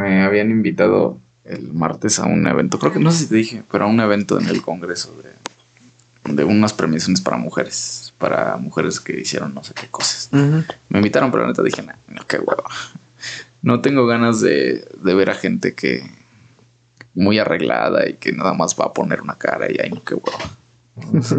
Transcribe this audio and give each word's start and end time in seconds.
me 0.00 0.22
habían 0.22 0.50
invitado 0.50 1.18
el 1.44 1.72
martes 1.72 2.18
a 2.18 2.26
un 2.26 2.46
evento, 2.46 2.78
creo 2.78 2.92
que 2.92 2.98
no 2.98 3.10
sé 3.10 3.18
si 3.18 3.26
te 3.26 3.36
dije, 3.36 3.62
pero 3.70 3.84
a 3.84 3.86
un 3.88 4.00
evento 4.00 4.38
en 4.38 4.48
el 4.48 4.62
Congreso 4.62 5.14
de, 5.22 6.34
de 6.34 6.44
unas 6.44 6.72
premiaciones 6.72 7.20
para 7.20 7.36
mujeres, 7.36 8.12
para 8.18 8.56
mujeres 8.56 9.00
que 9.00 9.20
hicieron 9.20 9.54
no 9.54 9.64
sé 9.64 9.74
qué 9.74 9.88
cosas. 9.88 10.28
Me 10.32 10.98
invitaron, 10.98 11.30
pero 11.30 11.42
la 11.42 11.48
neta 11.48 11.62
dije, 11.62 11.82
no, 11.82 12.26
qué 12.26 12.38
huevo. 12.38 12.64
No 13.62 13.80
tengo 13.80 14.06
ganas 14.06 14.40
de, 14.40 14.86
de 15.02 15.14
ver 15.14 15.30
a 15.30 15.34
gente 15.34 15.74
que 15.74 16.08
muy 17.14 17.38
arreglada 17.38 18.08
y 18.08 18.14
que 18.14 18.32
nada 18.32 18.54
más 18.54 18.76
va 18.78 18.86
a 18.86 18.92
poner 18.92 19.20
una 19.20 19.34
cara 19.34 19.70
y 19.70 19.76
ay, 19.82 19.90
no, 19.90 20.02
qué 20.02 20.14
huevo. 20.14 20.38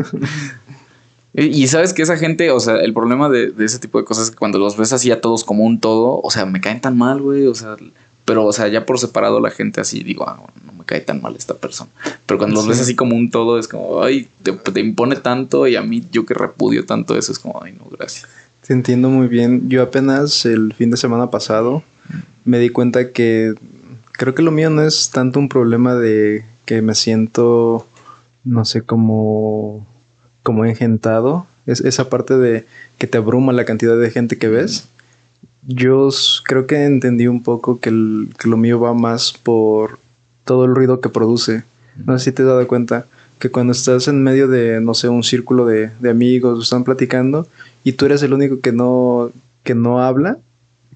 Y 1.34 1.68
sabes 1.68 1.94
que 1.94 2.02
esa 2.02 2.18
gente, 2.18 2.52
o 2.52 2.60
sea, 2.60 2.76
el 2.76 2.94
problema 2.94 3.30
de, 3.30 3.54
ese 3.60 3.80
tipo 3.80 3.98
de 3.98 4.04
cosas 4.04 4.26
es 4.26 4.32
que 4.32 4.38
cuando 4.38 4.60
los 4.60 4.76
ves 4.76 4.92
así 4.92 5.12
a 5.12 5.22
todos 5.22 5.46
como 5.46 5.64
un 5.64 5.80
todo, 5.80 6.20
o 6.22 6.30
sea, 6.30 6.46
me 6.46 6.60
caen 6.60 6.82
tan 6.82 6.98
mal, 6.98 7.22
güey, 7.22 7.48
o 7.48 7.56
sea, 7.56 7.78
pero, 8.32 8.46
o 8.46 8.54
sea, 8.54 8.70
ya 8.70 8.86
por 8.86 8.98
separado 8.98 9.42
la 9.42 9.50
gente 9.52 9.82
así, 9.82 10.04
digo, 10.04 10.24
ah, 10.26 10.42
no 10.66 10.72
me 10.72 10.86
cae 10.86 11.02
tan 11.02 11.22
mal 11.22 11.36
esta 11.36 11.54
persona. 11.54 11.92
Pero 12.26 12.38
cuando 12.38 12.56
los 12.56 12.66
ves 12.66 12.80
así 12.80 12.96
como 12.96 13.14
un 13.18 13.30
todo, 13.30 13.60
es 13.60 13.68
como, 13.68 14.02
ay, 14.02 14.30
te, 14.42 14.80
impone 14.80 15.18
tanto 15.18 15.68
y 15.68 15.76
a 15.76 15.82
mí 15.82 16.02
yo 16.14 16.26
que 16.26 16.34
repudio 16.34 16.86
tanto 16.86 17.18
eso, 17.18 17.34
es 17.34 17.40
como, 17.40 17.62
ay, 17.62 17.74
no, 17.78 17.90
gracias. 17.92 18.30
Te 18.66 18.72
entiendo 18.72 19.10
muy 19.10 19.28
bien. 19.28 19.68
Yo 19.68 19.84
apenas 19.84 20.46
el 20.46 20.74
fin 20.74 20.92
de 20.92 20.96
semana 20.96 21.30
pasado 21.30 21.84
me 22.46 22.58
di 22.60 22.70
cuenta 22.70 23.12
que 23.12 23.54
creo 24.14 24.34
que 24.34 24.44
lo 24.44 24.52
mío 24.52 24.70
no 24.70 24.82
es 24.82 25.10
tanto 25.10 25.38
un 25.38 25.50
problema 25.50 25.96
de 25.96 26.46
que 26.64 26.82
me 26.82 26.96
siento, 26.96 27.86
no 28.46 28.64
sé, 28.64 28.84
como 28.84 29.86
como 30.42 30.64
engentado, 30.64 31.48
es 31.66 31.82
esa 31.82 32.10
parte 32.10 32.38
de 32.38 32.66
que 32.98 33.08
te 33.08 33.18
abruma 33.18 33.52
la 33.52 33.66
cantidad 33.66 33.98
de 33.98 34.10
gente 34.10 34.38
que 34.38 34.48
ves. 34.48 34.88
Yo 35.64 36.10
creo 36.44 36.66
que 36.66 36.86
entendí 36.86 37.28
un 37.28 37.44
poco 37.44 37.80
que, 37.80 37.92
lo 37.92 38.58
mío 38.58 38.80
va 38.80 38.94
más 38.94 39.34
por 39.34 40.00
todo 40.44 40.66
el 40.66 40.76
ruido 40.76 41.02
que 41.02 41.10
produce. 41.10 41.64
No 42.06 42.18
sé 42.18 42.26
si 42.26 42.32
te 42.32 42.42
has 42.42 42.48
dado 42.48 42.68
cuenta 42.68 43.06
que 43.38 43.50
cuando 43.50 43.74
estás 43.74 44.08
en 44.08 44.24
medio 44.24 44.48
de, 44.48 44.82
no 44.82 44.94
sé, 44.94 45.10
un 45.10 45.24
círculo 45.24 45.66
de, 45.66 45.92
de 46.00 46.10
amigos, 46.10 46.64
están 46.64 46.84
platicando 46.84 47.48
y 47.84 47.94
tú 47.94 48.06
eres 48.06 48.24
el 48.24 48.34
único 48.34 48.60
que 48.60 48.72
no, 48.72 49.32
que 49.64 49.76
no 49.76 50.02
habla, 50.02 50.38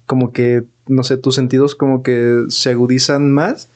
como 0.05 0.31
que, 0.31 0.63
no 0.87 1.03
sé, 1.03 1.17
tus 1.17 1.35
sentidos 1.35 1.75
como 1.75 2.03
que 2.03 2.45
se 2.49 2.69
agudizan 2.69 3.31
más 3.31 3.67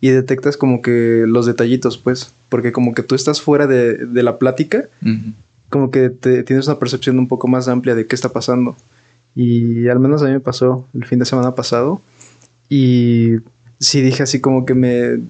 y 0.00 0.10
detectas 0.10 0.56
como 0.56 0.82
que 0.82 1.24
los 1.26 1.46
detallitos, 1.46 1.98
pues, 1.98 2.32
porque 2.48 2.72
como 2.72 2.94
que 2.94 3.02
tú 3.02 3.14
estás 3.14 3.40
fuera 3.40 3.66
de, 3.66 4.06
la 4.22 4.38
plática, 4.38 4.88
como 5.68 5.90
que 5.90 6.10
te, 6.10 6.42
tienes 6.42 6.66
una 6.66 6.78
percepción 6.78 7.18
un 7.18 7.28
poco 7.28 7.48
más 7.48 7.68
amplia 7.68 7.94
de 7.94 8.06
qué 8.06 8.14
está 8.14 8.28
pasando. 8.28 8.76
Y 9.34 9.88
al 9.88 9.98
menos 9.98 10.22
a 10.22 10.26
mí 10.26 10.32
me 10.32 10.40
pasó 10.40 10.86
el 10.94 11.04
fin 11.06 11.18
de 11.18 11.24
semana 11.24 11.54
pasado 11.54 12.00
y 12.68 13.36
sí 13.80 14.00
dije 14.00 14.22
así 14.22 14.40
como 14.40 14.64
que 14.64 14.74
me, 14.74 15.20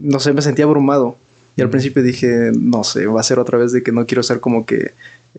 no 0.00 0.20
sé, 0.20 0.32
me 0.32 0.42
sentía 0.42 0.64
abrumado. 0.64 1.16
Y 1.56 1.62
al 1.62 1.70
principio 1.70 2.02
dije, 2.02 2.52
no 2.58 2.84
sé, 2.84 3.06
va 3.06 3.20
a 3.20 3.24
ser 3.24 3.38
otra 3.38 3.56
vez 3.58 3.72
de 3.72 3.82
que 3.82 3.92
no 3.92 4.04
quiero 4.06 4.20
estar 4.20 4.40
como 4.40 4.66
que 4.66 4.92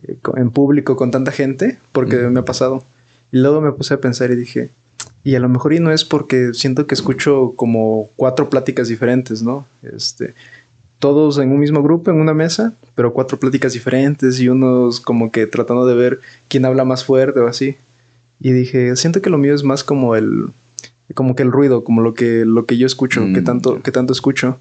eh, 0.08 0.18
en 0.36 0.50
público 0.50 0.96
con 0.96 1.12
tanta 1.12 1.32
gente, 1.32 1.78
porque 1.92 2.18
me 2.18 2.40
ha 2.40 2.46
pasado. 2.46 2.84
Y 3.32 3.38
luego 3.38 3.62
me 3.62 3.72
puse 3.72 3.94
a 3.94 4.02
pensar 4.02 4.32
y 4.32 4.36
dije, 4.36 4.70
y 5.24 5.36
a 5.36 5.40
lo 5.40 5.50
mejor 5.50 5.74
y 5.74 5.80
no 5.80 5.92
es 5.92 6.06
porque 6.06 6.54
siento 6.54 6.88
que 6.88 6.96
escucho 6.96 7.54
como 7.56 8.10
cuatro 8.16 8.50
pláticas 8.50 8.88
diferentes, 8.88 9.44
¿no? 9.44 9.68
Este, 9.84 10.34
todos 11.00 11.38
en 11.38 11.52
un 11.52 11.60
mismo 11.60 11.84
grupo, 11.84 12.10
en 12.10 12.20
una 12.20 12.34
mesa, 12.34 12.74
pero 12.96 13.14
cuatro 13.14 13.38
pláticas 13.40 13.74
diferentes 13.74 14.40
y 14.40 14.50
unos 14.50 15.00
como 15.00 15.32
que 15.32 15.46
tratando 15.46 15.86
de 15.86 15.96
ver 15.96 16.20
quién 16.48 16.66
habla 16.66 16.86
más 16.86 17.04
fuerte 17.04 17.40
o 17.40 17.48
así. 17.48 17.78
Y 18.40 18.52
dije, 18.52 18.96
siento 18.96 19.22
que 19.22 19.30
lo 19.30 19.38
mío 19.38 19.54
es 19.54 19.64
más 19.64 19.84
como 19.84 20.16
el, 20.16 20.48
como 21.14 21.36
que 21.36 21.44
el 21.44 21.52
ruido, 21.52 21.84
como 21.84 22.02
lo 22.02 22.14
que, 22.14 22.46
lo 22.46 22.66
que 22.66 22.78
yo 22.78 22.86
escucho, 22.86 23.22
que, 23.34 23.42
mm, 23.42 23.44
tanto, 23.44 23.82
que 23.82 23.92
tanto 23.92 24.14
escucho. 24.14 24.60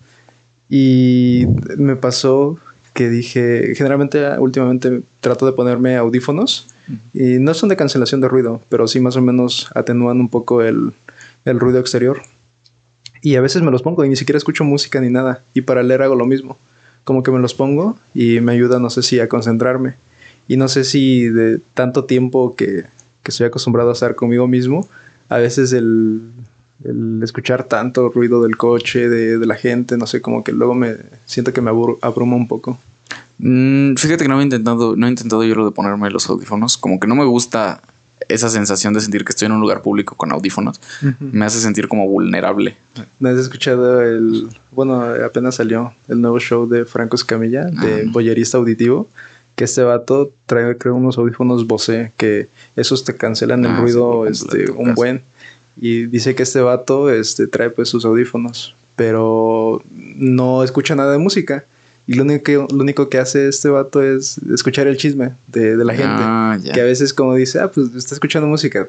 Y 0.69 1.47
me 1.77 1.97
pasó 1.97 2.59
que 2.95 3.11
dije, 3.11 3.75
generalmente 3.77 4.39
últimamente 4.39 5.03
trato 5.21 5.45
de 5.45 5.53
ponerme 5.53 5.97
audífonos 5.97 6.67
y 7.13 7.39
no 7.39 7.53
son 7.53 7.69
de 7.69 7.77
cancelación 7.77 8.23
de 8.23 8.29
ruido, 8.29 8.63
pero 8.71 8.89
sí 8.89 9.01
más 9.01 9.17
o 9.17 9.23
menos 9.23 9.69
atenúan 9.75 10.19
un 10.19 10.29
poco 10.29 10.63
el, 10.63 10.93
ruido 11.45 11.79
exterior. 11.79 12.23
Y 13.21 13.37
a 13.37 13.41
veces 13.41 13.63
me 13.63 13.71
los 13.71 13.83
pongo 13.83 14.05
y 14.05 14.09
ni 14.09 14.17
siquiera 14.17 14.39
escucho 14.39 14.65
música 14.65 15.01
ni 15.01 15.11
nada. 15.11 15.43
Y 15.53 15.63
para 15.63 15.83
leer 15.83 16.03
hago 16.03 16.15
lo 16.15 16.27
mismo. 16.27 16.57
Como 17.05 17.23
que 17.23 17.31
me 17.31 17.39
los 17.39 17.55
pongo 17.55 17.99
y 18.15 18.41
me 18.41 18.53
ayuda, 18.53 18.79
no 18.79 18.89
sé 18.89 19.03
si 19.03 19.21
a 19.21 19.29
concentrarme. 19.29 19.95
Y 20.49 20.57
no 20.57 20.69
sé 20.69 20.85
si 20.85 21.29
de 21.29 21.61
tanto 21.75 22.05
tiempo 22.05 22.55
que, 22.57 22.85
que 23.27 23.33
estoy 23.33 23.49
acostumbrado 23.49 23.91
a 23.91 23.93
estar 23.93 24.15
conmigo 24.15 24.47
mismo, 24.47 24.89
a 25.29 25.39
veces 25.39 25.73
el, 25.73 26.23
escuchar 27.25 27.65
tanto 27.65 28.09
ruido 28.11 28.41
del 28.45 28.57
coche, 28.57 29.09
de, 29.09 29.37
de, 29.39 29.47
la 29.47 29.57
gente, 29.57 29.97
no 29.97 30.07
sé, 30.07 30.21
como 30.21 30.45
que 30.45 30.53
luego 30.53 30.75
me 30.75 30.95
siento 31.25 31.53
que 31.53 31.61
me 31.61 31.71
abruma 31.71 32.37
un 32.37 32.47
poco. 32.47 32.79
Mm, 33.39 33.97
fíjate 33.97 34.23
que 34.23 34.29
no 34.29 34.41
he 34.41 34.45
intentado, 34.45 34.95
no 34.95 35.07
he 35.07 35.11
intentado 35.11 35.43
yo 35.43 35.57
lo 35.57 35.65
de 35.65 35.73
ponerme 35.73 36.09
los 36.11 36.31
audífonos. 36.31 36.77
Como 36.77 37.01
que 37.01 37.09
no 37.09 37.17
me 37.17 37.25
gusta 37.25 37.83
esa 38.29 38.49
sensación 38.49 38.95
de 38.95 39.01
sentir 39.01 39.25
que 39.25 39.31
estoy 39.31 39.47
en 39.47 39.53
un 39.53 39.61
lugar 39.61 39.83
público 39.83 40.15
con 40.15 40.31
audífonos. 40.31 40.81
Me 41.19 41.45
hace 41.45 41.59
sentir 41.59 41.89
como 41.89 42.07
vulnerable. 42.07 42.77
¿No 43.19 43.29
has 43.29 43.39
escuchado 43.39 44.03
el. 44.03 44.49
Bueno, 44.71 45.03
apenas 45.25 45.57
salió 45.57 45.93
el 46.07 46.21
nuevo 46.21 46.39
show 46.39 46.69
de 46.69 46.85
Franco 46.85 47.17
Escamilla, 47.17 47.65
de 47.65 48.05
ah. 48.07 48.11
boyerista 48.11 48.59
auditivo. 48.59 49.09
Que 49.57 49.65
este 49.65 49.83
vato 49.83 50.33
trae, 50.47 50.77
creo, 50.77 50.95
unos 50.95 51.19
audífonos 51.19 51.67
Bose 51.67 52.13
que 52.17 52.47
esos 52.77 53.05
te 53.05 53.17
cancelan 53.17 53.65
el 53.65 53.73
ah, 53.73 53.81
ruido 53.81 54.27
este, 54.27 54.71
un 54.71 54.95
buen. 54.95 55.23
Y 55.81 56.07
dice 56.07 56.35
que 56.35 56.45
este 56.45 56.61
vato 56.61 57.11
este, 57.11 57.47
trae 57.47 57.71
pues 57.71 57.89
sus 57.89 58.05
audífonos, 58.05 58.75
pero 58.97 59.83
no 59.91 60.63
escucha 60.63 60.95
nada 60.95 61.13
de 61.13 61.19
música. 61.19 61.65
Y 62.07 62.15
lo 62.15 62.23
único, 62.23 62.43
que, 62.45 62.55
lo 62.55 62.83
único 62.83 63.09
que 63.09 63.19
hace 63.19 63.49
este 63.49 63.69
vato 63.69 64.01
es 64.01 64.39
escuchar 64.55 64.87
el 64.87 64.97
chisme 64.97 65.33
de, 65.49 65.77
la 65.77 65.93
gente. 65.93 66.13
Ah, 66.17 66.59
que 66.73 66.81
a 66.81 66.85
veces 66.85 67.13
como 67.13 67.35
dice, 67.35 67.59
ah, 67.59 67.71
pues 67.73 67.95
está 67.95 68.15
escuchando 68.15 68.47
música, 68.47 68.87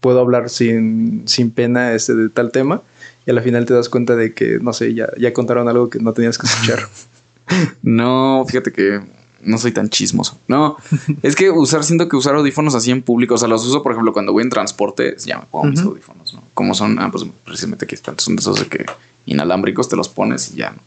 puedo 0.00 0.20
hablar 0.20 0.48
sin, 0.50 1.22
sin 1.26 1.50
pena 1.50 1.94
este, 1.94 2.14
de 2.14 2.28
tal 2.28 2.52
tema. 2.52 2.80
Y 3.26 3.30
al 3.30 3.40
final 3.42 3.64
te 3.64 3.74
das 3.74 3.88
cuenta 3.88 4.16
de 4.16 4.34
que, 4.34 4.58
no 4.60 4.72
sé, 4.72 4.94
ya, 4.94 5.08
ya 5.18 5.32
contaron 5.32 5.68
algo 5.68 5.88
que 5.88 5.98
no 5.98 6.12
tenías 6.12 6.38
que 6.38 6.46
escuchar. 6.46 6.88
no, 7.82 8.44
fíjate 8.46 8.70
que 8.70 9.00
no 9.44 9.58
soy 9.58 9.72
tan 9.72 9.88
chismoso. 9.88 10.38
No, 10.48 10.76
es 11.22 11.36
que 11.36 11.50
usar, 11.50 11.84
siento 11.84 12.08
que 12.08 12.16
usar 12.16 12.34
audífonos 12.34 12.74
así 12.74 12.90
en 12.90 13.02
público, 13.02 13.34
o 13.34 13.38
sea, 13.38 13.48
los 13.48 13.64
uso, 13.64 13.82
por 13.82 13.92
ejemplo, 13.92 14.12
cuando 14.12 14.32
voy 14.32 14.42
en 14.42 14.50
transporte, 14.50 15.16
ya 15.24 15.38
me 15.38 15.44
pongo 15.50 15.66
mis 15.66 15.80
audífonos, 15.80 16.34
¿no? 16.34 16.42
Como 16.54 16.74
son, 16.74 16.98
ah, 16.98 17.10
pues 17.10 17.24
precisamente 17.44 17.84
aquí 17.84 17.94
están, 17.94 18.18
son 18.18 18.36
de 18.36 18.40
esos 18.40 18.58
de 18.58 18.66
que 18.66 18.86
inalámbricos 19.26 19.88
te 19.88 19.96
los 19.96 20.08
pones 20.08 20.52
y 20.52 20.56
ya, 20.56 20.70
¿no? 20.70 20.78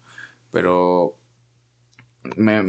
Pero 0.52 1.16
me, 2.36 2.62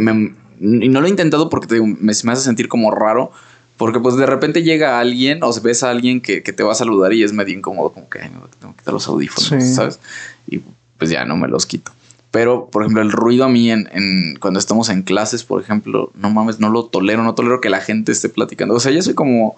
y 0.60 0.88
no 0.88 1.00
lo 1.00 1.06
he 1.06 1.10
intentado 1.10 1.48
porque 1.48 1.80
me, 1.80 1.96
me, 2.00 2.32
hace 2.32 2.42
sentir 2.42 2.68
como 2.68 2.90
raro. 2.90 3.32
Porque 3.76 4.00
pues 4.00 4.16
de 4.16 4.26
repente 4.26 4.64
llega 4.64 4.98
alguien 4.98 5.44
o 5.44 5.52
ves 5.60 5.84
a 5.84 5.90
alguien 5.90 6.20
que, 6.20 6.40
te 6.40 6.62
va 6.64 6.72
a 6.72 6.74
saludar 6.74 7.12
y 7.12 7.22
es 7.22 7.32
medio 7.32 7.56
incómodo, 7.56 7.90
como 7.90 8.08
que 8.08 8.18
me 8.18 8.28
tengo 8.58 8.74
que 8.74 8.80
quitar 8.80 8.92
los 8.92 9.06
audífonos, 9.06 9.64
¿sabes? 9.72 10.00
Y 10.48 10.60
pues 10.98 11.10
ya 11.10 11.24
no 11.24 11.36
me 11.36 11.46
los 11.46 11.64
quito. 11.64 11.92
Pero, 12.30 12.68
por 12.70 12.82
ejemplo, 12.82 13.02
el 13.02 13.10
ruido 13.10 13.44
a 13.44 13.48
mí 13.48 13.70
en, 13.70 13.88
en, 13.92 14.36
cuando 14.38 14.60
estamos 14.60 14.90
en 14.90 15.02
clases, 15.02 15.44
por 15.44 15.62
ejemplo, 15.62 16.10
no 16.14 16.30
mames, 16.30 16.60
no 16.60 16.68
lo 16.68 16.84
tolero, 16.84 17.22
no 17.22 17.34
tolero 17.34 17.60
que 17.60 17.70
la 17.70 17.80
gente 17.80 18.12
esté 18.12 18.28
platicando. 18.28 18.74
O 18.74 18.80
sea, 18.80 18.92
ya 18.92 19.00
soy 19.00 19.14
como 19.14 19.56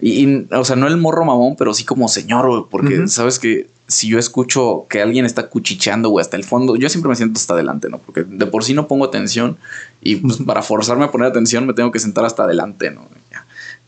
y, 0.00 0.46
o 0.52 0.64
sea, 0.64 0.76
no 0.76 0.86
el 0.86 0.96
morro 0.96 1.24
mamón, 1.24 1.56
pero 1.56 1.74
sí 1.74 1.84
como 1.84 2.08
señor, 2.08 2.68
porque 2.70 3.08
sabes 3.08 3.38
que 3.38 3.68
si 3.88 4.08
yo 4.08 4.18
escucho 4.18 4.86
que 4.88 5.02
alguien 5.02 5.24
está 5.24 5.48
cuchicheando, 5.48 6.10
o 6.10 6.20
hasta 6.20 6.36
el 6.36 6.44
fondo, 6.44 6.76
yo 6.76 6.88
siempre 6.88 7.08
me 7.08 7.16
siento 7.16 7.38
hasta 7.38 7.54
adelante, 7.54 7.88
¿no? 7.88 7.98
Porque 7.98 8.22
de 8.22 8.46
por 8.46 8.62
sí 8.62 8.74
no 8.74 8.86
pongo 8.86 9.04
atención 9.04 9.58
y 10.00 10.16
pues 10.16 10.36
para 10.36 10.62
forzarme 10.62 11.04
a 11.04 11.10
poner 11.10 11.26
atención 11.26 11.66
me 11.66 11.72
tengo 11.72 11.90
que 11.90 11.98
sentar 11.98 12.24
hasta 12.24 12.44
adelante, 12.44 12.90
¿no? 12.90 13.08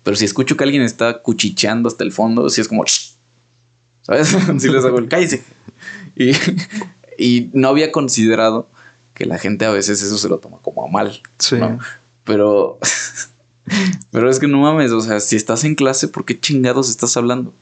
Pero 0.02 0.16
si 0.16 0.24
escucho 0.24 0.56
que 0.56 0.64
alguien 0.64 0.82
está 0.82 1.18
cuchicheando 1.18 1.88
hasta 1.88 2.02
el 2.02 2.10
fondo, 2.10 2.48
sí 2.48 2.60
es 2.60 2.68
como, 2.68 2.84
¿sabes? 4.02 4.34
si 4.58 4.68
les 4.68 4.84
hago 4.84 4.98
el 4.98 5.08
cállese. 5.08 5.44
Y, 6.16 6.32
y 7.20 7.50
no 7.52 7.68
había 7.68 7.92
considerado 7.92 8.68
que 9.14 9.26
la 9.26 9.38
gente 9.38 9.66
a 9.66 9.70
veces 9.70 10.02
eso 10.02 10.16
se 10.16 10.28
lo 10.28 10.38
toma 10.38 10.58
como 10.62 10.84
a 10.84 10.88
mal, 10.88 11.20
sí. 11.38 11.56
¿no? 11.56 11.78
Pero 12.24 12.78
pero 14.10 14.30
es 14.30 14.38
que 14.38 14.48
no 14.48 14.60
mames, 14.60 14.92
o 14.92 15.00
sea, 15.00 15.20
si 15.20 15.36
estás 15.36 15.64
en 15.64 15.74
clase, 15.74 16.08
¿por 16.08 16.24
qué 16.24 16.38
chingados 16.38 16.88
estás 16.88 17.16
hablando? 17.16 17.52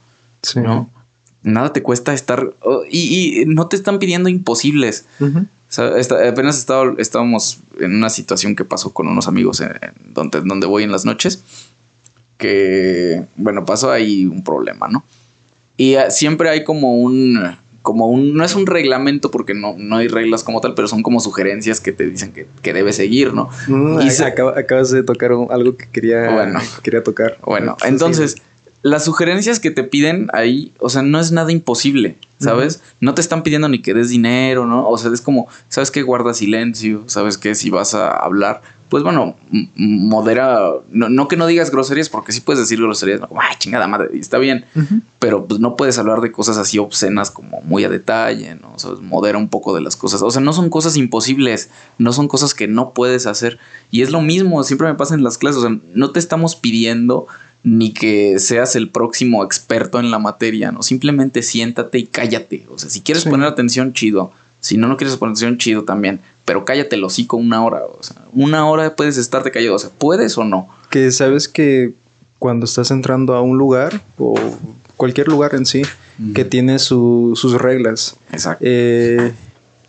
Sí. 0.43 0.60
¿No? 0.60 0.90
Nada 1.43 1.72
te 1.72 1.82
cuesta 1.82 2.12
estar. 2.14 2.55
Oh, 2.60 2.82
y, 2.90 3.44
no 3.46 3.69
te 3.69 3.76
están 3.76 3.99
pidiendo 3.99 4.28
imposibles. 4.28 5.05
o 5.20 5.46
sea, 5.69 5.93
apenas 6.28 6.58
estaba, 6.58 6.94
estábamos 6.99 7.58
en 7.78 7.94
una 7.94 8.10
situación 8.10 8.56
que 8.56 8.64
pasó 8.64 8.93
con 8.93 9.08
unos 9.08 9.28
amigos 9.28 9.60
en, 9.60 9.72
donde, 10.12 10.40
donde 10.40 10.66
voy 10.66 10.82
en 10.82 10.93
las 10.93 11.05
noches. 11.05 11.43
Que, 12.37 13.25
bueno, 13.37 13.64
pasó 13.64 13.90
ahí 13.90 14.25
un 14.25 14.44
problema, 14.44 14.88
¿no? 14.88 15.05
Y 15.76 15.94
ah, 15.94 16.10
siempre 16.10 16.50
hay 16.50 16.64
como 16.64 16.99
un 16.99 17.56
como 17.83 18.09
un, 18.09 18.35
no 18.35 18.45
es 18.45 18.55
un 18.55 18.67
reglamento 18.67 19.31
porque 19.31 19.55
no, 19.55 19.75
no 19.79 19.97
hay 19.97 20.09
reglas 20.09 20.45
como 20.45 20.61
tal, 20.61 20.75
pero 20.75 20.89
son 20.89 21.03
como 21.03 21.21
sugerencias 21.21 21.81
que 21.81 21.93
te 21.93 22.07
dicen 22.07 22.33
que, 22.33 22.47
que 22.63 22.73
debes 22.73 22.97
seguir, 22.97 23.33
¿no? 23.33 23.49
Mm, 23.67 24.01
y 24.01 24.09
acabas 24.23 24.91
de 24.91 25.03
tocar 25.03 25.33
algo 25.33 25.77
que 25.77 25.87
quería, 25.91 26.61
quería 26.83 27.03
tocar. 27.03 27.39
Bueno, 27.45 27.77
entonces, 27.85 28.37
las 28.90 29.05
sugerencias 29.05 29.61
que 29.61 29.70
te 29.70 29.85
piden 29.85 30.29
ahí, 30.32 30.73
o 30.79 30.88
sea, 30.88 31.02
no 31.02 31.20
es 31.20 31.32
nada 31.32 31.52
imposible. 31.52 32.17
¿sabes? 32.38 32.82
No 33.00 33.14
te 33.14 33.20
están 33.20 33.43
pidiendo 33.43 33.69
ni 33.69 33.81
que 33.81 33.94
des 33.94 34.11
dinero, 34.11 34.67
¿no? 34.67 34.88
O 34.88 34.96
sea, 34.96 35.12
es 35.12 35.20
como, 35.20 35.49
¿sabes 35.69 35.90
qué? 35.90 36.02
Guarda 36.02 36.35
silencio, 36.35 37.05
¿sabes 37.06 37.37
qué? 37.37 37.55
Si 37.55 37.70
vas 37.70 37.94
a 37.94 38.11
hablar, 38.11 38.62
pues 38.88 39.02
bueno, 39.02 39.37
modera, 39.75 40.70
no, 40.90 41.29
que 41.29 41.37
no 41.37 41.46
digas 41.46 41.70
groserías, 41.70 42.08
porque 42.08 42.32
sí 42.32 42.40
puedes 42.40 42.61
decir 42.61 42.81
groserías, 42.81 43.20
como, 43.20 43.40
ay, 43.40 43.55
chingada 43.58 43.87
madre, 43.87 44.11
y 44.14 44.20
está 44.20 44.38
bien, 44.38 44.64
pero 45.19 45.46
pues 45.46 45.61
no 45.61 45.76
puedes 45.76 45.99
hablar 45.99 46.20
de 46.20 46.32
cosas 46.32 46.56
así 46.56 46.79
obscenas 46.79 47.31
como 47.31 47.61
muy 47.62 47.84
a 47.84 47.91
detalle, 47.91 48.55
¿no? 48.55 48.73
O 48.75 48.79
sea, 48.79 48.93
modera 49.02 49.37
un 49.37 49.49
poco 49.49 49.75
de 49.75 49.82
las 49.82 49.96
cosas, 49.96 50.23
o 50.23 50.31
sea, 50.31 50.41
no 50.41 50.52
son 50.52 50.70
cosas 50.70 50.96
imposibles, 50.96 51.70
no 51.99 52.12
son 52.12 52.29
cosas 52.29 52.55
que 52.55 52.67
no 52.67 52.93
puedes 52.94 53.26
hacer, 53.26 53.58
y 53.91 54.02
es 54.02 54.11
lo 54.11 54.23
mismo, 54.23 54.62
siempre 54.62 54.88
me 54.88 54.94
pasa 54.94 55.14
en 55.14 55.23
las 55.23 55.37
clases, 55.37 55.58
o 55.58 55.69
sea, 55.69 55.79
no 55.94 56.11
te 56.11 56.19
estamos 56.19 56.56
pidiendo 56.56 57.26
ni 57.62 57.93
que 57.93 58.38
seas 58.38 58.76
el 58.76 58.88
próximo 58.88 59.44
experto 59.44 59.99
en 60.00 60.10
la 60.10 60.19
materia, 60.19 60.72
¿no? 60.72 60.82
Simplemente 60.82 61.43
siéntate 61.43 61.99
y 61.99 62.06
cállate, 62.06 62.66
o 62.70 62.78
sea, 62.78 62.88
si 62.88 63.00
quieres 63.00 63.25
poner 63.25 63.46
atención, 63.46 63.93
chido, 63.93 64.32
si 64.60 64.76
no, 64.76 64.88
no 64.88 64.96
quieres 64.96 65.16
poner 65.16 65.32
atención, 65.32 65.58
chido 65.58 65.84
también 65.84 66.20
pero 66.49 66.64
cállate 66.64 66.96
el 66.96 67.05
hocico 67.05 67.37
una 67.37 67.62
hora. 67.62 67.82
O 67.84 68.02
sea, 68.02 68.16
una 68.32 68.66
hora 68.66 68.96
puedes 68.96 69.19
estarte 69.19 69.50
callado. 69.50 69.75
O 69.75 69.78
sea, 69.78 69.90
¿puedes 69.90 70.38
o 70.38 70.44
no? 70.44 70.66
Que 70.88 71.12
sabes 71.12 71.46
que 71.46 71.93
cuando 72.38 72.64
estás 72.64 72.90
entrando 72.90 73.34
a 73.34 73.43
un 73.43 73.58
lugar 73.58 74.00
o 74.16 74.34
cualquier 74.96 75.28
lugar 75.28 75.55
en 75.55 75.66
sí, 75.66 75.82
que 76.34 76.46
tiene 76.46 76.78
sus 76.78 77.52
reglas. 77.52 78.16
Exacto. 78.32 78.64
Eh, 78.66 79.34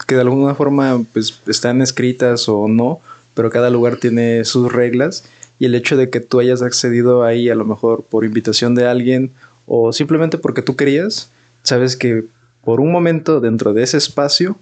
que 0.05 0.15
de 0.15 0.21
alguna 0.21 0.53
forma 0.53 1.01
pues 1.13 1.39
están 1.47 1.81
escritas 1.81 2.49
o 2.49 2.67
no, 2.67 2.99
pero 3.35 3.49
cada 3.51 3.69
lugar 3.69 3.95
tiene 3.95 4.43
sus 4.43 4.69
reglas 4.69 5.23
y 5.59 5.65
el 5.65 5.75
hecho 5.75 5.97
de 5.97 6.09
que 6.09 6.21
tú 6.21 6.39
hayas 6.39 6.61
accedido 6.61 7.23
ahí 7.23 7.49
a 7.49 7.55
lo 7.55 7.65
mejor 7.65 8.03
por 8.03 8.25
invitación 8.25 8.75
de 8.75 8.87
alguien 8.87 9.31
o 9.67 9.93
simplemente 9.93 10.37
porque 10.37 10.61
tú 10.61 10.75
querías, 10.75 11.29
sabes 11.63 11.95
que 11.95 12.25
por 12.63 12.79
un 12.79 12.91
momento 12.91 13.41
dentro 13.41 13.73
de 13.73 13.83
ese 13.83 13.97
espacio 13.97 14.57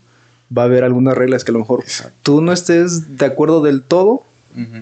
va 0.55 0.63
a 0.63 0.65
haber 0.65 0.83
algunas 0.83 1.15
reglas 1.15 1.43
que 1.43 1.51
a 1.51 1.53
lo 1.53 1.59
mejor 1.59 1.83
tú 2.23 2.41
no 2.41 2.51
estés 2.51 3.17
de 3.17 3.25
acuerdo 3.25 3.61
del 3.61 3.83
todo, 3.83 4.23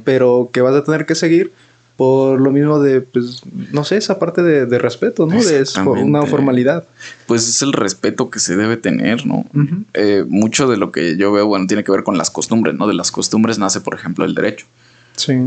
pero 0.06 0.50
que 0.54 0.62
vas 0.62 0.74
a 0.74 0.84
tener 0.84 1.06
que 1.06 1.16
seguir 1.16 1.52
por 1.98 2.42
lo 2.42 2.52
mismo 2.52 2.80
de, 2.80 3.02
pues, 3.02 3.42
no 3.72 3.86
sé, 3.86 3.98
esa 3.98 4.20
parte 4.20 4.44
de, 4.44 4.80
respeto, 4.80 5.26
¿no? 5.26 5.42
De 5.42 5.66
una 6.04 6.26
formalidad. 6.26 6.86
Pues 7.26 7.48
es 7.48 7.62
el 7.62 7.72
respeto 7.72 8.30
que 8.30 8.40
se 8.40 8.58
debe 8.58 8.78
tener, 8.78 9.26
¿no? 9.26 9.46
Eh, 9.94 10.26
mucho 10.28 10.68
de 10.68 10.78
lo 10.78 10.92
que 10.92 11.16
yo 11.18 11.32
veo, 11.32 11.48
bueno, 11.48 11.68
tiene 11.68 11.84
que 11.84 11.92
ver 11.92 12.04
con 12.04 12.18
las 12.18 12.32
costumbres, 12.32 12.76
¿no? 12.76 12.88
De 12.88 12.94
las 12.94 13.12
costumbres 13.12 13.60
nace, 13.60 13.80
por 13.80 13.96
ejemplo, 13.96 14.26
el 14.26 14.36
derecho. 14.36 14.66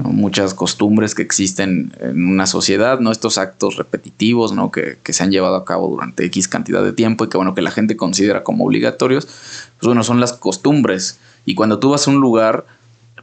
Muchas 0.05 0.55
costumbres 0.55 1.15
que 1.15 1.23
existen 1.23 1.93
en 2.01 2.27
una 2.27 2.47
sociedad, 2.47 3.01
¿no? 3.01 3.13
Estos 3.13 3.39
actos 3.39 3.77
repetitivos, 3.77 4.53
¿no? 4.53 4.71
Que, 4.71 4.99
que, 5.03 5.13
se 5.13 5.23
han 5.23 5.31
llevado 5.31 5.57
a 5.57 5.65
cabo 5.65 5.89
durante 5.89 6.25
X 6.25 6.49
cantidad 6.49 6.83
de 6.83 6.93
tiempo 6.93 7.25
y 7.25 7.29
que, 7.29 7.37
bueno, 7.37 7.55
que 7.55 7.63
la 7.63 7.71
gente 7.71 7.97
considera 7.97 8.43
como 8.43 8.65
obligatorios, 8.65 9.27
pues 9.27 9.87
bueno, 9.87 10.03
son 10.05 10.21
las 10.21 10.33
costumbres. 10.33 11.19
Y 11.45 11.55
cuando 11.55 11.79
tú 11.79 11.91
vas 11.91 12.07
a 12.07 12.11
un 12.11 12.21
lugar, 12.21 12.65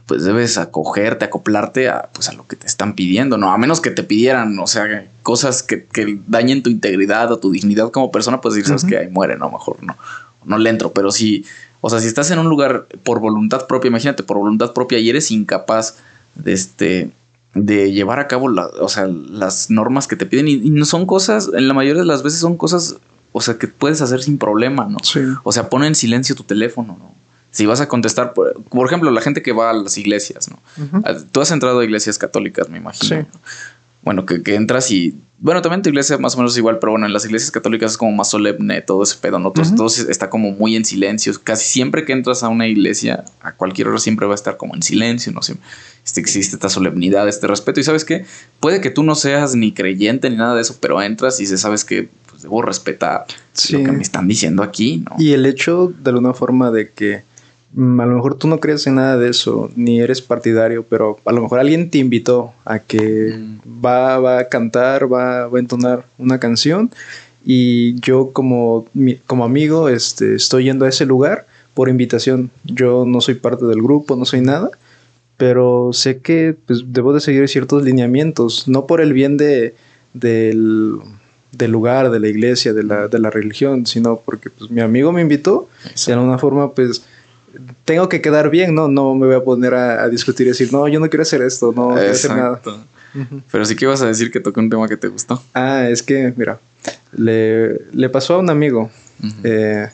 pues 0.06 0.24
debes 0.24 0.56
acogerte, 0.56 1.24
acoplarte 1.24 1.88
a, 1.88 2.08
pues 2.12 2.28
a 2.28 2.32
lo 2.32 2.46
que 2.46 2.54
te 2.54 2.66
están 2.66 2.94
pidiendo, 2.94 3.38
¿no? 3.38 3.50
A 3.50 3.58
menos 3.58 3.80
que 3.80 3.90
te 3.90 4.04
pidieran, 4.04 4.56
o 4.58 4.66
sea, 4.68 5.06
cosas 5.24 5.64
que, 5.64 5.84
que 5.84 6.18
dañen 6.28 6.62
tu 6.62 6.70
integridad 6.70 7.32
o 7.32 7.38
tu 7.38 7.50
dignidad 7.50 7.90
como 7.90 8.12
persona, 8.12 8.40
pues 8.40 8.54
decir, 8.54 8.68
sabes 8.68 8.84
que 8.84 8.96
ahí 8.96 9.08
muere, 9.08 9.36
¿no? 9.36 9.50
Mejor 9.50 9.82
no, 9.82 9.96
no 10.44 10.58
le 10.58 10.70
entro. 10.70 10.92
Pero 10.92 11.10
si, 11.10 11.44
o 11.80 11.90
sea, 11.90 11.98
si 11.98 12.06
estás 12.06 12.30
en 12.30 12.38
un 12.38 12.48
lugar 12.48 12.86
por 13.02 13.18
voluntad 13.18 13.66
propia, 13.66 13.88
imagínate, 13.88 14.22
por 14.22 14.38
voluntad 14.38 14.72
propia 14.72 15.00
y 15.00 15.10
eres 15.10 15.32
incapaz 15.32 15.96
de 16.36 16.52
este 16.52 17.10
de 17.54 17.92
llevar 17.92 18.20
a 18.20 18.28
cabo 18.28 18.48
la, 18.48 18.66
o 18.66 18.88
sea, 18.88 19.06
las 19.06 19.70
normas 19.70 20.06
que 20.06 20.16
te 20.16 20.26
piden 20.26 20.46
y, 20.46 20.58
no 20.70 20.84
son 20.84 21.06
cosas, 21.06 21.50
en 21.54 21.68
la 21.68 21.74
mayoría 21.74 22.02
de 22.02 22.06
las 22.06 22.22
veces 22.22 22.40
son 22.40 22.56
cosas, 22.56 22.96
o 23.32 23.40
sea, 23.40 23.56
que 23.56 23.66
puedes 23.66 24.02
hacer 24.02 24.22
sin 24.22 24.36
problema, 24.36 24.86
¿no? 24.86 24.98
O 25.42 25.52
sea, 25.52 25.70
pone 25.70 25.86
en 25.86 25.94
silencio 25.94 26.34
tu 26.34 26.42
teléfono, 26.42 26.98
¿no? 26.98 27.14
Si 27.50 27.64
vas 27.64 27.80
a 27.80 27.88
contestar, 27.88 28.34
por, 28.34 28.86
ejemplo, 28.86 29.10
la 29.10 29.22
gente 29.22 29.40
que 29.40 29.52
va 29.52 29.70
a 29.70 29.72
las 29.72 29.96
iglesias, 29.96 30.50
¿no? 30.50 30.58
Tú 31.32 31.40
has 31.40 31.50
entrado 31.50 31.80
a 31.80 31.84
iglesias 31.84 32.18
católicas, 32.18 32.68
me 32.68 32.76
imagino. 32.76 33.22
Sí. 33.22 33.38
Bueno, 34.06 34.24
que, 34.24 34.42
que 34.42 34.54
entras 34.54 34.90
y 34.90 35.14
bueno, 35.38 35.60
también 35.60 35.82
tu 35.82 35.90
iglesia 35.90 36.16
más 36.16 36.34
o 36.34 36.38
menos 36.38 36.56
igual, 36.56 36.78
pero 36.78 36.92
bueno, 36.92 37.06
en 37.06 37.12
las 37.12 37.26
iglesias 37.26 37.50
católicas 37.50 37.92
es 37.92 37.98
como 37.98 38.12
más 38.12 38.30
solemne 38.30 38.80
todo 38.80 39.02
ese 39.02 39.16
pedo, 39.20 39.38
¿no? 39.38 39.52
Todo, 39.52 39.86
está 39.86 40.30
como 40.30 40.52
muy 40.52 40.76
en 40.76 40.84
silencio. 40.86 41.32
Casi 41.44 41.66
siempre 41.66 42.06
que 42.06 42.12
entras 42.14 42.42
a 42.42 42.48
una 42.48 42.66
iglesia, 42.66 43.24
a 43.42 43.52
cualquier 43.52 43.88
hora 43.88 43.98
siempre 43.98 44.26
va 44.26 44.32
a 44.32 44.34
estar 44.34 44.56
como 44.56 44.74
en 44.74 44.82
silencio, 44.82 45.32
¿no? 45.32 45.40
Este, 46.04 46.20
existe 46.20 46.56
esta 46.56 46.70
solemnidad, 46.70 47.28
este 47.28 47.46
respeto. 47.48 47.80
Y 47.80 47.84
sabes 47.84 48.06
qué? 48.06 48.24
Puede 48.60 48.80
que 48.80 48.88
tú 48.88 49.02
no 49.02 49.14
seas 49.14 49.54
ni 49.54 49.72
creyente 49.72 50.30
ni 50.30 50.36
nada 50.36 50.54
de 50.54 50.62
eso, 50.62 50.78
pero 50.80 51.02
entras 51.02 51.38
y 51.40 51.46
se 51.46 51.58
sabes 51.58 51.84
que 51.84 52.08
pues, 52.30 52.42
debo 52.42 52.62
respetar 52.62 53.26
lo 53.70 53.78
que 53.84 53.92
me 53.92 54.02
están 54.02 54.26
diciendo 54.28 54.62
aquí, 54.62 55.04
¿no? 55.04 55.16
Y 55.18 55.32
el 55.32 55.44
hecho 55.44 55.92
de 56.02 56.10
alguna 56.10 56.32
forma 56.32 56.70
de 56.70 56.90
que 56.92 57.24
a 57.76 58.06
lo 58.06 58.14
mejor 58.14 58.38
tú 58.38 58.48
no 58.48 58.58
crees 58.58 58.86
en 58.86 58.94
nada 58.94 59.18
de 59.18 59.28
eso, 59.28 59.70
ni 59.76 60.00
eres 60.00 60.22
partidario, 60.22 60.82
pero 60.88 61.18
a 61.26 61.32
lo 61.32 61.42
mejor 61.42 61.58
alguien 61.58 61.90
te 61.90 61.98
invitó 61.98 62.54
a 62.64 62.78
que 62.78 63.36
mm. 63.36 63.84
va, 63.84 64.38
a 64.38 64.48
cantar, 64.48 65.12
va, 65.12 65.44
a 65.44 65.58
entonar 65.58 66.06
una 66.16 66.38
canción 66.40 66.90
y 67.44 68.00
yo 68.00 68.32
como, 68.32 68.86
como 69.26 69.44
amigo 69.44 69.90
este, 69.90 70.34
estoy 70.34 70.64
yendo 70.64 70.86
a 70.86 70.88
ese 70.88 71.04
lugar 71.04 71.46
por 71.74 71.90
invitación. 71.90 72.50
Yo 72.64 73.04
no 73.06 73.20
soy 73.20 73.34
parte 73.34 73.66
del 73.66 73.82
grupo, 73.82 74.16
no 74.16 74.24
soy 74.24 74.40
nada, 74.40 74.70
pero 75.36 75.90
sé 75.92 76.20
que 76.20 76.56
pues, 76.66 76.84
debo 76.86 77.12
de 77.12 77.20
seguir 77.20 77.46
ciertos 77.46 77.82
lineamientos, 77.84 78.66
no 78.68 78.86
por 78.86 79.02
el 79.02 79.12
bien 79.12 79.36
de, 79.36 79.74
del, 80.14 81.02
lugar, 81.68 82.10
de 82.10 82.20
la 82.20 82.28
iglesia, 82.28 82.72
de 82.72 82.84
la, 82.84 83.08
de 83.08 83.18
la 83.18 83.28
religión, 83.28 83.84
sino 83.84 84.16
porque 84.16 84.48
pues, 84.48 84.70
mi 84.70 84.80
amigo 84.80 85.12
me 85.12 85.20
invitó 85.20 85.68
y 85.94 86.06
de 86.06 86.12
alguna 86.14 86.38
forma 86.38 86.72
pues 86.72 87.04
tengo 87.84 88.08
que 88.08 88.20
quedar 88.20 88.50
bien, 88.50 88.74
¿no? 88.74 88.88
No 88.88 89.14
me 89.14 89.26
voy 89.26 89.36
a 89.36 89.44
poner 89.44 89.74
a, 89.74 90.08
discutir 90.08 90.46
y 90.46 90.50
decir, 90.50 90.72
no, 90.72 90.86
yo 90.88 91.00
no 91.00 91.08
quiero 91.08 91.22
hacer 91.22 91.42
esto, 91.42 91.72
no 91.74 91.94
quiero 91.94 92.10
hacer 92.10 92.30
nada. 92.30 92.60
Pero 93.50 93.64
sí 93.64 93.76
que 93.76 93.84
ibas 93.84 94.02
a 94.02 94.06
decir 94.06 94.30
que 94.30 94.40
toqué 94.40 94.60
un 94.60 94.70
tema 94.70 94.88
que 94.88 94.96
te 94.96 95.08
gustó. 95.08 95.42
Ah, 95.54 95.88
es 95.88 96.02
que, 96.02 96.34
mira, 96.36 96.58
le, 97.12 97.80
le 97.92 98.08
pasó 98.08 98.34
a 98.34 98.38
un 98.38 98.50
amigo 98.50 98.90
eh, 99.44 99.88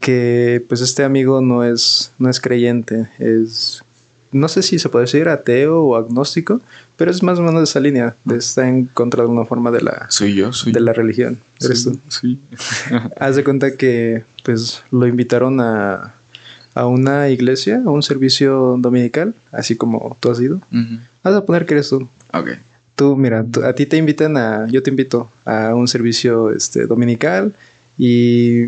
que 0.00 0.64
pues 0.68 0.80
este 0.80 1.04
amigo 1.04 1.40
no 1.40 1.64
es, 1.64 2.12
no 2.18 2.28
es 2.28 2.40
creyente, 2.40 3.08
es, 3.18 3.82
no 4.30 4.48
sé 4.48 4.62
si 4.62 4.78
se 4.78 4.88
puede 4.88 5.04
decir 5.04 5.28
ateo 5.28 5.82
o 5.82 5.96
agnóstico, 5.96 6.60
pero 6.96 7.10
es 7.10 7.22
más 7.22 7.38
o 7.38 7.42
menos 7.42 7.60
de 7.60 7.64
esa 7.64 7.80
línea, 7.80 8.14
está 8.30 8.68
en 8.68 8.86
contra 8.86 9.24
de 9.24 9.28
una 9.28 9.44
forma 9.44 9.70
de 9.70 9.82
la, 9.82 10.06
soy 10.08 10.34
yo, 10.34 10.50
de 10.66 10.80
la 10.80 10.92
religión. 10.92 11.38
¿Eres 11.60 11.84
tú? 11.84 11.98
Sí. 12.08 12.40
Haz 13.18 13.36
de 13.36 13.44
cuenta 13.44 13.76
que 13.76 14.24
pues 14.44 14.82
lo 14.90 15.06
invitaron 15.06 15.60
a 15.60 16.14
a 16.74 16.86
una 16.86 17.28
iglesia, 17.28 17.82
a 17.84 17.90
un 17.90 18.02
servicio 18.02 18.76
dominical, 18.78 19.34
así 19.50 19.76
como 19.76 20.16
tú 20.20 20.30
has 20.30 20.40
ido. 20.40 20.60
Vas 21.22 21.34
a 21.34 21.44
poner 21.44 21.66
que 21.66 21.74
eres 21.74 21.88
tú. 21.90 22.08
Ok. 22.32 22.50
Tú, 22.94 23.16
mira, 23.16 23.44
a 23.64 23.72
ti 23.72 23.86
te 23.86 23.96
invitan 23.96 24.36
a, 24.36 24.68
yo 24.68 24.82
te 24.82 24.90
invito 24.90 25.30
a 25.44 25.74
un 25.74 25.88
servicio 25.88 26.50
este, 26.50 26.86
dominical 26.86 27.54
y, 27.96 28.66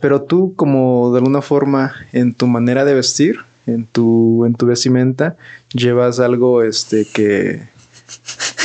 pero 0.00 0.22
tú 0.22 0.54
como 0.54 1.12
de 1.12 1.18
alguna 1.18 1.42
forma 1.42 1.92
en 2.12 2.34
tu 2.34 2.46
manera 2.46 2.84
de 2.84 2.94
vestir, 2.94 3.38
en 3.66 3.86
tu, 3.86 4.44
en 4.44 4.54
tu 4.54 4.66
vestimenta, 4.66 5.36
llevas 5.72 6.20
algo 6.20 6.62
este, 6.62 7.06
que, 7.06 7.62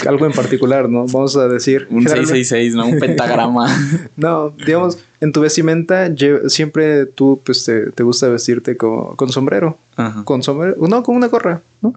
algo 0.08 0.26
en 0.26 0.32
particular, 0.32 0.90
¿no? 0.90 1.06
Vamos 1.08 1.36
a 1.36 1.48
decir. 1.48 1.88
Un 1.90 2.04
666, 2.04 2.76
¿no? 2.76 2.88
Un 2.88 3.00
pentagrama. 3.00 3.68
no, 4.18 4.54
digamos, 4.66 5.00
en 5.20 5.32
tu 5.32 5.42
vestimenta 5.42 6.10
siempre 6.48 7.06
tú 7.06 7.42
pues 7.44 7.64
te, 7.64 8.04
gusta 8.04 8.28
vestirte 8.28 8.78
con, 8.78 9.16
con 9.16 9.30
sombrero. 9.30 9.78
Con 10.26 10.44
sombrero. 10.44 10.76
No, 10.88 11.02
con 11.02 11.16
una 11.16 11.28
gorra, 11.28 11.62
¿no? 11.82 11.92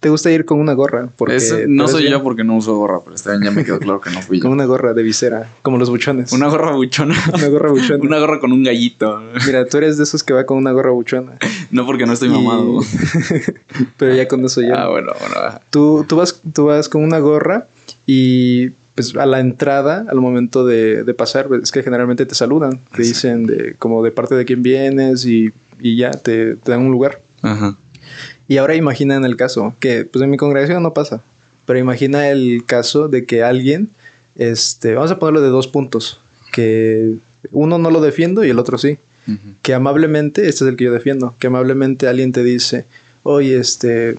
Te 0.00 0.08
gusta 0.08 0.28
ir 0.32 0.44
con 0.44 0.58
una 0.58 0.72
gorra. 0.72 1.08
Porque 1.16 1.38
no 1.68 1.86
soy 1.86 2.10
yo 2.10 2.20
porque 2.20 2.42
no 2.42 2.56
uso 2.56 2.74
gorra, 2.74 2.98
pero 3.04 3.14
este 3.14 3.30
año 3.30 3.44
ya 3.44 3.50
me 3.52 3.64
quedó 3.64 3.78
claro 3.78 4.00
que 4.00 4.10
no 4.10 4.20
fui 4.22 4.38
yo. 4.38 4.42
Con 4.42 4.50
una 4.50 4.64
gorra 4.64 4.92
de 4.92 5.04
visera, 5.04 5.48
como 5.62 5.78
los 5.78 5.88
buchones. 5.88 6.32
Una 6.32 6.48
gorra 6.48 6.72
buchona. 6.72 7.14
una 7.32 7.46
gorra 7.46 7.70
buchona. 7.70 8.02
una 8.02 8.18
gorra 8.18 8.40
con 8.40 8.50
un 8.50 8.64
gallito. 8.64 9.22
Mira, 9.46 9.66
tú 9.66 9.76
eres 9.76 9.98
de 9.98 10.02
esos 10.02 10.24
que 10.24 10.32
va 10.32 10.44
con 10.46 10.58
una 10.58 10.72
gorra 10.72 10.90
buchona. 10.90 11.34
no 11.70 11.86
porque 11.86 12.06
no 12.06 12.14
estoy 12.14 12.28
mamado. 12.28 12.80
pero 13.98 14.16
ya 14.16 14.26
con 14.26 14.44
eso 14.44 14.60
ya. 14.60 14.74
Ah, 14.74 14.88
bueno, 14.88 15.12
bueno. 15.20 15.60
Tú, 15.70 16.04
tú, 16.08 16.16
vas, 16.16 16.40
tú 16.52 16.64
vas 16.64 16.88
con 16.88 17.04
una 17.04 17.20
gorra 17.20 17.43
y 18.06 18.70
pues 18.94 19.16
a 19.16 19.26
la 19.26 19.40
entrada, 19.40 20.06
al 20.08 20.20
momento 20.20 20.64
de, 20.64 21.14
pasar, 21.14 21.48
es 21.62 21.72
que 21.72 21.82
generalmente 21.82 22.26
te 22.26 22.34
saludan, 22.34 22.80
te 22.94 23.02
dicen 23.02 23.46
de, 23.46 23.74
como 23.78 24.02
de 24.04 24.12
parte 24.12 24.34
de 24.34 24.44
quién 24.44 24.62
vienes 24.62 25.26
y, 25.26 25.52
ya 25.80 26.12
te, 26.12 26.54
dan 26.64 26.82
un 26.82 26.92
lugar. 26.92 27.20
Y 28.46 28.58
ahora 28.58 28.74
imagina 28.74 29.16
en 29.16 29.24
el 29.24 29.36
caso, 29.36 29.74
que 29.80 30.04
pues 30.04 30.22
en 30.22 30.30
mi 30.30 30.36
congregación 30.36 30.82
no 30.82 30.94
pasa, 30.94 31.22
pero 31.66 31.78
imagina 31.78 32.28
el 32.28 32.62
caso 32.66 33.08
de 33.08 33.24
que 33.24 33.42
alguien, 33.42 33.90
este, 34.36 34.94
vamos 34.94 35.10
a 35.10 35.18
ponerlo 35.18 35.40
de 35.40 35.48
dos 35.48 35.66
puntos, 35.66 36.20
que 36.52 37.16
uno 37.50 37.78
no 37.78 37.90
lo 37.90 38.00
defiendo 38.00 38.44
y 38.44 38.50
el 38.50 38.58
otro 38.58 38.78
sí. 38.78 38.98
Que 39.62 39.72
amablemente, 39.72 40.42
este 40.48 40.64
es 40.64 40.70
el 40.70 40.76
que 40.76 40.84
yo 40.84 40.92
defiendo, 40.92 41.34
que 41.38 41.46
amablemente 41.46 42.08
alguien 42.08 42.32
te 42.32 42.44
dice, 42.44 42.84
oye, 43.22 43.58
este, 43.58 44.16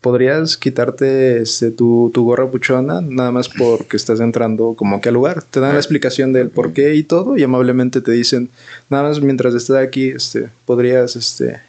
podrías 0.00 0.56
quitarte 0.56 1.42
este, 1.42 1.70
tu, 1.70 2.10
tu 2.14 2.24
gorra 2.24 2.44
buchona 2.44 3.00
nada 3.00 3.32
más 3.32 3.48
porque 3.48 3.96
estás 3.96 4.20
entrando 4.20 4.74
como 4.74 5.00
que 5.00 5.08
al 5.08 5.14
lugar. 5.14 5.42
Te 5.42 5.60
dan 5.60 5.72
la 5.72 5.78
explicación 5.78 6.32
del 6.32 6.50
por 6.50 6.72
qué 6.72 6.94
y 6.94 7.02
todo 7.02 7.36
y 7.36 7.42
amablemente 7.42 8.00
te 8.00 8.12
dicen, 8.12 8.48
nada 8.90 9.04
más 9.04 9.20
mientras 9.20 9.54
estés 9.54 9.76
aquí, 9.76 10.08
este, 10.08 10.48
podrías, 10.64 11.16
este, 11.16 11.60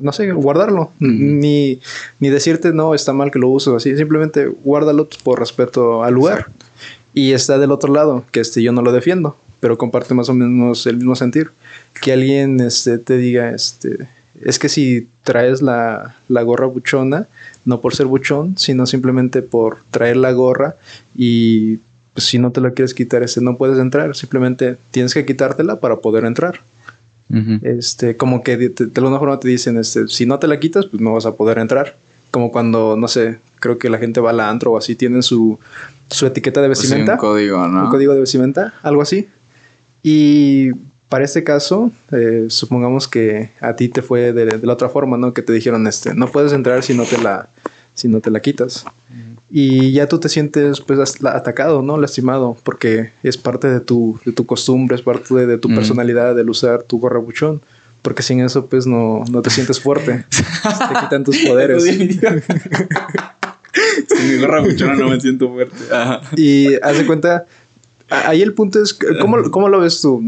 no 0.00 0.12
sé, 0.12 0.30
guardarlo. 0.32 0.92
ni, 0.98 1.80
ni 2.18 2.30
decirte, 2.30 2.72
no, 2.72 2.94
está 2.94 3.12
mal 3.12 3.30
que 3.30 3.38
lo 3.38 3.48
uses 3.48 3.74
así. 3.74 3.96
Simplemente 3.96 4.46
guárdalo 4.46 5.08
por 5.22 5.38
respeto 5.38 6.02
al 6.02 6.14
lugar. 6.14 6.46
Y 7.14 7.32
está 7.32 7.58
del 7.58 7.72
otro 7.72 7.92
lado, 7.92 8.24
que 8.30 8.40
este, 8.40 8.62
yo 8.62 8.72
no 8.72 8.82
lo 8.82 8.92
defiendo, 8.92 9.36
pero 9.60 9.78
comparte 9.78 10.12
más 10.12 10.28
o 10.28 10.34
menos 10.34 10.86
el 10.86 10.96
mismo 10.96 11.16
sentir. 11.16 11.50
Que 12.02 12.12
alguien 12.12 12.60
este, 12.60 12.98
te 12.98 13.16
diga, 13.16 13.54
este, 13.54 14.06
es 14.42 14.58
que 14.58 14.68
si 14.68 15.08
traes 15.24 15.62
la, 15.62 16.16
la, 16.28 16.42
gorra 16.42 16.66
buchona, 16.66 17.26
no 17.66 17.80
por 17.82 17.94
ser 17.94 18.06
buchón, 18.06 18.56
sino 18.56 18.86
simplemente 18.86 19.42
por 19.42 19.78
traer 19.90 20.16
la 20.16 20.32
gorra 20.32 20.76
y 21.14 21.80
pues, 22.14 22.24
si 22.24 22.38
no 22.38 22.50
te 22.50 22.62
la 22.62 22.70
quieres 22.70 22.94
quitar, 22.94 23.22
este, 23.22 23.42
no 23.42 23.58
puedes 23.58 23.78
entrar, 23.78 24.16
simplemente 24.16 24.78
tienes 24.90 25.12
que 25.12 25.26
quitártela 25.26 25.80
para 25.80 25.96
poder 25.96 26.24
entrar. 26.24 26.60
Este, 27.62 28.16
como 28.16 28.44
que 28.44 28.56
de, 28.56 28.68
de, 28.68 28.92
alguna 28.94 29.18
forma 29.18 29.40
te 29.40 29.48
dicen, 29.48 29.76
este, 29.76 30.06
si 30.06 30.26
no 30.26 30.38
te 30.38 30.46
la 30.46 30.60
quitas, 30.60 30.86
pues 30.86 31.02
no 31.02 31.12
vas 31.12 31.26
a 31.26 31.32
poder 31.32 31.58
entrar. 31.58 31.96
Como 32.30 32.52
cuando, 32.52 32.96
no 32.96 33.08
sé, 33.08 33.40
creo 33.56 33.78
que 33.78 33.90
la 33.90 33.98
gente 33.98 34.20
va 34.20 34.30
a 34.30 34.32
la 34.32 34.48
antro 34.48 34.72
o 34.72 34.78
así, 34.78 34.94
tienen 34.94 35.24
su, 35.24 35.58
su 36.08 36.24
etiqueta 36.24 36.62
de 36.62 36.68
vestimenta. 36.68 37.16
Pues 37.16 37.20
sí, 37.20 37.26
un 37.26 37.32
código, 37.32 37.68
¿no? 37.68 37.84
Un 37.84 37.90
código 37.90 38.14
de 38.14 38.20
vestimenta, 38.20 38.74
algo 38.82 39.02
así. 39.02 39.28
Y 40.04 40.70
para 41.08 41.24
este 41.24 41.44
caso, 41.44 41.92
eh, 42.10 42.46
supongamos 42.48 43.06
que 43.06 43.50
a 43.60 43.76
ti 43.76 43.88
te 43.88 44.02
fue 44.02 44.32
de, 44.32 44.46
de, 44.46 44.66
la 44.66 44.72
otra 44.72 44.88
forma, 44.88 45.16
¿no? 45.16 45.32
Que 45.32 45.42
te 45.42 45.52
dijeron, 45.52 45.86
este, 45.86 46.14
no 46.14 46.26
puedes 46.26 46.52
entrar 46.52 46.82
si 46.82 46.94
no 46.94 47.04
te 47.04 47.18
la, 47.18 47.48
si 47.94 48.08
no 48.08 48.20
te 48.20 48.30
la 48.30 48.40
quitas. 48.40 48.84
Y 49.48 49.92
ya 49.92 50.08
tú 50.08 50.18
te 50.18 50.28
sientes 50.28 50.80
pues 50.80 50.98
atacado, 51.24 51.80
¿no? 51.82 51.96
Lastimado, 51.98 52.56
porque 52.64 53.12
es 53.22 53.36
parte 53.36 53.68
de 53.68 53.78
tu, 53.78 54.18
de 54.24 54.32
tu 54.32 54.44
costumbre, 54.44 54.96
es 54.96 55.02
parte 55.02 55.32
de, 55.32 55.46
de 55.46 55.58
tu 55.58 55.68
personalidad 55.68 56.36
el 56.38 56.50
usar 56.50 56.82
tu 56.82 56.98
gorra 56.98 57.20
buchón. 57.20 57.60
Porque 58.02 58.22
sin 58.22 58.40
eso, 58.40 58.66
pues 58.66 58.86
no, 58.86 59.24
no 59.30 59.42
te 59.42 59.50
sientes 59.50 59.80
fuerte. 59.80 60.24
te 60.30 61.00
quitan 61.00 61.24
tus 61.24 61.38
poderes. 61.38 61.84
sin 61.84 62.08
mi 64.28 64.38
gorra 64.38 64.60
buchona 64.60 64.94
no 64.96 65.08
me 65.08 65.20
siento 65.20 65.48
fuerte. 65.52 65.76
Ajá. 65.92 66.20
Y 66.36 66.74
haz 66.82 66.98
de 66.98 67.06
cuenta, 67.06 67.46
ahí 68.10 68.42
el 68.42 68.52
punto 68.52 68.82
es, 68.82 68.94
¿cómo, 69.20 69.50
¿cómo 69.50 69.68
lo 69.68 69.80
ves 69.80 70.00
tú? 70.00 70.22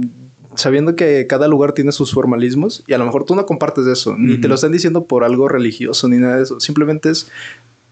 Sabiendo 0.54 0.96
que 0.96 1.26
cada 1.26 1.48
lugar 1.48 1.72
tiene 1.72 1.92
sus 1.92 2.12
formalismos 2.12 2.82
y 2.86 2.92
a 2.92 2.98
lo 2.98 3.04
mejor 3.04 3.24
tú 3.24 3.34
no 3.34 3.46
compartes 3.46 3.86
eso, 3.86 4.16
ni 4.16 4.32
uh 4.32 4.36
-huh. 4.36 4.42
te 4.42 4.48
lo 4.48 4.54
están 4.54 4.72
diciendo 4.72 5.04
por 5.04 5.24
algo 5.24 5.48
religioso 5.48 6.08
ni 6.08 6.16
nada 6.16 6.36
de 6.36 6.42
eso, 6.42 6.60
simplemente 6.60 7.10
es 7.10 7.28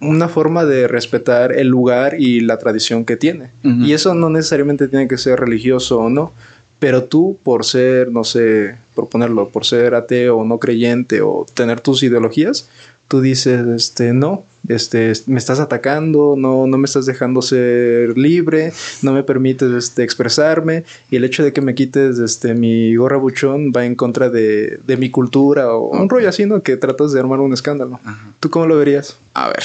una 0.00 0.28
forma 0.28 0.64
de 0.64 0.88
respetar 0.88 1.52
el 1.52 1.68
lugar 1.68 2.16
y 2.18 2.40
la 2.40 2.58
tradición 2.58 3.04
que 3.04 3.16
tiene. 3.16 3.50
Uh 3.64 3.68
-huh. 3.68 3.86
Y 3.86 3.92
eso 3.94 4.14
no 4.14 4.28
necesariamente 4.28 4.88
tiene 4.88 5.08
que 5.08 5.16
ser 5.16 5.40
religioso 5.40 5.98
o 5.98 6.10
no, 6.10 6.32
pero 6.78 7.04
tú 7.04 7.38
por 7.42 7.64
ser, 7.64 8.10
no 8.12 8.24
sé, 8.24 8.76
por 8.94 9.08
ponerlo, 9.08 9.48
por 9.48 9.64
ser 9.64 9.94
ateo 9.94 10.38
o 10.38 10.44
no 10.44 10.58
creyente 10.58 11.22
o 11.22 11.46
tener 11.54 11.80
tus 11.80 12.02
ideologías, 12.02 12.68
tú 13.08 13.20
dices, 13.20 13.66
este, 13.66 14.12
no, 14.12 14.44
este, 14.68 15.12
me 15.26 15.38
estás 15.38 15.60
atacando, 15.60 16.34
no, 16.36 16.66
no 16.66 16.78
me 16.78 16.86
estás 16.86 17.06
dejando 17.06 17.40
ser 17.42 18.16
libre, 18.18 18.72
no 19.02 19.12
me 19.12 19.22
permites 19.22 19.70
este, 19.70 20.02
expresarme, 20.02 20.84
y 21.10 21.16
el 21.16 21.24
hecho 21.24 21.44
de 21.44 21.52
que 21.52 21.60
me 21.60 21.74
quites 21.74 22.18
este, 22.18 22.54
mi 22.54 22.96
gorra 22.96 23.16
buchón 23.16 23.72
va 23.74 23.84
en 23.84 23.94
contra 23.94 24.28
de, 24.28 24.80
de 24.84 24.96
mi 24.96 25.10
cultura 25.10 25.72
o 25.72 25.88
okay. 25.88 26.00
un 26.00 26.08
rollo 26.08 26.28
así, 26.28 26.46
¿no? 26.46 26.62
Que 26.62 26.76
tratas 26.76 27.12
de 27.12 27.20
armar 27.20 27.40
un 27.40 27.52
escándalo. 27.52 28.00
¿Tú 28.40 28.50
cómo 28.50 28.66
lo 28.66 28.76
verías? 28.76 29.16
A 29.34 29.48
ver. 29.48 29.62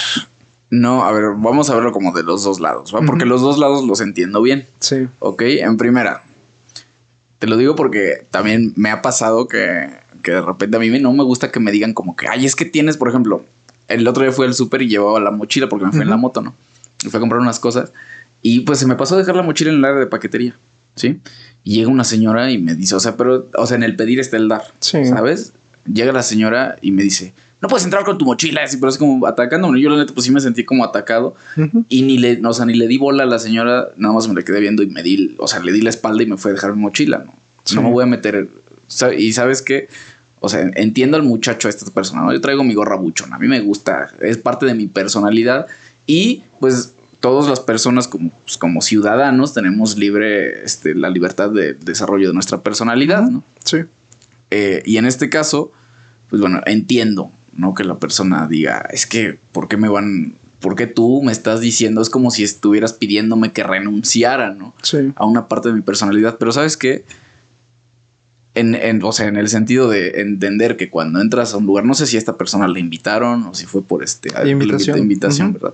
No, 0.69 1.03
a 1.03 1.11
ver, 1.11 1.25
vamos 1.35 1.69
a 1.69 1.75
verlo 1.75 1.91
como 1.91 2.13
de 2.13 2.23
los 2.23 2.43
dos 2.43 2.59
lados, 2.59 2.93
¿va? 2.93 2.99
Uh 2.99 3.03
-huh. 3.03 3.07
Porque 3.07 3.25
los 3.25 3.41
dos 3.41 3.57
lados 3.57 3.83
los 3.83 3.99
entiendo 3.99 4.41
bien. 4.41 4.65
Sí. 4.79 5.07
Ok, 5.19 5.41
en 5.41 5.75
primera, 5.75 6.23
te 7.39 7.47
lo 7.47 7.57
digo 7.57 7.75
porque 7.75 8.23
también 8.29 8.71
me 8.75 8.91
ha 8.91 9.01
pasado 9.01 9.47
que, 9.47 9.89
que 10.21 10.31
de 10.31 10.41
repente 10.41 10.77
a 10.77 10.79
mí 10.79 10.89
no 10.99 11.13
me 11.13 11.23
gusta 11.23 11.51
que 11.51 11.59
me 11.59 11.71
digan 11.71 11.93
como 11.93 12.15
que, 12.15 12.27
ay, 12.27 12.45
es 12.45 12.55
que 12.55 12.65
tienes, 12.65 12.97
por 12.97 13.09
ejemplo, 13.09 13.45
el 13.87 14.07
otro 14.07 14.23
día 14.23 14.31
fui 14.31 14.45
al 14.45 14.53
súper 14.53 14.81
y 14.81 14.87
llevaba 14.87 15.19
la 15.19 15.31
mochila 15.31 15.67
porque 15.67 15.85
me 15.85 15.91
fui 15.91 15.99
uh 15.99 16.01
-huh. 16.01 16.05
en 16.05 16.09
la 16.09 16.17
moto, 16.17 16.41
¿no? 16.41 16.53
Y 17.03 17.09
fui 17.09 17.17
a 17.17 17.19
comprar 17.19 17.41
unas 17.41 17.59
cosas 17.59 17.91
y 18.41 18.61
pues 18.61 18.79
se 18.79 18.87
me 18.87 18.95
pasó 18.95 19.15
a 19.15 19.17
dejar 19.17 19.35
la 19.35 19.43
mochila 19.43 19.71
en 19.71 19.77
el 19.77 19.85
área 19.85 19.99
de 19.99 20.07
paquetería, 20.07 20.55
¿sí? 20.95 21.19
Y 21.63 21.75
llega 21.75 21.89
una 21.89 22.03
señora 22.03 22.51
y 22.51 22.57
me 22.57 22.73
dice, 22.75 22.95
o 22.95 22.99
sea, 22.99 23.17
pero, 23.17 23.47
o 23.55 23.67
sea, 23.67 23.77
en 23.77 23.83
el 23.83 23.95
pedir 23.95 24.19
está 24.19 24.37
el 24.37 24.47
dar, 24.47 24.63
sí. 24.79 25.05
¿sabes? 25.05 25.53
Llega 25.91 26.11
la 26.11 26.23
señora 26.23 26.77
y 26.81 26.91
me 26.91 27.03
dice, 27.03 27.33
no 27.61 27.67
puedes 27.67 27.85
entrar 27.85 28.03
con 28.03 28.17
tu 28.17 28.25
mochila, 28.25 28.63
así, 28.63 28.77
pero 28.77 28.89
es 28.89 28.97
como 28.97 29.27
atacándome. 29.27 29.79
Yo 29.79 29.89
la 29.89 29.97
neta, 29.97 30.13
pues 30.13 30.25
sí 30.25 30.31
me 30.31 30.41
sentí 30.41 30.63
como 30.63 30.83
atacado 30.83 31.35
uh 31.57 31.61
-huh. 31.61 31.85
y 31.89 32.01
ni 32.01 32.17
le, 32.17 32.41
o 32.43 32.53
sea, 32.53 32.65
ni 32.65 32.73
le 32.73 32.87
di 32.87 32.97
bola 32.97 33.23
a 33.23 33.27
la 33.27 33.37
señora, 33.37 33.89
nada 33.97 34.13
más 34.13 34.27
me 34.27 34.33
le 34.33 34.43
quedé 34.43 34.59
viendo 34.59 34.81
y 34.81 34.87
me 34.87 35.03
di, 35.03 35.35
o 35.37 35.47
sea, 35.47 35.59
le 35.59 35.71
di 35.71 35.81
la 35.81 35.91
espalda 35.91 36.23
y 36.23 36.25
me 36.25 36.37
fue 36.37 36.51
a 36.51 36.53
dejar 36.55 36.75
mi 36.75 36.81
mochila, 36.81 37.23
¿no? 37.25 37.33
Sí. 37.63 37.75
No 37.75 37.83
me 37.83 37.91
voy 37.91 38.03
a 38.03 38.07
meter, 38.07 38.49
y 39.17 39.33
sabes 39.33 39.61
qué, 39.61 39.87
o 40.39 40.49
sea, 40.49 40.61
entiendo 40.75 41.17
al 41.17 41.23
muchacho, 41.23 41.67
a 41.67 41.71
esta 41.71 41.85
persona, 41.91 42.23
¿no? 42.23 42.33
Yo 42.33 42.41
traigo 42.41 42.63
mi 42.63 42.73
gorra 42.73 42.95
buchona, 42.95 43.35
a 43.35 43.39
mí 43.39 43.47
me 43.47 43.61
gusta, 43.61 44.09
es 44.21 44.37
parte 44.37 44.65
de 44.65 44.73
mi 44.73 44.87
personalidad 44.87 45.67
y 46.07 46.43
pues 46.59 46.93
todas 47.19 47.47
las 47.47 47.59
personas 47.59 48.07
como, 48.07 48.31
pues, 48.43 48.57
como 48.57 48.81
ciudadanos 48.81 49.53
tenemos 49.53 49.97
libre 49.97 50.63
este, 50.65 50.95
la 50.95 51.09
libertad 51.09 51.51
de 51.51 51.75
desarrollo 51.75 52.29
de 52.29 52.33
nuestra 52.33 52.61
personalidad, 52.61 53.21
¿no? 53.29 53.43
Sí. 53.63 53.77
Eh, 54.49 54.81
y 54.85 54.97
en 54.97 55.05
este 55.05 55.29
caso, 55.29 55.71
pues 56.29 56.41
bueno, 56.41 56.61
entiendo, 56.65 57.31
¿no? 57.55 57.73
Que 57.73 57.83
la 57.83 57.99
persona 57.99 58.47
diga, 58.47 58.87
es 58.91 59.05
que, 59.05 59.37
¿por 59.51 59.67
qué 59.67 59.77
me 59.77 59.87
van, 59.87 60.33
por 60.59 60.75
qué 60.75 60.87
tú 60.87 61.21
me 61.21 61.31
estás 61.31 61.61
diciendo? 61.61 62.01
Es 62.01 62.09
como 62.09 62.31
si 62.31 62.43
estuvieras 62.43 62.93
pidiéndome 62.93 63.51
que 63.51 63.63
renunciara, 63.63 64.49
¿no? 64.49 64.73
Sí. 64.81 65.13
A 65.15 65.25
una 65.25 65.47
parte 65.47 65.69
de 65.69 65.75
mi 65.75 65.81
personalidad, 65.81 66.37
pero 66.39 66.51
¿sabes 66.51 66.75
qué? 66.75 67.05
En, 68.53 68.75
en, 68.75 69.01
o 69.01 69.13
sea, 69.13 69.27
en 69.27 69.37
el 69.37 69.47
sentido 69.47 69.89
de 69.89 70.21
entender 70.21 70.75
que 70.75 70.89
cuando 70.89 71.21
entras 71.21 71.53
a 71.53 71.57
un 71.57 71.65
lugar, 71.65 71.85
no 71.85 71.93
sé 71.93 72.05
si 72.05 72.17
a 72.17 72.19
esta 72.19 72.35
persona 72.37 72.67
le 72.67 72.81
invitaron 72.81 73.43
o 73.43 73.53
si 73.53 73.65
fue 73.65 73.81
por 73.81 74.03
este 74.03 74.29
invitación, 74.45 74.99
invitación 74.99 75.47
uh 75.47 75.49
-huh. 75.51 75.53
¿verdad? 75.53 75.73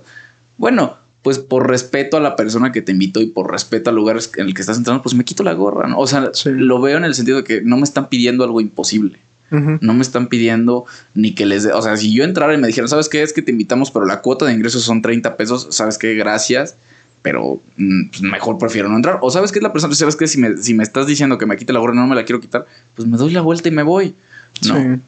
Bueno, 0.58 0.96
pues 1.22 1.40
por 1.40 1.68
respeto 1.68 2.16
a 2.16 2.20
la 2.20 2.36
persona 2.36 2.70
que 2.70 2.80
te 2.80 2.92
invitó 2.92 3.20
y 3.20 3.26
por 3.26 3.50
respeto 3.50 3.90
al 3.90 3.96
lugar 3.96 4.18
en 4.36 4.46
el 4.46 4.54
que 4.54 4.60
estás 4.60 4.78
entrando, 4.78 5.02
pues 5.02 5.16
me 5.16 5.24
quito 5.24 5.42
la 5.42 5.54
gorra, 5.54 5.88
¿no? 5.88 5.98
O 5.98 6.06
sea, 6.06 6.30
sí. 6.32 6.50
lo 6.50 6.80
veo 6.80 6.96
en 6.96 7.04
el 7.04 7.14
sentido 7.14 7.38
de 7.38 7.44
que 7.44 7.62
no 7.62 7.76
me 7.76 7.82
están 7.82 8.08
pidiendo 8.08 8.44
algo 8.44 8.60
imposible. 8.60 9.18
Uh 9.50 9.56
-huh. 9.56 9.78
No 9.80 9.94
me 9.94 10.02
están 10.02 10.28
pidiendo 10.28 10.84
ni 11.14 11.34
que 11.34 11.46
les 11.46 11.64
dé. 11.64 11.72
O 11.72 11.82
sea, 11.82 11.96
si 11.96 12.12
yo 12.12 12.22
entrara 12.22 12.54
y 12.54 12.58
me 12.58 12.68
dijeran, 12.68 12.88
¿sabes 12.88 13.08
qué? 13.08 13.22
Es 13.22 13.32
que 13.32 13.42
te 13.42 13.50
invitamos, 13.50 13.90
pero 13.90 14.04
la 14.04 14.20
cuota 14.20 14.46
de 14.46 14.52
ingresos 14.52 14.84
son 14.84 15.02
30 15.02 15.36
pesos, 15.36 15.66
¿sabes 15.70 15.98
qué? 15.98 16.14
Gracias 16.14 16.76
pero 17.28 17.60
pues, 17.76 18.22
mejor 18.22 18.56
prefiero 18.56 18.88
no 18.88 18.96
entrar. 18.96 19.18
O 19.20 19.30
sabes 19.30 19.52
que 19.52 19.58
es 19.58 19.62
la 19.62 19.70
persona, 19.70 19.94
sabes 19.94 20.16
que 20.16 20.26
si 20.26 20.38
me, 20.38 20.56
si 20.56 20.72
me 20.72 20.82
estás 20.82 21.06
diciendo 21.06 21.36
que 21.36 21.44
me 21.44 21.58
quite 21.58 21.74
la 21.74 21.78
gorra 21.78 21.92
no 21.92 22.06
me 22.06 22.14
la 22.14 22.24
quiero 22.24 22.40
quitar, 22.40 22.64
pues 22.94 23.06
me 23.06 23.18
doy 23.18 23.32
la 23.32 23.42
vuelta 23.42 23.68
y 23.68 23.72
me 23.72 23.82
voy. 23.82 24.14
No. 24.66 24.74
Sí. 24.74 25.02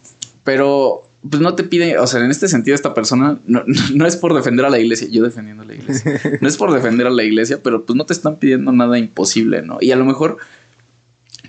Pero 0.45 1.09
pues 1.27 1.41
no 1.41 1.55
te 1.55 1.65
pide, 1.65 1.99
o 1.99 2.07
sea, 2.07 2.23
en 2.23 2.31
este 2.31 2.47
sentido, 2.47 2.75
esta 2.75 2.93
persona 2.93 3.39
no, 3.47 3.63
no, 3.95 4.07
es 4.07 4.17
por 4.17 4.35
defender 4.35 4.67
a 4.67 4.69
la 4.69 4.79
iglesia, 4.79 5.09
yo 5.11 5.23
defendiendo 5.23 5.63
a 5.63 5.67
la 5.67 5.75
iglesia, 5.75 6.21
no 6.43 6.47
es 6.47 6.59
por 6.59 6.75
defender 6.75 7.07
a 7.07 7.11
la 7.11 7.23
iglesia, 7.23 7.63
pero 7.63 7.87
pues 7.87 7.97
no 7.97 8.05
te 8.05 8.13
están 8.13 8.37
pidiendo 8.37 8.71
nada 8.71 8.99
imposible, 8.99 9.63
¿no? 9.63 9.79
Y 9.81 9.93
a 9.93 9.97
lo 9.97 10.05
mejor 10.05 10.37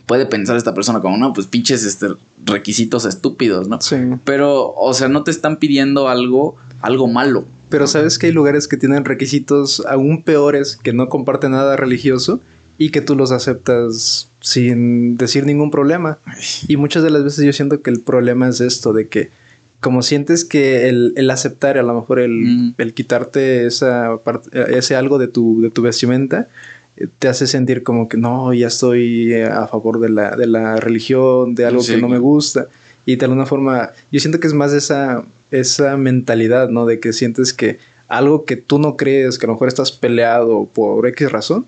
puede 0.05 0.25
pensar 0.25 0.55
esta 0.55 0.73
persona 0.73 1.01
como, 1.01 1.17
no, 1.17 1.33
pues 1.33 1.47
pinches 1.47 1.83
este, 1.83 2.07
requisitos 2.45 3.03
estúpidos, 3.03 3.67
¿no? 3.67 3.81
Sí. 3.81 3.97
Pero, 4.23 4.73
o 4.73 4.93
sea, 4.93 5.09
no 5.09 5.25
te 5.25 5.31
están 5.31 5.57
pidiendo 5.57 6.07
algo, 6.07 6.55
algo 6.81 7.07
malo. 7.09 7.45
Pero 7.71 7.87
sabes 7.87 8.19
que 8.19 8.27
hay 8.27 8.33
lugares 8.33 8.67
que 8.67 8.77
tienen 8.77 9.05
requisitos 9.05 9.83
aún 9.87 10.21
peores 10.23 10.75
que 10.75 10.93
no 10.93 11.09
comparten 11.09 11.51
nada 11.51 11.75
religioso 11.75 12.41
y 12.77 12.89
que 12.89 13.01
tú 13.01 13.15
los 13.15 13.31
aceptas 13.31 14.27
sin 14.41 15.17
decir 15.17 15.45
ningún 15.45 15.71
problema. 15.71 16.19
Y 16.67 16.77
muchas 16.77 17.01
de 17.03 17.09
las 17.09 17.23
veces 17.23 17.45
yo 17.45 17.53
siento 17.53 17.81
que 17.81 17.89
el 17.89 18.01
problema 18.01 18.49
es 18.49 18.61
esto, 18.61 18.91
de 18.91 19.07
que 19.07 19.29
como 19.79 20.03
sientes 20.03 20.45
que 20.45 20.89
el, 20.89 21.13
el 21.15 21.29
aceptar, 21.31 21.77
a 21.77 21.83
lo 21.83 21.95
mejor 21.95 22.19
el, 22.19 22.31
mm. 22.31 22.73
el 22.77 22.93
quitarte 22.93 23.65
esa 23.65 24.17
parte, 24.23 24.77
ese 24.77 24.95
algo 24.95 25.17
de 25.17 25.27
tu, 25.27 25.61
de 25.61 25.71
tu 25.71 25.81
vestimenta, 25.81 26.47
eh, 26.97 27.07
te 27.19 27.27
hace 27.27 27.47
sentir 27.47 27.83
como 27.83 28.07
que 28.07 28.17
no, 28.17 28.53
ya 28.53 28.67
estoy 28.67 29.33
a 29.33 29.65
favor 29.67 29.99
de 29.99 30.09
la, 30.09 30.35
de 30.35 30.45
la 30.45 30.77
religión, 30.77 31.55
de 31.55 31.65
algo 31.65 31.81
sí. 31.81 31.95
que 31.95 32.01
no 32.01 32.09
me 32.09 32.19
gusta. 32.19 32.67
Y 33.05 33.15
de 33.15 33.25
alguna 33.25 33.45
forma, 33.45 33.91
yo 34.11 34.19
siento 34.19 34.39
que 34.39 34.47
es 34.47 34.53
más 34.53 34.73
esa, 34.73 35.23
esa 35.49 35.97
mentalidad, 35.97 36.69
¿no? 36.69 36.85
De 36.85 36.99
que 36.99 37.13
sientes 37.13 37.53
que 37.53 37.79
algo 38.07 38.45
que 38.45 38.57
tú 38.57 38.77
no 38.79 38.97
crees, 38.97 39.37
que 39.37 39.45
a 39.45 39.47
lo 39.47 39.53
mejor 39.53 39.67
estás 39.67 39.91
peleado 39.91 40.65
por 40.73 41.07
X 41.07 41.31
razón, 41.31 41.65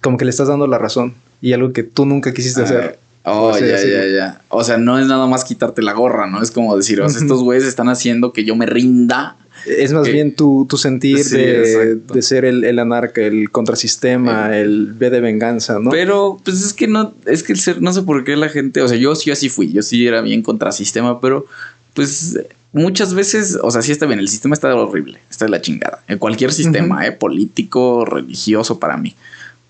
como 0.00 0.16
que 0.16 0.24
le 0.24 0.30
estás 0.30 0.48
dando 0.48 0.66
la 0.66 0.78
razón. 0.78 1.14
Y 1.40 1.52
algo 1.52 1.72
que 1.72 1.82
tú 1.82 2.06
nunca 2.06 2.32
quisiste 2.32 2.60
ah, 2.60 2.64
hacer. 2.64 2.98
Oh, 3.28 3.58
ya, 3.58 3.84
ya, 3.84 4.06
ya. 4.06 4.40
O 4.50 4.62
sea, 4.62 4.78
no 4.78 5.00
es 5.00 5.08
nada 5.08 5.26
más 5.26 5.44
quitarte 5.44 5.82
la 5.82 5.94
gorra, 5.94 6.28
¿no? 6.28 6.40
Es 6.40 6.52
como 6.52 6.76
decir, 6.76 7.00
o 7.00 7.08
sea, 7.08 7.20
estos 7.20 7.42
güeyes 7.42 7.64
están 7.64 7.88
haciendo 7.88 8.32
que 8.32 8.44
yo 8.44 8.54
me 8.54 8.66
rinda. 8.66 9.36
Es 9.66 9.92
más 9.92 10.06
que... 10.06 10.12
bien 10.12 10.36
tu, 10.36 10.64
tu 10.70 10.76
sentir 10.76 11.24
sí, 11.24 11.36
de, 11.36 11.96
de, 11.96 12.22
ser 12.22 12.44
el, 12.44 12.62
el, 12.62 12.78
anarca, 12.78 13.20
el 13.20 13.50
contrasistema, 13.50 14.56
eh. 14.56 14.60
el 14.60 14.92
B 14.92 15.10
de 15.10 15.20
venganza, 15.20 15.80
¿no? 15.80 15.90
Pero, 15.90 16.38
pues 16.44 16.62
es 16.64 16.72
que 16.72 16.86
no, 16.86 17.14
es 17.24 17.42
que 17.42 17.52
el 17.52 17.58
ser, 17.58 17.82
no 17.82 17.92
sé 17.92 18.02
por 18.02 18.22
qué 18.22 18.36
la 18.36 18.48
gente, 18.48 18.80
o 18.80 18.86
sea, 18.86 18.96
yo 18.96 19.16
sí 19.16 19.32
así 19.32 19.48
fui, 19.48 19.72
yo 19.72 19.82
sí 19.82 20.06
era 20.06 20.20
bien 20.20 20.42
contrasistema, 20.42 21.20
pero 21.20 21.46
pues 21.94 22.38
muchas 22.72 23.12
veces, 23.12 23.58
o 23.60 23.72
sea, 23.72 23.82
sí 23.82 23.90
está 23.90 24.06
bien, 24.06 24.20
el 24.20 24.28
sistema 24.28 24.54
está 24.54 24.72
horrible, 24.72 25.18
está 25.28 25.46
de 25.46 25.50
la 25.50 25.60
chingada. 25.60 26.04
En 26.06 26.18
cualquier 26.18 26.52
sistema, 26.52 27.04
eh, 27.04 27.10
político, 27.10 28.04
religioso, 28.04 28.78
para 28.78 28.96
mí, 28.96 29.16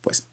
pues. 0.03 0.27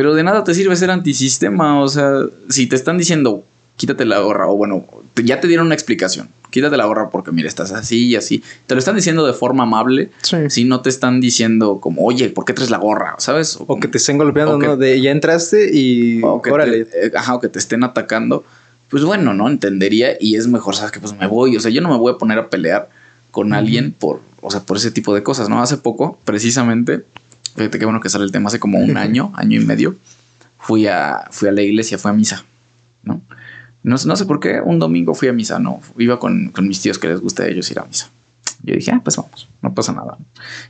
Pero 0.00 0.14
de 0.14 0.22
nada 0.22 0.44
te 0.44 0.54
sirve 0.54 0.74
ser 0.76 0.90
antisistema, 0.90 1.78
o 1.82 1.86
sea, 1.86 2.22
si 2.48 2.66
te 2.66 2.74
están 2.74 2.96
diciendo, 2.96 3.44
quítate 3.76 4.06
la 4.06 4.18
gorra, 4.20 4.48
o 4.48 4.56
bueno, 4.56 4.86
ya 5.22 5.42
te 5.42 5.46
dieron 5.46 5.66
una 5.66 5.74
explicación, 5.74 6.30
quítate 6.48 6.78
la 6.78 6.86
gorra 6.86 7.10
porque 7.10 7.32
mira, 7.32 7.48
estás 7.48 7.70
así 7.72 8.06
y 8.06 8.16
así. 8.16 8.42
Te 8.66 8.74
lo 8.74 8.78
están 8.78 8.96
diciendo 8.96 9.26
de 9.26 9.34
forma 9.34 9.64
amable. 9.64 10.10
Si 10.48 10.64
no 10.64 10.80
te 10.80 10.88
están 10.88 11.20
diciendo 11.20 11.80
como, 11.82 12.02
oye, 12.02 12.30
¿por 12.30 12.46
qué 12.46 12.54
traes 12.54 12.70
la 12.70 12.78
gorra? 12.78 13.16
¿Sabes? 13.18 13.58
O, 13.66 13.78
que 13.78 13.88
te 13.88 13.98
estén 13.98 14.16
golpeando, 14.16 14.56
¿no? 14.56 14.78
De 14.78 14.98
ya 15.02 15.10
entraste 15.10 15.68
y 15.70 16.22
o 16.22 16.40
que 16.40 16.50
órale. 16.50 16.86
Te, 16.86 17.08
eh, 17.08 17.12
ajá, 17.14 17.34
o 17.34 17.40
que 17.42 17.50
te 17.50 17.58
estén 17.58 17.84
atacando. 17.84 18.42
Pues 18.88 19.04
bueno, 19.04 19.34
¿no? 19.34 19.50
Entendería 19.50 20.16
y 20.18 20.36
es 20.36 20.46
mejor, 20.46 20.76
¿sabes? 20.76 20.92
Que 20.92 21.00
pues 21.00 21.12
me 21.12 21.26
voy. 21.26 21.58
O 21.58 21.60
sea, 21.60 21.70
yo 21.70 21.82
no 21.82 21.90
me 21.90 21.98
voy 21.98 22.14
a 22.14 22.16
poner 22.16 22.38
a 22.38 22.48
pelear 22.48 22.88
con 23.32 23.52
alguien 23.52 23.92
por, 23.92 24.22
o 24.40 24.50
sea, 24.50 24.60
por 24.60 24.78
ese 24.78 24.92
tipo 24.92 25.14
de 25.14 25.22
cosas, 25.22 25.50
¿no? 25.50 25.60
Hace 25.60 25.76
poco, 25.76 26.18
precisamente, 26.24 27.02
fíjate 27.56 27.78
qué 27.78 27.84
bueno 27.84 28.00
que 28.00 28.08
sale 28.08 28.24
el 28.24 28.32
tema, 28.32 28.48
hace 28.48 28.60
como 28.60 28.78
un 28.78 28.96
año, 28.96 29.32
año 29.34 29.60
y 29.60 29.64
medio, 29.64 29.96
fui 30.58 30.86
a, 30.86 31.26
fui 31.30 31.48
a 31.48 31.52
la 31.52 31.62
iglesia, 31.62 31.98
fui 31.98 32.10
a 32.10 32.14
misa, 32.14 32.44
¿no? 33.02 33.22
No, 33.82 33.96
sé 33.96 34.26
por 34.26 34.40
qué, 34.40 34.60
un 34.60 34.78
domingo 34.78 35.14
fui 35.14 35.28
a 35.28 35.32
misa, 35.32 35.58
no, 35.58 35.80
iba 35.96 36.18
con, 36.18 36.52
mis 36.60 36.82
tíos 36.82 36.98
que 36.98 37.08
les 37.08 37.20
gusta 37.20 37.44
a 37.44 37.46
ellos 37.46 37.70
ir 37.70 37.78
a 37.78 37.84
misa. 37.84 38.10
Yo 38.62 38.74
dije, 38.74 38.92
ah, 38.92 39.00
pues 39.02 39.16
vamos, 39.16 39.48
no 39.62 39.72
pasa 39.72 39.92
nada. 39.92 40.18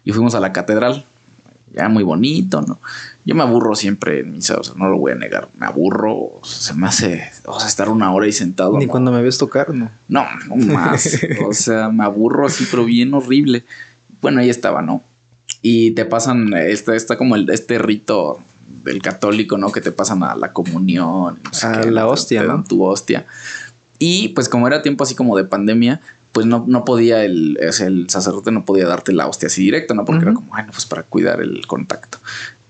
Y 0.05 0.13
fuimos 0.13 0.37
a 0.37 0.41
la 0.41 0.53
catedral, 0.53 1.05
ya 1.73 1.89
muy 1.89 2.05
bonito, 2.05 2.63
¿no? 2.63 2.79
Yo 3.25 3.35
me 3.35 3.43
aburro 3.43 3.75
siempre 3.75 4.21
en 4.21 4.33
misa, 4.33 4.57
o 4.59 4.63
sea, 4.63 4.75
no 4.77 4.89
lo 4.89 4.99
voy 4.99 5.11
a 5.11 5.17
negar, 5.17 5.49
me 5.59 5.67
aburro, 5.67 6.41
se 6.45 6.73
me 6.75 6.87
hace, 6.87 7.31
o 7.47 7.59
sea, 7.59 7.69
estar 7.69 7.89
una 7.89 8.13
hora 8.13 8.27
ahí 8.27 8.33
sentado. 8.33 8.79
Ni 8.79 8.87
cuando 8.87 9.11
me 9.11 9.23
ves 9.23 9.39
tocar, 9.39 9.75
¿no? 9.75 9.91
No, 10.09 10.25
no 10.47 10.57
más, 10.57 11.19
o 11.45 11.53
sea, 11.53 11.89
me 11.89 12.05
aburro 12.05 12.47
así, 12.47 12.65
pero 12.71 12.85
bien 12.85 13.13
horrible. 13.13 13.65
Bueno, 14.21 14.41
ahí 14.41 14.51
estaba, 14.51 14.83
¿no? 14.83 15.03
Y 15.63 15.93
te 15.93 16.05
pasan, 16.05 16.55
está, 16.55 16.95
está 16.95 17.17
como 17.17 17.37
el, 17.37 17.49
este 17.51 17.79
rito 17.79 18.39
del 18.85 19.03
católico, 19.03 19.59
¿no? 19.59 19.73
Que 19.73 19.81
te 19.81 19.93
pasan 19.93 20.23
a 20.23 20.35
la 20.35 20.53
comunión. 20.53 21.39
a 21.63 21.83
la 21.85 22.07
hostia, 22.07 22.43
¿no? 22.45 22.65
Tu 22.65 22.83
hostia. 22.83 23.27
Y 23.99 24.29
pues 24.29 24.49
como 24.49 24.67
era 24.67 24.83
tiempo 24.83 25.05
así 25.05 25.15
como 25.15 25.37
de 25.37 25.45
pandemia, 25.45 26.01
pues 26.33 26.47
no, 26.47 26.65
no 26.67 26.85
podía 26.85 27.25
el, 27.25 27.59
el 27.61 28.09
sacerdote 28.09 28.51
no 28.51 28.65
podía 28.65 28.87
darte 28.87 29.13
la 29.13 29.27
hostia 29.27 29.49
así 29.49 29.63
directo, 29.63 29.95
¿no? 29.95 30.05
Porque 30.05 30.23
era 30.23 30.35
como, 30.35 30.49
bueno, 30.49 30.73
pues 30.73 30.87
para 30.87 31.03
cuidar 31.03 31.41
el 31.41 31.67
contacto. 31.67 32.19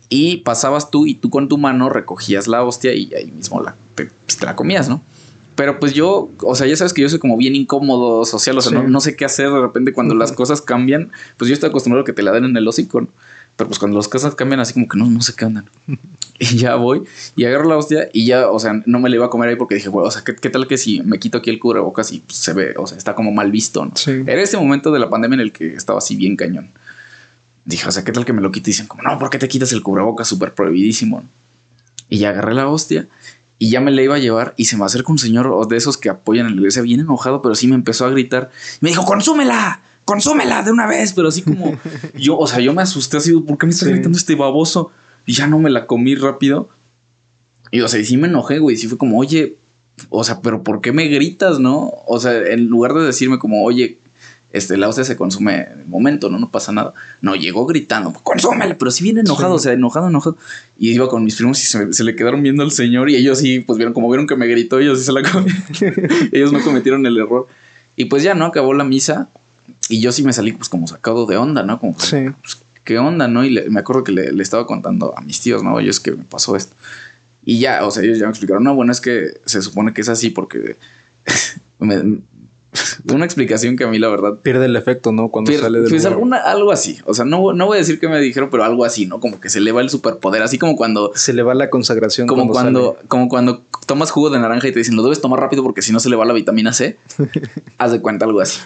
Y 0.08 0.38
pasabas 0.38 0.90
tú 0.90 1.06
y 1.06 1.14
tú 1.14 1.30
con 1.30 1.48
tu 1.48 1.56
mano 1.56 1.88
recogías 1.88 2.48
la 2.48 2.64
hostia 2.64 2.94
y 2.94 3.14
ahí 3.14 3.30
mismo 3.30 3.62
la, 3.62 3.76
te, 3.94 4.10
pues, 4.26 4.42
la 4.42 4.56
comías, 4.56 4.88
¿no? 4.88 5.02
Pero 5.60 5.78
pues 5.78 5.92
yo, 5.92 6.30
o 6.42 6.54
sea, 6.54 6.66
ya 6.66 6.74
sabes 6.74 6.94
que 6.94 7.02
yo 7.02 7.10
soy 7.10 7.18
como 7.18 7.36
bien 7.36 7.54
incómodo 7.54 8.24
social, 8.24 8.56
o 8.56 8.62
sea, 8.62 8.72
no, 8.72 8.88
no, 8.88 8.98
sé 8.98 9.14
qué 9.14 9.26
hacer 9.26 9.50
de 9.50 9.60
repente 9.60 9.92
cuando 9.92 10.14
las 10.14 10.32
cosas 10.32 10.62
cambian, 10.62 11.10
pues 11.36 11.50
yo 11.50 11.52
estoy 11.52 11.68
acostumbrado 11.68 12.00
a 12.00 12.06
que 12.06 12.14
te 12.14 12.22
la 12.22 12.32
den 12.32 12.46
en 12.46 12.56
el 12.56 12.66
hocico, 12.66 13.02
¿no? 13.02 13.08
Pero 13.56 13.68
pues 13.68 13.78
cuando 13.78 13.98
las 13.98 14.08
cosas 14.08 14.34
cambian 14.34 14.60
así 14.60 14.72
como 14.72 14.88
que 14.88 14.96
no, 14.96 15.04
no 15.04 15.20
sé 15.20 15.34
qué 15.36 15.44
andan. 15.44 15.68
y 16.38 16.56
ya 16.56 16.76
voy 16.76 17.02
y 17.36 17.44
agarro 17.44 17.68
la 17.68 17.76
hostia 17.76 18.08
y 18.14 18.24
ya, 18.24 18.48
o 18.48 18.58
sea, 18.58 18.82
no 18.86 19.00
me 19.00 19.10
la 19.10 19.16
iba 19.16 19.26
a 19.26 19.28
comer 19.28 19.50
ahí 19.50 19.56
porque 19.56 19.74
dije, 19.74 19.90
bueno, 19.90 20.08
o 20.08 20.10
sea, 20.10 20.22
¿qué, 20.24 20.48
tal 20.48 20.66
que 20.66 20.78
si 20.78 21.02
me 21.02 21.18
quito 21.18 21.36
aquí 21.36 21.50
el 21.50 21.58
cubrebocas 21.58 22.10
y 22.10 22.20
pues, 22.20 22.38
se 22.38 22.54
ve, 22.54 22.72
o 22.78 22.86
sea, 22.86 22.96
está 22.96 23.14
como 23.14 23.30
mal 23.30 23.50
visto, 23.50 23.84
¿no? 23.84 23.92
Era 24.26 24.40
ese 24.40 24.56
momento 24.56 24.90
de 24.90 24.98
la 24.98 25.10
pandemia 25.10 25.34
en 25.34 25.40
el 25.40 25.52
que 25.52 25.74
estaba 25.74 25.98
así 25.98 26.16
bien 26.16 26.36
cañón. 26.36 26.70
Dije, 27.66 27.86
o 27.86 27.92
sea, 27.92 28.02
¿qué 28.02 28.12
tal 28.12 28.24
que 28.24 28.32
me 28.32 28.40
lo 28.40 28.50
quito? 28.50 28.70
Y 28.70 28.72
dicen 28.72 28.86
como, 28.86 29.02
no, 29.02 29.18
¿por 29.18 29.28
qué 29.28 29.36
te 29.36 29.46
quitas 29.46 29.74
el 29.74 29.82
cubrebocas? 29.82 30.26
Súper 30.26 30.54
prohibidísimo. 30.54 31.22
Y 32.08 32.16
ya 32.16 32.30
agarré 32.30 32.54
la 32.54 32.66
hostia 32.66 33.08
y 33.60 33.70
ya 33.70 33.80
me 33.80 33.92
la 33.92 34.02
iba 34.02 34.16
a 34.16 34.18
llevar 34.18 34.54
y 34.56 34.64
se 34.64 34.76
me 34.76 34.84
acerca 34.84 35.12
un 35.12 35.18
señor 35.18 35.68
de 35.68 35.76
esos 35.76 35.96
que 35.96 36.08
apoyan 36.08 36.46
en 36.46 36.54
la 36.54 36.60
iglesia 36.60 36.82
bien 36.82 36.98
enojado, 36.98 37.42
pero 37.42 37.54
sí 37.54 37.68
me 37.68 37.76
empezó 37.76 38.06
a 38.06 38.10
gritar. 38.10 38.50
Me 38.80 38.88
dijo, 38.88 39.04
consúmela 39.04 39.82
consúmela 40.10 40.64
de 40.64 40.72
una 40.72 40.88
vez, 40.88 41.12
pero 41.12 41.28
así 41.28 41.42
como 41.42 41.72
yo, 42.18 42.36
o 42.36 42.46
sea, 42.48 42.58
yo 42.58 42.74
me 42.74 42.82
asusté 42.82 43.18
así, 43.18 43.32
¿por 43.32 43.58
qué 43.58 43.66
me 43.66 43.72
está 43.72 43.86
gritando 43.86 44.18
este 44.18 44.34
baboso? 44.34 44.90
Y 45.24 45.34
ya 45.34 45.46
no 45.46 45.60
me 45.60 45.70
la 45.70 45.86
comí 45.86 46.16
rápido. 46.16 46.68
Y 47.70 47.80
o 47.82 47.86
sea, 47.86 48.00
y 48.00 48.04
sí 48.04 48.16
me 48.16 48.26
enojé, 48.26 48.58
güey, 48.58 48.76
sí 48.76 48.88
fue 48.88 48.98
como, 48.98 49.18
oye, 49.18 49.58
o 50.08 50.24
sea, 50.24 50.40
pero 50.40 50.64
¿por 50.64 50.80
qué 50.80 50.90
me 50.90 51.06
gritas, 51.06 51.60
no? 51.60 51.92
O 52.08 52.18
sea, 52.18 52.32
en 52.32 52.66
lugar 52.66 52.94
de 52.94 53.04
decirme 53.04 53.38
como, 53.38 53.62
oye, 53.62 53.99
este, 54.52 54.76
la 54.76 54.88
hostia 54.88 55.04
se 55.04 55.16
consume 55.16 55.68
en 55.72 55.80
el 55.80 55.88
momento, 55.88 56.28
¿no? 56.28 56.38
No 56.38 56.48
pasa 56.50 56.72
nada. 56.72 56.92
No, 57.22 57.36
llegó 57.36 57.66
gritando, 57.66 58.12
consúmela, 58.12 58.76
pero 58.76 58.90
sí 58.90 59.04
bien 59.04 59.18
enojado, 59.18 59.54
o 59.54 59.58
sea, 59.58 59.72
enojado, 59.72 60.08
enojado. 60.08 60.36
Y 60.76 60.90
iba 60.90 61.08
con 61.08 61.22
mis 61.24 61.36
primos 61.36 61.62
y 61.62 61.92
se, 61.92 62.04
le 62.04 62.16
quedaron 62.16 62.42
viendo 62.42 62.64
al 62.64 62.72
señor 62.72 63.10
y 63.10 63.16
ellos 63.16 63.38
sí, 63.38 63.60
pues 63.60 63.76
vieron, 63.76 63.94
como 63.94 64.08
vieron 64.08 64.26
que 64.26 64.34
me 64.34 64.46
gritó, 64.48 64.80
ellos 64.80 64.98
sí 64.98 65.04
se 65.04 65.12
la 65.12 65.22
comieron. 65.22 65.62
ellos 66.32 66.52
no 66.52 66.60
cometieron 66.62 67.06
el 67.06 67.16
error. 67.16 67.46
Y 67.94 68.06
pues 68.06 68.22
ya, 68.22 68.34
¿no? 68.34 68.44
Acabó 68.46 68.74
la 68.74 68.82
misa 68.82 69.28
y 69.88 70.00
yo 70.00 70.10
sí 70.10 70.24
me 70.24 70.32
salí 70.32 70.52
pues 70.52 70.68
como 70.68 70.88
sacado 70.88 71.26
de 71.26 71.36
onda, 71.36 71.62
¿no? 71.62 71.78
Como, 71.78 71.98
sí. 72.00 72.16
Pues, 72.40 72.58
¿qué 72.82 72.98
onda, 72.98 73.28
no? 73.28 73.44
Y 73.44 73.68
me 73.70 73.80
acuerdo 73.80 74.02
que 74.02 74.10
le, 74.10 74.42
estaba 74.42 74.66
contando 74.66 75.14
a 75.16 75.20
mis 75.20 75.40
tíos, 75.40 75.62
¿no? 75.62 75.74
Oye, 75.74 75.90
es 75.90 76.00
que 76.00 76.10
me 76.10 76.24
pasó 76.24 76.56
esto. 76.56 76.74
Y 77.44 77.60
ya, 77.60 77.86
o 77.86 77.90
sea, 77.90 78.02
ellos 78.02 78.18
ya 78.18 78.26
me 78.26 78.30
explicaron, 78.30 78.64
no, 78.64 78.74
bueno, 78.74 78.90
es 78.90 79.00
que 79.00 79.40
se 79.44 79.62
supone 79.62 79.94
que 79.94 80.00
es 80.00 80.08
así 80.08 80.30
porque 80.30 80.76
una 83.12 83.24
explicación 83.24 83.76
que 83.76 83.84
a 83.84 83.88
mí 83.88 83.98
la 83.98 84.08
verdad 84.08 84.40
pierde 84.42 84.66
el 84.66 84.76
efecto, 84.76 85.12
¿no? 85.12 85.28
Cuando 85.28 85.52
sale 85.52 85.80
del 85.80 85.90
pues 85.90 86.04
alguna, 86.04 86.38
algo 86.38 86.72
así, 86.72 86.98
o 87.04 87.14
sea, 87.14 87.24
no, 87.24 87.52
no 87.52 87.66
voy 87.66 87.76
a 87.76 87.80
decir 87.80 87.98
que 87.98 88.08
me 88.08 88.20
dijeron, 88.20 88.48
pero 88.50 88.64
algo 88.64 88.84
así, 88.84 89.06
¿no? 89.06 89.20
Como 89.20 89.40
que 89.40 89.48
se 89.48 89.60
le 89.60 89.72
va 89.72 89.80
el 89.80 89.90
superpoder, 89.90 90.42
así 90.42 90.58
como 90.58 90.76
cuando 90.76 91.12
se 91.14 91.32
le 91.32 91.42
va 91.42 91.54
la 91.54 91.70
consagración 91.70 92.26
como 92.26 92.48
cuando, 92.48 92.98
como 93.08 93.28
cuando 93.28 93.62
tomas 93.86 94.10
jugo 94.10 94.30
de 94.30 94.38
naranja 94.38 94.68
y 94.68 94.72
te 94.72 94.78
dicen, 94.78 94.96
"Lo 94.96 95.02
debes 95.02 95.20
tomar 95.20 95.40
rápido 95.40 95.62
porque 95.62 95.82
si 95.82 95.92
no 95.92 96.00
se 96.00 96.08
le 96.08 96.16
va 96.16 96.24
la 96.24 96.32
vitamina 96.32 96.72
C." 96.72 96.98
Haz 97.78 97.92
de 97.92 98.00
cuenta 98.00 98.24
algo 98.24 98.40
así. 98.40 98.60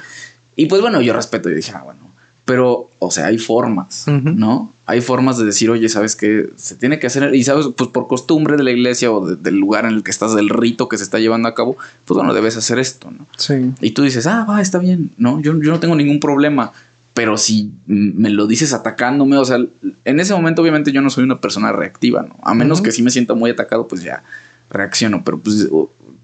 Y 0.57 0.67
pues 0.67 0.81
bueno, 0.81 1.01
yo 1.01 1.13
respeto 1.13 1.51
y 1.51 1.55
dije, 1.55 1.73
ah, 1.75 1.83
bueno, 1.85 2.01
pero, 2.45 2.91
o 2.99 3.11
sea, 3.11 3.27
hay 3.27 3.39
formas, 3.39 4.05
¿no? 4.07 4.71
Hay 4.87 5.01
formas 5.01 5.39
de 5.39 5.47
decir, 5.47 5.71
oye, 5.71 5.89
¿sabes 5.89 6.15
qué? 6.15 6.51
Se 6.57 6.75
tiene 6.75 6.99
que 6.99 7.07
hacer, 7.07 7.35
y 7.35 7.43
sabes, 7.43 7.69
pues 7.75 7.89
por 7.89 8.07
costumbre 8.07 8.59
de 8.59 8.63
la 8.63 8.71
iglesia 8.71 9.11
o 9.11 9.27
del 9.35 9.57
lugar 9.57 9.87
en 9.87 9.93
el 9.93 10.03
que 10.03 10.11
estás, 10.11 10.35
del 10.35 10.51
rito 10.51 10.89
que 10.89 10.99
se 10.99 11.05
está 11.05 11.19
llevando 11.19 11.49
a 11.49 11.55
cabo, 11.55 11.77
pues 12.05 12.17
bueno, 12.17 12.35
debes 12.35 12.57
hacer 12.59 12.79
esto, 12.79 13.11
¿no? 13.11 13.27
Sí. 13.39 13.73
Y 13.81 13.93
tú 13.93 14.03
dices, 14.03 14.27
ah, 14.27 14.45
va, 14.49 14.61
está 14.61 14.79
bien, 14.79 15.11
¿no? 15.17 15.41
Yo, 15.41 15.59
yo 15.61 15.71
no 15.71 15.81
tengo 15.81 15.97
ningún 15.97 16.21
problema, 16.21 16.73
pero 17.15 17.39
si 17.39 17.73
me 17.87 18.29
lo 18.29 18.47
dices 18.47 18.75
atacándome, 18.75 19.39
o 19.39 19.45
sea, 19.45 19.59
en 20.05 20.21
ese 20.21 20.35
momento 20.35 20.61
obviamente 20.61 20.93
yo 20.93 21.01
no 21.01 21.09
soy 21.09 21.25
una 21.25 21.41
persona 21.41 21.73
reactiva, 21.73 22.23
¿no? 22.23 22.37
A 22.43 22.55
menos 22.55 22.83
que 22.83 22.93
sí 22.93 23.03
me 23.03 23.11
sienta 23.11 23.33
muy 23.35 23.51
atacado, 23.51 23.89
pues 23.89 24.03
ya 24.03 24.23
reacciono, 24.69 25.23
pero 25.25 25.39
pues 25.39 25.69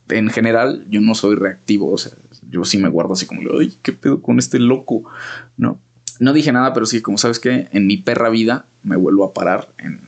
en 0.08 0.28
general 0.28 0.84
yo 0.90 1.00
no 1.00 1.14
soy 1.14 1.36
reactivo, 1.36 1.92
o 1.92 1.96
sea, 1.96 2.12
yo 2.50 2.64
sí 2.64 2.76
me 2.76 2.88
guardo 2.88 3.14
así 3.14 3.24
como, 3.24 3.40
ay, 3.58 3.72
¿qué 3.82 3.92
pedo 3.92 4.20
con 4.20 4.38
este 4.38 4.58
loco? 4.58 5.04
¿No? 5.56 5.78
No 6.20 6.34
dije 6.34 6.52
nada, 6.52 6.72
pero 6.74 6.86
sí, 6.86 7.00
como 7.00 7.18
sabes 7.18 7.40
que 7.40 7.66
en 7.72 7.86
mi 7.86 7.96
perra 7.96 8.28
vida 8.28 8.66
me 8.84 8.96
vuelvo 8.96 9.24
a 9.24 9.32
parar 9.32 9.68
en, 9.78 10.00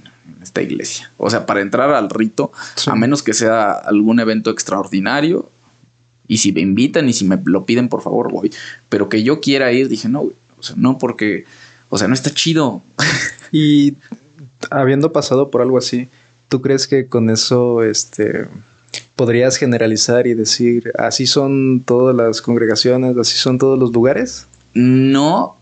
esta 0.42 0.60
iglesia. 0.60 1.10
O 1.18 1.30
sea, 1.30 1.46
para 1.46 1.60
entrar 1.60 1.90
al 1.94 2.10
rito, 2.10 2.52
a 2.86 2.94
menos 2.94 3.22
que 3.22 3.32
sea 3.32 3.72
algún 3.72 4.20
evento 4.20 4.50
extraordinario, 4.50 5.48
y 6.28 6.38
si 6.38 6.52
me 6.52 6.60
invitan 6.60 7.08
y 7.08 7.12
si 7.12 7.24
me 7.24 7.38
lo 7.44 7.64
piden, 7.64 7.88
por 7.88 8.02
favor, 8.02 8.30
voy. 8.30 8.52
Pero 8.88 9.08
que 9.08 9.22
yo 9.22 9.40
quiera 9.40 9.72
ir, 9.72 9.88
dije, 9.88 10.08
no, 10.08 10.20
o 10.20 10.62
sea, 10.62 10.76
no 10.76 10.98
porque, 10.98 11.44
o 11.88 11.98
sea, 11.98 12.08
no 12.08 12.14
está 12.14 12.30
chido. 12.30 12.82
y 13.52 13.94
habiendo 14.70 15.12
pasado 15.12 15.50
por 15.50 15.62
algo 15.62 15.78
así, 15.78 16.08
¿tú 16.48 16.60
crees 16.60 16.86
que 16.86 17.06
con 17.06 17.30
eso, 17.30 17.82
este, 17.82 18.46
podrías 19.16 19.56
generalizar 19.56 20.26
y 20.26 20.34
decir, 20.34 20.92
así 20.98 21.26
son 21.26 21.82
todas 21.86 22.14
las 22.14 22.42
congregaciones, 22.42 23.16
así 23.16 23.38
son 23.38 23.58
todos 23.58 23.78
los 23.78 23.92
lugares? 23.92 24.46
No, 24.74 25.56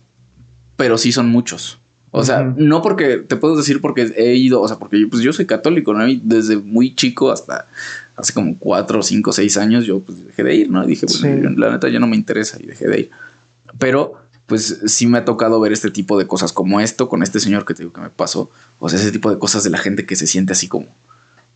pero 0.80 0.96
sí 0.96 1.12
son 1.12 1.28
muchos. 1.28 1.78
O 2.10 2.24
sea, 2.24 2.54
no 2.56 2.80
porque 2.80 3.18
te 3.18 3.36
puedo 3.36 3.54
decir 3.54 3.82
porque 3.82 4.10
he 4.16 4.34
ido, 4.34 4.62
o 4.62 4.66
sea, 4.66 4.78
porque 4.78 4.98
yo, 4.98 5.10
pues 5.10 5.22
yo 5.22 5.30
soy 5.30 5.44
católico, 5.44 5.92
¿no? 5.92 6.08
Y 6.08 6.18
desde 6.24 6.56
muy 6.56 6.94
chico 6.94 7.30
hasta 7.30 7.66
hace 8.16 8.32
como 8.32 8.56
cuatro, 8.58 9.02
cinco, 9.02 9.30
seis 9.30 9.58
años 9.58 9.84
yo 9.84 10.00
pues 10.00 10.24
dejé 10.24 10.42
de 10.42 10.54
ir, 10.54 10.70
¿no? 10.70 10.82
Y 10.84 10.86
dije, 10.86 11.04
bueno, 11.20 11.50
la 11.58 11.72
neta 11.72 11.90
ya 11.90 11.98
no 11.98 12.06
me 12.06 12.16
interesa 12.16 12.56
y 12.58 12.64
dejé 12.64 12.88
de 12.88 13.00
ir. 13.00 13.10
Pero 13.78 14.22
pues 14.46 14.80
sí 14.86 15.06
me 15.06 15.18
ha 15.18 15.26
tocado 15.26 15.60
ver 15.60 15.74
este 15.74 15.90
tipo 15.90 16.18
de 16.18 16.26
cosas 16.26 16.50
como 16.54 16.80
esto, 16.80 17.10
con 17.10 17.22
este 17.22 17.40
señor 17.40 17.66
que 17.66 17.74
te 17.74 17.82
digo 17.82 17.92
que 17.92 18.00
me 18.00 18.08
pasó. 18.08 18.50
O 18.78 18.88
sea, 18.88 18.98
ese 18.98 19.12
tipo 19.12 19.30
de 19.30 19.38
cosas 19.38 19.62
de 19.64 19.68
la 19.68 19.76
gente 19.76 20.06
que 20.06 20.16
se 20.16 20.26
siente 20.26 20.54
así 20.54 20.66
como 20.66 20.86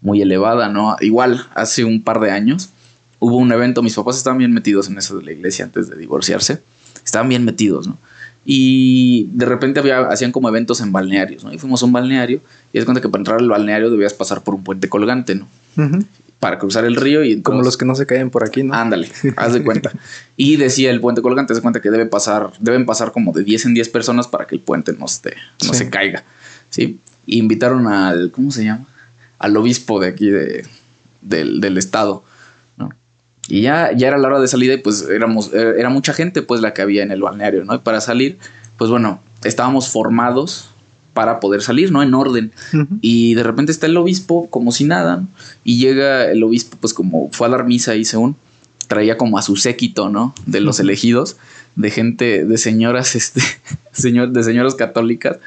muy 0.03 0.21
elevada, 0.21 0.69
¿no? 0.69 0.99
Igual, 1.01 1.47
hace 1.55 1.85
un 1.85 2.05
par 2.05 2.21
de 2.21 2.31
años 2.31 2.69
hubo 3.21 3.39
un 3.39 3.51
evento, 3.53 3.83
mis 3.83 3.95
papás 3.95 4.19
estaban 4.19 4.37
bien 4.37 4.53
metidos 4.53 4.89
en 4.89 4.99
eso 4.99 5.17
de 5.17 5.25
la 5.25 5.33
iglesia 5.33 5.65
antes 5.65 5.89
de 5.89 5.97
divorciarse, 5.97 6.61
estaban 7.03 7.31
bien 7.31 7.47
metidos, 7.47 7.89
¿no? 7.89 7.97
Y 8.45 9.29
de 9.33 9.47
repente 9.47 9.81
había, 9.81 10.01
hacían 10.09 10.33
como 10.33 10.49
eventos 10.49 10.81
en 10.81 10.93
balnearios, 10.93 11.45
¿no? 11.45 11.53
Y 11.53 11.59
fuimos 11.59 11.83
a 11.83 11.87
un 11.87 11.93
balneario 11.93 12.41
y 12.73 12.79
es 12.79 12.85
cuenta 12.85 13.01
que 13.01 13.09
para 13.09 13.21
entrar 13.21 13.41
al 13.41 13.49
balneario 13.49 13.91
debías 13.91 14.13
pasar 14.13 14.43
por 14.43 14.55
un 14.55 14.63
puente 14.63 14.89
colgante, 14.89 15.35
¿no? 15.35 15.49
Para 16.41 16.59
cruzar 16.59 16.85
el 16.85 16.97
río 16.97 17.25
y... 17.25 17.41
como 17.41 17.63
los 17.63 17.79
que 17.79 17.87
no 17.87 17.95
se 17.95 18.05
caen 18.05 18.29
por 18.29 18.45
aquí, 18.45 18.63
¿no? 18.63 18.75
Ándale, 18.75 19.09
haz 19.37 19.55
de 19.55 19.65
cuenta. 19.65 19.93
y 20.37 20.57
decía 20.57 20.91
el 20.91 21.01
puente 21.01 21.23
colgante, 21.23 21.53
haz 21.53 21.59
de 21.59 21.63
cuenta 21.63 21.81
que 21.81 21.91
debe 21.91 22.07
pasar, 22.07 22.53
deben 22.61 22.85
pasar 22.85 23.13
como 23.13 23.33
de 23.33 23.45
10 23.45 23.67
en 23.67 23.75
10 23.75 23.89
personas 23.89 24.29
para 24.29 24.47
que 24.47 24.57
el 24.57 24.61
puente 24.61 24.93
no, 24.93 25.07
esté, 25.07 25.35
no 25.67 25.73
se 25.73 25.89
caiga, 25.89 26.25
¿sí? 26.69 26.99
Y 27.27 27.39
invitaron 27.39 27.87
al, 27.87 28.31
¿cómo 28.31 28.51
se 28.51 28.65
llama? 28.65 28.87
al 29.45 29.57
obispo 29.59 30.01
de 30.01 30.09
aquí 30.09 30.29
de, 30.31 30.67
del, 31.21 31.77
estado, 31.77 32.25
¿no? 32.25 32.25
Y 33.49 33.63
ya, 33.63 33.93
ya 33.93 34.09
era 34.09 34.19
la 34.19 34.29
hora 34.29 34.41
de 34.41 34.49
salida 34.49 34.75
y 34.75 34.79
pues 34.79 35.03
éramos, 35.09 35.53
eh, 35.53 35.75
era 35.79 35.91
mucha 35.91 36.13
gente 36.13 36.43
pues 36.43 36.61
la 36.61 36.73
que 36.73 36.83
había 36.83 37.03
en 37.03 37.11
el 37.11 37.21
balneario, 37.21 37.65
¿no? 37.65 37.75
Y 37.75 37.79
para 37.79 38.01
salir, 38.01 38.39
pues 38.79 38.91
bueno, 38.91 39.21
estábamos 39.43 39.89
formados 39.89 40.71
para 41.13 41.41
poder 41.41 41.63
salir, 41.63 41.93
¿no? 41.93 42.03
En 42.03 42.15
orden. 42.15 42.53
Y 43.01 43.35
de 43.35 43.43
repente 43.43 43.71
está 43.71 43.87
el 43.87 43.97
obispo 43.97 44.51
como 44.51 44.73
si 44.73 44.85
nada, 44.85 45.19
¿no? 45.19 45.29
y 45.63 45.79
llega 45.79 46.31
el 46.31 46.43
obispo 46.43 46.77
pues 46.81 46.93
como 46.93 47.31
fue 47.33 47.47
a 47.47 47.51
dar 47.51 47.65
misa 47.65 47.95
y 47.95 48.05
según 48.05 48.37
traía 48.89 49.17
como 49.17 49.39
a 49.39 49.43
su 49.43 49.57
séquito, 49.57 50.11
¿no? 50.11 50.35
De 50.47 50.61
los 50.61 50.81
elegidos, 50.81 51.37
de 51.77 51.91
gente, 51.91 52.45
de 52.45 52.59
señoras, 52.59 53.15
este, 53.15 53.43
señor, 53.93 54.31
de 54.31 54.43
señoras 54.43 54.75
católicas 54.75 55.39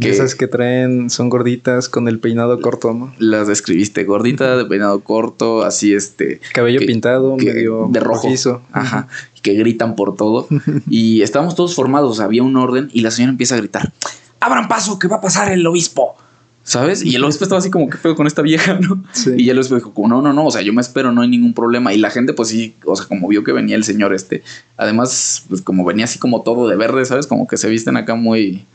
que 0.00 0.10
esas 0.10 0.34
que 0.34 0.46
traen 0.46 1.10
son 1.10 1.28
gorditas 1.28 1.88
con 1.88 2.06
el 2.06 2.20
peinado 2.20 2.60
corto, 2.60 2.94
¿no? 2.94 3.12
Las 3.18 3.48
describiste, 3.48 4.04
gordita 4.04 4.56
de 4.56 4.64
peinado 4.64 5.00
corto, 5.00 5.64
así 5.64 5.92
este. 5.92 6.40
Cabello 6.52 6.80
pintado, 6.80 7.36
medio 7.36 7.88
de 7.90 8.00
rojo. 8.00 8.28
Ajá. 8.72 9.08
Que 9.42 9.54
gritan 9.54 9.96
por 9.96 10.14
todo. 10.14 10.46
y 10.88 11.22
estábamos 11.22 11.56
todos 11.56 11.74
formados, 11.74 12.20
había 12.20 12.42
un 12.42 12.56
orden 12.56 12.90
y 12.92 13.00
la 13.00 13.10
señora 13.10 13.32
empieza 13.32 13.56
a 13.56 13.58
gritar: 13.58 13.92
¡Abran 14.38 14.68
paso, 14.68 14.98
que 14.98 15.08
va 15.08 15.16
a 15.16 15.20
pasar 15.20 15.50
el 15.50 15.66
obispo! 15.66 16.16
¿Sabes? 16.62 17.02
Y 17.02 17.16
el 17.16 17.24
obispo 17.24 17.44
estaba 17.44 17.60
así 17.60 17.70
como, 17.70 17.88
¿qué 17.88 17.96
feo 17.96 18.14
con 18.14 18.26
esta 18.26 18.42
vieja, 18.42 18.78
no? 18.78 19.02
Y 19.38 19.48
el 19.48 19.56
obispo 19.56 19.76
dijo, 19.76 19.94
como, 19.94 20.08
no, 20.08 20.20
no, 20.20 20.34
no, 20.34 20.44
o 20.44 20.50
sea, 20.50 20.60
yo 20.60 20.74
me 20.74 20.82
espero, 20.82 21.12
no 21.12 21.22
hay 21.22 21.28
ningún 21.28 21.54
problema. 21.54 21.94
Y 21.94 21.98
la 21.98 22.10
gente, 22.10 22.34
pues 22.34 22.50
sí, 22.50 22.74
o 22.84 22.94
sea, 22.94 23.06
como 23.06 23.26
vio 23.26 23.42
que 23.42 23.52
venía 23.52 23.74
el 23.74 23.84
señor 23.84 24.12
este, 24.12 24.42
además, 24.76 25.46
pues 25.48 25.62
como 25.62 25.82
venía 25.86 26.04
así 26.04 26.18
como 26.18 26.42
todo 26.42 26.68
de 26.68 26.76
verde, 26.76 27.06
¿sabes? 27.06 27.26
Como 27.26 27.48
que 27.48 27.56
se 27.56 27.70
visten 27.70 27.96
acá 27.96 28.16
muy, 28.16 28.66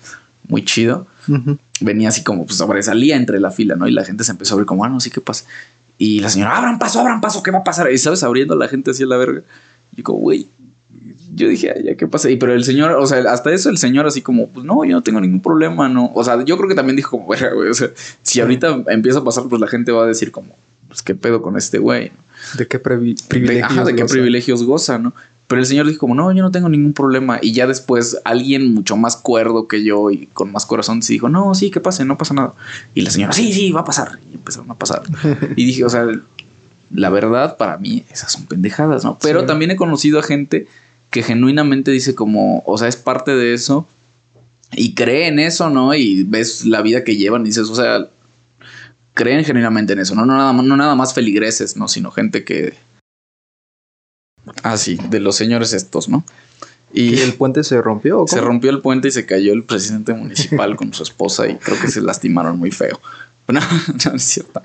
muy 0.47 0.65
chido. 0.65 1.05
Venía 1.79 2.09
así 2.09 2.23
como, 2.23 2.45
pues 2.45 2.57
sobresalía 2.57 3.15
entre 3.15 3.39
la 3.39 3.51
fila, 3.51 3.75
¿no? 3.75 3.87
Y 3.87 3.91
la 3.91 4.05
gente 4.05 4.23
se 4.23 4.31
empezó 4.31 4.55
a 4.55 4.57
ver 4.57 4.65
como, 4.65 4.85
ah, 4.85 4.89
no, 4.89 4.99
sí, 4.99 5.09
¿qué 5.09 5.21
pasa? 5.21 5.45
Y 5.97 6.19
la 6.19 6.29
señora, 6.29 6.57
abran 6.57 6.79
paso, 6.79 6.99
abran 6.99 7.21
paso, 7.21 7.43
¿qué 7.43 7.51
va 7.51 7.59
a 7.59 7.63
pasar? 7.63 7.91
Y 7.91 7.97
sabes, 7.97 8.23
abriendo 8.23 8.55
la 8.55 8.67
gente 8.67 8.91
así 8.91 9.03
a 9.03 9.07
la 9.07 9.17
verga. 9.17 9.41
Y 9.95 10.01
como, 10.01 10.19
güey, 10.19 10.47
yo 11.35 11.47
dije, 11.47 11.73
ay, 11.75 11.83
ya, 11.83 11.95
¿qué 11.95 12.07
pasa? 12.07 12.29
Y 12.29 12.37
pero 12.37 12.53
el 12.53 12.63
señor, 12.63 12.91
o 12.91 13.05
sea, 13.05 13.19
hasta 13.31 13.53
eso 13.53 13.69
el 13.69 13.77
señor 13.77 14.05
así 14.05 14.21
como, 14.21 14.49
pues 14.49 14.65
no, 14.65 14.83
yo 14.85 14.91
no 14.91 15.03
tengo 15.03 15.21
ningún 15.21 15.41
problema, 15.41 15.89
¿no? 15.89 16.11
O 16.13 16.23
sea, 16.23 16.43
yo 16.43 16.57
creo 16.57 16.69
que 16.69 16.75
también 16.75 16.95
dijo 16.95 17.11
como, 17.11 17.25
güey, 17.25 17.41
o 17.69 17.73
sea, 17.73 17.89
si 18.21 18.41
ahorita 18.41 18.83
empieza 18.87 19.19
a 19.19 19.23
pasar, 19.23 19.45
pues 19.49 19.59
la 19.59 19.67
gente 19.67 19.91
va 19.91 20.03
a 20.03 20.07
decir 20.07 20.31
como, 20.31 20.55
pues 20.87 21.01
qué 21.01 21.15
pedo 21.15 21.41
con 21.41 21.57
este 21.57 21.79
güey, 21.79 22.11
¿De 22.57 22.67
qué 22.67 22.79
privilegios 22.79 23.63
Ajá, 23.63 23.83
de 23.83 23.95
qué 23.95 24.05
privilegios 24.05 24.63
goza, 24.63 24.97
¿no? 24.97 25.13
Pero 25.47 25.61
el 25.61 25.67
señor 25.67 25.87
dijo 25.87 25.99
como, 25.99 26.15
no, 26.15 26.31
yo 26.31 26.41
no 26.41 26.51
tengo 26.51 26.69
ningún 26.69 26.93
problema. 26.93 27.39
Y 27.41 27.51
ya 27.51 27.67
después 27.67 28.17
alguien 28.23 28.73
mucho 28.73 28.97
más 28.97 29.17
cuerdo 29.17 29.67
que 29.67 29.83
yo 29.83 30.09
y 30.09 30.27
con 30.27 30.51
más 30.51 30.65
corazón 30.65 31.01
se 31.03 31.13
dijo, 31.13 31.29
no, 31.29 31.53
sí, 31.53 31.69
que 31.69 31.79
pase, 31.79 32.05
no 32.05 32.17
pasa 32.17 32.33
nada. 32.33 32.53
Y 32.95 33.01
la 33.01 33.11
señora, 33.11 33.33
sí, 33.33 33.53
sí, 33.53 33.71
va 33.71 33.81
a 33.81 33.85
pasar. 33.85 34.19
Y 34.31 34.35
empezaron 34.35 34.71
a 34.71 34.75
pasar. 34.75 35.03
y 35.55 35.65
dije, 35.65 35.83
o 35.83 35.89
sea, 35.89 36.07
la 36.93 37.09
verdad 37.09 37.57
para 37.57 37.77
mí 37.77 38.05
esas 38.11 38.31
son 38.31 38.45
pendejadas, 38.45 39.03
¿no? 39.03 39.17
Pero 39.21 39.45
también 39.45 39.71
he 39.71 39.75
conocido 39.75 40.19
a 40.19 40.23
gente 40.23 40.67
que 41.09 41.23
genuinamente 41.23 41.91
dice 41.91 42.15
como, 42.15 42.63
o 42.65 42.77
sea, 42.77 42.87
es 42.87 42.95
parte 42.95 43.35
de 43.35 43.53
eso 43.53 43.87
y 44.71 44.95
cree 44.95 45.27
en 45.27 45.39
eso, 45.39 45.69
¿no? 45.69 45.93
Y 45.93 46.23
ves 46.23 46.65
la 46.65 46.81
vida 46.81 47.03
que 47.03 47.15
llevan 47.15 47.43
y 47.43 47.45
dices, 47.45 47.69
o 47.69 47.75
sea, 47.75 48.07
creen 49.13 49.43
genuinamente 49.43 49.93
en 49.93 49.99
eso, 49.99 50.15
¿no? 50.15 50.25
No 50.25 50.35
nada 50.35 50.53
más, 50.53 50.65
no 50.65 50.77
nada 50.77 50.95
más 50.95 51.13
feligreses, 51.13 51.77
¿no? 51.77 51.87
Sino 51.87 52.11
gente 52.11 52.43
que 52.43 52.73
Ah, 54.63 54.77
sí, 54.77 54.97
de 55.09 55.19
los 55.19 55.35
señores 55.35 55.73
estos, 55.73 56.09
¿no? 56.09 56.23
Y, 56.93 57.19
el 57.19 57.33
puente 57.33 57.63
se 57.63 57.81
rompió? 57.81 58.25
Se 58.27 58.39
rompió 58.39 58.69
el 58.69 58.79
puente 58.79 59.07
y 59.07 59.11
se 59.11 59.25
cayó 59.25 59.51
el 59.51 59.63
presidente 59.63 60.13
municipal 60.13 60.75
con 60.75 60.93
su 60.93 61.01
esposa 61.01 61.47
y 61.47 61.55
creo 61.55 61.79
que 61.79 61.87
se 61.87 62.01
lastimaron 62.01 62.57
muy 62.57 62.71
feo. 62.71 62.99
No, 63.45 63.59
no 63.59 64.15
es 64.15 64.23
cierto. 64.23 64.61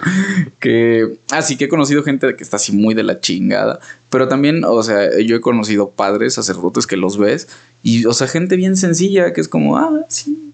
Que 0.61 1.19
así 1.33 1.57
que 1.57 1.65
he 1.65 1.69
conocido 1.69 2.05
gente 2.05 2.37
que 2.37 2.45
está 2.45 2.59
así 2.59 2.71
muy 2.71 2.95
de 2.95 3.03
la 3.03 3.19
chingada, 3.19 3.81
pero 4.09 4.29
también, 4.29 4.65
o 4.65 4.81
sea, 4.85 5.19
yo 5.19 5.35
he 5.35 5.41
conocido 5.41 5.91
padres, 5.91 6.35
sacerdotes 6.35 6.87
que 6.87 6.97
los 6.97 7.19
ves 7.19 7.49
y, 7.83 8.07
o 8.07 8.13
sea, 8.13 8.29
gente 8.29 8.55
bien 8.55 8.77
sencilla 8.77 9.33
que 9.33 9.41
es 9.41 9.49
como, 9.49 9.79
ah, 9.79 10.05
sí. 10.09 10.53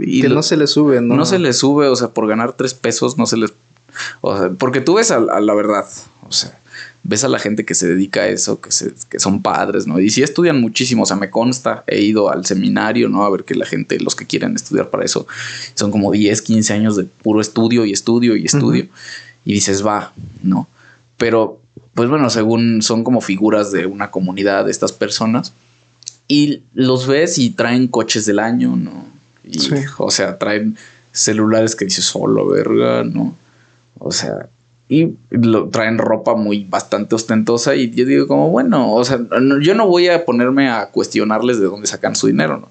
Y 0.00 0.22
que 0.22 0.30
no 0.30 0.42
se 0.42 0.56
le 0.56 0.66
sube, 0.66 1.02
¿no? 1.02 1.14
No 1.14 1.26
se 1.26 1.38
le 1.38 1.52
sube, 1.52 1.88
o 1.88 1.94
sea, 1.94 2.08
por 2.08 2.26
ganar 2.26 2.54
tres 2.54 2.72
pesos 2.72 3.18
no 3.18 3.26
se 3.26 3.36
les. 3.36 3.52
O 4.22 4.34
sea, 4.34 4.48
porque 4.48 4.80
tú 4.80 4.94
ves 4.94 5.10
a 5.10 5.20
la 5.20 5.54
verdad, 5.54 5.86
o 6.26 6.32
sea, 6.32 6.58
ves 7.08 7.24
a 7.24 7.28
la 7.28 7.38
gente 7.38 7.64
que 7.64 7.74
se 7.74 7.88
dedica 7.88 8.20
a 8.20 8.26
eso, 8.26 8.60
que, 8.60 8.70
se, 8.70 8.92
que 9.08 9.18
son 9.18 9.40
padres, 9.40 9.86
¿no? 9.86 9.98
Y 9.98 10.10
sí 10.10 10.22
estudian 10.22 10.60
muchísimo, 10.60 11.04
o 11.04 11.06
sea, 11.06 11.16
me 11.16 11.30
consta, 11.30 11.82
he 11.86 12.02
ido 12.02 12.30
al 12.30 12.44
seminario, 12.44 13.08
¿no? 13.08 13.24
A 13.24 13.30
ver 13.30 13.44
que 13.44 13.54
la 13.54 13.64
gente, 13.64 13.98
los 13.98 14.14
que 14.14 14.26
quieren 14.26 14.54
estudiar 14.54 14.90
para 14.90 15.06
eso, 15.06 15.26
son 15.72 15.90
como 15.90 16.12
10, 16.12 16.42
15 16.42 16.74
años 16.74 16.96
de 16.96 17.04
puro 17.04 17.40
estudio 17.40 17.86
y 17.86 17.92
estudio 17.92 18.36
y 18.36 18.44
estudio. 18.44 18.88
Y 19.46 19.54
dices, 19.54 19.84
va, 19.84 20.12
¿no? 20.42 20.68
Pero, 21.16 21.62
pues 21.94 22.10
bueno, 22.10 22.28
según 22.28 22.82
son 22.82 23.04
como 23.04 23.22
figuras 23.22 23.72
de 23.72 23.86
una 23.86 24.10
comunidad 24.10 24.66
de 24.66 24.70
estas 24.70 24.92
personas, 24.92 25.54
y 26.28 26.62
los 26.74 27.06
ves 27.06 27.38
y 27.38 27.48
traen 27.48 27.88
coches 27.88 28.26
del 28.26 28.38
año, 28.38 28.76
¿no? 28.76 29.06
Y, 29.44 29.56
O 29.96 30.10
sea, 30.10 30.38
traen 30.38 30.76
celulares 31.10 31.74
que 31.74 31.86
dices, 31.86 32.04
solo, 32.04 32.46
verga, 32.48 33.02
¿no? 33.02 33.34
O 33.98 34.12
sea, 34.12 34.50
y 34.88 35.16
lo, 35.30 35.68
traen 35.68 35.98
ropa 35.98 36.34
muy 36.34 36.64
bastante 36.64 37.14
ostentosa 37.14 37.76
y 37.76 37.90
yo 37.90 38.06
digo 38.06 38.26
como, 38.26 38.50
bueno, 38.50 38.94
o 38.94 39.04
sea, 39.04 39.18
yo 39.60 39.74
no 39.74 39.86
voy 39.86 40.08
a 40.08 40.24
ponerme 40.24 40.70
a 40.70 40.86
cuestionarles 40.86 41.58
de 41.58 41.66
dónde 41.66 41.86
sacan 41.86 42.16
su 42.16 42.26
dinero, 42.26 42.58
¿no? 42.58 42.70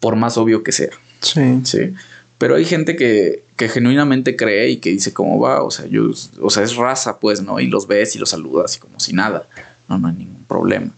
Por 0.00 0.16
más 0.16 0.38
obvio 0.38 0.62
que 0.62 0.72
sea. 0.72 0.90
Sí. 1.20 1.60
Sí. 1.64 1.94
Pero 2.38 2.56
hay 2.56 2.64
gente 2.64 2.96
que, 2.96 3.44
que 3.56 3.68
genuinamente 3.68 4.34
cree 4.34 4.70
y 4.70 4.78
que 4.78 4.90
dice 4.90 5.12
cómo 5.12 5.38
va, 5.38 5.62
o 5.62 5.70
sea, 5.70 5.86
yo, 5.86 6.10
o 6.40 6.50
sea, 6.50 6.62
es 6.62 6.74
raza, 6.74 7.20
pues, 7.20 7.42
¿no? 7.42 7.60
Y 7.60 7.66
los 7.66 7.86
ves 7.86 8.16
y 8.16 8.18
los 8.18 8.30
saludas 8.30 8.76
y 8.76 8.80
como 8.80 8.98
si 8.98 9.12
nada, 9.12 9.46
no, 9.88 9.98
no 9.98 10.08
hay 10.08 10.14
ningún 10.14 10.44
problema. 10.48 10.90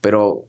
Pero, 0.00 0.44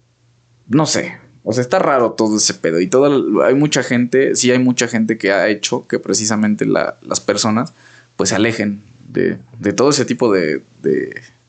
no 0.68 0.86
sé, 0.86 1.18
o 1.44 1.54
sea, 1.54 1.62
está 1.62 1.80
raro 1.80 2.12
todo 2.12 2.38
ese 2.38 2.54
pedo 2.54 2.80
y 2.80 2.88
todo, 2.88 3.44
hay 3.44 3.56
mucha 3.56 3.82
gente, 3.82 4.36
sí 4.36 4.52
hay 4.52 4.60
mucha 4.60 4.88
gente 4.88 5.18
que 5.18 5.32
ha 5.32 5.48
hecho 5.48 5.88
que 5.88 6.00
precisamente 6.00 6.66
las 6.66 7.20
personas 7.20 7.74
pues 8.16 8.30
se 8.30 8.36
alejen 8.36 8.84
de, 9.14 9.74
todo 9.74 9.90
ese 9.90 10.06
tipo 10.06 10.32
de, 10.32 10.62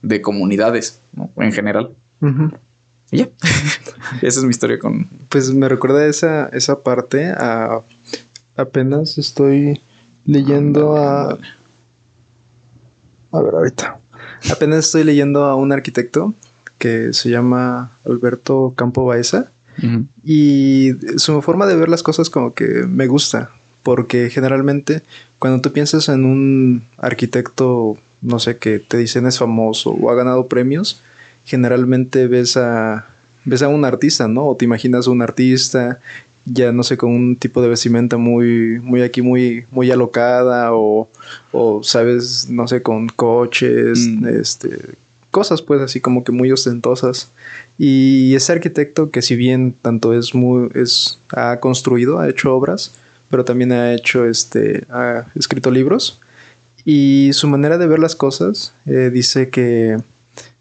de, 0.03 0.23
comunidades, 0.23 0.99
¿no? 1.15 1.31
En 1.37 1.53
general. 1.53 1.91
Y 3.11 3.19
ya. 3.19 3.29
esa 4.23 4.41
es 4.41 4.45
mi 4.45 4.51
historia 4.51 4.79
con. 4.79 5.09
Pues 5.29 5.53
me 5.53 5.69
recuerda 5.69 6.07
esa, 6.07 6.49
esa 6.49 6.83
parte 6.83 7.27
a. 7.31 7.81
Apenas 8.57 9.19
estoy 9.19 9.81
leyendo 10.25 10.97
a. 10.97 11.39
A 13.33 13.41
ver, 13.41 13.55
ahorita. 13.55 13.99
Apenas 14.51 14.87
estoy 14.87 15.05
leyendo 15.05 15.45
a 15.45 15.57
un 15.57 15.73
arquitecto 15.73 16.35
que 16.79 17.13
se 17.13 17.31
llama 17.31 17.91
Alberto 18.05 18.75
Campo 18.77 19.05
Baeza. 19.05 19.51
Y 20.23 20.93
su 21.17 21.43
forma 21.43 21.67
de 21.67 21.75
ver 21.75 21.89
las 21.89 22.05
cosas 22.05 22.31
como 22.31 22.55
que 22.55 22.85
me 22.89 23.09
gusta 23.09 23.51
porque 23.85 24.31
generalmente 24.31 25.03
cuando 25.39 25.61
tú 25.61 25.73
piensas 25.73 26.09
en 26.09 26.25
un 26.25 26.83
arquitecto, 26.99 27.97
no 28.21 28.41
sé, 28.41 28.57
que 28.57 28.81
te 28.81 28.97
dicen 28.97 29.27
es 29.27 29.39
famoso 29.39 29.91
o 29.91 30.11
ha 30.11 30.15
ganado 30.17 30.49
premios, 30.49 31.01
generalmente 31.45 32.27
ves 32.27 32.57
a, 32.57 33.07
ves 33.45 33.63
a 33.63 33.69
un 33.69 33.85
artista, 33.85 34.27
¿no? 34.27 34.49
O 34.49 34.57
te 34.57 34.65
imaginas 34.65 35.07
a 35.07 35.11
un 35.11 35.23
artista 35.23 36.01
ya 36.47 36.73
no 36.73 36.83
sé, 36.83 36.97
con 36.97 37.11
un 37.11 37.37
tipo 37.37 37.63
de 37.63 37.69
vestimenta 37.69 38.17
muy, 38.17 38.79
muy 38.81 39.03
aquí, 39.03 39.23
muy, 39.23 39.65
muy 39.71 39.91
alocada, 39.91 40.75
o, 40.75 41.09
o 41.53 41.83
sabes, 41.83 42.49
no 42.51 42.69
sé, 42.69 42.83
con 42.83 43.09
coches, 43.09 43.99
mm. 43.99 44.27
este, 44.27 44.79
cosas 45.31 45.63
pues 45.63 45.81
así 45.81 46.01
como 46.01 46.23
que 46.23 46.33
muy 46.33 46.53
ostentosas. 46.53 47.31
Y 47.79 48.35
ese 48.35 48.53
arquitecto 48.53 49.11
que 49.11 49.23
si 49.23 49.37
bien 49.37 49.75
tanto 49.81 50.13
es 50.13 50.35
muy, 50.35 50.69
es, 50.75 51.19
ha 51.31 51.61
construido, 51.61 52.19
ha 52.19 52.29
hecho 52.29 52.55
obras, 52.55 52.93
pero 53.29 53.45
también 53.45 53.73
ha 53.73 53.95
hecho, 53.95 54.25
este, 54.25 54.85
ha 54.91 55.27
escrito 55.35 55.71
libros. 55.71 56.19
Y 56.85 57.31
su 57.33 57.49
manera 57.49 57.79
de 57.79 57.87
ver 57.87 57.99
las 57.99 58.15
cosas 58.15 58.73
eh, 58.87 59.11
dice 59.13 59.49
que, 59.49 59.99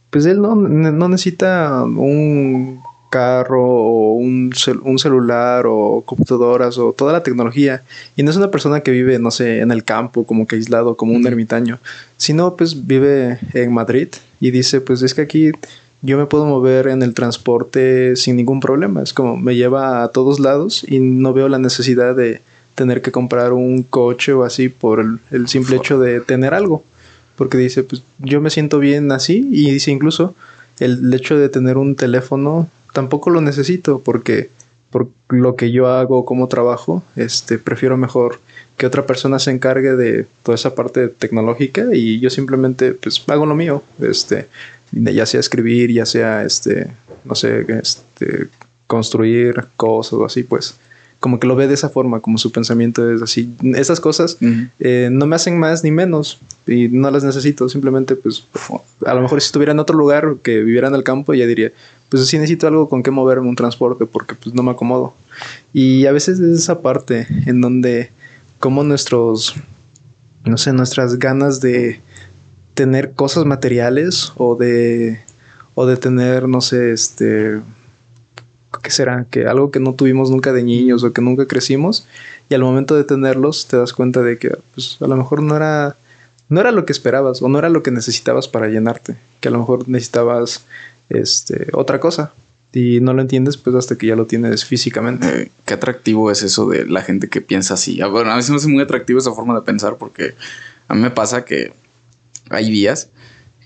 pues 0.09 0.25
él 0.25 0.41
no, 0.41 0.55
necesita 0.55 1.83
un 1.83 2.81
carro 3.09 3.63
o 3.63 4.13
un, 4.13 4.51
un, 4.83 4.99
celular 4.99 5.65
o 5.67 6.01
computadoras 6.05 6.77
o 6.77 6.93
toda 6.93 7.13
la 7.13 7.23
tecnología. 7.23 7.83
Y 8.15 8.23
no 8.23 8.31
es 8.31 8.37
una 8.37 8.49
persona 8.49 8.81
que 8.81 8.91
vive, 8.91 9.19
no 9.19 9.31
sé, 9.31 9.59
en 9.59 9.71
el 9.71 9.83
campo, 9.83 10.25
como 10.25 10.47
que 10.47 10.55
aislado, 10.55 10.95
como 10.95 11.13
un 11.13 11.27
ermitaño, 11.27 11.79
sino 12.17 12.55
pues 12.55 12.87
vive 12.87 13.39
en 13.53 13.73
Madrid 13.73 14.07
y 14.39 14.51
dice, 14.51 14.81
pues 14.81 15.01
es 15.01 15.13
que 15.13 15.21
aquí 15.21 15.51
yo 16.03 16.17
me 16.17 16.25
puedo 16.25 16.45
mover 16.45 16.87
en 16.87 17.01
el 17.01 17.13
transporte 17.13 18.15
sin 18.15 18.35
ningún 18.35 18.59
problema. 18.59 19.01
Es 19.01 19.13
como 19.13 19.37
me 19.37 19.55
lleva 19.55 20.03
a 20.03 20.09
todos 20.09 20.39
lados 20.39 20.85
y 20.87 20.99
no 20.99 21.33
veo 21.33 21.49
la 21.49 21.59
necesidad 21.59 22.15
de 22.15 22.41
tener 22.75 23.01
que 23.01 23.11
comprar 23.11 23.53
un 23.53 23.83
coche 23.83 24.33
o 24.33 24.43
así 24.43 24.69
por 24.69 25.03
el, 25.31 25.47
simple 25.47 25.77
hecho 25.77 25.99
de 25.99 26.21
tener 26.21 26.53
algo. 26.53 26.83
Porque 27.35 27.57
dice, 27.57 27.83
pues 27.83 28.03
yo 28.19 28.41
me 28.41 28.49
siento 28.49 28.79
bien 28.79 29.11
así 29.11 29.47
y 29.51 29.71
dice 29.71 29.91
incluso 29.91 30.35
el 30.79 31.13
hecho 31.13 31.37
de 31.37 31.49
tener 31.49 31.77
un 31.77 31.95
teléfono 31.95 32.69
tampoco 32.93 33.29
lo 33.29 33.41
necesito 33.41 33.99
porque 33.99 34.49
por 34.91 35.09
lo 35.29 35.55
que 35.55 35.71
yo 35.71 35.87
hago 35.87 36.25
como 36.25 36.47
trabajo, 36.47 37.03
este 37.15 37.57
prefiero 37.57 37.97
mejor 37.97 38.39
que 38.77 38.85
otra 38.85 39.05
persona 39.07 39.39
se 39.39 39.49
encargue 39.49 39.95
de 39.95 40.27
toda 40.43 40.55
esa 40.55 40.75
parte 40.75 41.07
tecnológica 41.07 41.85
y 41.93 42.19
yo 42.19 42.29
simplemente 42.29 42.93
pues 42.93 43.23
hago 43.27 43.47
lo 43.47 43.55
mío, 43.55 43.81
este 43.99 44.47
ya 44.93 45.25
sea 45.25 45.39
escribir, 45.39 45.91
ya 45.91 46.05
sea, 46.05 46.43
este, 46.43 46.87
no 47.23 47.35
sé, 47.35 47.65
este, 47.81 48.47
construir 48.87 49.65
cosas 49.75 50.13
o 50.13 50.25
así, 50.25 50.43
pues 50.43 50.75
como 51.23 51.39
que 51.39 51.47
lo 51.47 51.55
ve 51.55 51.69
de 51.69 51.73
esa 51.73 51.87
forma, 51.87 52.19
como 52.19 52.37
su 52.37 52.51
pensamiento 52.51 53.09
es 53.09 53.21
así. 53.21 53.55
Esas 53.75 54.01
cosas 54.01 54.37
eh, 54.81 55.07
no 55.09 55.25
me 55.25 55.37
hacen 55.37 55.57
más 55.57 55.81
ni 55.81 55.89
menos 55.89 56.37
y 56.67 56.89
no 56.89 57.09
las 57.11 57.23
necesito, 57.23 57.69
simplemente 57.69 58.17
pues 58.17 58.43
a 59.05 59.13
lo 59.13 59.21
mejor 59.21 59.39
si 59.39 59.45
estuviera 59.45 59.71
en 59.71 59.79
otro 59.79 59.97
lugar 59.97 60.35
que 60.43 60.59
viviera 60.59 60.89
en 60.89 60.95
el 60.95 61.03
campo 61.05 61.33
ya 61.33 61.47
diría, 61.47 61.71
pues 62.09 62.27
sí 62.27 62.35
necesito 62.35 62.67
algo 62.67 62.89
con 62.89 63.03
que 63.03 63.11
moverme 63.11 63.47
un 63.47 63.55
transporte 63.55 64.05
porque 64.05 64.35
pues 64.35 64.53
no 64.53 64.63
me 64.63 64.71
acomodo. 64.71 65.13
Y 65.71 66.07
a 66.07 66.11
veces 66.11 66.41
es 66.41 66.59
esa 66.59 66.81
parte 66.81 67.25
en 67.45 67.61
donde 67.61 68.11
como 68.59 68.83
nuestros, 68.83 69.55
no 70.43 70.57
sé, 70.57 70.73
nuestras 70.73 71.19
ganas 71.19 71.61
de 71.61 72.01
tener 72.73 73.13
cosas 73.13 73.45
materiales 73.45 74.33
o 74.35 74.57
de, 74.57 75.21
o 75.73 75.85
de 75.85 75.95
tener, 75.95 76.49
no 76.49 76.59
sé, 76.59 76.91
este 76.91 77.61
¿qué 78.83 78.91
será? 78.91 79.25
Que 79.31 79.47
algo 79.47 79.71
que 79.71 79.79
no 79.79 79.95
tuvimos 79.95 80.29
nunca 80.29 80.53
de 80.53 80.61
niños 80.61 81.03
o 81.03 81.11
que 81.11 81.21
nunca 81.21 81.47
crecimos 81.47 82.05
y 82.49 82.53
al 82.53 82.61
momento 82.61 82.95
de 82.95 83.03
tenerlos 83.03 83.65
te 83.67 83.77
das 83.77 83.93
cuenta 83.93 84.21
de 84.21 84.37
que 84.37 84.51
pues, 84.75 84.97
a 85.01 85.07
lo 85.07 85.15
mejor 85.15 85.41
no 85.41 85.55
era, 85.55 85.95
no 86.49 86.59
era 86.59 86.71
lo 86.71 86.85
que 86.85 86.91
esperabas 86.91 87.41
o 87.41 87.49
no 87.49 87.57
era 87.57 87.69
lo 87.69 87.81
que 87.81 87.89
necesitabas 87.89 88.47
para 88.47 88.67
llenarte, 88.67 89.15
que 89.39 89.47
a 89.47 89.51
lo 89.51 89.59
mejor 89.59 89.89
necesitabas 89.89 90.65
este, 91.09 91.67
otra 91.73 91.99
cosa 91.99 92.33
y 92.73 92.99
no 92.99 93.13
lo 93.13 93.21
entiendes 93.21 93.55
pues 93.57 93.75
hasta 93.75 93.95
que 93.95 94.07
ya 94.07 94.15
lo 94.15 94.25
tienes 94.25 94.65
físicamente. 94.65 95.43
Eh, 95.43 95.51
qué 95.65 95.75
atractivo 95.75 96.29
es 96.29 96.43
eso 96.43 96.67
de 96.67 96.85
la 96.85 97.01
gente 97.01 97.29
que 97.29 97.39
piensa 97.39 97.75
así. 97.75 98.01
Ah, 98.01 98.07
bueno, 98.07 98.31
a 98.31 98.35
veces 98.35 98.51
me 98.51 98.57
hace 98.57 98.67
muy 98.67 98.83
atractivo 98.83 99.19
esa 99.19 99.31
forma 99.31 99.55
de 99.55 99.61
pensar 99.61 99.95
porque 99.97 100.35
a 100.87 100.93
mí 100.93 101.01
me 101.01 101.11
pasa 101.11 101.45
que 101.45 101.71
hay 102.49 102.69
días 102.69 103.09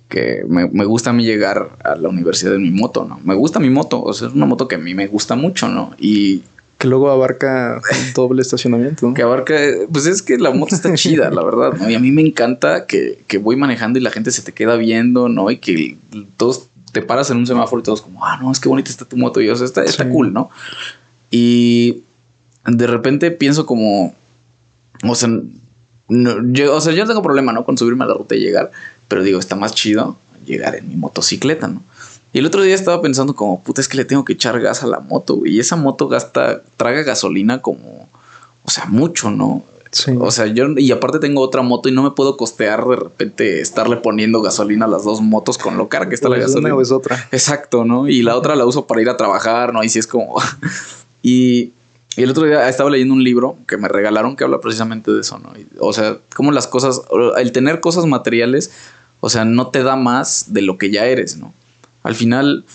que 0.10 0.44
me, 0.48 0.68
me, 0.68 0.86
gusta 0.86 1.10
a 1.10 1.14
mí 1.14 1.26
llegar 1.26 1.70
a 1.84 1.96
la 1.96 2.10
universidad 2.10 2.56
en 2.56 2.64
mi 2.64 2.72
moto, 2.72 3.06
¿no? 3.06 3.20
Me 3.24 3.36
gusta 3.36 3.60
mi 3.60 3.70
moto, 3.70 4.02
o 4.02 4.14
sea, 4.14 4.28
es 4.28 4.34
una 4.34 4.46
moto 4.46 4.68
que 4.68 4.76
a 4.76 4.80
mí 4.80 4.94
me 4.94 5.08
gusta 5.08 5.36
mucho, 5.36 5.68
¿no? 5.68 5.94
Y... 6.00 6.44
Que 6.78 6.88
luego 6.88 7.10
abarca 7.10 7.82
doble 8.16 8.42
estacionamiento. 8.42 9.14
Que 9.14 9.24
abarca, 9.24 9.56
pues 9.92 10.06
es 10.06 10.22
que 10.22 10.38
la 10.38 10.52
moto 10.52 10.76
está 10.76 10.94
chida, 10.94 11.30
la 11.32 11.44
verdad, 11.44 11.74
¿no? 11.74 11.90
Y 11.90 11.96
a 11.96 12.00
mí 12.00 12.12
me 12.12 12.22
encanta 12.22 12.86
que, 12.86 13.20
que 13.28 13.38
voy 13.38 13.56
manejando 13.56 14.00
y 14.00 14.02
la 14.02 14.12
gente 14.12 14.32
se 14.32 14.44
te 14.44 14.54
queda 14.54 14.76
viendo, 14.76 15.28
¿no? 15.28 15.50
Y 15.52 15.58
que 15.58 15.98
todos 16.38 16.68
te 16.92 17.02
paras 17.02 17.30
en 17.30 17.38
un 17.38 17.48
semáforo 17.48 17.82
y 17.82 17.84
todos 17.84 18.02
como, 18.02 18.26
ah, 18.26 18.38
no, 18.42 18.52
es 18.52 18.60
que 18.60 18.70
bonita 18.70 18.90
está 18.90 19.06
tu 19.06 19.18
moto. 19.18 19.42
Y 19.42 19.50
o 19.50 19.56
sea, 19.56 19.66
está, 19.66 19.84
está 19.84 20.08
cool, 20.10 20.34
¿no? 20.34 20.50
Y 21.32 22.04
de 22.66 22.88
repente 22.88 23.32
pienso 23.32 23.66
como, 23.66 24.16
o 25.04 25.16
sea, 25.16 25.30
no, 26.10 26.54
yo, 26.54 26.76
o 26.76 26.82
sea, 26.82 26.94
yo 26.94 27.04
no 27.04 27.08
tengo 27.08 27.22
problema, 27.22 27.52
¿no? 27.52 27.66
Con 27.66 27.78
subirme 27.78 28.06
a 28.06 28.08
la 28.08 28.14
ruta 28.14 28.36
y 28.36 28.40
llegar. 28.40 28.72
Pero 29.08 29.24
digo, 29.24 29.40
está 29.40 29.56
más 29.56 29.74
chido 29.74 30.18
llegar 30.46 30.76
en 30.76 30.88
mi 30.88 30.96
motocicleta, 30.96 31.68
¿no? 31.68 31.84
Y 32.34 32.40
el 32.40 32.46
otro 32.46 32.62
día 32.62 32.76
estaba 32.76 33.02
pensando 33.02 33.36
como, 33.36 33.62
puta, 33.62 33.82
es 33.82 33.88
que 33.88 33.98
le 33.98 34.06
tengo 34.06 34.26
que 34.26 34.34
echar 34.34 34.60
gas 34.60 34.84
a 34.84 34.88
la 34.88 35.00
moto, 35.00 35.42
Y 35.46 35.60
esa 35.60 35.76
moto 35.76 36.08
gasta, 36.08 36.62
traga 36.76 37.04
gasolina 37.04 37.62
como, 37.62 38.10
o 38.64 38.70
sea, 38.70 38.86
mucho, 38.86 39.32
¿no? 39.32 39.64
Sí. 39.92 40.12
O 40.20 40.30
sea, 40.32 40.46
yo, 40.48 40.66
y 40.76 40.92
aparte 40.92 41.20
tengo 41.20 41.42
otra 41.42 41.62
moto 41.62 41.88
y 41.88 41.94
no 41.94 42.04
me 42.04 42.12
puedo 42.12 42.36
costear 42.36 42.86
de 42.86 42.98
repente 42.98 43.62
estarle 43.62 43.96
poniendo 43.96 44.42
gasolina 44.42 44.86
a 44.86 44.90
las 44.90 45.06
dos 45.06 45.22
motos 45.22 45.58
con 45.58 45.78
lo 45.78 45.88
cara 45.88 46.10
que 46.10 46.16
está 46.16 46.28
la 46.28 46.38
gasolina. 46.38 46.70
Una 46.70 46.76
o 46.76 46.82
es 46.82 46.92
otra. 46.92 47.28
Exacto, 47.32 47.86
¿no? 47.86 48.08
Y 48.08 48.22
la 48.22 48.36
otra 48.36 48.56
la 48.56 48.66
uso 48.66 48.86
para 48.86 49.02
ir 49.02 49.10
a 49.10 49.16
trabajar, 49.16 49.74
¿no? 49.74 49.84
Y 49.84 49.90
si 49.90 50.00
es 50.00 50.06
como. 50.06 50.36
y, 51.24 51.72
y, 52.18 52.24
el 52.24 52.30
otro 52.30 52.46
día 52.46 52.68
estaba 52.68 52.90
leyendo 52.90 53.14
un 53.14 53.24
libro 53.24 53.58
que 53.66 53.78
me 53.78 53.88
regalaron 53.88 54.36
que 54.36 54.44
habla 54.44 54.60
precisamente 54.60 55.12
de 55.12 55.22
eso, 55.22 55.40
¿no? 55.40 55.54
o 55.80 55.94
sea, 55.94 56.18
como 56.36 56.52
las 56.52 56.68
cosas, 56.68 57.02
el 57.38 57.52
tener 57.54 57.80
cosas 57.80 58.06
materiales 58.06 58.72
o 59.20 59.30
sea, 59.30 59.46
no 59.46 59.68
te 59.68 59.84
da 59.84 59.96
más 59.96 60.46
de 60.54 60.62
lo 60.62 60.78
que 60.78 60.92
ya 60.92 61.06
eres, 61.06 61.38
¿no? 61.38 61.54
Al 62.04 62.16
final, 62.16 62.66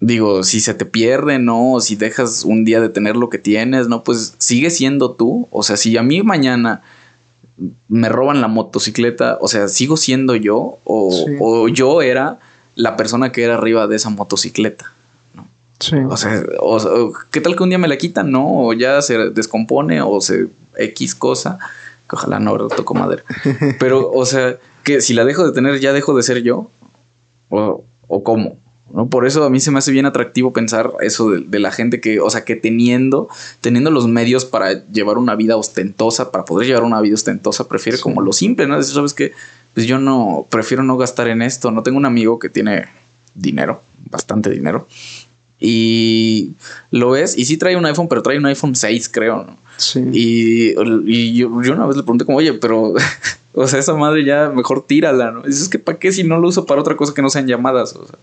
digo, 0.00 0.42
si 0.42 0.60
se 0.60 0.74
te 0.74 0.84
pierde, 0.84 1.38
¿no? 1.38 1.72
O 1.72 1.80
si 1.80 1.96
dejas 1.96 2.44
un 2.44 2.64
día 2.64 2.80
de 2.80 2.88
tener 2.88 3.16
lo 3.16 3.30
que 3.30 3.38
tienes, 3.38 3.88
¿no? 3.88 4.04
Pues 4.04 4.34
sigue 4.38 4.70
siendo 4.70 5.12
tú. 5.12 5.48
O 5.50 5.62
sea, 5.62 5.76
si 5.76 5.96
a 5.96 6.02
mí 6.02 6.22
mañana 6.22 6.82
me 7.88 8.08
roban 8.08 8.40
la 8.40 8.48
motocicleta, 8.48 9.38
o 9.40 9.48
sea, 9.48 9.68
sigo 9.68 9.96
siendo 9.96 10.34
yo 10.36 10.78
o, 10.84 11.68
yo 11.68 12.02
era 12.02 12.38
la 12.74 12.96
persona 12.96 13.32
que 13.32 13.42
era 13.42 13.54
arriba 13.54 13.86
de 13.86 13.96
esa 13.96 14.10
motocicleta. 14.10 14.92
¿no? 15.34 15.46
Sí. 15.80 15.96
O 16.06 16.16
sea, 16.16 16.42
¿qué 17.30 17.40
tal 17.40 17.56
que 17.56 17.62
un 17.62 17.70
día 17.70 17.78
me 17.78 17.88
la 17.88 17.98
quitan? 17.98 18.30
No, 18.30 18.66
o 18.66 18.72
ya 18.72 19.02
se 19.02 19.30
descompone 19.30 20.00
o 20.02 20.20
se 20.20 20.48
X 20.76 21.14
cosa. 21.14 21.58
Que 22.08 22.16
ojalá 22.16 22.40
no, 22.40 22.56
toco 22.68 22.94
madera. 22.94 23.22
Pero, 23.78 24.10
o 24.10 24.24
sea, 24.26 24.56
que 24.82 25.00
si 25.00 25.14
la 25.14 25.24
dejo 25.24 25.46
de 25.46 25.52
tener 25.52 25.80
ya 25.80 25.92
dejo 25.92 26.16
de 26.16 26.22
ser 26.22 26.42
yo 26.42 26.70
o, 27.48 27.84
o 28.06 28.22
cómo. 28.22 28.58
¿no? 28.92 29.08
Por 29.08 29.26
eso 29.26 29.44
a 29.44 29.50
mí 29.50 29.60
se 29.60 29.70
me 29.70 29.78
hace 29.78 29.92
bien 29.92 30.06
atractivo 30.06 30.52
pensar 30.52 30.92
eso 31.00 31.30
de, 31.30 31.58
la 31.58 31.70
gente 31.70 32.00
que, 32.00 32.20
o 32.20 32.30
sea, 32.30 32.44
que 32.44 32.56
teniendo, 32.56 33.28
teniendo 33.60 33.90
los 33.90 34.08
medios 34.08 34.44
para 34.44 34.84
llevar 34.86 35.18
una 35.18 35.36
vida 35.36 35.56
ostentosa, 35.56 36.30
para 36.32 36.44
poder 36.44 36.66
llevar 36.66 36.82
una 36.82 37.00
vida 37.00 37.14
ostentosa, 37.14 37.68
prefiere 37.68 37.98
como 37.98 38.20
lo 38.20 38.32
simple, 38.32 38.66
¿no? 38.66 38.76
Decir, 38.76 38.94
sabes 38.94 39.14
que, 39.14 39.32
pues 39.74 39.86
yo 39.86 39.98
no, 39.98 40.46
prefiero 40.50 40.82
no 40.82 40.96
gastar 40.96 41.28
en 41.28 41.42
esto. 41.42 41.70
No 41.70 41.82
tengo 41.82 41.98
un 41.98 42.06
amigo 42.06 42.38
que 42.38 42.48
tiene 42.48 42.86
dinero, 43.34 43.82
bastante 44.10 44.50
dinero, 44.50 44.88
y 45.60 46.52
lo 46.90 47.10
ves, 47.10 47.36
y 47.38 47.44
sí 47.44 47.56
trae 47.56 47.76
un 47.76 47.86
iPhone, 47.86 48.08
pero 48.08 48.22
trae 48.22 48.38
un 48.38 48.46
iPhone 48.46 48.74
6, 48.74 49.08
creo, 49.08 49.44
¿no? 49.44 49.56
Y, 50.12 50.74
y 51.06 51.34
yo, 51.34 51.62
yo, 51.62 51.72
una 51.72 51.86
vez 51.86 51.96
le 51.96 52.02
pregunté 52.02 52.24
como, 52.24 52.38
oye, 52.38 52.52
pero 52.54 52.94
O 53.52 53.66
sea, 53.66 53.80
esa 53.80 53.94
madre 53.94 54.24
ya 54.24 54.48
mejor 54.48 54.86
tírala, 54.86 55.32
¿no? 55.32 55.42
Dices 55.42 55.68
que 55.68 55.80
para 55.80 55.98
qué 55.98 56.12
si 56.12 56.22
no 56.22 56.38
lo 56.38 56.46
uso 56.46 56.66
para 56.66 56.80
otra 56.80 56.96
cosa 56.96 57.14
que 57.14 57.20
no 57.20 57.30
sean 57.30 57.48
llamadas. 57.48 57.96
O 57.96 58.06
sea, 58.06 58.16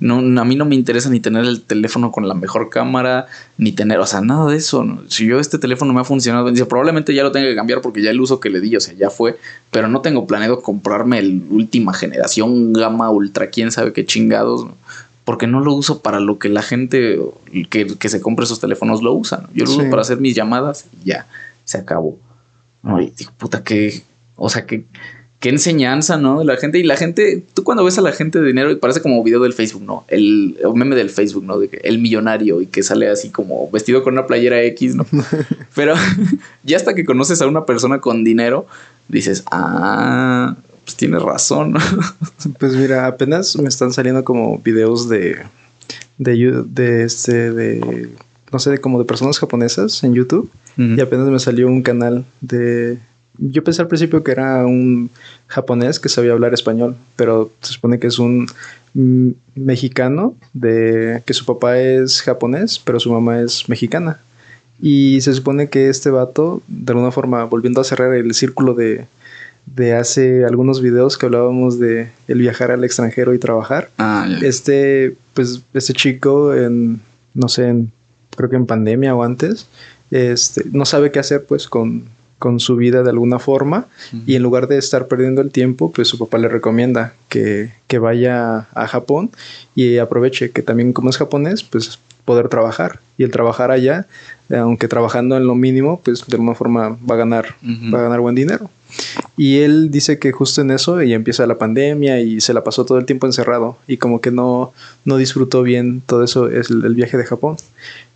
no, 0.00 0.18
a 0.18 0.44
mí 0.44 0.54
no 0.54 0.66
me 0.66 0.74
interesa 0.74 1.08
ni 1.08 1.18
tener 1.18 1.46
el 1.46 1.62
teléfono 1.62 2.12
con 2.12 2.28
la 2.28 2.34
mejor 2.34 2.68
cámara, 2.68 3.26
ni 3.56 3.72
tener, 3.72 3.98
o 3.98 4.06
sea, 4.06 4.20
nada 4.20 4.50
de 4.50 4.58
eso. 4.58 4.84
¿no? 4.84 5.02
Si 5.08 5.26
yo 5.26 5.40
este 5.40 5.58
teléfono 5.58 5.94
me 5.94 6.02
ha 6.02 6.04
funcionado, 6.04 6.50
dice, 6.50 6.66
probablemente 6.66 7.14
ya 7.14 7.22
lo 7.22 7.32
tenga 7.32 7.48
que 7.48 7.56
cambiar 7.56 7.80
porque 7.80 8.02
ya 8.02 8.10
el 8.10 8.20
uso 8.20 8.38
que 8.38 8.50
le 8.50 8.60
di, 8.60 8.76
o 8.76 8.80
sea, 8.80 8.92
ya 8.94 9.08
fue, 9.08 9.38
pero 9.70 9.88
no 9.88 10.02
tengo 10.02 10.26
planeado 10.26 10.60
comprarme 10.60 11.20
el 11.20 11.42
última 11.48 11.94
generación, 11.94 12.74
gama 12.74 13.08
ultra, 13.08 13.46
quién 13.46 13.72
sabe 13.72 13.94
qué 13.94 14.04
chingados, 14.04 14.66
¿no? 14.66 14.74
Porque 15.26 15.46
no 15.46 15.60
lo 15.60 15.74
uso 15.74 16.00
para 16.00 16.20
lo 16.20 16.38
que 16.38 16.48
la 16.48 16.62
gente 16.62 17.20
que, 17.68 17.98
que 17.98 18.08
se 18.08 18.22
compre 18.22 18.44
esos 18.44 18.60
teléfonos 18.60 19.02
lo 19.02 19.12
usa. 19.12 19.46
Yo 19.52 19.66
lo 19.66 19.72
uso 19.72 19.90
para 19.90 20.00
hacer 20.00 20.18
mis 20.18 20.34
llamadas 20.34 20.86
y 21.02 21.10
ya, 21.10 21.26
se 21.64 21.76
acabó. 21.76 22.16
No, 22.82 23.02
y 23.02 23.10
digo, 23.10 23.32
puta, 23.36 23.62
que 23.62 24.02
o 24.36 24.48
sea, 24.48 24.66
que 24.66 24.84
qué 25.40 25.48
enseñanza, 25.48 26.16
¿no? 26.16 26.38
De 26.38 26.44
la 26.44 26.56
gente. 26.56 26.78
Y 26.78 26.82
la 26.84 26.96
gente, 26.96 27.44
tú 27.54 27.64
cuando 27.64 27.84
ves 27.84 27.98
a 27.98 28.02
la 28.02 28.12
gente 28.12 28.40
de 28.40 28.46
dinero, 28.46 28.78
parece 28.78 29.00
como 29.00 29.22
video 29.22 29.40
del 29.40 29.52
Facebook, 29.52 29.82
¿no? 29.82 30.04
El, 30.08 30.56
meme 30.74 30.94
del 30.94 31.10
Facebook, 31.10 31.44
¿no? 31.44 31.58
De 31.58 31.68
que 31.68 31.78
el 31.78 31.98
millonario 31.98 32.60
y 32.60 32.66
que 32.66 32.82
sale 32.82 33.08
así 33.08 33.30
como 33.30 33.70
vestido 33.70 34.02
con 34.02 34.14
una 34.14 34.26
playera 34.26 34.62
X, 34.62 34.94
¿no? 34.94 35.06
Pero 35.74 35.94
ya 36.62 36.76
hasta 36.76 36.94
que 36.94 37.04
conoces 37.04 37.42
a 37.42 37.46
una 37.46 37.66
persona 37.66 38.00
con 38.00 38.24
dinero, 38.24 38.66
dices, 39.08 39.44
ah, 39.50 40.56
pues 40.86 40.96
tienes 40.96 41.20
razón. 41.20 41.74
pues 42.58 42.74
mira, 42.76 43.06
apenas 43.06 43.58
me 43.58 43.68
están 43.68 43.92
saliendo 43.92 44.24
como 44.24 44.58
videos 44.58 45.08
de, 45.08 45.36
de, 46.16 46.64
de 46.64 47.02
este, 47.02 47.50
de, 47.52 48.08
no 48.52 48.58
sé, 48.60 48.70
de 48.70 48.78
como 48.78 49.00
de 49.00 49.04
personas 49.04 49.38
japonesas 49.38 50.02
en 50.04 50.14
YouTube. 50.14 50.50
Y 50.78 51.00
apenas 51.00 51.26
me 51.28 51.38
salió 51.38 51.68
un 51.68 51.80
canal 51.80 52.26
de 52.42 52.98
yo 53.38 53.64
pensé 53.64 53.82
al 53.82 53.88
principio 53.88 54.22
que 54.22 54.32
era 54.32 54.66
un 54.66 55.10
japonés 55.46 56.00
que 56.00 56.08
sabía 56.08 56.32
hablar 56.32 56.54
español, 56.54 56.96
pero 57.16 57.50
se 57.60 57.72
supone 57.72 57.98
que 57.98 58.06
es 58.06 58.18
un 58.18 58.46
mexicano 59.54 60.34
de 60.52 61.22
que 61.26 61.34
su 61.34 61.44
papá 61.44 61.78
es 61.78 62.22
japonés, 62.22 62.78
pero 62.78 63.00
su 63.00 63.12
mamá 63.12 63.40
es 63.40 63.68
mexicana. 63.68 64.20
Y 64.80 65.20
se 65.22 65.32
supone 65.32 65.68
que 65.70 65.88
este 65.88 66.10
vato, 66.10 66.62
de 66.68 66.92
alguna 66.92 67.10
forma, 67.10 67.44
volviendo 67.44 67.80
a 67.80 67.84
cerrar 67.84 68.14
el 68.14 68.34
círculo 68.34 68.74
de, 68.74 69.06
de 69.66 69.94
hace 69.94 70.44
algunos 70.44 70.80
videos 70.80 71.18
que 71.18 71.26
hablábamos 71.26 71.78
de 71.78 72.08
el 72.28 72.38
viajar 72.38 72.70
al 72.70 72.84
extranjero 72.84 73.34
y 73.34 73.38
trabajar. 73.38 73.90
Ah, 73.98 74.28
este, 74.42 75.16
pues, 75.34 75.62
este 75.74 75.92
chico 75.92 76.54
en, 76.54 77.00
no 77.34 77.48
sé, 77.48 77.86
creo 78.36 78.48
que 78.48 78.56
en 78.56 78.66
pandemia 78.66 79.14
o 79.14 79.22
antes, 79.22 79.66
este, 80.10 80.62
no 80.72 80.84
sabe 80.84 81.10
qué 81.10 81.18
hacer 81.18 81.44
pues 81.46 81.66
con, 81.66 82.04
con 82.38 82.60
su 82.60 82.76
vida 82.76 83.02
de 83.02 83.10
alguna 83.10 83.38
forma. 83.38 83.86
Y 84.26 84.36
en 84.36 84.42
lugar 84.42 84.68
de 84.68 84.78
estar 84.78 85.08
perdiendo 85.08 85.42
el 85.42 85.50
tiempo, 85.50 85.90
pues 85.92 86.08
su 86.08 86.18
papá 86.18 86.38
le 86.38 86.48
recomienda 86.48 87.14
que, 87.28 87.72
que, 87.88 87.98
vaya 87.98 88.68
a 88.72 88.86
Japón 88.86 89.30
y 89.74 89.98
aproveche 89.98 90.50
que 90.50 90.62
también 90.62 90.92
como 90.92 91.10
es 91.10 91.16
japonés, 91.16 91.62
pues 91.64 91.98
poder 92.24 92.48
trabajar. 92.48 93.00
Y 93.18 93.24
el 93.24 93.30
trabajar 93.30 93.70
allá, 93.70 94.06
aunque 94.50 94.88
trabajando 94.88 95.36
en 95.36 95.46
lo 95.46 95.54
mínimo, 95.54 96.00
pues 96.04 96.24
de 96.26 96.36
alguna 96.36 96.54
forma 96.54 96.98
va 97.08 97.14
a 97.14 97.18
ganar, 97.18 97.56
va 97.62 98.00
a 98.00 98.02
ganar 98.02 98.20
buen 98.20 98.34
dinero. 98.34 98.70
Y 99.36 99.58
él 99.58 99.90
dice 99.90 100.18
que 100.18 100.32
justo 100.32 100.60
en 100.62 100.70
eso 100.70 101.02
y 101.02 101.12
empieza 101.12 101.46
la 101.46 101.58
pandemia 101.58 102.20
y 102.20 102.40
se 102.40 102.54
la 102.54 102.64
pasó 102.64 102.84
todo 102.84 102.98
el 102.98 103.04
tiempo 103.04 103.26
encerrado 103.26 103.76
y 103.86 103.98
como 103.98 104.20
que 104.20 104.30
no, 104.30 104.72
no 105.04 105.16
disfrutó 105.18 105.62
bien 105.62 106.02
todo 106.04 106.24
eso, 106.24 106.48
es 106.48 106.70
el, 106.70 106.94
viaje 106.94 107.16
de 107.16 107.24
Japón. 107.24 107.56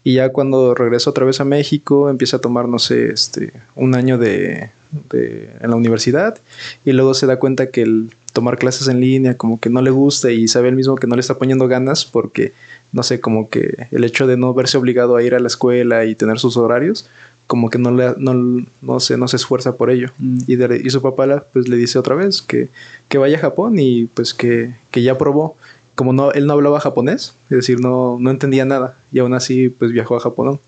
Y 0.02 0.14
ya 0.14 0.30
cuando 0.30 0.74
regresa 0.74 1.10
otra 1.10 1.26
vez 1.26 1.40
a 1.40 1.44
México, 1.44 2.08
empieza 2.08 2.38
a 2.38 2.40
tomar, 2.40 2.68
no 2.68 2.78
sé, 2.78 3.10
este, 3.10 3.52
un 3.74 3.94
año 3.94 4.16
de, 4.16 4.70
de, 5.10 5.50
en 5.60 5.70
la 5.70 5.76
universidad 5.76 6.38
y 6.84 6.92
luego 6.92 7.12
se 7.14 7.26
da 7.26 7.38
cuenta 7.38 7.70
que 7.70 7.82
el 7.82 8.10
tomar 8.32 8.58
clases 8.58 8.88
en 8.88 9.00
línea 9.00 9.36
como 9.36 9.60
que 9.60 9.70
no 9.70 9.82
le 9.82 9.90
gusta 9.90 10.30
y 10.30 10.48
sabe 10.48 10.68
él 10.68 10.76
mismo 10.76 10.96
que 10.96 11.06
no 11.06 11.16
le 11.16 11.20
está 11.20 11.34
poniendo 11.34 11.68
ganas 11.68 12.04
porque, 12.04 12.52
no 12.92 13.02
sé, 13.02 13.20
como 13.20 13.48
que 13.48 13.88
el 13.90 14.04
hecho 14.04 14.26
de 14.26 14.36
no 14.36 14.54
verse 14.54 14.78
obligado 14.78 15.16
a 15.16 15.22
ir 15.22 15.34
a 15.34 15.40
la 15.40 15.48
escuela 15.48 16.04
y 16.04 16.14
tener 16.14 16.38
sus 16.38 16.56
horarios, 16.56 17.08
como 17.50 17.68
que 17.68 17.78
no, 17.80 17.90
le, 17.90 18.14
no, 18.16 18.64
no, 18.80 19.00
se, 19.00 19.16
no 19.16 19.26
se 19.26 19.34
esfuerza 19.34 19.74
por 19.74 19.90
ello. 19.90 20.12
Mm. 20.20 20.38
Y, 20.46 20.54
de, 20.54 20.80
y, 20.84 20.88
su 20.88 21.02
papá 21.02 21.46
pues, 21.52 21.66
le 21.66 21.76
dice 21.76 21.98
otra 21.98 22.14
vez 22.14 22.42
que, 22.42 22.68
que 23.08 23.18
vaya 23.18 23.38
a 23.38 23.40
Japón 23.40 23.76
y 23.76 24.04
pues 24.04 24.34
que, 24.34 24.76
que 24.92 25.02
ya 25.02 25.18
probó 25.18 25.56
como 25.96 26.12
no, 26.12 26.30
él 26.30 26.46
no 26.46 26.52
hablaba 26.52 26.78
japonés, 26.78 27.34
es 27.50 27.56
decir, 27.56 27.80
no, 27.80 28.18
no 28.20 28.30
entendía 28.30 28.64
nada 28.64 28.96
y 29.10 29.18
aún 29.18 29.34
así 29.34 29.68
pues 29.68 29.90
viajó 29.90 30.14
a 30.16 30.20
Japón. 30.20 30.60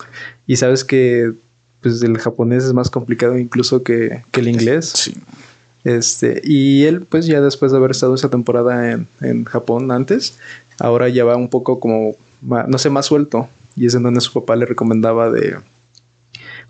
Y 0.48 0.56
sabes 0.56 0.82
que 0.84 1.30
pues 1.82 2.02
el 2.02 2.18
japonés 2.18 2.64
es 2.64 2.72
más 2.72 2.90
complicado 2.90 3.38
incluso 3.38 3.84
que, 3.84 4.24
que 4.32 4.40
el 4.40 4.48
inglés. 4.48 4.92
Sí. 4.92 5.14
Este, 5.84 6.42
y 6.42 6.82
él 6.86 7.02
pues 7.02 7.26
ya 7.26 7.40
después 7.40 7.70
de 7.70 7.78
haber 7.78 7.92
estado 7.92 8.16
esa 8.16 8.28
temporada 8.28 8.90
en, 8.90 9.06
en 9.20 9.44
Japón 9.44 9.92
antes, 9.92 10.36
ahora 10.80 11.08
ya 11.08 11.24
va 11.24 11.36
un 11.36 11.48
poco 11.48 11.78
como, 11.78 12.16
no 12.40 12.78
sé, 12.78 12.90
más 12.90 13.06
suelto. 13.06 13.48
Y 13.76 13.86
es 13.86 13.94
en 13.94 14.02
donde 14.02 14.20
su 14.20 14.32
papá 14.32 14.56
le 14.56 14.66
recomendaba 14.66 15.30
de, 15.30 15.56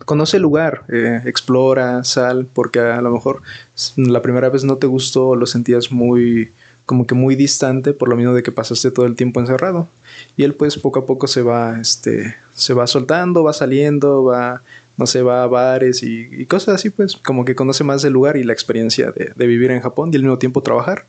conoce 0.05 0.37
el 0.37 0.43
lugar, 0.43 0.83
eh, 0.89 1.21
explora, 1.25 2.03
sal, 2.03 2.47
porque 2.51 2.79
a 2.79 3.01
lo 3.01 3.11
mejor 3.11 3.41
la 3.95 4.21
primera 4.21 4.49
vez 4.49 4.63
no 4.63 4.77
te 4.77 4.87
gustó, 4.87 5.35
lo 5.35 5.45
sentías 5.45 5.91
muy, 5.91 6.51
como 6.85 7.07
que 7.07 7.15
muy 7.15 7.35
distante 7.35 7.93
por 7.93 8.09
lo 8.09 8.15
mismo 8.15 8.33
de 8.33 8.43
que 8.43 8.51
pasaste 8.51 8.91
todo 8.91 9.05
el 9.05 9.15
tiempo 9.15 9.39
encerrado. 9.39 9.87
Y 10.37 10.43
él 10.43 10.53
pues 10.53 10.77
poco 10.77 10.99
a 10.99 11.05
poco 11.05 11.27
se 11.27 11.41
va, 11.41 11.79
este, 11.79 12.35
se 12.53 12.73
va 12.73 12.87
soltando, 12.87 13.43
va 13.43 13.53
saliendo, 13.53 14.23
va, 14.23 14.61
no 14.97 15.07
sé, 15.07 15.21
va 15.21 15.43
a 15.43 15.47
bares 15.47 16.03
y, 16.03 16.45
cosas 16.45 16.75
así 16.75 16.89
pues, 16.89 17.15
como 17.15 17.45
que 17.45 17.55
conoce 17.55 17.83
más 17.83 18.01
del 18.01 18.13
lugar 18.13 18.37
y 18.37 18.43
la 18.43 18.53
experiencia 18.53 19.11
de, 19.11 19.31
de, 19.35 19.47
vivir 19.47 19.71
en 19.71 19.81
Japón 19.81 20.09
y 20.11 20.17
al 20.17 20.23
mismo 20.23 20.37
tiempo 20.37 20.61
trabajar. 20.61 21.05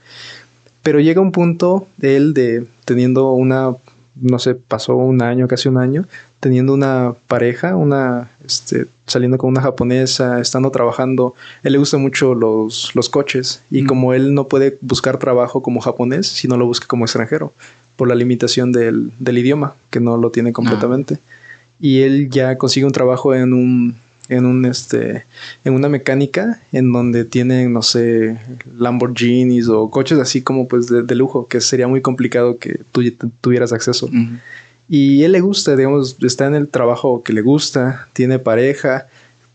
Pero 0.82 1.00
llega 1.00 1.20
un 1.20 1.32
punto 1.32 1.86
de 1.96 2.16
él 2.16 2.34
de 2.34 2.66
teniendo 2.84 3.32
una, 3.32 3.74
no 4.16 4.38
sé, 4.38 4.54
pasó 4.54 4.96
un 4.96 5.22
año, 5.22 5.48
casi 5.48 5.68
un 5.68 5.78
año, 5.78 6.06
teniendo 6.40 6.74
una 6.74 7.14
pareja, 7.26 7.74
una, 7.74 8.30
este, 8.44 8.86
saliendo 9.06 9.38
con 9.38 9.50
una 9.50 9.62
japonesa, 9.62 10.40
estando 10.40 10.70
trabajando, 10.70 11.34
él 11.62 11.72
le 11.72 11.78
gusta 11.78 11.98
mucho 11.98 12.34
los, 12.34 12.94
los 12.94 13.08
coches 13.08 13.62
y 13.70 13.82
mm. 13.82 13.86
como 13.86 14.14
él 14.14 14.34
no 14.34 14.48
puede 14.48 14.78
buscar 14.80 15.18
trabajo 15.18 15.62
como 15.62 15.80
japonés, 15.80 16.26
sino 16.26 16.56
lo 16.56 16.66
busca 16.66 16.86
como 16.86 17.04
extranjero, 17.04 17.52
por 17.96 18.08
la 18.08 18.14
limitación 18.14 18.72
del, 18.72 19.12
del 19.18 19.38
idioma, 19.38 19.74
que 19.90 20.00
no 20.00 20.16
lo 20.16 20.30
tiene 20.30 20.52
completamente. 20.52 21.18
Y 21.80 22.00
él 22.00 22.30
ya 22.30 22.56
consigue 22.56 22.86
un 22.86 22.92
trabajo 22.92 23.34
en 23.34 23.52
un, 23.52 23.96
en 24.28 24.46
un 24.46 24.64
este 24.64 25.24
en 25.64 25.74
una 25.74 25.88
mecánica 25.88 26.60
en 26.72 26.92
donde 26.92 27.24
tienen 27.24 27.72
no 27.72 27.82
sé 27.82 28.38
Lamborghinis 28.76 29.68
o 29.68 29.90
coches 29.90 30.18
así 30.18 30.40
como 30.40 30.66
pues 30.66 30.86
de, 30.86 31.14
lujo 31.14 31.46
que 31.46 31.60
sería 31.60 31.88
muy 31.88 32.00
complicado 32.00 32.58
que 32.58 32.80
tú 32.92 33.02
tuvieras 33.40 33.72
acceso 33.72 34.08
y 34.88 35.22
él 35.22 35.32
le 35.32 35.40
gusta, 35.40 35.76
digamos, 35.76 36.16
está 36.22 36.46
en 36.46 36.54
el 36.54 36.68
trabajo 36.68 37.22
que 37.22 37.32
le 37.32 37.40
gusta, 37.40 38.08
tiene 38.12 38.38
pareja, 38.38 39.06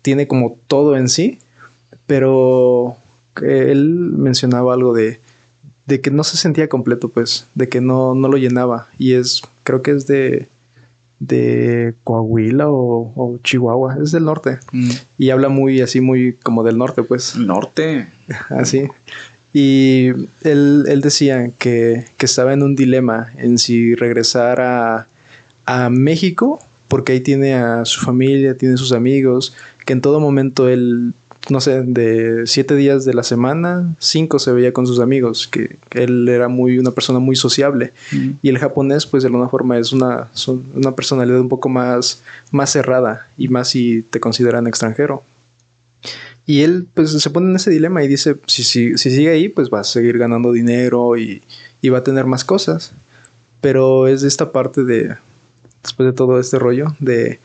tiene 0.02 0.28
como 0.28 0.58
todo 0.68 0.98
en 0.98 1.10
sí, 1.10 1.40
pero 2.08 2.98
él 3.42 3.94
mencionaba 4.18 4.74
algo 4.74 4.94
de, 4.94 5.20
de 5.86 6.02
que 6.02 6.10
no 6.10 6.24
se 6.24 6.38
sentía 6.38 6.68
completo, 6.68 7.10
pues, 7.10 7.46
de 7.54 7.70
que 7.70 7.82
no, 7.82 8.16
no 8.16 8.28
lo 8.28 8.38
llenaba. 8.38 8.88
Y 8.98 9.14
es, 9.14 9.42
creo 9.64 9.84
que 9.84 9.92
es 9.92 10.08
de, 10.08 10.48
de 11.20 11.94
Coahuila 12.04 12.66
o, 12.68 13.40
Chihuahua, 13.44 13.98
es 14.02 14.12
del 14.12 14.26
norte. 14.26 14.58
Mm. 14.72 14.92
Y 15.20 15.30
habla 15.30 15.50
muy 15.50 15.82
así, 15.82 16.02
muy 16.02 16.34
como 16.34 16.64
del 16.64 16.78
norte, 16.80 17.04
pues. 17.04 17.36
Norte. 17.36 18.08
así. 18.50 18.88
Y 19.54 20.10
él, 20.44 20.86
él 20.88 21.02
decía 21.02 21.52
que, 21.60 22.06
que, 22.18 22.26
estaba 22.26 22.54
en 22.54 22.64
un 22.64 22.76
dilema 22.76 23.32
en 23.38 23.58
si 23.58 23.96
regresar 23.96 24.62
a, 24.62 25.08
a 25.70 25.92
México, 25.92 26.60
porque 26.88 27.12
ahí 27.12 27.20
tiene 27.20 27.54
a 27.54 27.86
su 27.86 28.02
familia, 28.02 28.58
tiene 28.58 28.76
sus 28.76 28.92
amigos, 28.92 29.54
que 29.86 29.94
en 29.94 30.02
todo 30.02 30.20
momento 30.20 30.68
él, 30.68 31.14
no 31.48 31.62
sé, 31.62 31.84
de 31.84 32.48
siete 32.48 32.76
días 32.76 33.06
de 33.06 33.14
la 33.14 33.22
semana, 33.22 33.96
cinco 34.00 34.40
se 34.40 34.52
veía 34.52 34.74
con 34.74 34.88
sus 34.88 35.00
amigos, 35.00 35.48
que, 35.48 35.78
él 35.92 36.28
era 36.28 36.48
muy 36.48 36.80
una 36.80 36.90
persona 36.90 37.20
muy 37.20 37.36
sociable. 37.36 37.94
Mm. 38.12 38.30
Y 38.42 38.50
el 38.50 38.58
japonés, 38.58 39.06
pues 39.06 39.22
de 39.22 39.28
alguna 39.28 39.48
forma 39.48 39.78
es 39.78 39.94
una, 39.94 40.30
una 40.74 40.96
personalidad 40.96 41.40
un 41.40 41.50
poco 41.50 41.70
más, 41.70 42.24
más 42.50 42.72
cerrada 42.72 43.28
y 43.38 43.48
más 43.48 43.70
si 43.70 44.02
te 44.02 44.20
consideran 44.20 44.66
extranjero. 44.66 45.22
Y 46.48 46.62
él 46.62 46.88
pues 46.96 47.12
se 47.12 47.30
pone 47.30 47.48
en 47.52 47.58
ese 47.58 47.70
dilema 47.70 48.04
y 48.04 48.08
dice, 48.08 48.38
si, 48.48 48.64
si, 48.64 48.98
si 48.98 49.12
sigue 49.12 49.30
ahí, 49.30 49.50
pues 49.50 49.70
va 49.70 49.82
a 49.82 49.84
seguir 49.84 50.18
ganando 50.18 50.52
dinero 50.52 51.16
y, 51.16 51.44
y 51.80 51.90
va 51.90 52.00
a 52.00 52.04
tener 52.04 52.26
más 52.26 52.44
cosas. 52.44 52.92
Pero 53.62 54.08
es 54.08 54.22
de 54.22 54.30
esta 54.30 54.52
parte 54.52 54.84
de, 54.84 55.16
después 55.84 56.08
de 56.08 56.14
todo 56.14 56.40
este 56.40 56.60
rollo 56.60 56.96
de 57.00 57.40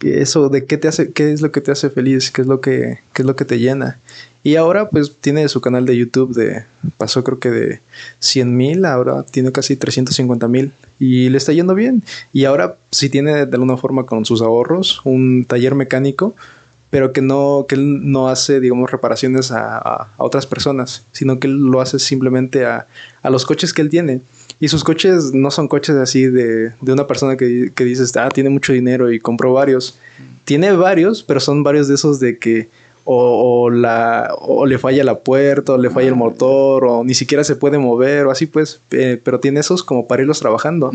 eso 0.00 0.48
de 0.48 0.66
qué 0.66 0.76
te 0.76 0.88
hace 0.88 1.12
qué 1.12 1.32
es 1.32 1.40
lo 1.40 1.50
que 1.50 1.62
te 1.62 1.70
hace 1.70 1.88
feliz 1.88 2.30
qué 2.30 2.42
es 2.42 2.48
lo 2.48 2.60
que 2.60 2.98
qué 3.12 3.22
es 3.22 3.26
lo 3.26 3.36
que 3.36 3.44
te 3.44 3.58
llena. 3.58 3.98
Y 4.44 4.56
ahora 4.56 4.90
pues 4.90 5.14
tiene 5.20 5.48
su 5.48 5.60
canal 5.60 5.86
de 5.86 5.96
YouTube 5.96 6.34
de 6.34 6.64
pasó 6.96 7.22
creo 7.22 7.38
que 7.38 7.50
de 7.50 7.80
100 8.18 8.56
mil 8.56 8.84
ahora 8.84 9.22
tiene 9.22 9.52
casi 9.52 9.76
350 9.76 10.48
mil 10.48 10.72
y 10.98 11.28
le 11.28 11.38
está 11.38 11.52
yendo 11.52 11.74
bien. 11.74 12.02
Y 12.32 12.44
ahora 12.44 12.76
sí 12.90 13.08
tiene 13.08 13.46
de 13.46 13.54
alguna 13.54 13.76
forma 13.76 14.04
con 14.04 14.24
sus 14.24 14.42
ahorros 14.42 15.00
un 15.04 15.44
taller 15.44 15.74
mecánico 15.74 16.34
pero 16.92 17.12
que 17.12 17.22
no 17.22 17.64
que 17.66 17.74
él 17.74 18.12
no 18.12 18.28
hace 18.28 18.60
digamos 18.60 18.90
reparaciones 18.90 19.50
a, 19.50 19.78
a, 19.78 20.08
otras 20.18 20.46
personas 20.46 21.02
sino 21.10 21.40
que 21.40 21.48
él 21.48 21.56
lo 21.56 21.80
hace 21.80 21.98
simplemente 21.98 22.66
a, 22.66 22.86
a 23.22 23.30
los 23.30 23.46
coches 23.46 23.72
que 23.72 23.82
él 23.82 23.88
tiene 23.88 24.20
y 24.62 24.68
sus 24.68 24.84
coches 24.84 25.34
no 25.34 25.50
son 25.50 25.66
coches 25.66 25.96
así 25.96 26.26
de, 26.26 26.70
de 26.80 26.92
una 26.92 27.08
persona 27.08 27.36
que, 27.36 27.72
que 27.74 27.82
dices, 27.82 28.16
ah, 28.16 28.28
tiene 28.28 28.48
mucho 28.48 28.72
dinero 28.72 29.10
y 29.10 29.18
compró 29.18 29.52
varios. 29.52 29.98
Tiene 30.44 30.70
varios, 30.70 31.24
pero 31.24 31.40
son 31.40 31.64
varios 31.64 31.88
de 31.88 31.96
esos 31.96 32.20
de 32.20 32.38
que 32.38 32.68
o, 33.04 33.70
la, 33.70 34.32
o 34.38 34.64
le 34.64 34.78
falla 34.78 35.02
la 35.02 35.18
puerta, 35.18 35.72
o 35.72 35.78
le 35.78 35.90
falla 35.90 36.06
el 36.06 36.14
motor, 36.14 36.84
o 36.84 37.02
ni 37.02 37.14
siquiera 37.14 37.42
se 37.42 37.56
puede 37.56 37.78
mover, 37.78 38.26
o 38.26 38.30
así 38.30 38.46
pues, 38.46 38.78
eh, 38.92 39.20
pero 39.24 39.40
tiene 39.40 39.58
esos 39.58 39.82
como 39.82 40.06
para 40.06 40.22
irlos 40.22 40.38
trabajando. 40.38 40.92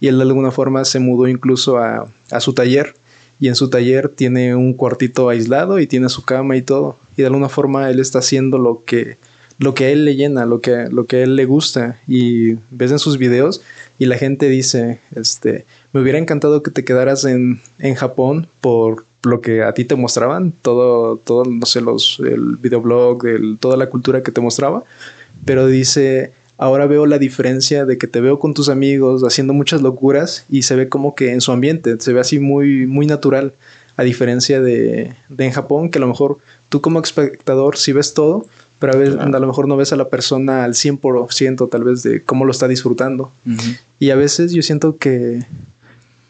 Y 0.00 0.08
él 0.08 0.16
de 0.16 0.22
alguna 0.22 0.50
forma 0.50 0.84
se 0.84 0.98
mudó 0.98 1.28
incluso 1.28 1.78
a, 1.78 2.08
a, 2.32 2.40
su 2.40 2.52
taller, 2.52 2.96
y 3.40 3.48
en 3.48 3.54
su 3.54 3.68
taller 3.68 4.08
tiene 4.08 4.54
un 4.54 4.74
cuartito 4.74 5.28
aislado 5.28 5.78
y 5.78 5.86
tiene 5.86 6.08
su 6.08 6.22
cama 6.22 6.56
y 6.56 6.62
todo. 6.62 6.96
Y 7.16 7.22
de 7.22 7.26
alguna 7.26 7.48
forma 7.48 7.90
él 7.90 8.00
está 8.00 8.20
haciendo 8.20 8.58
lo 8.58 8.82
que, 8.84 9.16
lo 9.58 9.74
que 9.74 9.86
a 9.86 9.90
él 9.90 10.04
le 10.04 10.16
llena, 10.16 10.46
lo 10.46 10.60
que, 10.60 10.88
lo 10.90 11.06
que 11.06 11.16
a 11.16 11.22
él 11.22 11.36
le 11.36 11.44
gusta. 11.44 11.98
Y 12.06 12.54
ves 12.70 12.92
en 12.92 12.98
sus 12.98 13.18
videos 13.18 13.60
y 13.98 14.06
la 14.06 14.16
gente 14.16 14.48
dice, 14.48 14.98
este, 15.14 15.64
me 15.92 16.00
hubiera 16.00 16.18
encantado 16.18 16.62
que 16.62 16.70
te 16.70 16.84
quedaras 16.84 17.24
en, 17.24 17.60
en 17.78 17.94
Japón 17.94 18.48
por 18.60 19.04
lo 19.22 19.40
que 19.40 19.62
a 19.62 19.72
ti 19.72 19.84
te 19.84 19.94
mostraban, 19.94 20.52
todo, 20.62 21.16
todo, 21.16 21.44
no 21.44 21.66
sé, 21.66 21.80
los, 21.80 22.20
el 22.20 22.56
videoblog, 22.56 23.26
el, 23.26 23.58
toda 23.58 23.76
la 23.76 23.88
cultura 23.88 24.22
que 24.22 24.32
te 24.32 24.40
mostraba, 24.40 24.84
pero 25.44 25.66
dice, 25.66 26.32
ahora 26.58 26.86
veo 26.86 27.06
la 27.06 27.18
diferencia 27.18 27.84
de 27.84 27.98
que 27.98 28.06
te 28.06 28.20
veo 28.20 28.38
con 28.38 28.54
tus 28.54 28.68
amigos 28.68 29.22
haciendo 29.22 29.52
muchas 29.52 29.82
locuras 29.82 30.44
y 30.48 30.62
se 30.62 30.76
ve 30.76 30.88
como 30.88 31.14
que 31.14 31.32
en 31.32 31.40
su 31.40 31.52
ambiente, 31.52 31.96
se 31.98 32.12
ve 32.12 32.20
así 32.20 32.38
muy, 32.38 32.86
muy 32.86 33.06
natural, 33.06 33.54
a 33.96 34.02
diferencia 34.02 34.60
de, 34.60 35.14
de 35.28 35.44
en 35.44 35.52
Japón, 35.52 35.90
que 35.90 35.98
a 35.98 36.00
lo 36.00 36.08
mejor 36.08 36.38
tú 36.68 36.80
como 36.80 37.00
espectador 37.00 37.76
si 37.76 37.92
ves 37.92 38.14
todo, 38.14 38.46
pero 38.78 38.94
a, 38.94 38.96
veces, 38.96 39.16
a 39.18 39.26
lo 39.26 39.46
mejor 39.46 39.68
no 39.68 39.76
ves 39.76 39.92
a 39.92 39.96
la 39.96 40.08
persona 40.08 40.64
al 40.64 40.74
100% 40.74 41.70
tal 41.70 41.84
vez 41.84 42.02
de 42.02 42.20
cómo 42.22 42.44
lo 42.44 42.50
está 42.50 42.68
disfrutando. 42.68 43.30
Y 43.98 44.10
a 44.10 44.16
veces 44.16 44.52
yo 44.52 44.62
siento 44.62 44.96
que, 44.96 45.44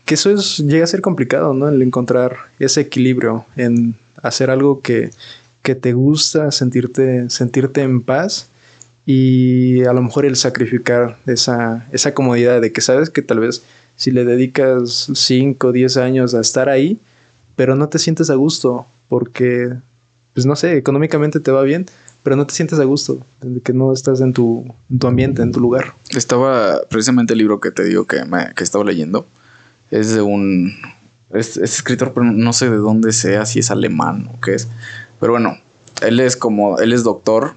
que 0.05 0.15
eso 0.15 0.31
es, 0.31 0.59
llega 0.59 0.85
a 0.85 0.87
ser 0.87 1.01
complicado, 1.01 1.55
¿no? 1.55 1.69
El 1.69 1.81
encontrar 1.83 2.37
ese 2.59 2.83
equilibrio 2.83 3.47
en 3.57 3.97
hacer 4.23 4.51
algo 4.51 4.83
que, 4.83 5.11
que 5.63 5.75
te 5.75 5.95
gusta, 5.95 6.53
sentirte, 6.53 7.29
sentirte 7.31 7.83
en 7.83 8.03
paz 8.03 8.49
y 9.07 9.85
a 9.85 9.93
lo 9.93 10.03
mejor 10.03 10.25
el 10.25 10.37
sacrificar 10.37 11.19
esa, 11.27 11.87
esa 11.93 12.15
comodidad 12.15 12.61
de 12.61 12.73
que 12.73 12.81
sabes 12.81 13.11
que 13.11 13.23
tal 13.23 13.41
vez 13.41 13.63
si 13.97 14.11
le 14.11 14.25
dedicas 14.25 15.11
5 15.15 15.67
o 15.67 15.73
10 15.73 15.97
años 15.99 16.35
a 16.35 16.41
estar 16.41 16.69
ahí, 16.69 16.99
pero 17.57 17.77
no 17.77 17.89
te 17.89 17.99
sientes 17.99 18.31
a 18.31 18.35
gusto 18.35 18.87
porque, 19.09 19.73
pues 20.33 20.47
no 20.47 20.57
sé, 20.57 20.77
económicamente 20.77 21.41
te 21.41 21.51
va 21.51 21.63
bien, 21.63 21.87
pero 22.23 22.37
no 22.37 22.47
te 22.47 22.55
sientes 22.55 22.81
a 22.81 22.85
gusto, 22.85 23.19
de 23.43 23.61
que 23.61 23.73
no 23.73 23.93
estás 23.93 24.21
en 24.21 24.33
tu, 24.33 24.65
ambiente, 25.03 25.43
en 25.43 25.53
tu 25.53 25.61
lugar. 25.61 25.93
Estaba 26.11 26.81
precisamente 26.89 27.35
el 27.35 27.39
libro 27.39 27.61
que 27.61 27.71
te 27.71 27.85
digo 27.85 28.07
que, 28.07 28.25
me, 28.25 28.53
que 28.57 28.65
estaba 28.65 28.83
leyendo. 28.83 29.27
Es 29.91 30.15
de 30.15 30.23
un. 30.23 30.73
Es, 31.33 31.59
escritor, 31.59 32.13
pero 32.15 32.25
no 32.25 32.53
sé 32.53 32.71
de 32.71 32.77
dónde 32.77 33.13
sea, 33.13 33.45
si 33.45 33.59
es 33.59 33.71
alemán 33.71 34.29
o 34.33 34.41
qué 34.41 34.55
es. 34.55 34.69
Pero 35.21 35.33
bueno, 35.33 35.59
él 36.01 36.19
es 36.19 36.37
como. 36.37 36.79
Él 36.79 36.95
es 36.95 37.05
doctor. 37.05 37.57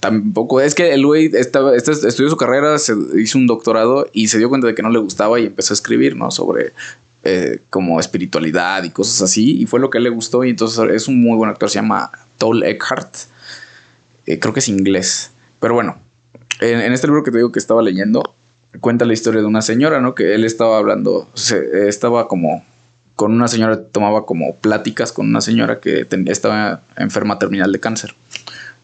Tampoco. 0.00 0.60
Es 0.60 0.74
que 0.74 0.92
el 0.92 1.04
güey 1.04 1.30
estaba, 1.34 1.74
estudió 1.74 2.28
su 2.28 2.36
carrera, 2.36 2.78
se 2.78 2.94
hizo 3.16 3.38
un 3.38 3.46
doctorado 3.46 4.08
y 4.12 4.28
se 4.28 4.38
dio 4.38 4.48
cuenta 4.48 4.66
de 4.66 4.74
que 4.74 4.82
no 4.82 4.90
le 4.90 4.98
gustaba 4.98 5.40
y 5.40 5.46
empezó 5.46 5.72
a 5.72 5.76
escribir, 5.76 6.16
¿no? 6.16 6.30
Sobre 6.30 6.72
eh, 7.24 7.58
como 7.70 7.98
espiritualidad 7.98 8.84
y 8.84 8.90
cosas 8.90 9.22
así. 9.22 9.60
Y 9.60 9.66
fue 9.66 9.80
lo 9.80 9.90
que 9.90 10.00
le 10.00 10.10
gustó. 10.10 10.44
Y 10.44 10.50
entonces 10.50 10.78
es 10.90 11.08
un 11.08 11.20
muy 11.20 11.36
buen 11.36 11.50
actor. 11.50 11.68
Se 11.68 11.76
llama 11.76 12.10
Toll 12.38 12.62
Eckhart. 12.62 13.14
Eh, 14.26 14.38
creo 14.38 14.52
que 14.54 14.60
es 14.60 14.68
inglés. 14.68 15.30
Pero 15.60 15.74
bueno, 15.74 15.98
en, 16.60 16.92
este 16.92 17.06
libro 17.06 17.24
que 17.24 17.30
te 17.30 17.38
digo 17.38 17.52
que 17.52 17.58
estaba 17.58 17.82
leyendo, 17.82 18.34
cuenta 18.80 19.04
la 19.04 19.12
historia 19.12 19.40
de 19.40 19.46
una 19.46 19.62
señora, 19.62 20.00
¿no? 20.00 20.14
Que 20.14 20.34
él 20.34 20.44
estaba 20.44 20.78
hablando, 20.78 21.28
se, 21.34 21.88
estaba 21.88 22.28
como 22.28 22.64
con 23.14 23.32
una 23.32 23.48
señora, 23.48 23.82
tomaba 23.82 24.26
como 24.26 24.54
pláticas 24.54 25.12
con 25.12 25.26
una 25.26 25.40
señora 25.40 25.80
que 25.80 26.06
estaba 26.26 26.82
enferma 26.96 27.38
terminal 27.38 27.72
de 27.72 27.80
cáncer. 27.80 28.14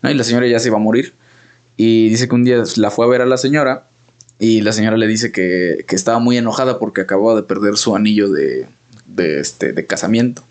¿No? 0.05 0.11
Y 0.11 0.15
la 0.15 0.25
señora 0.25 0.47
ya 0.47 0.59
se 0.59 0.69
iba 0.69 0.77
a 0.77 0.81
morir. 0.81 1.15
Y 1.77 2.09
dice 2.09 2.29
que 2.29 2.35
un 2.35 2.45
día 2.45 2.63
la 2.77 2.91
fue 2.91 3.05
a 3.05 3.09
ver 3.09 3.23
a 3.23 3.27
la 3.27 3.37
señora 3.37 3.85
y 4.39 4.61
la 4.61 4.73
señora 4.73 4.97
le 4.97 5.07
dice 5.07 5.33
que, 5.33 5.85
estaba 5.89 6.19
muy 6.19 6.37
enojada 6.37 6.79
porque 6.79 7.01
acababa 7.01 7.35
de 7.35 7.43
perder 7.43 7.77
su 7.77 7.97
anillo 7.97 8.31
de, 8.31 8.67
este, 9.17 9.73
de 9.73 9.87
casamiento. 9.87 10.43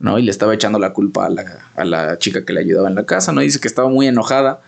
¿no? 0.00 0.18
Y 0.18 0.22
le 0.22 0.30
estaba 0.30 0.54
echando 0.54 0.78
la 0.78 0.92
culpa 0.92 1.26
a 1.26 1.28
la, 1.28 1.70
a 1.74 1.84
la, 1.84 2.18
chica 2.18 2.44
que 2.44 2.52
le 2.52 2.60
ayudaba 2.60 2.88
en 2.88 2.94
la 2.94 3.04
casa, 3.04 3.32
¿no? 3.32 3.40
dice 3.40 3.58
que 3.58 3.68
estaba 3.68 3.88
muy 3.88 4.06
enojada 4.06 4.60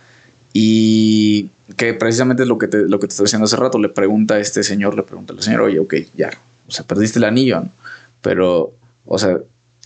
y 0.53 1.49
que 1.77 1.93
precisamente 1.93 2.43
es 2.43 2.49
lo 2.49 2.57
que 2.57 2.67
te, 2.67 2.79
lo 2.79 2.99
que 2.99 3.07
te 3.07 3.11
estaba 3.11 3.25
diciendo 3.25 3.45
hace 3.45 3.55
rato. 3.55 3.79
Le 3.79 3.89
pregunta 3.89 4.35
a 4.35 4.39
este 4.39 4.63
señor, 4.63 4.95
le 4.95 5.03
pregunta 5.03 5.33
a 5.33 5.37
la 5.37 5.41
señora, 5.41 5.63
oye, 5.63 5.79
ok, 5.79 5.95
ya, 6.15 6.31
o 6.67 6.71
sea, 6.71 6.85
perdiste 6.85 7.19
el 7.19 7.25
anillo, 7.25 7.61
¿no? 7.61 7.69
Pero, 8.21 8.73
o 9.05 9.17
sea, 9.17 9.39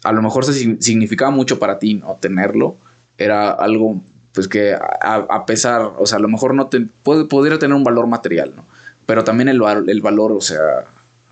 a 0.03 0.11
lo 0.11 0.21
mejor 0.21 0.45
significaba 0.45 1.31
mucho 1.31 1.57
para 1.57 1.79
ti, 1.79 1.95
¿no? 1.95 2.17
Tenerlo. 2.19 2.75
Era 3.17 3.51
algo, 3.51 4.01
pues 4.35 4.49
que 4.49 4.75
a, 4.75 5.45
pesar, 5.45 5.93
o 5.97 6.05
sea, 6.05 6.17
a 6.17 6.21
lo 6.21 6.27
mejor 6.27 6.53
no 6.53 6.67
te, 6.67 6.81
puede, 7.03 7.25
podría 7.25 7.57
tener 7.57 7.75
un 7.75 7.85
valor 7.85 8.05
material, 8.05 8.53
¿no? 8.53 8.65
Pero 9.05 9.23
también 9.23 9.47
el, 9.47 9.61
el 9.87 10.01
valor, 10.01 10.33
o 10.33 10.41
sea, 10.41 10.85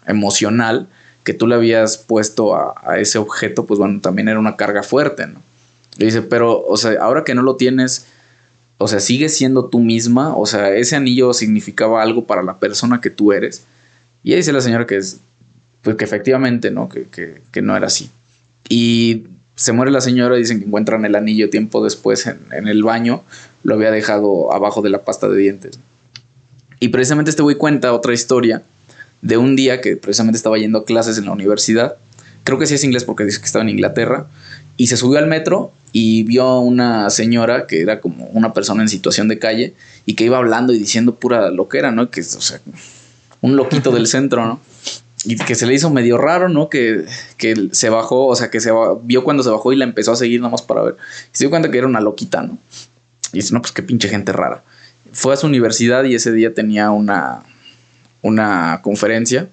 emocional 0.07 0.87
que 1.23 1.33
tú 1.33 1.45
le 1.45 1.55
habías 1.55 1.97
puesto 1.97 2.55
a, 2.55 2.97
ese 2.97 3.17
objeto, 3.17 3.65
pues 3.65 3.77
bueno, 3.77 3.99
también 3.99 4.29
era 4.29 4.39
una 4.39 4.55
carga 4.55 4.83
fuerte, 4.83 5.27
¿no? 5.27 5.41
Le 5.97 6.05
dice, 6.05 6.21
pero, 6.21 6.65
o 6.65 6.77
sea, 6.77 6.93
ahora 7.01 7.23
que 7.25 7.35
no 7.35 7.41
lo 7.41 7.57
tienes, 7.57 8.07
o 8.77 8.87
sea, 8.87 9.01
sigues 9.01 9.35
siendo 9.35 9.65
tú 9.65 9.79
misma, 9.79 10.35
o 10.35 10.45
sea, 10.45 10.73
ese 10.73 10.95
anillo 10.95 11.33
significaba 11.33 12.01
algo 12.01 12.25
para 12.25 12.41
la 12.41 12.57
persona 12.57 13.01
que 13.01 13.09
tú 13.09 13.33
eres. 13.33 13.63
Y 14.23 14.31
ahí 14.31 14.37
dice 14.37 14.53
la 14.53 14.61
señora 14.61 14.87
que 14.87 14.95
es, 14.95 15.19
pues 15.81 15.97
que 15.97 16.05
efectivamente, 16.05 16.71
¿no? 16.71 16.87
Que, 16.87 17.05
que 17.51 17.61
no 17.61 17.75
era 17.75 17.87
así. 17.87 18.09
Y 18.69 19.27
se 19.55 19.71
muere 19.71 19.91
la 19.91 20.01
señora, 20.01 20.35
dicen 20.35 20.59
que 20.59 20.65
encuentran 20.65 21.05
el 21.05 21.15
anillo 21.15 21.49
tiempo 21.49 21.83
después 21.83 22.25
en, 22.25 22.39
en, 22.51 22.67
el 22.67 22.83
baño, 22.83 23.23
lo 23.63 23.75
había 23.75 23.91
dejado 23.91 24.53
abajo 24.53 24.81
de 24.81 24.89
la 24.89 25.03
pasta 25.03 25.29
de 25.29 25.37
dientes. 25.37 25.79
Y 26.79 26.89
precisamente 26.89 27.29
este 27.29 27.43
güey 27.43 27.55
cuenta 27.55 27.93
otra 27.93 28.13
historia 28.13 28.63
de 29.23 29.37
un 29.37 29.55
día 29.55 29.79
que 29.79 29.95
precisamente 29.95 30.37
estaba 30.37 30.57
yendo 30.57 30.79
a 30.79 30.85
clases 30.85 31.17
en 31.17 31.25
la 31.25 31.31
universidad. 31.31 31.95
Creo 32.43 32.59
que 32.59 32.67
sí 32.67 32.75
es 32.75 32.83
inglés 32.83 33.05
porque 33.05 33.23
dice 33.23 33.39
que 33.39 33.45
estaba 33.45 33.63
en 33.63 33.69
Inglaterra. 33.69 34.27
Y 34.75 34.87
se 34.87 34.97
subió 34.97 35.19
al 35.19 35.27
metro 35.27 35.71
y 35.93 36.23
vio 36.23 36.43
a 36.43 36.59
una 36.59 37.09
señora 37.09 37.67
que 37.67 37.81
era 37.81 38.01
como 38.01 38.25
una 38.25 38.53
persona 38.53 38.81
en 38.81 38.89
situación 38.89 39.27
de 39.27 39.39
calle 39.39 39.75
y 40.05 40.15
que 40.15 40.25
iba 40.25 40.37
hablando 40.37 40.73
y 40.73 40.79
diciendo 40.79 41.15
pura 41.15 41.51
loquera, 41.51 41.91
¿no? 41.91 42.09
Que, 42.09 42.21
o 42.21 42.23
sea, 42.23 42.59
un 43.39 43.55
loquito 43.55 43.91
del 43.91 44.07
centro, 44.15 44.45
¿no? 44.45 44.59
Y 45.25 45.37
que 45.37 45.55
se 45.55 45.65
le 45.65 45.73
hizo 45.73 45.89
medio 45.89 46.17
raro, 46.17 46.49
¿no? 46.49 46.69
Que, 46.69 47.05
que 47.37 47.69
se 47.71 47.89
bajó, 47.89 48.27
o 48.27 48.35
sea, 48.35 48.49
que 48.49 48.59
se 48.59 48.71
vio 49.03 49.23
cuando 49.23 49.43
se 49.43 49.49
bajó 49.49 49.71
y 49.71 49.77
la 49.77 49.85
empezó 49.85 50.11
a 50.11 50.15
seguir 50.15 50.41
nomás 50.41 50.61
para 50.61 50.81
ver. 50.81 50.97
Y 51.33 51.37
se 51.37 51.45
dio 51.45 51.49
cuenta 51.49 51.71
que 51.71 51.77
era 51.77 51.87
una 51.87 52.01
loquita, 52.01 52.41
¿no? 52.41 52.57
Y 53.31 53.37
dice, 53.37 53.53
no, 53.53 53.61
pues 53.61 53.71
qué 53.71 53.83
pinche 53.83 54.09
gente 54.09 54.31
rara. 54.31 54.63
Fue 55.11 55.33
a 55.33 55.37
su 55.37 55.47
universidad 55.47 56.03
y 56.03 56.15
ese 56.15 56.31
día 56.31 56.53
tenía 56.53 56.91
una, 56.91 57.43
una 58.21 58.81
conferencia. 58.83 59.47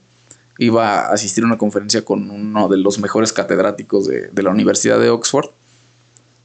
Iba 0.59 1.07
a 1.07 1.13
asistir 1.13 1.45
a 1.45 1.47
una 1.47 1.59
conferencia 1.59 2.05
con 2.05 2.31
uno 2.31 2.69
de 2.69 2.77
los 2.77 2.99
mejores 2.99 3.33
catedráticos 3.33 4.07
de, 4.07 4.29
de 4.29 4.43
la 4.43 4.51
Universidad 4.51 4.99
de 4.99 5.09
Oxford 5.11 5.51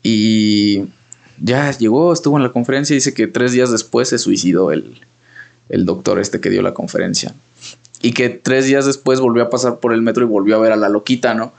y 0.07 0.83
ya 1.41 1.71
llegó, 1.71 2.13
estuvo 2.13 2.37
en 2.37 2.43
la 2.43 2.51
conferencia 2.51 2.93
y 2.93 2.97
dice 2.97 3.15
que 3.15 3.25
tres 3.25 3.53
días 3.53 3.71
después 3.71 4.07
se 4.07 4.19
suicidó 4.19 4.71
el, 4.71 4.99
doctor 5.67 6.19
este 6.19 6.39
que 6.39 6.51
dio 6.51 6.61
la 6.61 6.75
conferencia. 6.75 7.33
Y 8.01 8.13
que 8.13 8.29
tres 8.29 8.65
días 8.65 8.85
después 8.85 9.19
volvió 9.19 9.43
a 9.43 9.49
pasar 9.49 9.79
por 9.79 9.93
el 9.93 10.01
metro 10.01 10.23
y 10.23 10.27
volvió 10.27 10.55
a 10.55 10.59
ver 10.59 10.71
a 10.71 10.75
la 10.75 10.89
loquita, 10.89 11.33
¿no? 11.33 11.53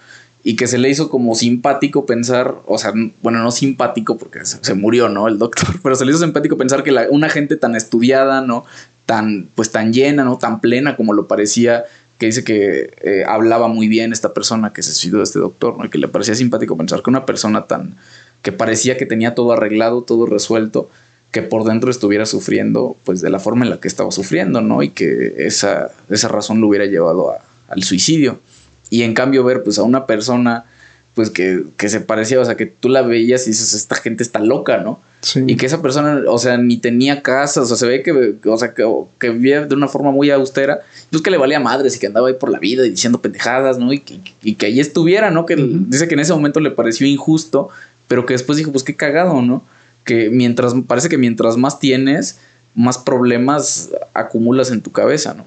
Y 0.44 0.54
que 0.54 0.66
se 0.68 0.78
le 0.78 0.88
hizo 0.88 1.10
como 1.10 1.34
simpático 1.34 2.06
pensar, 2.06 2.56
o 2.66 2.78
sea, 2.78 2.92
bueno, 3.22 3.42
no 3.42 3.50
simpático 3.50 4.16
porque 4.16 4.44
se, 4.44 4.74
murió, 4.74 5.08
¿no? 5.08 5.28
El 5.28 5.38
doctor, 5.38 5.66
pero 5.82 5.96
se 5.96 6.04
le 6.04 6.12
hizo 6.12 6.20
simpático 6.20 6.56
pensar 6.56 6.82
que 6.82 6.92
una 7.10 7.28
gente 7.28 7.56
tan 7.56 7.74
estudiada, 7.74 8.42
¿no? 8.42 8.64
Tan, 9.06 9.48
pues 9.54 9.70
tan 9.72 9.92
llena, 9.92 10.24
¿no? 10.24 10.38
Tan 10.38 10.60
plena 10.60 10.96
como 10.96 11.14
lo 11.14 11.26
parecía, 11.26 11.84
que 12.18 12.26
dice 12.26 12.44
que 12.44 12.90
eh, 13.02 13.24
hablaba 13.26 13.68
muy 13.68 13.88
bien 13.88 14.12
esta 14.12 14.32
persona 14.32 14.72
que 14.72 14.82
se 14.82 14.92
suicidó, 14.92 15.22
este 15.22 15.38
doctor, 15.38 15.76
¿no? 15.78 15.84
Y 15.84 15.88
que 15.88 15.98
le 15.98 16.08
parecía 16.08 16.34
simpático 16.34 16.76
pensar 16.76 17.02
que 17.02 17.10
una 17.10 17.26
persona 17.26 17.66
tan, 17.66 17.96
que 18.42 18.52
parecía 18.52 18.96
que 18.96 19.06
tenía 19.06 19.34
todo 19.34 19.52
arreglado, 19.52 20.02
todo 20.02 20.26
resuelto, 20.26 20.88
que 21.36 21.42
por 21.42 21.64
dentro 21.64 21.90
estuviera 21.90 22.24
sufriendo, 22.24 22.96
pues 23.04 23.20
de 23.20 23.28
la 23.28 23.38
forma 23.38 23.66
en 23.66 23.70
la 23.70 23.78
que 23.78 23.88
estaba 23.88 24.10
sufriendo, 24.10 24.62
¿no? 24.62 24.82
Y 24.82 24.88
que 24.88 25.34
esa, 25.36 25.90
esa 26.08 26.28
razón 26.28 26.62
lo 26.62 26.68
hubiera 26.68 26.86
llevado 26.86 27.34
al 27.68 27.82
suicidio. 27.82 28.40
Y 28.88 29.02
en 29.02 29.12
cambio 29.12 29.44
ver 29.44 29.62
pues 29.62 29.78
a 29.78 29.82
una 29.82 30.06
persona 30.06 30.64
pues 31.12 31.28
que, 31.28 31.66
se 31.76 32.00
parecía, 32.00 32.40
o 32.40 32.44
sea, 32.46 32.56
que 32.56 32.64
tú 32.64 32.88
la 32.88 33.02
veías 33.02 33.46
y 33.46 33.50
dices, 33.50 33.74
esta 33.74 33.96
gente 33.96 34.22
está 34.22 34.38
loca, 34.38 34.78
¿no? 34.78 34.98
Y 35.46 35.56
que 35.56 35.66
esa 35.66 35.82
persona, 35.82 36.22
o 36.26 36.38
sea, 36.38 36.56
ni 36.56 36.78
tenía 36.78 37.20
casa, 37.20 37.60
o 37.60 37.66
sea, 37.66 37.76
se 37.76 37.86
ve 37.86 38.02
que, 38.02 38.36
o 38.42 38.56
sea, 38.56 38.72
que, 38.72 39.28
vivía 39.28 39.66
de 39.66 39.74
una 39.74 39.88
forma 39.88 40.12
muy 40.12 40.30
austera, 40.30 40.80
pues 41.10 41.22
que 41.22 41.30
le 41.30 41.36
valía 41.36 41.60
madres 41.60 41.96
y 41.96 41.98
que 41.98 42.06
andaba 42.06 42.28
ahí 42.28 42.34
por 42.34 42.48
la 42.48 42.58
vida 42.58 42.86
y 42.86 42.90
diciendo 42.90 43.20
pendejadas, 43.20 43.78
¿no? 43.78 43.92
Y 43.92 43.98
que, 44.00 44.20
y 44.42 44.54
que 44.54 44.66
ahí 44.66 44.80
estuviera, 44.80 45.30
¿no? 45.30 45.44
Que 45.44 45.56
dice 45.56 46.08
que 46.08 46.14
en 46.14 46.20
ese 46.20 46.32
momento 46.32 46.60
le 46.60 46.70
pareció 46.70 47.06
injusto 47.06 47.68
pero 48.08 48.26
que 48.26 48.34
después 48.34 48.58
dijo, 48.58 48.72
pues 48.72 48.84
qué 48.84 48.94
cagado, 48.94 49.42
¿no? 49.42 49.64
Que 50.06 50.30
mientras, 50.30 50.72
parece 50.86 51.10
que 51.10 51.18
mientras 51.18 51.58
más 51.58 51.78
tienes, 51.78 52.38
más 52.74 52.96
problemas 52.96 53.90
acumulas 54.14 54.70
en 54.70 54.80
tu 54.80 54.92
cabeza, 54.92 55.34
¿no? 55.34 55.44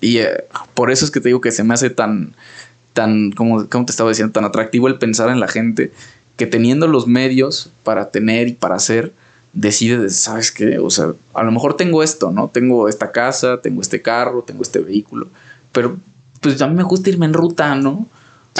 Y 0.00 0.18
eh, 0.18 0.44
por 0.74 0.90
eso 0.90 1.04
es 1.04 1.10
que 1.10 1.20
te 1.20 1.28
digo 1.28 1.40
que 1.40 1.52
se 1.52 1.62
me 1.62 1.74
hace 1.74 1.90
tan, 1.90 2.34
tan, 2.94 3.30
como, 3.32 3.68
como 3.68 3.84
te 3.84 3.92
estaba 3.92 4.08
diciendo, 4.08 4.32
tan 4.32 4.44
atractivo 4.44 4.88
el 4.88 4.98
pensar 4.98 5.28
en 5.28 5.38
la 5.38 5.48
gente 5.48 5.92
que 6.36 6.46
teniendo 6.46 6.86
los 6.86 7.06
medios 7.06 7.70
para 7.84 8.10
tener 8.10 8.48
y 8.48 8.52
para 8.54 8.76
hacer, 8.76 9.12
decide, 9.52 10.08
¿sabes 10.10 10.50
qué? 10.52 10.78
O 10.78 10.90
sea, 10.90 11.12
a 11.34 11.42
lo 11.42 11.52
mejor 11.52 11.76
tengo 11.76 12.02
esto, 12.02 12.30
¿no? 12.30 12.48
Tengo 12.48 12.88
esta 12.88 13.12
casa, 13.12 13.60
tengo 13.60 13.82
este 13.82 14.00
carro, 14.00 14.42
tengo 14.42 14.62
este 14.62 14.78
vehículo, 14.78 15.28
pero 15.72 15.98
pues 16.40 16.60
a 16.62 16.66
mí 16.66 16.74
me 16.74 16.82
gusta 16.82 17.10
irme 17.10 17.26
en 17.26 17.34
ruta, 17.34 17.74
¿no? 17.74 18.06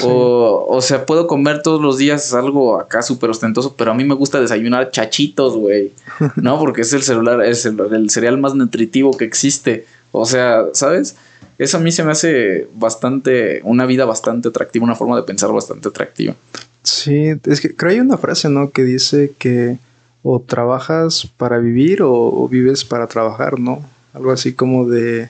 O, 0.03 0.65
o 0.69 0.81
sea, 0.81 1.05
puedo 1.05 1.27
comer 1.27 1.61
todos 1.61 1.81
los 1.81 1.97
días 1.97 2.33
algo 2.33 2.79
acá 2.79 3.01
súper 3.01 3.29
ostentoso, 3.29 3.75
pero 3.75 3.91
a 3.91 3.93
mí 3.93 4.03
me 4.03 4.15
gusta 4.15 4.39
desayunar 4.39 4.91
chachitos, 4.91 5.55
güey. 5.55 5.91
¿No? 6.37 6.57
Porque 6.59 6.81
es 6.81 6.93
el 6.93 7.03
celular, 7.03 7.43
es 7.43 7.65
el, 7.65 8.09
cereal 8.09 8.37
más 8.37 8.55
nutritivo 8.55 9.15
que 9.15 9.25
existe. 9.25 9.85
O 10.11 10.25
sea, 10.25 10.65
¿sabes? 10.73 11.15
Eso 11.57 11.77
a 11.77 11.79
mí 11.81 11.91
se 11.91 12.03
me 12.03 12.11
hace 12.11 12.67
bastante, 12.73 13.61
una 13.63 13.85
vida 13.85 14.05
bastante 14.05 14.49
atractiva, 14.49 14.85
una 14.85 14.95
forma 14.95 15.15
de 15.15 15.23
pensar 15.23 15.51
bastante 15.51 15.89
atractiva. 15.89 16.35
Sí, 16.83 17.33
es 17.45 17.61
que 17.61 17.75
creo 17.75 17.89
que 17.89 17.95
hay 17.95 17.99
una 17.99 18.17
frase, 18.17 18.49
¿no? 18.49 18.71
Que 18.71 18.83
dice 18.83 19.33
que 19.37 19.77
o 20.23 20.39
trabajas 20.39 21.27
para 21.37 21.57
vivir 21.57 21.99
o 22.03 22.47
vives 22.47 22.85
para 22.85 23.07
trabajar, 23.07 23.59
¿no? 23.59 23.83
Algo 24.13 24.31
así 24.31 24.53
como 24.53 24.87
de 24.87 25.29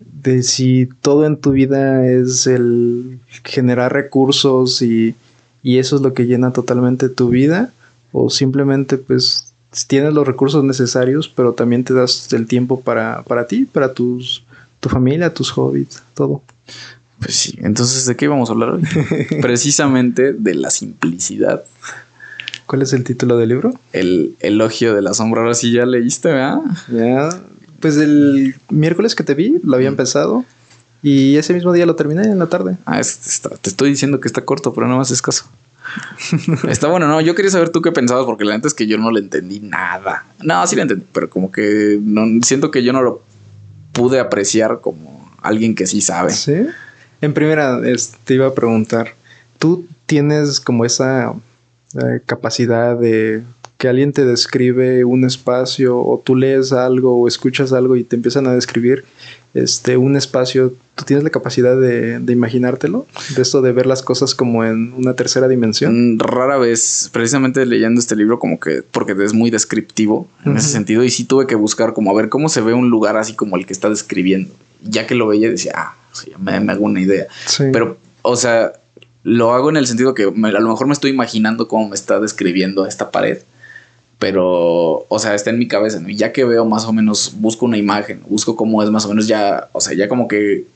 de 0.00 0.42
si 0.42 0.88
todo 1.02 1.26
en 1.26 1.36
tu 1.36 1.52
vida 1.52 2.06
es 2.06 2.46
el 2.46 3.20
generar 3.44 3.92
recursos 3.92 4.82
y, 4.82 5.14
eso 5.62 5.96
es 5.96 6.02
lo 6.02 6.14
que 6.14 6.26
llena 6.26 6.52
totalmente 6.52 7.10
tu 7.10 7.28
vida 7.28 7.70
o 8.12 8.30
simplemente 8.30 8.96
pues 8.96 9.52
tienes 9.86 10.14
los 10.14 10.26
recursos 10.26 10.64
necesarios 10.64 11.28
pero 11.28 11.52
también 11.52 11.84
te 11.84 11.92
das 11.92 12.32
el 12.32 12.46
tiempo 12.46 12.80
para, 12.80 13.22
para 13.24 13.46
ti, 13.46 13.66
para 13.66 13.92
tus, 13.92 14.42
tu 14.80 14.88
familia, 14.88 15.34
tus 15.34 15.50
hobbies, 15.50 16.02
todo. 16.14 16.42
Pues 17.18 17.34
sí, 17.34 17.58
entonces 17.60 18.06
¿de 18.06 18.16
qué 18.16 18.26
vamos 18.26 18.48
a 18.48 18.52
hablar 18.52 18.70
hoy? 18.70 18.82
Precisamente 19.42 20.32
de 20.32 20.54
la 20.54 20.70
simplicidad. 20.70 21.62
¿Cuál 22.64 22.82
es 22.82 22.92
el 22.94 23.04
título 23.04 23.36
del 23.36 23.50
libro? 23.50 23.74
El 23.92 24.36
elogio 24.40 24.94
de 24.94 25.02
la 25.02 25.12
sombra. 25.12 25.42
Ahora 25.42 25.54
sí 25.54 25.72
ya 25.72 25.84
leíste, 25.84 26.28
¿verdad? 26.28 26.60
Ya, 26.88 27.28
pues 27.80 27.96
el 27.96 28.54
miércoles 28.68 29.14
que 29.14 29.24
te 29.24 29.34
vi, 29.34 29.60
lo 29.64 29.76
había 29.76 29.88
empezado. 29.88 30.44
Y 31.02 31.36
ese 31.36 31.54
mismo 31.54 31.72
día 31.72 31.86
lo 31.86 31.96
terminé 31.96 32.24
en 32.24 32.38
la 32.38 32.46
tarde. 32.46 32.76
Ah, 32.84 33.00
te 33.00 33.70
estoy 33.70 33.90
diciendo 33.90 34.20
que 34.20 34.28
está 34.28 34.44
corto, 34.44 34.74
pero 34.74 34.86
no 34.86 34.98
más 34.98 35.10
es 35.10 35.22
caso. 35.22 35.46
está 36.68 36.88
bueno, 36.88 37.08
no. 37.08 37.20
Yo 37.20 37.34
quería 37.34 37.50
saber 37.50 37.70
tú 37.70 37.80
qué 37.80 37.90
pensabas, 37.90 38.26
porque 38.26 38.44
la 38.44 38.54
neta 38.54 38.68
es 38.68 38.74
que 38.74 38.86
yo 38.86 38.98
no 38.98 39.10
le 39.10 39.20
entendí 39.20 39.60
nada. 39.60 40.26
No, 40.42 40.66
sí 40.66 40.76
le 40.76 40.82
entendí, 40.82 41.06
pero 41.12 41.30
como 41.30 41.50
que 41.50 41.98
no, 42.02 42.26
siento 42.44 42.70
que 42.70 42.82
yo 42.82 42.92
no 42.92 43.02
lo 43.02 43.22
pude 43.92 44.20
apreciar 44.20 44.80
como 44.82 45.30
alguien 45.40 45.74
que 45.74 45.86
sí 45.86 46.02
sabe. 46.02 46.32
Sí. 46.32 46.66
En 47.22 47.32
primera, 47.32 47.80
te 48.24 48.34
iba 48.34 48.46
a 48.46 48.54
preguntar, 48.54 49.14
¿tú 49.58 49.86
tienes 50.06 50.60
como 50.60 50.84
esa 50.84 51.32
eh, 51.94 52.20
capacidad 52.26 52.96
de 52.96 53.42
que 53.80 53.88
alguien 53.88 54.12
te 54.12 54.26
describe 54.26 55.06
un 55.06 55.24
espacio 55.24 55.98
o 55.98 56.20
tú 56.22 56.36
lees 56.36 56.70
algo 56.70 57.16
o 57.16 57.26
escuchas 57.26 57.72
algo 57.72 57.96
y 57.96 58.04
te 58.04 58.14
empiezan 58.14 58.46
a 58.46 58.52
describir 58.52 59.06
este, 59.54 59.96
un 59.96 60.16
espacio, 60.16 60.74
¿tú 60.96 61.04
tienes 61.06 61.24
la 61.24 61.30
capacidad 61.30 61.80
de, 61.80 62.20
imaginártelo? 62.30 63.06
De 63.34 63.40
esto 63.40 63.62
de 63.62 63.72
ver 63.72 63.86
las 63.86 64.02
cosas 64.02 64.34
como 64.34 64.66
en 64.66 64.92
una 64.98 65.14
tercera 65.14 65.48
dimensión. 65.48 66.16
Mm, 66.16 66.18
rara 66.18 66.58
vez, 66.58 67.08
precisamente 67.10 67.64
leyendo 67.64 68.00
este 68.00 68.16
libro, 68.16 68.38
como 68.38 68.60
que, 68.60 68.82
porque 68.82 69.16
es 69.24 69.32
muy 69.32 69.48
descriptivo 69.48 70.28
en 70.44 70.58
ese 70.58 70.68
sentido, 70.68 71.02
y 71.02 71.08
sí 71.10 71.24
tuve 71.24 71.46
que 71.46 71.54
buscar 71.54 71.94
como 71.94 72.10
a 72.10 72.14
ver 72.14 72.28
cómo 72.28 72.50
se 72.50 72.60
ve 72.60 72.74
un 72.74 72.90
lugar 72.90 73.16
así 73.16 73.32
como 73.32 73.56
el 73.56 73.64
que 73.64 73.72
está 73.72 73.88
describiendo. 73.88 74.54
Ya 74.82 75.06
que 75.06 75.14
lo 75.14 75.26
veía, 75.26 75.48
decía, 75.48 75.72
ah, 75.74 75.94
me, 76.38 76.52
hago 76.52 76.84
una 76.84 77.00
idea. 77.00 77.28
Pero, 77.72 77.96
o 78.20 78.36
sea, 78.36 78.72
lo 79.22 79.54
hago 79.54 79.70
en 79.70 79.78
el 79.78 79.86
sentido 79.86 80.12
que 80.12 80.24
a 80.24 80.26
lo 80.60 80.68
mejor 80.68 80.86
me 80.86 80.92
estoy 80.92 81.12
imaginando 81.12 81.66
cómo 81.66 81.88
me 81.88 81.94
está 81.94 82.20
describiendo 82.20 82.86
esta 82.86 83.10
pared 83.10 83.38
pero, 84.20 85.06
o 85.08 85.18
sea, 85.18 85.34
está 85.34 85.48
en 85.48 85.58
mi 85.58 85.66
cabeza, 85.66 85.98
¿no? 85.98 86.10
Y 86.10 86.14
ya 86.14 86.30
que 86.30 86.44
veo 86.44 86.66
más 86.66 86.84
o 86.84 86.92
menos, 86.92 87.32
busco 87.38 87.64
una 87.64 87.78
imagen, 87.78 88.20
busco 88.28 88.54
cómo 88.54 88.82
es 88.82 88.90
más 88.90 89.06
o 89.06 89.08
menos 89.08 89.26
ya, 89.26 89.70
o 89.72 89.80
sea, 89.80 89.94
ya 89.94 90.08
como 90.08 90.28
que 90.28 90.66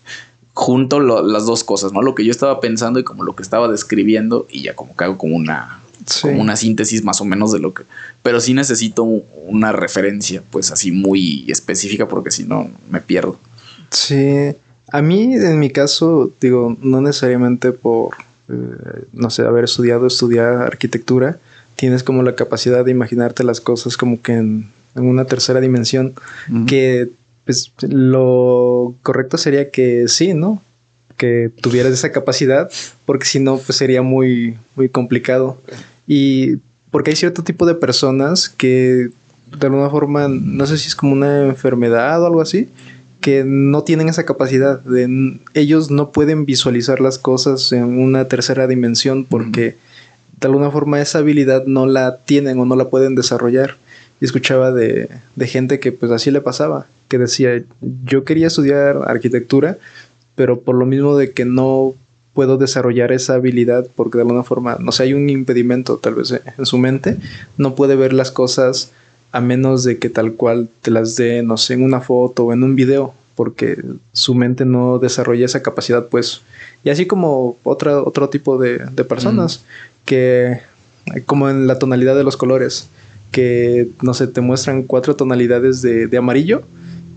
junto 0.55 0.99
las 0.99 1.45
dos 1.45 1.63
cosas, 1.63 1.93
¿no? 1.93 2.01
Lo 2.01 2.15
que 2.15 2.25
yo 2.25 2.31
estaba 2.31 2.61
pensando 2.61 2.99
y 2.99 3.05
como 3.05 3.23
lo 3.23 3.37
que 3.37 3.43
estaba 3.43 3.69
describiendo 3.69 4.47
y 4.51 4.63
ya 4.63 4.75
como 4.75 4.97
que 4.97 5.05
hago 5.05 5.19
como 5.19 5.37
una, 5.37 5.83
como 6.23 6.41
una 6.41 6.57
síntesis 6.57 7.05
más 7.05 7.21
o 7.21 7.27
menos 7.27 7.53
de 7.53 7.59
lo 7.59 7.75
que... 7.75 7.83
Pero 8.23 8.41
sí 8.41 8.55
necesito 8.55 9.03
una 9.03 9.73
referencia, 9.73 10.43
pues 10.51 10.73
así 10.73 10.91
muy 10.91 11.45
específica 11.49 12.09
porque 12.09 12.31
si 12.31 12.45
no 12.45 12.71
me 12.89 13.03
pierdo. 13.03 13.39
Sí, 13.91 14.55
a 14.91 15.03
mí 15.03 15.35
en 15.35 15.59
mi 15.59 15.69
caso, 15.69 16.33
digo, 16.41 16.79
no 16.81 17.03
necesariamente 17.03 17.73
por, 17.73 18.15
eh, 18.49 19.05
no 19.13 19.29
sé, 19.29 19.43
haber 19.43 19.65
estudiado, 19.65 20.07
estudiar 20.07 20.63
arquitectura, 20.63 21.39
tienes 21.77 22.03
como 22.03 22.23
la 22.23 22.35
capacidad 22.35 22.85
de 22.85 22.91
imaginarte 22.91 23.45
las 23.45 23.61
cosas 23.61 23.97
como 23.97 24.21
que 24.21 24.33
en, 24.33 24.71
una 24.95 25.25
tercera 25.25 25.61
dimensión, 25.61 26.15
que 26.69 27.09
pues 27.45 27.73
lo 27.81 28.95
correcto 29.03 29.39
sería 29.39 29.71
que 29.71 30.07
sí, 30.07 30.35
¿no? 30.35 30.63
Que 31.17 31.51
tuvieras 31.61 31.93
esa 31.93 32.13
capacidad, 32.13 32.71
porque 33.05 33.27
si 33.27 33.41
no, 33.41 33.59
pues 33.59 33.77
sería 33.77 34.03
muy, 34.03 34.57
muy 34.77 34.89
complicado. 34.89 35.61
Y 36.07 36.59
porque 36.93 37.11
hay 37.11 37.17
cierto 37.17 37.43
tipo 37.43 37.67
de 37.67 37.75
personas 37.75 38.49
que 38.49 39.11
de 39.59 39.67
alguna 39.67 39.91
forma, 39.91 40.29
no 40.29 40.67
sé 40.67 40.79
si 40.79 40.89
es 40.89 40.95
como 40.95 41.13
una 41.13 41.47
enfermedad 41.47 42.23
o 42.23 42.27
algo 42.27 42.41
así, 42.41 42.69
que 43.21 43.43
no 43.45 43.85
tienen 43.85 44.09
esa 44.09 44.27
capacidad 44.27 44.81
de 44.81 45.41
ellos 45.55 45.91
no 45.91 46.13
pueden 46.13 46.45
visualizar 46.45 47.01
las 47.01 47.19
cosas 47.19 47.73
en 47.73 47.99
una 47.99 48.29
tercera 48.29 48.67
dimensión 48.67 49.25
porque 49.25 49.77
de 50.41 50.47
alguna 50.47 50.71
forma 50.71 51.01
esa 51.01 51.19
habilidad 51.19 51.65
no 51.67 51.87
la 51.87 52.19
tienen 52.19 52.59
o 52.59 52.65
no 52.65 52.77
la 52.77 52.89
pueden 52.89 53.15
desarrollar. 53.15 53.77
Y 54.21 54.25
escuchaba 54.25 54.73
de, 54.73 55.09
gente 55.41 55.81
que 55.81 55.93
pues 55.93 56.13
así 56.13 56.31
le 56.31 56.41
pasaba, 56.41 56.87
que 57.09 57.19
decía, 57.19 57.63
yo 58.05 58.25
quería 58.25 58.47
estudiar 58.47 59.03
arquitectura, 59.07 59.79
pero 60.35 60.61
por 60.61 60.77
lo 60.77 60.87
mismo 60.87 61.17
de 61.17 61.33
que 61.33 61.45
no 61.45 61.95
puedo 62.33 62.57
desarrollar 62.57 63.13
esa 63.13 63.35
habilidad 63.35 63.87
porque 63.95 64.19
de 64.19 64.23
alguna 64.23 64.43
forma, 64.43 64.77
no 64.81 64.93
sé, 64.93 65.05
hay 65.05 65.15
un 65.15 65.31
impedimento 65.31 65.99
tal 65.99 66.15
vez 66.15 66.33
en 66.33 66.67
su 66.67 66.79
mente, 66.79 67.17
no 67.57 67.75
puede 67.75 67.97
ver 67.97 68.13
las 68.13 68.31
cosas 68.31 68.93
a 69.31 69.41
menos 69.41 69.85
de 69.85 69.99
que 69.99 70.11
tal 70.11 70.35
cual 70.35 70.69
te 70.83 70.91
las 70.91 71.17
dé, 71.17 71.43
no 71.43 71.57
sé, 71.57 71.75
en 71.75 71.83
una 71.83 72.01
foto 72.01 72.45
o 72.45 72.53
en 72.53 72.63
un 72.63 72.77
video, 72.77 73.15
porque 73.35 73.83
su 74.13 74.35
mente 74.35 74.65
no 74.65 74.99
desarrolla 74.99 75.45
esa 75.45 75.63
capacidad, 75.63 76.07
pues. 76.07 76.43
Y 76.85 76.91
así 76.91 77.07
como 77.07 77.57
otra, 77.65 78.01
otro 78.01 78.29
tipo 78.29 78.59
de, 78.59 78.79
personas 79.09 79.65
que 80.05 80.61
como 81.27 81.51
en 81.51 81.67
la 81.67 81.79
tonalidad 81.79 82.17
de 82.17 82.25
los 82.25 82.37
colores, 82.37 82.89
que 83.31 83.89
no 84.03 84.15
sé, 84.15 84.27
te 84.27 84.41
muestran 84.41 84.85
cuatro 84.85 85.17
tonalidades 85.17 85.83
de, 85.83 86.17
amarillo 86.17 86.63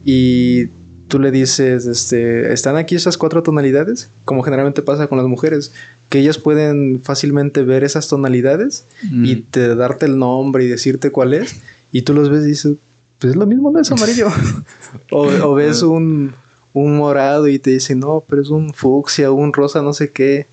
y 0.04 0.68
tú 1.08 1.20
le 1.20 1.32
dices, 1.32 1.86
este, 1.86 2.52
¿están 2.52 2.76
aquí 2.76 2.96
esas 2.96 3.18
cuatro 3.18 3.44
tonalidades? 3.44 4.10
Como 4.26 4.42
generalmente 4.44 4.82
pasa 4.82 5.08
con 5.08 5.18
las 5.18 5.28
mujeres, 5.28 5.72
que 6.10 6.20
ellas 6.20 6.38
pueden 6.38 7.00
fácilmente 7.04 7.64
ver 7.64 7.84
esas 7.84 8.08
tonalidades 8.08 8.86
y 9.12 9.38
te 9.38 9.76
darte 9.76 10.06
el 10.06 10.18
nombre 10.18 10.66
y 10.66 10.68
decirte 10.68 11.12
cuál 11.12 11.34
es, 11.34 11.62
y 11.92 12.02
tú 12.02 12.14
los 12.14 12.30
ves 12.30 12.46
y 12.46 12.50
dices, 12.50 12.74
pues 13.20 13.32
es 13.32 13.38
lo 13.38 13.46
mismo, 13.46 13.72
no 13.72 13.80
es 13.80 13.92
amarillo. 13.92 14.28
o, 15.12 15.54
ves 15.54 15.82
un, 15.82 16.34
un 16.74 16.98
morado 16.98 17.48
y 17.48 17.60
te 17.60 17.72
dicen, 17.72 18.00
no, 18.00 18.24
pero 18.28 18.42
es 18.42 18.50
un 18.50 18.74
fucsia, 18.74 19.32
un 19.32 19.54
rosa, 19.54 19.82
no 19.82 19.94
sé 19.94 20.10
qué. 20.10 20.48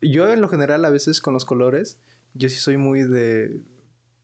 Yo 0.00 0.32
en 0.32 0.40
lo 0.40 0.48
general 0.48 0.84
a 0.84 0.90
veces 0.90 1.20
con 1.20 1.34
los 1.34 1.44
colores, 1.44 1.98
yo 2.34 2.48
sí 2.48 2.56
soy 2.56 2.76
muy 2.76 3.02
de... 3.02 3.60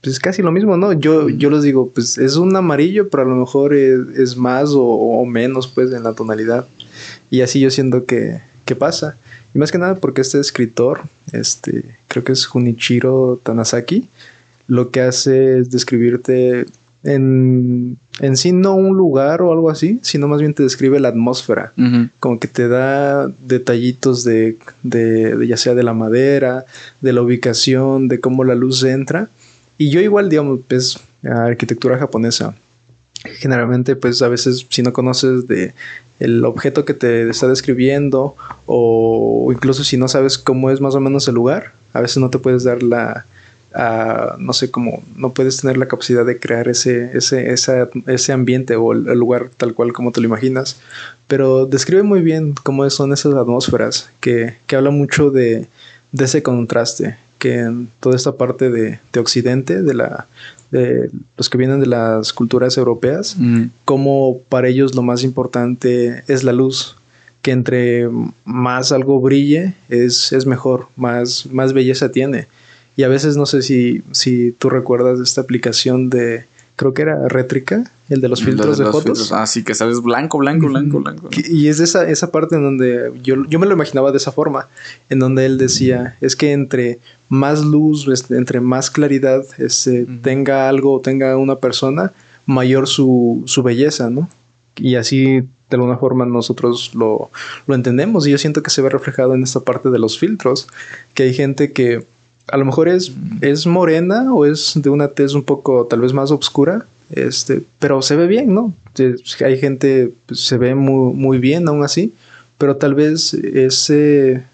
Pues 0.02 0.20
casi 0.20 0.42
lo 0.42 0.52
mismo, 0.52 0.76
¿no? 0.76 0.92
Yo, 0.92 1.28
yo 1.28 1.50
les 1.50 1.62
digo, 1.62 1.90
pues 1.90 2.16
es 2.18 2.36
un 2.36 2.54
amarillo, 2.54 3.08
pero 3.08 3.24
a 3.24 3.26
lo 3.26 3.34
mejor 3.34 3.74
es, 3.74 4.36
más 4.36 4.70
o, 4.72 5.24
menos, 5.26 5.66
pues, 5.66 5.92
en 5.92 6.04
la 6.04 6.12
tonalidad. 6.12 6.68
Y 7.28 7.40
así 7.40 7.58
yo 7.58 7.70
siento 7.70 8.04
que, 8.04 8.40
que 8.64 8.76
pasa. 8.76 9.16
Y 9.54 9.58
más 9.58 9.72
que 9.72 9.78
nada 9.78 9.96
porque 9.96 10.20
este 10.20 10.38
escritor, 10.38 11.00
este, 11.32 11.96
creo 12.06 12.22
que 12.22 12.32
es 12.32 12.46
Junichiro 12.46 13.40
Tanasaki, 13.42 14.08
lo 14.68 14.90
que 14.90 15.00
hace 15.00 15.58
es 15.58 15.70
describirte 15.70 16.66
en, 17.02 17.98
en, 18.20 18.36
sí 18.36 18.52
no 18.52 18.74
un 18.74 18.96
lugar 18.96 19.42
o 19.42 19.52
algo 19.52 19.70
así, 19.70 20.00
sino 20.02 20.28
más 20.28 20.40
bien 20.40 20.54
te 20.54 20.62
describe 20.62 20.98
la 20.98 21.08
atmósfera, 21.08 21.72
como 22.20 22.38
que 22.38 22.48
te 22.48 22.68
da 22.68 23.28
detallitos 23.46 24.24
de, 24.24 24.56
de, 24.82 25.46
ya 25.46 25.56
sea 25.56 25.74
de 25.74 25.82
la 25.82 25.94
madera, 25.94 26.66
de 27.00 27.12
la 27.12 27.22
ubicación, 27.22 28.08
de 28.08 28.20
cómo 28.20 28.44
la 28.44 28.54
luz 28.54 28.82
entra. 28.82 29.28
Y 29.78 29.90
yo 29.90 30.00
igual, 30.00 30.28
digamos, 30.28 30.60
pues 30.66 30.98
arquitectura 31.22 31.98
japonesa. 31.98 32.54
Generalmente, 33.38 33.96
pues 33.96 34.22
a 34.22 34.28
veces 34.28 34.66
si 34.68 34.82
no 34.82 34.92
conoces 34.92 35.46
de 35.46 35.74
el 36.18 36.44
objeto 36.44 36.84
que 36.84 36.94
te 36.94 37.28
está 37.28 37.46
describiendo 37.46 38.36
o 38.64 39.50
incluso 39.52 39.84
si 39.84 39.96
no 39.96 40.08
sabes 40.08 40.38
cómo 40.38 40.70
es 40.70 40.80
más 40.80 40.94
o 40.94 41.00
menos 41.00 41.28
el 41.28 41.34
lugar, 41.34 41.72
a 41.92 42.00
veces 42.00 42.18
no 42.18 42.30
te 42.30 42.38
puedes 42.38 42.64
dar 42.64 42.82
la, 42.82 43.26
no 44.38 44.52
sé 44.52 44.70
cómo, 44.70 45.02
no 45.16 45.30
puedes 45.32 45.58
tener 45.58 45.76
la 45.76 45.86
capacidad 45.86 46.24
de 46.24 46.38
crear 46.38 46.68
ese, 46.68 47.10
ese, 47.16 47.52
ese 48.06 48.32
ambiente 48.32 48.76
o 48.76 48.92
el, 48.92 49.04
lugar 49.18 49.50
tal 49.56 49.74
cual 49.74 49.92
como 49.92 50.12
te 50.12 50.20
lo 50.20 50.26
imaginas, 50.26 50.80
pero 51.26 51.66
describe 51.66 52.02
muy 52.02 52.20
bien 52.20 52.54
cómo 52.62 52.88
son 52.88 53.12
esas 53.12 53.34
atmósferas, 53.34 54.10
que, 54.20 54.54
que 54.66 54.76
habla 54.76 54.90
mucho 54.90 55.30
de, 55.30 55.66
de, 56.12 56.24
ese 56.24 56.42
contraste, 56.42 57.16
que 57.38 57.58
en 57.58 57.88
toda 58.00 58.16
esta 58.16 58.36
parte 58.36 58.70
de, 58.70 58.98
de, 59.12 59.20
Occidente, 59.20 59.82
de, 59.82 59.94
la, 59.94 60.26
de 60.70 61.10
los 61.36 61.50
que 61.50 61.58
vienen 61.58 61.80
de 61.80 61.86
las 61.86 62.32
culturas 62.32 62.78
europeas, 62.78 63.36
mm. 63.38 63.64
como 63.84 64.38
para 64.48 64.68
ellos 64.68 64.94
lo 64.94 65.02
más 65.02 65.22
importante 65.22 66.22
es 66.28 66.44
la 66.44 66.52
luz, 66.52 66.96
que 67.42 67.50
entre 67.52 68.08
más 68.44 68.90
algo 68.90 69.20
brille 69.20 69.74
es, 69.90 70.32
es 70.32 70.46
mejor, 70.46 70.88
más, 70.96 71.46
más 71.52 71.74
belleza 71.74 72.10
tiene. 72.10 72.48
Y 72.96 73.02
a 73.02 73.08
veces 73.08 73.36
no 73.36 73.46
sé 73.46 73.62
si, 73.62 74.02
si 74.12 74.52
tú 74.52 74.70
recuerdas 74.70 75.18
de 75.18 75.24
esta 75.24 75.42
aplicación 75.42 76.08
de, 76.08 76.46
creo 76.76 76.94
que 76.94 77.02
era 77.02 77.28
rétrica, 77.28 77.90
el 78.08 78.20
de 78.20 78.28
los 78.28 78.42
filtros 78.42 78.78
de, 78.78 78.86
fotos. 78.86 79.32
Ah, 79.32 79.46
sí, 79.46 79.64
que 79.64 79.74
sales 79.74 80.00
blanco, 80.00 80.38
blanco, 80.38 80.68
blanco, 80.68 81.00
blanco. 81.00 81.28
Y 81.48 81.68
es 81.68 81.80
esa, 81.80 82.08
esa 82.08 82.30
parte 82.30 82.56
en 82.56 82.62
donde 82.62 83.12
yo, 83.22 83.44
yo 83.46 83.58
me 83.58 83.66
lo 83.66 83.74
imaginaba 83.74 84.12
de 84.12 84.18
esa 84.18 84.32
forma, 84.32 84.68
en 85.10 85.18
donde 85.18 85.46
él 85.46 85.58
decía, 85.58 86.16
es 86.20 86.36
que 86.36 86.52
entre 86.52 87.00
más 87.28 87.64
luz, 87.64 88.06
entre 88.30 88.60
más 88.60 88.90
claridad 88.90 89.44
este, 89.58 90.06
tenga 90.22 90.68
algo, 90.68 91.00
tenga 91.00 91.36
una 91.36 91.56
persona, 91.56 92.12
mayor 92.46 92.86
su, 92.86 93.42
su 93.46 93.62
belleza, 93.62 94.08
¿no? 94.08 94.28
Y 94.76 94.94
así 94.94 95.42
de 95.68 95.76
alguna 95.76 95.96
forma 95.96 96.26
nosotros 96.26 96.94
lo, 96.94 97.30
lo 97.66 97.74
entendemos 97.74 98.26
y 98.26 98.30
yo 98.30 98.38
siento 98.38 98.62
que 98.62 98.70
se 98.70 98.82
ve 98.82 98.88
reflejado 98.88 99.34
en 99.34 99.42
esta 99.42 99.60
parte 99.60 99.90
de 99.90 99.98
los 99.98 100.18
filtros, 100.18 100.68
que 101.14 101.24
hay 101.24 101.34
gente 101.34 101.72
que 101.72 102.06
a 102.48 102.56
lo 102.56 102.64
mejor 102.64 102.88
es, 102.88 103.12
es 103.40 103.66
morena 103.66 104.32
o 104.32 104.46
es 104.46 104.72
de 104.76 104.90
una 104.90 105.08
tez 105.08 105.34
un 105.34 105.42
poco 105.42 105.86
tal 105.86 106.00
vez 106.00 106.12
más 106.12 106.30
oscura, 106.30 106.86
este, 107.10 107.62
pero 107.78 108.02
se 108.02 108.16
ve 108.16 108.26
bien, 108.26 108.54
¿no? 108.54 108.74
Hay 109.44 109.58
gente, 109.58 110.12
pues, 110.26 110.40
se 110.40 110.56
ve 110.56 110.74
muy, 110.74 111.14
muy 111.14 111.38
bien 111.38 111.68
aún 111.68 111.84
así, 111.84 112.12
pero 112.58 112.76
tal 112.76 112.94
vez 112.94 113.34
ese 113.34 114.44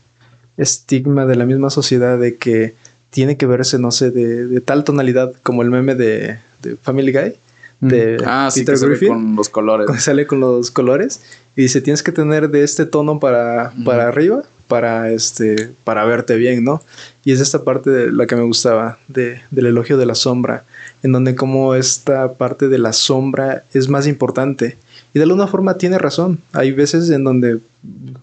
estigma 0.57 1.27
de 1.27 1.37
la 1.37 1.45
misma 1.45 1.71
sociedad 1.71 2.19
de 2.19 2.37
que 2.37 2.75
tiene 3.11 3.37
que 3.37 3.47
verse, 3.47 3.79
no 3.79 3.91
sé, 3.91 4.11
de, 4.11 4.61
tal 4.61 4.85
tonalidad 4.85 5.35
como 5.43 5.63
el 5.63 5.71
meme 5.71 5.95
de, 5.95 6.39
Family 6.83 7.13
Guy, 7.13 7.35
de 7.81 8.23
ah, 8.25 8.49
Peter 8.55 8.79
sí, 8.79 8.87
Griffin, 8.87 9.09
con 9.09 9.37
los 9.37 9.49
colores. 9.49 9.89
Sale 10.03 10.27
con 10.27 10.41
los 10.41 10.71
colores 10.71 11.21
y 11.57 11.63
dice, 11.63 11.81
tienes 11.81 12.03
que 12.03 12.13
tener 12.13 12.51
de 12.51 12.63
este 12.63 12.87
tono 12.87 13.19
para, 13.19 13.73
para 13.85 14.09
arriba 14.09 14.45
para, 14.73 15.13
este, 15.13 15.69
para 15.85 16.07
verte 16.07 16.35
bien, 16.37 16.65
¿no? 16.65 16.81
Y 17.27 17.33
es 17.33 17.41
esta 17.41 17.63
parte 17.63 17.91
de 17.91 18.11
la 18.11 18.27
que 18.27 18.37
me 18.37 18.43
gustaba, 18.43 18.99
de, 19.07 19.43
del 19.51 19.67
elogio 19.67 19.99
de 19.99 20.07
la 20.07 20.15
sombra, 20.15 20.65
en 21.03 21.13
donde 21.13 21.35
como 21.35 21.75
esta 21.75 22.33
parte 22.33 22.69
de 22.69 22.79
la 22.79 22.95
sombra 22.95 23.65
es 23.75 23.91
más 23.91 24.07
importante. 24.07 24.79
Y 25.13 25.19
de 25.19 25.25
alguna 25.25 25.47
forma 25.47 25.77
tiene 25.77 25.99
razón. 25.99 26.39
Hay 26.55 26.73
veces 26.73 27.11
en 27.11 27.23
donde 27.23 27.59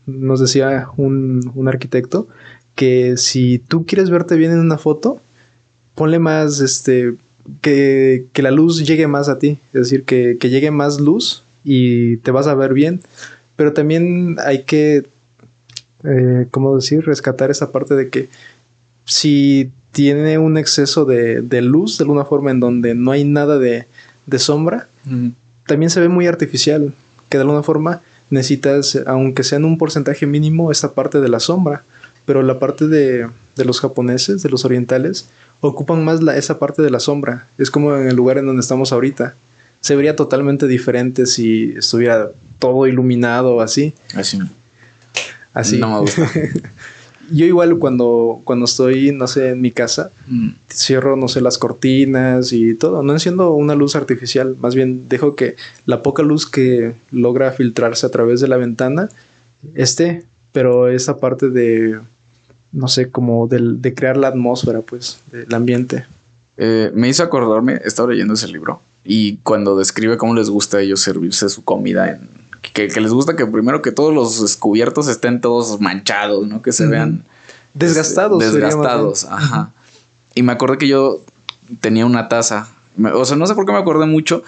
nos 0.08 0.40
decía 0.40 0.88
un, 0.98 1.52
un 1.54 1.68
arquitecto 1.68 2.28
que 2.74 3.16
si 3.18 3.60
tú 3.60 3.86
quieres 3.86 4.10
verte 4.10 4.36
bien 4.36 4.52
en 4.52 4.60
una 4.60 4.80
foto, 4.80 5.22
ponle 5.94 6.18
más, 6.18 6.62
este, 6.62 7.14
que, 7.62 8.26
que, 8.34 8.42
la 8.42 8.50
luz 8.50 8.88
llegue 8.88 9.06
más 9.06 9.30
a 9.30 9.38
ti, 9.38 9.60
es 9.72 9.82
decir, 9.82 10.02
que, 10.02 10.38
que, 10.40 10.50
llegue 10.50 10.72
más 10.72 11.00
luz 11.00 11.44
y 11.64 12.18
te 12.18 12.32
vas 12.32 12.48
a 12.48 12.56
ver 12.56 12.74
bien, 12.74 13.02
pero 13.56 13.72
también 13.72 14.38
hay 14.44 14.64
que, 14.64 15.06
eh, 16.04 16.48
¿cómo 16.52 16.76
decir?, 16.76 17.06
rescatar 17.06 17.52
esa 17.52 17.72
parte 17.72 17.96
de 17.96 18.10
que 18.10 18.30
si 19.06 19.72
tiene 19.92 20.38
un 20.38 20.58
exceso 20.58 21.06
de, 21.06 21.42
de, 21.42 21.62
luz 21.62 21.98
de 21.98 22.04
alguna 22.04 22.26
forma 22.26 22.52
en 22.52 22.60
donde 22.60 22.94
no 22.94 23.12
hay 23.12 23.24
nada 23.24 23.58
de, 23.58 23.86
de 24.28 24.40
sombra, 24.40 24.88
también 25.66 25.90
se 25.90 26.00
ve 26.00 26.10
muy 26.10 26.28
artificial, 26.28 26.94
que 27.30 27.38
de 27.38 27.42
alguna 27.42 27.64
forma 27.64 28.02
necesitas, 28.30 28.98
aunque 29.08 29.44
sea 29.44 29.58
en 29.58 29.66
un 29.66 29.78
porcentaje 29.78 30.26
mínimo, 30.26 30.72
esta 30.72 30.94
parte 30.94 31.20
de 31.20 31.30
la 31.30 31.40
sombra, 31.40 31.84
pero 32.26 32.44
la 32.44 32.60
parte 32.60 32.88
de, 32.88 33.28
de 33.56 33.66
los 33.66 33.82
japoneses, 33.82 34.44
de 34.44 34.50
los 34.50 34.66
orientales, 34.66 35.28
ocupan 35.62 36.04
más 36.04 36.22
la, 36.22 36.38
esa 36.38 36.60
parte 36.60 36.82
de 36.82 36.92
la 36.92 37.00
sombra. 37.00 37.48
Es 37.58 37.72
como 37.72 37.96
en 37.96 38.08
el 38.08 38.16
lugar 38.16 38.38
en 38.38 38.46
donde 38.46 38.62
estamos 38.62 38.92
ahorita. 38.92 39.36
Se 39.82 39.96
vería 39.96 40.16
totalmente 40.16 40.68
diferente 40.68 41.26
si 41.26 41.74
estuviera 41.78 42.32
todo 42.60 42.88
iluminado 42.88 43.62
así. 43.62 43.94
Así. 44.14 44.40
Así. 45.54 45.78
No 45.78 45.90
me 45.94 46.00
gusta. 46.00 46.30
Yo 47.32 47.46
igual 47.46 47.78
cuando, 47.78 48.42
cuando 48.44 48.66
estoy, 48.66 49.12
no 49.12 49.28
sé, 49.28 49.50
en 49.50 49.62
mi 49.62 49.70
casa, 49.70 50.10
mm. 50.28 50.50
cierro, 50.68 51.16
no 51.16 51.28
sé, 51.28 51.42
las 51.42 51.60
cortinas 51.60 52.52
y 52.54 52.74
todo. 52.74 53.04
No 53.04 53.14
enciendo 53.14 53.54
una 53.54 53.76
luz 53.76 53.96
artificial, 53.96 54.56
más 54.60 54.74
bien 54.74 55.08
dejo 55.10 55.36
que 55.36 55.56
la 55.86 56.02
poca 56.02 56.24
luz 56.24 56.48
que 56.48 56.94
logra 57.12 57.52
filtrarse 57.52 58.06
a 58.06 58.10
través 58.10 58.42
de 58.42 58.48
la 58.48 58.58
ventana 58.58 59.10
esté, 59.76 60.24
pero 60.52 60.90
esa 60.90 61.18
parte 61.18 61.50
de, 61.50 62.00
no 62.72 62.88
sé, 62.88 63.12
como 63.12 63.48
de, 63.48 63.94
crear 63.94 64.18
la 64.18 64.30
atmósfera, 64.30 64.82
pues, 64.82 65.20
del 65.32 65.54
ambiente. 65.54 66.06
Eh, 66.58 66.92
me 66.94 67.10
hizo 67.10 67.24
acordarme, 67.24 67.80
estaba 67.84 68.12
leyendo 68.12 68.34
ese 68.34 68.48
libro, 68.48 68.82
y 69.04 69.38
cuando 69.38 69.78
describe 69.78 70.18
cómo 70.18 70.36
les 70.36 70.50
gusta 70.50 70.78
a 70.78 70.82
ellos 70.82 71.02
servirse 71.02 71.50
su 71.50 71.64
comida 71.64 72.12
en 72.12 72.39
que, 72.74 72.88
les 72.88 73.12
gusta 73.12 73.36
que 73.36 73.46
primero 73.46 73.82
que 73.82 73.92
todos 73.92 74.14
los 74.14 74.42
descubiertos 74.42 75.08
estén 75.08 75.42
todos 75.42 75.80
manchados, 75.82 76.48
¿no? 76.48 76.62
Que 76.62 76.72
se 76.72 76.88
vean 76.88 77.26
desgastados. 77.74 78.44
Este, 78.44 78.60
desgastados, 78.60 79.26
ajá. 79.26 79.72
Y 80.36 80.44
me 80.44 80.52
acordé 80.52 80.78
que 80.78 80.88
yo 80.88 81.22
tenía 81.82 82.06
una 82.06 82.30
taza, 82.30 82.70
o 83.14 83.26
sea, 83.26 83.38
no 83.38 83.46
sé 83.46 83.56
por 83.56 83.66
qué 83.66 83.72
me 83.72 83.80
acordé 83.80 84.06
mucho, 84.06 84.44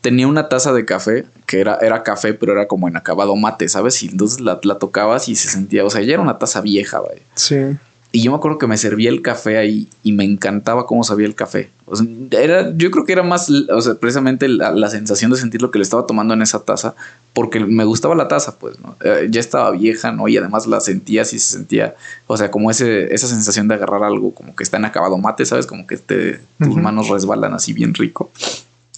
tenía 0.00 0.26
una 0.26 0.48
taza 0.48 0.72
de 0.72 0.84
café, 0.84 1.26
que 1.46 1.60
era, 1.60 1.78
era 1.80 2.02
café, 2.02 2.34
pero 2.34 2.52
era 2.52 2.68
como 2.68 2.88
en 2.88 2.96
acabado 2.96 3.34
mate, 3.36 3.68
¿sabes? 3.68 4.02
Y 4.02 4.08
entonces 4.08 4.40
la, 4.40 4.60
la 4.62 4.78
tocabas 4.78 5.28
y 5.28 5.36
se 5.36 5.48
sentía, 5.48 5.84
o 5.84 5.90
sea, 5.90 6.02
ya 6.02 6.14
era 6.14 6.22
una 6.22 6.38
taza 6.38 6.60
vieja. 6.60 7.00
Sí. 7.34 7.76
Y 8.16 8.22
yo 8.22 8.30
me 8.30 8.38
acuerdo 8.38 8.56
que 8.56 8.66
me 8.66 8.78
servía 8.78 9.10
el 9.10 9.20
café 9.20 9.58
ahí 9.58 9.90
y 10.02 10.12
me 10.12 10.24
encantaba 10.24 10.86
cómo 10.86 11.04
sabía 11.04 11.26
el 11.26 11.34
café. 11.34 11.68
O 11.84 11.96
sea, 11.96 12.06
era, 12.30 12.74
yo 12.74 12.90
creo 12.90 13.04
que 13.04 13.12
era 13.12 13.22
más, 13.22 13.50
o 13.50 13.80
sea, 13.82 13.96
precisamente 13.96 14.48
la, 14.48 14.88
sensación 14.88 15.30
de 15.30 15.36
sentir 15.36 15.60
lo 15.60 15.70
que 15.70 15.78
le 15.78 15.82
estaba 15.82 16.06
tomando 16.06 16.32
en 16.32 16.40
esa 16.40 16.64
taza, 16.64 16.94
porque 17.34 17.60
me 17.60 17.84
gustaba 17.84 18.14
la 18.14 18.26
taza, 18.26 18.58
pues, 18.58 18.80
¿no? 18.80 18.96
Eh, 19.04 19.26
ya 19.30 19.38
estaba 19.38 19.70
vieja, 19.72 20.12
¿no? 20.12 20.28
Y 20.28 20.38
además 20.38 20.66
la 20.66 20.80
sentía 20.80 21.20
y 21.20 21.24
se 21.26 21.38
sentía, 21.40 21.94
o 22.26 22.38
sea, 22.38 22.50
como 22.50 22.70
ese, 22.70 23.14
esa 23.14 23.26
sensación 23.26 23.68
de 23.68 23.74
agarrar 23.74 24.02
algo 24.02 24.32
como 24.32 24.56
que 24.56 24.62
está 24.62 24.78
en 24.78 24.86
acabado 24.86 25.18
mate, 25.18 25.44
¿sabes? 25.44 25.66
Como 25.66 25.86
que 25.86 25.98
te, 25.98 26.40
tus 26.58 26.74
manos 26.74 27.10
resbalan 27.10 27.52
así 27.52 27.74
bien 27.74 27.92
rico. 27.92 28.30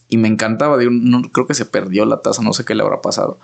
Y 0.08 0.16
me 0.16 0.28
encantaba, 0.28 0.78
digo, 0.78 0.92
no, 0.92 1.22
creo 1.22 1.48
que 1.48 1.54
se 1.54 1.64
perdió 1.64 2.04
la 2.04 2.20
taza, 2.20 2.40
no 2.40 2.52
sé 2.52 2.64
qué 2.64 2.76
le 2.76 2.84
habrá 2.84 3.00
pasado. 3.00 3.36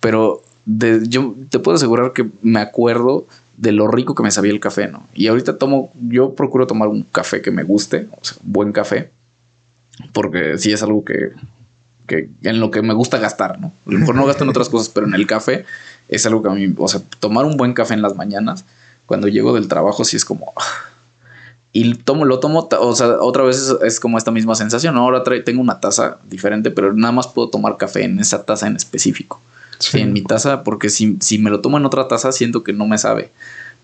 Pero 0.00 0.42
de, 0.64 1.06
yo 1.06 1.36
te 1.48 1.60
puedo 1.60 1.76
asegurar 1.76 2.12
que 2.12 2.28
me 2.42 2.58
acuerdo 2.58 3.28
de 3.62 3.70
lo 3.70 3.86
rico 3.86 4.16
que 4.16 4.24
me 4.24 4.32
sabía 4.32 4.50
el 4.50 4.58
café, 4.58 4.88
¿no? 4.88 5.06
Y 5.14 5.28
ahorita 5.28 5.56
tomo, 5.56 5.92
yo 5.94 6.34
procuro 6.34 6.66
tomar 6.66 6.88
un 6.88 7.04
café 7.04 7.40
que 7.40 7.52
me 7.52 7.62
guste, 7.62 8.08
o 8.20 8.24
sea, 8.24 8.36
buen 8.42 8.72
café, 8.72 9.12
porque 10.12 10.58
sí 10.58 10.72
es 10.72 10.82
algo 10.82 11.04
que, 11.04 11.30
que 12.08 12.28
en 12.42 12.58
lo 12.58 12.72
que 12.72 12.82
me 12.82 12.92
gusta 12.92 13.18
gastar, 13.18 13.60
¿no? 13.60 13.68
A 13.86 13.90
lo 13.92 14.00
mejor 14.00 14.16
no 14.16 14.26
gasto 14.26 14.42
en 14.42 14.50
otras 14.50 14.68
cosas, 14.68 14.88
pero 14.88 15.06
en 15.06 15.14
el 15.14 15.28
café 15.28 15.64
es 16.08 16.26
algo 16.26 16.42
que 16.42 16.48
a 16.48 16.54
mí, 16.54 16.74
o 16.76 16.88
sea, 16.88 17.02
tomar 17.20 17.44
un 17.44 17.56
buen 17.56 17.72
café 17.72 17.94
en 17.94 18.02
las 18.02 18.16
mañanas, 18.16 18.64
cuando 19.06 19.28
llego 19.28 19.54
del 19.54 19.68
trabajo, 19.68 20.04
sí 20.04 20.16
es 20.16 20.24
como... 20.24 20.52
Y 21.72 21.94
tomo, 21.94 22.24
lo 22.24 22.40
tomo, 22.40 22.68
o 22.80 22.96
sea, 22.96 23.20
otra 23.20 23.44
vez 23.44 23.72
es, 23.82 24.00
como 24.00 24.18
esta 24.18 24.30
misma 24.30 24.54
sensación. 24.56 24.94
Ahora 24.98 25.22
tengo 25.42 25.62
una 25.62 25.80
taza 25.80 26.18
diferente, 26.28 26.70
pero 26.70 26.92
nada 26.92 27.12
más 27.12 27.28
puedo 27.28 27.48
tomar 27.48 27.78
café 27.78 28.04
en 28.04 28.18
esa 28.18 28.44
taza 28.44 28.66
en 28.66 28.76
específico 28.76 29.40
en 29.92 30.12
mi 30.12 30.22
taza, 30.22 30.64
porque 30.64 30.90
si, 30.90 31.16
si 31.20 31.38
me 31.38 31.50
lo 31.50 31.60
tomo 31.60 31.78
en 31.78 31.84
otra 31.84 32.08
taza, 32.08 32.32
siento 32.32 32.62
que 32.62 32.72
no 32.72 32.86
me 32.86 32.98
sabe. 32.98 33.30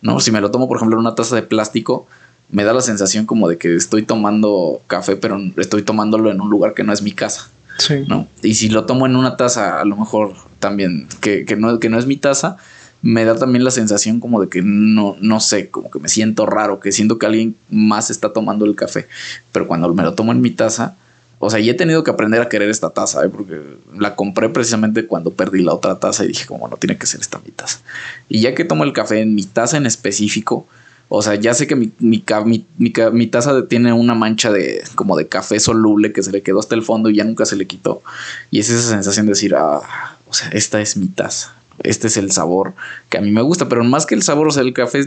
¿no? 0.03 0.21
Si 0.21 0.31
me 0.31 0.41
lo 0.41 0.51
tomo, 0.51 0.69
por 0.69 0.77
ejemplo, 0.77 0.97
en 0.97 1.01
una 1.01 1.15
taza 1.15 1.35
de 1.37 1.43
plástico, 1.43 2.07
me 2.51 2.65
da 2.65 2.73
la 2.73 2.81
sensación 2.81 3.27
como 3.27 3.49
de 3.49 3.59
que 3.59 3.75
estoy 3.75 4.03
tomando 4.03 4.81
café, 4.87 5.17
pero 5.17 5.41
estoy 5.57 5.83
tomándolo 5.83 6.31
en 6.31 6.41
un 6.41 6.51
lugar 6.51 6.75
que 6.75 6.85
no 6.85 6.93
es 6.93 7.03
mi 7.03 7.13
casa. 7.13 7.49
Sí. 7.79 8.05
¿no? 8.09 8.27
Y 8.43 8.55
si 8.55 8.69
lo 8.69 8.87
tomo 8.87 9.07
en 9.07 9.17
una 9.17 9.37
taza, 9.37 9.81
a 9.81 9.85
lo 9.85 9.97
mejor 9.97 10.35
también, 10.59 11.07
que, 11.21 11.45
que, 11.45 11.57
no, 11.57 11.79
que 11.79 11.89
no 11.89 11.99
es 11.99 12.07
mi 12.07 12.17
taza, 12.17 12.57
me 13.03 13.25
da 13.25 13.37
también 13.37 13.65
la 13.65 13.71
sensación 13.71 14.19
como 14.19 14.41
de 14.41 14.49
que 14.49 14.63
no, 14.63 15.17
no 15.21 15.41
sé, 15.41 15.71
como 15.71 15.91
que 15.91 16.01
me 16.01 16.09
siento 16.09 16.47
raro, 16.47 16.81
que 16.81 16.91
siento 16.91 17.19
que 17.19 17.27
alguien 17.27 17.57
más 17.71 18.11
está 18.11 18.33
tomando 18.33 18.65
el 18.65 18.75
café. 18.75 19.07
Pero 19.53 19.69
cuando 19.69 19.93
me 19.95 20.03
lo 20.03 20.15
tomo 20.15 20.33
en 20.33 20.41
mi 20.41 20.51
taza, 20.51 20.97
o 21.39 21.51
sea, 21.51 21.61
y 21.61 21.71
he 21.71 21.75
tenido 21.75 22.03
que 22.03 22.11
aprender 22.11 22.41
a 22.41 22.49
querer 22.49 22.69
esta 22.69 22.91
taza, 22.91 23.25
¿eh? 23.25 23.29
porque 23.29 23.61
la 23.97 24.17
compré 24.17 24.49
precisamente 24.49 25.07
cuando 25.07 25.33
perdí 25.33 25.63
la 25.63 25.75
otra 25.75 25.99
taza 25.99 26.25
y 26.25 26.29
dije, 26.29 26.47
como 26.47 26.69
no 26.69 26.77
tiene 26.77 26.99
que 26.99 27.07
ser 27.07 27.21
esta 27.21 27.39
mi 27.45 27.53
taza. 27.53 27.81
Y 28.29 28.41
ya 28.41 28.55
que 28.55 28.65
tomo 28.65 28.85
el 28.85 28.93
café 28.93 29.21
en 29.21 29.35
mi 29.35 29.45
taza 29.45 29.77
en 29.77 29.87
específico, 29.87 30.67
o 31.09 31.23
sea, 31.23 31.37
ya 31.37 31.55
sé 31.55 31.67
que 31.67 31.77
mi, 31.77 31.91
mi, 32.01 32.23
mi, 32.77 33.27
taza 33.29 33.67
tiene 33.67 33.93
una 33.93 34.15
mancha 34.15 34.53
de 34.53 34.83
como 34.95 35.17
de 35.17 35.27
café 35.27 35.59
soluble 35.59 36.13
que 36.13 36.23
se 36.23 36.33
le 36.33 36.43
quedó 36.43 36.59
hasta 36.59 36.75
el 36.75 36.83
fondo 36.83 37.09
y 37.09 37.17
ya 37.17 37.25
nunca 37.25 37.47
se 37.47 37.57
le 37.57 37.67
quitó. 37.67 38.03
Y 38.51 38.59
es 38.59 38.69
esa 38.69 38.91
sensación 38.91 39.25
de 39.27 39.31
decir, 39.31 39.55
ah, 39.55 39.81
o 40.29 40.35
sea, 40.35 40.49
esta 40.51 40.81
es 40.81 40.99
mi 40.99 41.09
taza. 41.09 41.55
Este 41.83 42.09
es 42.09 42.17
el 42.17 42.33
sabor 42.33 42.75
que 43.09 43.19
a 43.19 43.21
mí 43.21 43.31
me 43.31 43.41
gusta, 43.41 43.69
pero 43.69 43.85
más 43.85 44.05
que 44.05 44.15
el 44.15 44.23
sabor, 44.23 44.49
o 44.49 44.51
sea, 44.51 44.63
el 44.63 44.73
café, 44.73 45.07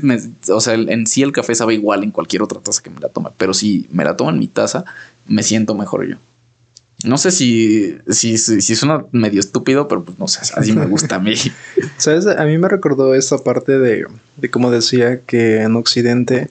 o 0.49 0.61
sea, 0.61 0.73
en 0.73 1.05
sí 1.05 1.21
el 1.21 1.33
café 1.33 1.53
sabe 1.53 1.73
igual 1.73 2.03
en 2.03 2.11
cualquier 2.11 2.41
otra 2.41 2.61
taza 2.61 2.81
que 2.81 2.89
me 2.89 2.99
la 2.99 3.09
tome, 3.09 3.29
pero 3.37 3.53
si 3.53 3.87
me 3.91 4.05
la 4.05 4.15
tomo 4.15 4.29
en 4.29 4.39
mi 4.39 4.47
taza, 4.47 4.85
me 5.31 5.43
siento 5.43 5.75
mejor 5.75 6.07
yo. 6.07 6.17
No 7.03 7.17
sé 7.17 7.31
si, 7.31 7.97
si, 8.09 8.37
si, 8.37 8.75
suena 8.75 9.05
medio 9.11 9.39
estúpido, 9.39 9.87
pero 9.87 10.03
pues 10.03 10.19
no 10.19 10.27
sé, 10.27 10.41
así 10.55 10.71
me 10.71 10.85
gusta 10.85 11.15
a 11.15 11.19
mí. 11.19 11.33
¿Sabes? 11.97 12.27
A 12.27 12.45
mí 12.45 12.57
me 12.59 12.67
recordó 12.67 13.15
esta 13.15 13.39
parte 13.39 13.79
de, 13.79 14.05
de 14.37 14.49
como 14.49 14.69
decía 14.69 15.19
que 15.21 15.61
en 15.61 15.75
Occidente 15.77 16.47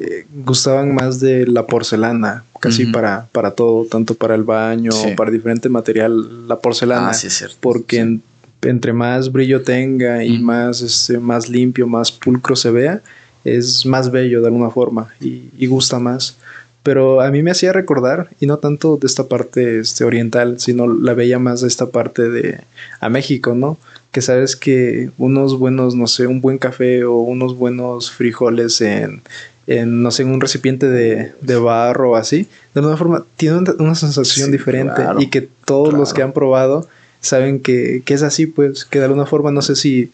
eh, 0.00 0.26
gustaban 0.44 0.94
más 0.94 1.20
de 1.20 1.46
la 1.46 1.66
porcelana, 1.66 2.44
casi 2.58 2.86
para, 2.86 3.28
para 3.30 3.52
todo, 3.52 3.84
tanto 3.84 4.14
para 4.14 4.34
el 4.34 4.42
baño, 4.42 4.90
para 5.16 5.30
diferente 5.30 5.68
material, 5.68 6.48
la 6.48 6.56
porcelana. 6.56 7.10
Ah, 7.10 7.14
sí, 7.14 7.28
es 7.28 7.34
cierto. 7.34 7.56
Porque 7.60 8.18
entre 8.62 8.92
más 8.92 9.30
brillo 9.30 9.62
tenga 9.62 10.24
y 10.24 10.38
más, 10.38 10.80
este, 10.80 11.18
más 11.18 11.48
limpio, 11.48 11.86
más 11.86 12.10
pulcro 12.10 12.56
se 12.56 12.72
vea, 12.72 13.00
es 13.44 13.86
más 13.86 14.10
bello 14.10 14.40
de 14.40 14.46
alguna 14.46 14.70
forma 14.70 15.14
y, 15.20 15.50
y 15.56 15.66
gusta 15.66 16.00
más 16.00 16.36
pero 16.84 17.22
a 17.22 17.30
mí 17.30 17.42
me 17.42 17.50
hacía 17.50 17.72
recordar, 17.72 18.28
y 18.40 18.46
no 18.46 18.58
tanto 18.58 18.98
de 18.98 19.06
esta 19.06 19.24
parte 19.24 19.80
este, 19.80 20.04
oriental, 20.04 20.60
sino 20.60 20.86
la 20.86 21.14
veía 21.14 21.38
más 21.38 21.62
de 21.62 21.68
esta 21.68 21.86
parte 21.86 22.28
de 22.28 22.60
a 23.00 23.08
México, 23.08 23.54
¿no? 23.54 23.78
Que 24.12 24.20
sabes 24.20 24.54
que 24.54 25.10
unos 25.16 25.58
buenos, 25.58 25.94
no 25.94 26.06
sé, 26.06 26.26
un 26.26 26.42
buen 26.42 26.58
café 26.58 27.04
o 27.04 27.16
unos 27.16 27.56
buenos 27.56 28.10
frijoles 28.10 28.82
en, 28.82 29.22
en 29.66 30.02
no 30.02 30.10
sé, 30.10 30.24
en 30.24 30.28
un 30.28 30.42
recipiente 30.42 30.86
de, 30.86 31.32
de 31.40 31.56
barro 31.56 32.10
o 32.10 32.16
así, 32.16 32.48
de 32.74 32.80
alguna 32.80 32.98
forma 32.98 33.24
tiene 33.38 33.64
una, 33.78 33.94
sensación 33.94 34.52
diferente 34.52 35.02
y 35.18 35.28
que 35.28 35.48
todos 35.64 35.94
los 35.94 36.12
que 36.12 36.22
han 36.22 36.34
probado 36.34 36.86
saben 37.20 37.60
que, 37.60 38.02
que, 38.04 38.12
es 38.12 38.22
así, 38.22 38.44
pues, 38.44 38.84
que 38.84 38.98
de 38.98 39.06
alguna 39.06 39.24
forma 39.24 39.50
no 39.50 39.62
sé 39.62 39.74
si 39.74 40.12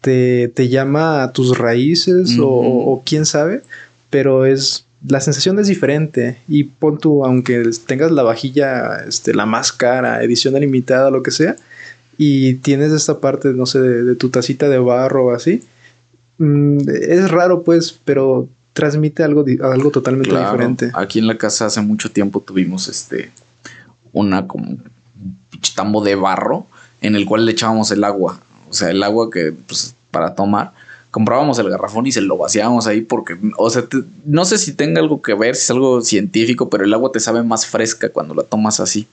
te, 0.00 0.46
te 0.46 0.68
llama 0.68 1.24
a 1.24 1.32
tus 1.32 1.58
raíces 1.58 2.38
o, 2.38 2.46
o 2.46 3.02
quién 3.04 3.26
sabe, 3.26 3.62
pero 4.08 4.46
es 4.46 4.86
la 5.06 5.20
sensación 5.20 5.58
es 5.58 5.66
diferente 5.66 6.38
y 6.48 6.64
pon 6.64 6.98
tú, 6.98 7.24
aunque 7.24 7.68
tengas 7.86 8.10
la 8.10 8.22
vajilla, 8.22 9.04
este, 9.06 9.34
la 9.34 9.46
más 9.46 9.72
cara, 9.72 10.22
edición 10.22 10.54
limitada, 10.54 11.10
lo 11.10 11.22
que 11.22 11.30
sea, 11.30 11.56
y 12.18 12.54
tienes 12.54 12.92
esta 12.92 13.20
parte, 13.20 13.52
no 13.52 13.66
sé, 13.66 13.80
de, 13.80 14.14
tu 14.14 14.28
tacita 14.28 14.68
de 14.68 14.78
barro 14.78 15.26
o 15.26 15.30
así, 15.32 15.62
mm, 16.38 16.78
es 16.88 17.30
raro 17.30 17.64
pues, 17.64 17.98
pero 18.04 18.48
transmite 18.72 19.22
algo, 19.22 19.44
algo 19.62 19.90
totalmente 19.90 20.36
diferente. 20.36 20.90
Aquí 20.94 21.18
en 21.18 21.26
la 21.26 21.36
casa 21.36 21.66
hace 21.66 21.80
mucho 21.80 22.10
tiempo 22.10 22.40
tuvimos 22.40 22.88
este, 22.88 23.30
una 24.12 24.46
como 24.46 24.70
un 24.70 24.92
tambo 25.74 26.02
de 26.02 26.14
barro 26.14 26.66
en 27.00 27.16
el 27.16 27.26
cual 27.26 27.44
le 27.44 27.52
echábamos 27.52 27.90
el 27.90 28.04
agua, 28.04 28.40
o 28.70 28.72
sea, 28.72 28.90
el 28.90 29.02
agua 29.02 29.30
que 29.30 29.52
pues 29.52 29.94
para 30.10 30.34
tomar 30.34 30.72
comprábamos 31.12 31.58
el 31.58 31.68
garrafón 31.68 32.06
y 32.06 32.12
se 32.12 32.22
lo 32.22 32.38
vaciábamos 32.38 32.86
ahí 32.86 33.02
porque, 33.02 33.36
o 33.58 33.68
sea, 33.68 33.84
no 34.24 34.46
sé 34.46 34.56
si 34.56 34.72
tenga 34.72 34.98
algo 35.00 35.20
que 35.20 35.34
ver, 35.34 35.54
si 35.54 35.64
es 35.64 35.70
algo 35.70 36.00
científico, 36.00 36.70
pero 36.70 36.84
el 36.84 36.94
agua 36.94 37.12
te 37.12 37.20
sabe 37.20 37.42
más 37.42 37.66
fresca 37.66 38.08
cuando 38.08 38.34
la 38.34 38.42
tomas 38.42 38.80
así. 38.80 39.06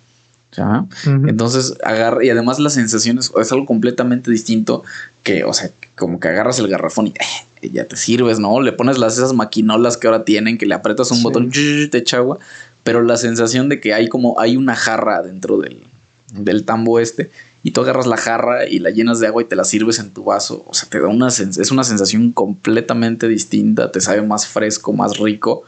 ¿ya? 0.55 0.85
Entonces 1.05 1.75
agarra, 1.83 2.23
y 2.23 2.29
además 2.29 2.57
la 2.57 2.69
sensación 2.69 3.19
es, 3.19 3.51
algo 3.51 3.65
completamente 3.65 4.31
distinto 4.31 4.83
que, 5.23 5.43
o 5.43 5.53
sea, 5.53 5.71
como 5.97 6.21
que 6.21 6.29
agarras 6.29 6.57
el 6.59 6.69
garrafón 6.69 7.07
y 7.07 7.13
eh, 7.61 7.69
ya 7.69 7.83
te 7.83 7.97
sirves, 7.97 8.39
¿no? 8.39 8.61
Le 8.61 8.71
pones 8.71 8.97
las 8.97 9.17
esas 9.17 9.33
maquinolas 9.33 9.97
que 9.97 10.07
ahora 10.07 10.23
tienen, 10.23 10.57
que 10.57 10.65
le 10.65 10.75
aprietas 10.75 11.11
un 11.11 11.21
botón 11.21 11.51
te 11.51 11.97
echa 11.97 12.17
agua, 12.17 12.39
pero 12.85 13.03
la 13.03 13.17
sensación 13.17 13.67
de 13.67 13.81
que 13.81 13.93
hay 13.93 14.07
como, 14.07 14.39
hay 14.39 14.55
una 14.55 14.73
jarra 14.73 15.21
dentro 15.21 15.57
del, 15.57 15.83
del 16.31 16.63
tambo 16.63 16.97
este, 17.01 17.29
y 17.64 17.72
tú 17.72 17.82
agarras 17.82 18.07
la 18.07 18.18
jarra 18.18 18.68
y 18.68 18.80
la 18.80 18.89
llenas 18.89 19.20
de 19.20 19.28
agua 19.28 19.41
y 19.41 19.45
te 19.45 19.55
la 19.55 19.66
sirves 19.66 19.99
en 19.99 20.12
tu 20.12 20.24
vaso, 20.24 20.64
o 20.68 20.74
sea, 20.74 20.89
te 20.89 20.99
da 20.99 21.07
una, 21.07 21.28
es 21.28 21.72
una 21.72 21.84
sensación 21.84 22.32
completamente 22.32 23.28
distinta, 23.28 23.91
te 23.91 24.01
sabe 24.01 24.22
más 24.22 24.47
fresco, 24.47 24.93
más 24.93 25.18
rico 25.18 25.64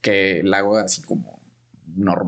que 0.00 0.40
el 0.40 0.52
agua 0.54 0.82
así 0.82 1.02
como, 1.02 1.40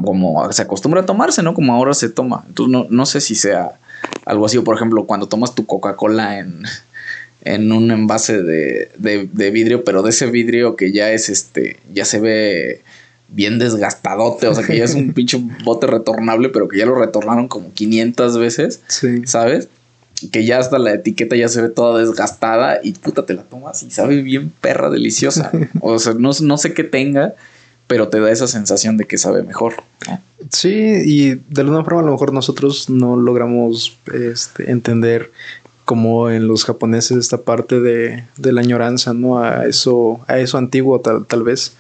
como 0.04 0.52
se 0.52 0.62
acostumbra 0.62 1.02
a 1.02 1.06
tomarse, 1.06 1.42
¿no? 1.42 1.54
Como 1.54 1.74
ahora 1.74 1.94
se 1.94 2.08
toma. 2.08 2.44
Entonces 2.46 2.72
no, 2.72 2.86
no 2.90 3.06
sé 3.06 3.20
si 3.20 3.34
sea 3.34 3.72
algo 4.24 4.46
así, 4.46 4.58
o 4.58 4.64
por 4.64 4.76
ejemplo, 4.76 5.04
cuando 5.04 5.28
tomas 5.28 5.54
tu 5.54 5.66
Coca-Cola 5.66 6.38
en 6.38 6.64
en 7.46 7.70
un 7.70 7.92
envase 7.92 8.42
de, 8.42 8.90
de, 8.98 9.50
vidrio, 9.52 9.84
pero 9.84 10.02
de 10.02 10.10
ese 10.10 10.26
vidrio 10.26 10.74
que 10.74 10.90
ya 10.90 11.12
es 11.12 11.28
este, 11.28 11.76
ya 11.92 12.04
se 12.04 12.18
ve 12.18 12.82
bien 13.28 13.58
desgastadote, 13.58 14.46
o 14.46 14.54
sea 14.54 14.64
que 14.64 14.78
ya 14.78 14.84
es 14.84 14.94
un 14.94 15.12
pinche 15.14 15.40
bote 15.64 15.86
retornable, 15.86 16.48
pero 16.48 16.68
que 16.68 16.78
ya 16.78 16.86
lo 16.86 16.94
retornaron 16.94 17.48
como 17.48 17.72
500 17.72 18.38
veces, 18.38 18.80
¿sabes? 19.24 19.68
Que 20.32 20.44
ya 20.46 20.58
hasta 20.58 20.78
la 20.78 20.94
etiqueta 20.94 21.36
ya 21.36 21.48
se 21.48 21.60
ve 21.60 21.68
toda 21.68 22.00
desgastada 22.00 22.78
y 22.82 22.92
puta, 22.92 23.26
te 23.26 23.34
la 23.34 23.42
tomas 23.42 23.82
y 23.82 23.90
sabe 23.90 24.22
bien 24.22 24.50
perra 24.60 24.88
deliciosa. 24.90 25.50
o 25.80 25.98
sea, 25.98 26.14
no, 26.14 26.30
no 26.40 26.56
sé 26.56 26.72
qué 26.72 26.84
tenga, 26.84 27.34
pero 27.86 28.08
te 28.08 28.20
da 28.20 28.30
esa 28.30 28.46
sensación 28.46 28.96
de 28.96 29.04
que 29.04 29.18
sabe 29.18 29.42
mejor. 29.42 29.74
Sí, 30.50 30.70
y 31.04 31.34
de 31.34 31.60
alguna 31.60 31.84
forma 31.84 32.00
a 32.00 32.04
lo 32.04 32.12
mejor 32.12 32.32
nosotros 32.32 32.88
no 32.88 33.16
logramos 33.16 33.98
este, 34.12 34.70
entender 34.70 35.30
como 35.84 36.30
en 36.30 36.48
los 36.48 36.64
japoneses 36.64 37.16
esta 37.16 37.38
parte 37.38 37.80
de, 37.80 38.24
de, 38.36 38.52
la 38.52 38.60
añoranza, 38.60 39.14
¿no? 39.14 39.38
A 39.38 39.66
eso, 39.66 40.20
a 40.26 40.38
eso 40.38 40.58
antiguo 40.58 41.00
tal, 41.00 41.26
tal 41.26 41.44
vez. 41.44 41.76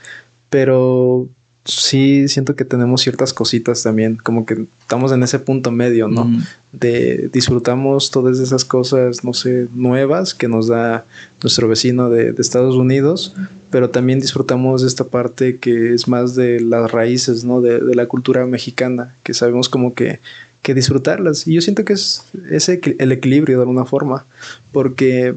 Pero 0.50 1.28
sí 1.66 2.28
siento 2.28 2.54
que 2.54 2.64
tenemos 2.64 3.02
ciertas 3.02 3.32
cositas 3.32 3.82
también, 3.82 4.16
como 4.16 4.46
que 4.46 4.66
estamos 4.80 5.12
en 5.12 5.22
ese 5.22 5.38
punto 5.38 5.70
medio, 5.70 6.08
¿no? 6.08 6.30
De 6.72 7.28
disfrutamos 7.32 8.10
todas 8.10 8.38
esas 8.38 8.64
cosas, 8.64 9.24
no 9.24 9.34
sé, 9.34 9.68
nuevas 9.74 10.34
que 10.34 10.48
nos 10.48 10.68
da 10.68 11.04
nuestro 11.42 11.68
vecino 11.68 12.08
de, 12.08 12.32
de 12.32 12.42
Estados 12.42 12.76
Unidos, 12.76 13.34
pero 13.70 13.90
también 13.90 14.20
disfrutamos 14.20 14.82
esta 14.82 15.04
parte 15.04 15.58
que 15.58 15.92
es 15.92 16.06
más 16.06 16.36
de 16.36 16.60
las 16.60 16.90
raíces, 16.90 17.44
¿no? 17.44 17.60
De, 17.60 17.80
de 17.80 17.94
la 17.94 18.06
cultura 18.06 18.46
mexicana, 18.46 19.14
que 19.22 19.34
sabemos 19.34 19.68
como 19.68 19.94
que 19.94 20.20
que 20.62 20.74
disfrutarlas. 20.74 21.46
Y 21.46 21.54
yo 21.54 21.60
siento 21.60 21.84
que 21.84 21.92
es 21.92 22.24
ese 22.50 22.80
el 22.98 23.12
equilibrio 23.12 23.56
de 23.56 23.62
alguna 23.62 23.84
forma, 23.84 24.26
porque 24.72 25.36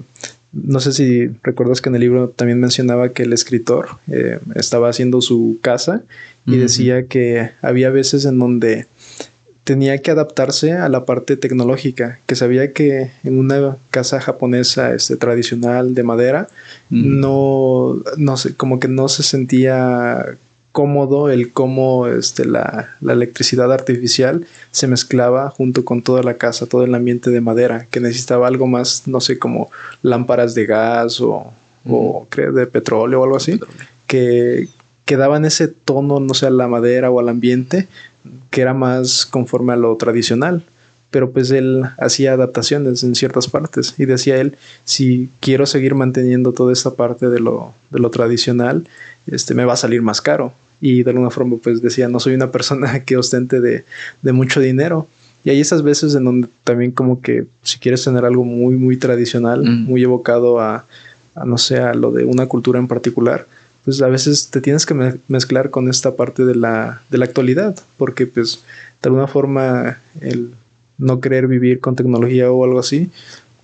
no 0.52 0.80
sé 0.80 0.94
si 0.94 1.28
recuerdas 1.44 1.82
que 1.82 1.90
en 1.90 1.96
el 1.96 2.02
libro 2.02 2.30
también 2.30 2.60
mencionaba 2.60 3.10
que 3.10 3.24
el 3.24 3.34
escritor 3.34 3.90
eh, 4.12 4.40
estaba 4.56 4.90
haciendo 4.90 5.22
su 5.22 5.60
casa 5.62 6.04
y 6.46 6.58
decía 6.58 7.06
que 7.06 7.52
había 7.62 7.92
veces 7.92 8.26
en 8.26 8.40
donde 8.40 8.88
tenía 9.64 10.00
que 10.00 10.10
adaptarse 10.10 10.74
a 10.74 10.90
la 10.90 11.06
parte 11.06 11.38
tecnológica, 11.38 12.18
que 12.26 12.36
sabía 12.36 12.74
que 12.74 13.12
en 13.24 13.38
una 13.38 13.78
casa 13.92 14.20
japonesa 14.20 14.96
este, 14.96 15.16
tradicional 15.16 15.94
de 15.94 16.02
madera, 16.02 16.48
no, 16.90 18.02
no 18.18 18.38
sé, 18.38 18.56
como 18.56 18.80
que 18.80 18.88
no 18.88 19.10
se 19.10 19.22
sentía 19.22 20.26
cómodo 20.72 21.30
el 21.30 21.52
cómo 21.52 22.08
este, 22.08 22.46
la, 22.46 22.96
electricidad 23.02 23.72
artificial 23.74 24.46
se 24.72 24.88
mezclaba 24.88 25.50
junto 25.50 25.84
con 25.84 26.02
toda 26.02 26.24
la 26.24 26.36
casa, 26.36 26.68
todo 26.68 26.84
el 26.84 26.96
ambiente 26.96 27.32
de 27.32 27.42
madera, 27.42 27.88
que 27.90 28.00
necesitaba 28.00 28.48
algo 28.48 28.68
más, 28.68 29.08
no 29.08 29.20
sé, 29.20 29.40
como 29.40 29.70
lámparas 30.02 30.56
de 30.56 30.66
gas 30.66 31.22
o, 31.22 31.54
creo 32.30 32.52
de 32.52 32.68
petróleo 32.68 33.22
o 33.22 33.24
algo 33.24 33.38
así, 33.38 33.60
que, 34.06 34.68
que 35.06 35.18
daban 35.18 35.46
ese 35.46 35.68
tono, 35.68 36.20
no 36.20 36.34
sé, 36.34 36.48
a 36.48 36.52
la 36.52 36.68
madera 36.68 37.10
o 37.10 37.20
al 37.20 37.30
ambiente, 37.30 37.88
que 38.52 38.62
era 38.62 38.74
más 38.74 39.26
conforme 39.26 39.74
a 39.74 39.78
lo 39.78 39.96
tradicional 39.96 40.64
pero 41.12 41.32
pues 41.32 41.50
él 41.52 41.84
hacía 41.98 42.34
adaptaciones 42.34 43.04
en 43.04 43.16
ciertas 43.16 43.48
partes 43.48 43.96
y 43.98 44.06
decía 44.06 44.38
él, 44.38 44.56
si 44.86 45.30
quiero 45.40 45.66
seguir 45.66 45.96
manteniendo 45.96 46.54
toda 46.54 46.72
esta 46.72 46.92
parte 46.92 47.30
de 47.30 47.40
lo, 47.40 47.74
de 47.90 48.00
lo 48.00 48.10
tradicional, 48.12 48.88
este, 49.28 49.56
me 49.56 49.66
va 49.66 49.74
a 49.74 49.78
salir 49.78 50.02
más 50.02 50.22
caro. 50.22 50.54
Y 50.82 51.04
de 51.04 51.12
alguna 51.12 51.30
forma 51.30 51.58
pues 51.62 51.82
decía, 51.82 52.08
no 52.08 52.20
soy 52.20 52.36
una 52.36 52.52
persona 52.52 53.00
que 53.06 53.18
ostente 53.18 53.60
de, 53.60 53.86
de 54.22 54.32
mucho 54.32 54.60
dinero. 54.60 55.08
Y 55.44 55.50
hay 55.50 55.62
esas 55.62 55.84
veces 55.84 56.16
en 56.16 56.26
donde 56.26 56.48
también 56.64 56.92
como 56.92 57.22
que 57.22 57.46
si 57.64 57.80
quieres 57.80 58.04
tener 58.04 58.26
algo 58.26 58.44
muy, 58.44 58.76
muy 58.76 58.98
tradicional, 58.98 59.64
mm. 59.64 59.86
muy 59.86 60.04
evocado 60.04 60.60
a, 60.60 60.86
a, 61.34 61.46
no 61.46 61.58
sé, 61.58 61.80
a 61.80 61.94
lo 61.94 62.12
de 62.12 62.26
una 62.26 62.46
cultura 62.46 62.78
en 62.78 62.88
particular, 62.88 63.48
pues 63.84 64.02
a 64.02 64.08
veces 64.08 64.50
te 64.50 64.62
tienes 64.62 64.86
que 64.86 65.18
mezclar 65.28 65.70
con 65.70 65.90
esta 65.90 66.16
parte 66.16 66.46
de 66.46 66.56
la, 66.56 67.02
de 67.10 67.18
la 67.18 67.26
actualidad, 67.26 67.80
porque 67.98 68.28
pues 68.28 68.64
de 69.02 69.08
alguna 69.08 69.28
forma 69.28 69.98
el 70.20 70.52
no 71.00 71.20
querer 71.20 71.48
vivir 71.48 71.80
con 71.80 71.96
tecnología 71.96 72.52
o 72.52 72.64
algo 72.64 72.80
así, 72.80 73.10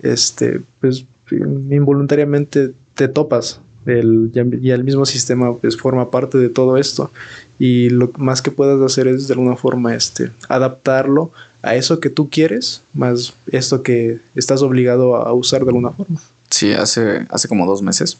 este, 0.02 0.62
pues 0.80 1.06
involuntariamente 1.32 2.74
te 2.96 3.08
topas 3.08 3.60
el, 3.86 4.32
y 4.62 4.72
el 4.72 4.84
mismo 4.84 5.06
sistema 5.06 5.56
pues 5.56 5.78
forma 5.78 6.10
parte 6.10 6.38
de 6.38 6.50
todo 6.50 6.78
esto 6.78 7.12
y 7.60 7.90
lo 7.90 8.12
más 8.18 8.42
que 8.42 8.52
puedas 8.52 8.82
hacer 8.82 9.08
es 9.08 9.28
de 9.28 9.34
alguna 9.34 9.56
forma 9.56 9.94
este, 9.94 10.32
adaptarlo 10.50 11.32
a 11.62 11.76
eso 11.76 12.00
que 12.00 12.10
tú 12.10 12.30
quieres 12.30 12.82
más 12.94 13.34
esto 13.52 13.84
que 13.84 14.20
estás 14.34 14.62
obligado 14.62 15.16
a 15.16 15.34
usar 15.34 15.64
de 15.64 15.70
alguna 15.70 15.92
forma. 15.92 16.20
Sí, 16.50 16.74
hace, 16.74 17.28
hace 17.30 17.48
como 17.48 17.66
dos 17.66 17.82
meses 17.82 18.18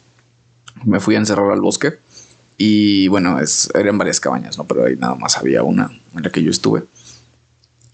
me 0.84 1.00
fui 1.00 1.16
a 1.16 1.20
encerrar 1.20 1.52
al 1.52 1.62
bosque 1.62 1.94
y 2.58 3.08
bueno, 3.08 3.40
es, 3.40 3.70
eran 3.74 3.98
varias 3.98 4.20
cabañas, 4.20 4.58
¿no? 4.58 4.64
Pero 4.66 4.86
ahí 4.86 4.96
nada 4.96 5.16
más 5.16 5.38
había 5.38 5.64
una 5.64 5.92
en 6.16 6.24
la 6.24 6.30
que 6.30 6.42
yo 6.42 6.52
estuve. 6.52 6.84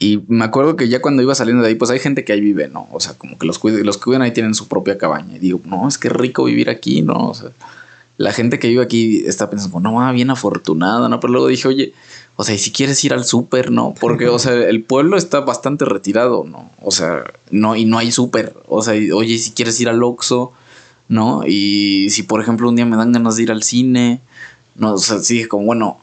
Y 0.02 0.24
me 0.30 0.45
acuerdo 0.45 0.76
que 0.78 0.89
ya 0.89 0.99
cuando 0.99 1.22
iba 1.22 1.36
saliendo 1.36 1.62
de 1.62 1.70
ahí, 1.70 1.76
pues 1.76 1.91
hay 1.91 1.99
gente 1.99 2.26
que 2.26 2.34
ahí 2.34 2.41
vive, 2.41 2.68
¿no? 2.68 2.88
O 2.91 2.99
sea, 2.99 3.14
como 3.14 3.38
que 3.38 3.45
los, 3.45 3.64
los 3.64 3.97
que 3.99 4.10
viven 4.10 4.24
ahí 4.24 4.32
tienen 4.32 4.56
su 4.56 4.68
propia 4.68 4.97
cabaña. 4.97 5.36
Y 5.36 5.39
digo, 5.39 5.62
no, 5.64 5.88
es 5.88 5.99
que 5.99 6.10
rico 6.10 6.45
vivir 6.45 6.72
aquí, 6.72 7.04
¿no? 7.04 7.30
O 7.30 7.36
sea, 7.36 7.52
la 8.18 8.32
gente 8.34 8.58
que 8.58 8.68
vive 8.68 8.82
aquí 8.82 9.24
está 9.28 9.52
pensando, 9.52 9.80
no, 9.80 10.02
ah, 10.02 10.12
bien 10.12 10.32
afortunada, 10.32 11.08
¿no? 11.08 11.20
Pero 11.20 11.34
luego 11.34 11.47
dije, 11.49 11.68
oye, 11.68 11.93
o 12.36 12.43
sea, 12.43 12.56
y 12.56 12.58
si 12.58 12.72
quieres 12.72 13.06
ir 13.06 13.14
al 13.14 13.26
súper, 13.26 13.70
¿no? 13.70 13.93
Porque, 13.93 14.28
o 14.28 14.39
sea, 14.39 14.54
el 14.54 14.82
pueblo 14.84 15.18
está 15.18 15.41
bastante 15.41 15.86
retirado, 15.86 16.45
¿no? 16.45 16.72
O 16.82 16.89
sea, 16.89 17.24
no, 17.52 17.76
y 17.76 17.86
no 17.86 17.99
hay 17.99 18.12
súper. 18.12 18.56
O 18.68 18.82
sea, 18.82 18.95
oye, 19.14 19.38
si 19.38 19.52
quieres 19.52 19.80
ir 19.82 19.88
al 19.88 20.02
Oxxo, 20.02 20.52
¿no? 21.10 21.43
Y 21.45 22.08
si, 22.10 22.24
por 22.24 22.41
ejemplo, 22.41 22.68
un 22.68 22.76
día 22.76 22.88
me 22.88 22.97
dan 22.97 23.12
ganas 23.12 23.36
de 23.36 23.43
ir 23.43 23.52
al 23.52 23.62
cine, 23.62 24.20
¿no? 24.74 24.95
O 24.95 24.97
sea, 24.97 25.20
sí, 25.20 25.45
como, 25.45 25.66
bueno, 25.66 25.99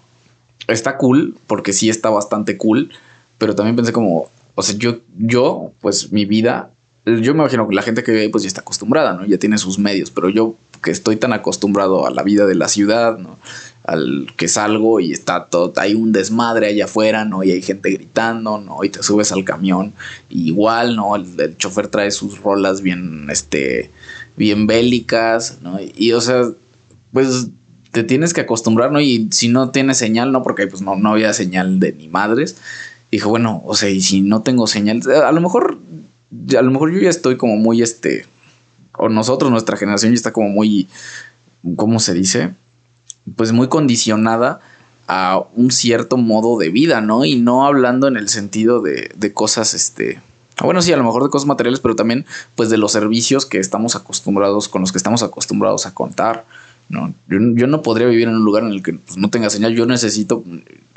está 0.69 0.99
cool, 0.99 1.37
porque 1.49 1.73
sí 1.73 1.91
está 1.91 2.11
bastante 2.11 2.57
cool 2.57 2.93
pero 3.39 3.55
también 3.55 3.77
pensé 3.77 3.93
como, 3.93 4.29
o 4.55 4.63
sea, 4.63 4.77
yo, 4.77 4.99
yo, 5.17 5.73
pues 5.81 6.13
mi 6.13 6.25
vida, 6.25 6.73
yo 7.07 7.35
me 7.35 7.41
imagino 7.41 7.69
que 7.69 7.75
la 7.75 7.83
gente 7.83 8.03
que 8.03 8.11
vive 8.11 8.25
ahí 8.25 8.29
pues 8.29 8.43
ya 8.43 8.49
está 8.49 8.61
acostumbrada, 8.61 9.15
¿no? 9.15 9.25
Ya 9.25 9.39
tiene 9.39 9.57
sus 9.57 9.79
medios, 9.79 10.11
pero 10.11 10.29
yo 10.29 10.57
que 10.83 10.91
estoy 10.91 11.17
tan 11.17 11.33
acostumbrado 11.33 12.07
a 12.07 12.11
la 12.11 12.23
vida 12.23 12.47
de 12.47 12.55
la 12.55 12.69
ciudad. 12.69 13.19
Al 13.85 14.27
que 14.37 14.49
salgo 14.49 15.01
y 15.01 15.13
está 15.13 15.47
todo, 15.47 15.73
hay 15.77 15.95
un 15.95 16.13
desmadre 16.13 16.67
allá 16.67 16.85
afuera, 16.85 17.25
¿no? 17.25 17.43
Y 17.43 17.53
hay 17.53 17.63
gente 17.63 17.91
gritando, 17.91 18.59
¿no? 18.59 18.85
Y 18.85 18.91
te 18.91 19.03
subes 19.03 19.33
al 19.33 19.45
camión, 19.45 19.95
igual, 20.29 20.95
¿no? 20.95 21.17
El, 21.17 21.25
el 21.41 21.57
chofer 21.57 21.89
trae 21.89 22.11
sus 22.11 22.39
rolas 22.43 22.83
bien, 22.83 23.29
este, 23.31 23.91
bien 24.37 24.67
bélicas, 24.67 25.61
¿no? 25.63 25.79
Y, 25.81 26.13
o 26.13 26.21
sea, 26.21 26.51
pues 27.15 27.49
te 27.93 28.03
tienes 28.05 28.35
que 28.35 28.43
acostumbrar, 28.43 28.93
¿no? 28.93 29.01
Y 29.01 29.29
si 29.33 29.49
no 29.49 29.71
tienes 29.71 29.97
señal, 29.97 30.33
¿no? 30.33 30.43
Porque 30.43 30.67
pues 30.67 30.83
no, 30.83 30.97
no 30.97 31.13
había 31.13 31.33
señal 31.33 31.81
de 31.81 31.95
ni 31.95 32.09
madres 32.09 32.57
Dijo, 33.11 33.31
bueno, 33.31 33.63
o 33.65 33.75
sea, 33.75 33.89
y 33.89 34.01
si 34.01 34.21
no 34.21 34.43
tengo 34.43 34.67
señal, 34.67 35.03
a 35.11 35.33
lo 35.33 35.41
mejor, 35.41 35.79
a 36.57 36.63
lo 36.63 36.71
mejor 36.71 36.93
yo 36.93 37.01
ya 37.01 37.11
estoy 37.11 37.37
como 37.37 37.57
muy, 37.57 37.83
este, 37.83 38.27
o 38.97 39.09
nosotros, 39.09 39.51
nuestra 39.51 39.77
generación 39.77 40.13
ya 40.13 40.17
está 40.17 40.33
como 40.33 40.49
muy, 40.49 40.89
¿cómo 41.77 42.01
se 42.01 42.15
dice? 42.15 42.55
Pues 43.37 43.53
muy 43.53 43.69
condicionada 43.69 44.61
a 45.07 45.43
un 45.55 45.71
cierto 45.71 46.19
modo 46.19 46.59
de 46.59 46.69
vida, 46.69 47.01
¿no? 47.01 47.25
Y 47.25 47.37
no 47.37 47.67
hablando 47.67 48.09
en 48.09 48.17
el 48.17 48.29
sentido 48.29 48.81
de, 48.81 49.11
de 49.17 49.33
cosas, 49.33 49.73
este, 49.73 50.21
bueno, 50.65 50.83
sí, 50.83 50.93
a 50.93 50.97
lo 50.97 51.05
mejor 51.05 51.23
de 51.23 51.31
cosas 51.31 51.47
materiales, 51.47 51.81
pero 51.81 51.95
también, 51.95 52.27
pues, 52.57 52.69
de 52.69 52.79
los 52.79 52.93
servicios 52.93 53.47
que 53.47 53.59
estamos 53.59 53.95
acostumbrados, 53.95 54.69
con 54.69 54.81
los 54.81 54.93
que 54.93 54.99
estamos 54.99 55.23
acostumbrados 55.23 55.87
a 55.87 55.95
contar. 55.95 56.45
¿No? 56.89 57.13
Yo, 57.29 57.67
no 57.67 57.83
podría 57.83 58.07
vivir 58.07 58.29
en 58.29 58.37
un 58.37 58.45
lugar 58.45 58.65
en 58.65 58.71
el 58.71 58.83
que 58.83 58.95
pues, 58.95 59.17
no 59.17 59.31
tenga 59.31 59.51
señal. 59.51 59.75
Yo 59.75 59.87
necesito, 59.87 60.43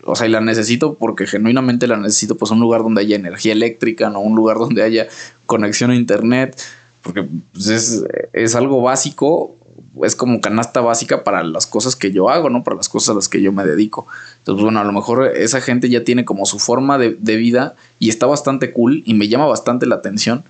o 0.03 0.15
sea, 0.15 0.27
y 0.27 0.29
la 0.29 0.41
necesito 0.41 0.95
porque 0.95 1.27
genuinamente 1.27 1.87
la 1.87 1.97
necesito, 1.97 2.35
pues 2.35 2.51
un 2.51 2.59
lugar 2.59 2.81
donde 2.81 3.01
haya 3.01 3.15
energía 3.15 3.53
eléctrica, 3.53 4.09
¿no? 4.09 4.21
Un 4.21 4.35
lugar 4.35 4.57
donde 4.57 4.83
haya 4.83 5.07
conexión 5.45 5.91
a 5.91 5.95
internet, 5.95 6.59
porque 7.01 7.27
pues, 7.51 7.67
es, 7.67 8.03
es, 8.31 8.55
algo 8.55 8.81
básico, 8.81 9.55
es 10.03 10.15
como 10.15 10.39
canasta 10.39 10.79
básica 10.79 11.23
para 11.23 11.43
las 11.43 11.67
cosas 11.67 11.95
que 11.95 12.11
yo 12.11 12.29
hago, 12.29 12.49
¿no? 12.49 12.63
Para 12.63 12.77
las 12.77 12.87
cosas 12.87 13.09
a 13.09 13.13
las 13.15 13.27
que 13.27 13.41
yo 13.41 13.51
me 13.51 13.65
dedico. 13.65 14.07
Entonces, 14.39 14.63
bueno, 14.63 14.79
a 14.79 14.85
lo 14.85 14.93
mejor 14.93 15.27
esa 15.35 15.59
gente 15.59 15.89
ya 15.89 16.03
tiene 16.05 16.23
como 16.23 16.45
su 16.45 16.57
forma 16.57 16.97
de, 16.97 17.17
de 17.19 17.35
vida 17.35 17.75
y 17.99 18.09
está 18.09 18.27
bastante 18.27 18.71
cool 18.71 19.03
y 19.05 19.13
me 19.13 19.27
llama 19.27 19.45
bastante 19.45 19.85
la 19.85 19.95
atención 19.95 20.45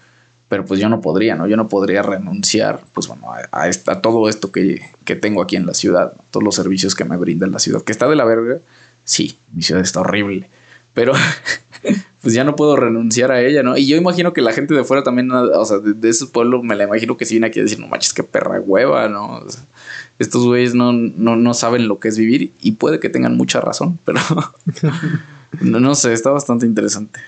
pero 0.52 0.66
pues 0.66 0.82
yo 0.82 0.90
no 0.90 1.00
podría, 1.00 1.36
¿no? 1.36 1.48
Yo 1.48 1.56
no 1.56 1.70
podría 1.70 2.02
renunciar, 2.02 2.82
pues 2.92 3.08
bueno, 3.08 3.32
a, 3.32 3.64
a, 3.64 4.02
todo 4.02 4.28
esto 4.28 4.52
que, 4.52 4.82
que, 5.06 5.16
tengo 5.16 5.42
aquí 5.42 5.56
en 5.56 5.66
la 5.66 5.74
ciudad, 5.74 6.12
todos 6.30 6.44
los 6.44 6.56
servicios 6.56 6.94
que 6.94 7.06
me 7.06 7.16
brinda 7.16 7.48
la 7.48 7.58
ciudad, 7.58 7.82
que 7.84 7.94
está 7.94 8.10
de 8.10 8.18
la 8.18 8.26
verga, 8.26 8.58
sí, 9.06 9.38
mi 9.54 9.62
ciudad 9.62 9.82
está 9.82 10.02
horrible, 10.02 10.50
pero 10.94 11.14
pues 12.22 12.34
ya 12.34 12.44
no 12.44 12.58
puedo 12.58 12.76
renunciar 12.76 13.32
a 13.32 13.42
ella, 13.42 13.64
¿no? 13.64 13.78
Y 13.78 13.88
yo 13.88 13.96
imagino 13.96 14.34
que 14.34 14.42
la 14.42 14.52
gente 14.52 14.74
de 14.74 14.84
fuera 14.84 15.04
también, 15.04 15.32
o 15.32 15.64
sea, 15.64 15.78
de, 15.78 16.10
ese 16.10 16.28
pueblo 16.28 16.62
me 16.62 16.76
la 16.76 16.84
imagino 16.84 17.16
que 17.16 17.24
sí 17.24 17.36
viene 17.36 17.48
aquí 17.48 17.62
a 17.62 17.64
decir, 17.64 17.80
no 17.80 17.88
manches, 17.88 18.12
qué 18.12 18.24
perra 18.24 18.60
hueva, 18.60 19.08
¿no? 19.08 19.46
estos 20.20 20.44
güeyes 20.44 20.76
no, 20.76 20.92
no, 20.92 21.38
no 21.38 21.54
saben 21.54 21.88
lo 21.88 21.98
que 21.98 22.10
es 22.10 22.18
vivir 22.18 22.52
y 22.62 22.74
puede 22.74 23.00
que 23.00 23.08
tengan 23.08 23.38
mucha 23.38 23.62
razón, 23.62 24.00
pero 24.04 24.20
no, 25.62 25.80
no 25.80 25.96
sé, 25.96 26.12
está 26.12 26.30
bastante 26.30 26.66
interesante. 26.66 27.22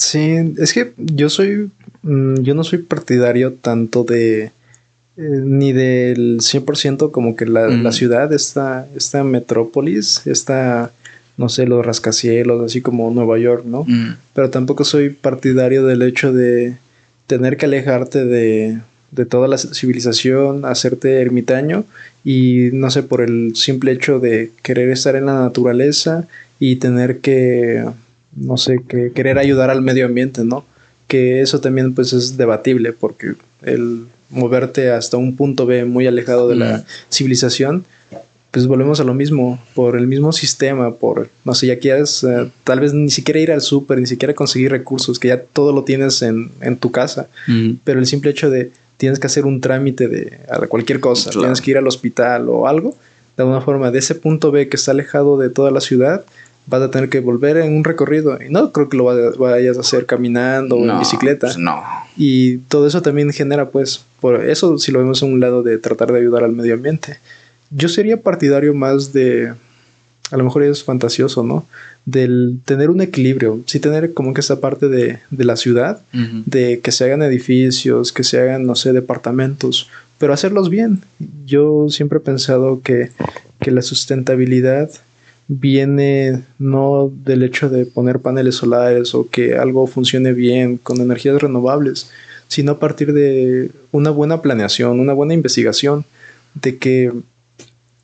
Sí, 0.00 0.54
es 0.56 0.72
que 0.72 0.94
yo 0.96 1.28
soy, 1.28 1.70
yo 2.02 2.54
no 2.54 2.64
soy 2.64 2.78
partidario 2.78 3.52
tanto 3.54 4.04
de, 4.04 4.44
eh, 4.44 4.52
ni 5.16 5.72
del 5.72 6.40
100% 6.40 7.10
como 7.10 7.36
que 7.36 7.46
la, 7.46 7.68
la, 7.68 7.92
ciudad, 7.92 8.32
esta, 8.32 8.86
esta 8.96 9.22
metrópolis, 9.22 10.26
esta, 10.26 10.92
no 11.36 11.48
sé, 11.48 11.66
los 11.66 11.84
rascacielos, 11.84 12.62
así 12.62 12.80
como 12.80 13.10
Nueva 13.10 13.38
York, 13.38 13.64
¿no? 13.66 13.86
Pero 14.34 14.50
tampoco 14.50 14.84
soy 14.84 15.10
partidario 15.10 15.84
del 15.84 16.02
hecho 16.02 16.32
de 16.32 16.76
tener 17.26 17.56
que 17.56 17.66
alejarte 17.66 18.24
de, 18.24 18.78
de 19.10 19.26
toda 19.26 19.46
la 19.46 19.58
civilización, 19.58 20.64
hacerte 20.64 21.20
ermitaño 21.20 21.84
y 22.24 22.70
no 22.72 22.90
sé, 22.90 23.02
por 23.02 23.20
el 23.20 23.56
simple 23.56 23.92
hecho 23.92 24.20
de 24.20 24.52
querer 24.62 24.90
estar 24.90 25.16
en 25.16 25.26
la 25.26 25.40
naturaleza 25.40 26.26
y 26.58 26.76
tener 26.76 27.18
que 27.20 27.84
no 28.36 28.56
sé, 28.56 28.82
que 28.86 29.12
querer 29.12 29.38
ayudar 29.38 29.70
al 29.70 29.82
medio 29.82 30.06
ambiente, 30.06 30.44
¿no? 30.44 30.64
Que 31.10 31.40
eso 31.40 31.60
también 31.60 31.92
pues 31.92 32.12
es 32.12 32.36
debatible 32.36 32.92
porque 32.92 33.34
el 33.62 34.06
moverte 34.30 34.90
hasta 34.92 35.16
un 35.16 35.34
punto 35.34 35.66
B 35.66 35.84
muy 35.84 36.06
alejado 36.06 36.48
de 36.48 36.54
la 36.54 36.84
civilización, 37.10 37.84
pues 38.52 38.68
volvemos 38.68 39.00
a 39.00 39.04
lo 39.04 39.12
mismo, 39.12 39.60
por 39.74 39.96
el 39.96 40.06
mismo 40.06 40.32
sistema, 40.32 40.94
por, 40.94 41.28
no 41.44 41.52
sé, 41.54 41.66
ya 41.66 41.80
quieres 41.80 42.22
eh, 42.22 42.48
tal 42.62 42.78
vez 42.78 42.94
ni 42.94 43.10
siquiera 43.10 43.40
ir 43.40 43.50
al 43.50 43.60
súper, 43.60 43.98
ni 43.98 44.06
siquiera 44.06 44.34
conseguir 44.34 44.70
recursos, 44.70 45.18
que 45.18 45.28
ya 45.28 45.42
todo 45.42 45.72
lo 45.72 45.82
tienes 45.82 46.22
en, 46.22 46.52
en 46.60 46.76
tu 46.76 46.92
casa, 46.92 47.26
pero 47.82 47.98
el 47.98 48.06
simple 48.06 48.30
hecho 48.30 48.50
de 48.50 48.70
tienes 48.96 49.18
que 49.18 49.26
hacer 49.26 49.46
un 49.46 49.60
trámite 49.60 50.06
de 50.06 50.38
cualquier 50.68 51.00
cosa, 51.00 51.30
tienes 51.30 51.60
que 51.60 51.72
ir 51.72 51.78
al 51.78 51.88
hospital 51.88 52.48
o 52.48 52.68
algo, 52.68 52.96
de 53.36 53.42
alguna 53.42 53.62
forma, 53.62 53.90
de 53.90 53.98
ese 53.98 54.14
punto 54.14 54.52
B 54.52 54.68
que 54.68 54.76
está 54.76 54.92
alejado 54.92 55.38
de 55.38 55.50
toda 55.50 55.70
la 55.70 55.80
ciudad, 55.80 56.24
vas 56.70 56.82
a 56.82 56.90
tener 56.90 57.10
que 57.10 57.20
volver 57.20 57.58
en 57.58 57.74
un 57.74 57.84
recorrido. 57.84 58.38
Y 58.42 58.50
no 58.50 58.72
creo 58.72 58.88
que 58.88 58.96
lo 58.96 59.04
vayas 59.04 59.76
a 59.76 59.80
hacer 59.80 60.06
caminando 60.06 60.76
o 60.76 60.88
en 60.88 60.98
bicicleta. 60.98 61.48
Pues 61.48 61.58
no. 61.58 61.82
Y 62.16 62.58
todo 62.68 62.86
eso 62.86 63.02
también 63.02 63.32
genera, 63.32 63.70
pues, 63.70 64.04
por 64.20 64.44
eso 64.44 64.78
si 64.78 64.92
lo 64.92 65.00
vemos 65.00 65.22
en 65.22 65.32
un 65.32 65.40
lado 65.40 65.62
de 65.62 65.78
tratar 65.78 66.12
de 66.12 66.20
ayudar 66.20 66.44
al 66.44 66.52
medio 66.52 66.74
ambiente. 66.74 67.18
Yo 67.70 67.88
sería 67.88 68.22
partidario 68.22 68.72
más 68.72 69.12
de, 69.12 69.52
a 70.30 70.36
lo 70.36 70.44
mejor 70.44 70.62
es 70.62 70.84
fantasioso, 70.84 71.42
¿no? 71.42 71.66
Del 72.04 72.60
tener 72.64 72.90
un 72.90 73.00
equilibrio, 73.00 73.60
sí 73.66 73.78
tener 73.78 74.14
como 74.14 74.32
que 74.32 74.40
esa 74.40 74.60
parte 74.60 74.88
de, 74.88 75.18
de 75.30 75.44
la 75.44 75.56
ciudad, 75.56 76.00
de 76.46 76.80
que 76.80 76.92
se 76.92 77.04
hagan 77.04 77.22
edificios, 77.22 78.12
que 78.12 78.24
se 78.24 78.40
hagan, 78.40 78.66
no 78.66 78.74
sé, 78.74 78.92
departamentos, 78.92 79.88
pero 80.18 80.32
hacerlos 80.32 80.70
bien. 80.70 81.02
Yo 81.46 81.88
siempre 81.90 82.18
he 82.18 82.22
pensado 82.22 82.80
que, 82.82 83.10
que 83.60 83.70
la 83.70 83.82
sustentabilidad 83.82 84.90
viene 85.52 86.44
no 86.60 87.10
del 87.12 87.42
hecho 87.42 87.68
de 87.68 87.84
poner 87.84 88.20
paneles 88.20 88.54
solares 88.54 89.16
o 89.16 89.28
que 89.28 89.56
algo 89.56 89.88
funcione 89.88 90.32
bien 90.32 90.76
con 90.76 91.00
energías 91.00 91.42
renovables, 91.42 92.08
sino 92.46 92.72
a 92.72 92.78
partir 92.78 93.12
de 93.12 93.72
una 93.90 94.10
buena 94.10 94.42
planeación, 94.42 95.00
una 95.00 95.12
buena 95.12 95.34
investigación 95.34 96.04
de 96.54 96.78
que 96.78 97.12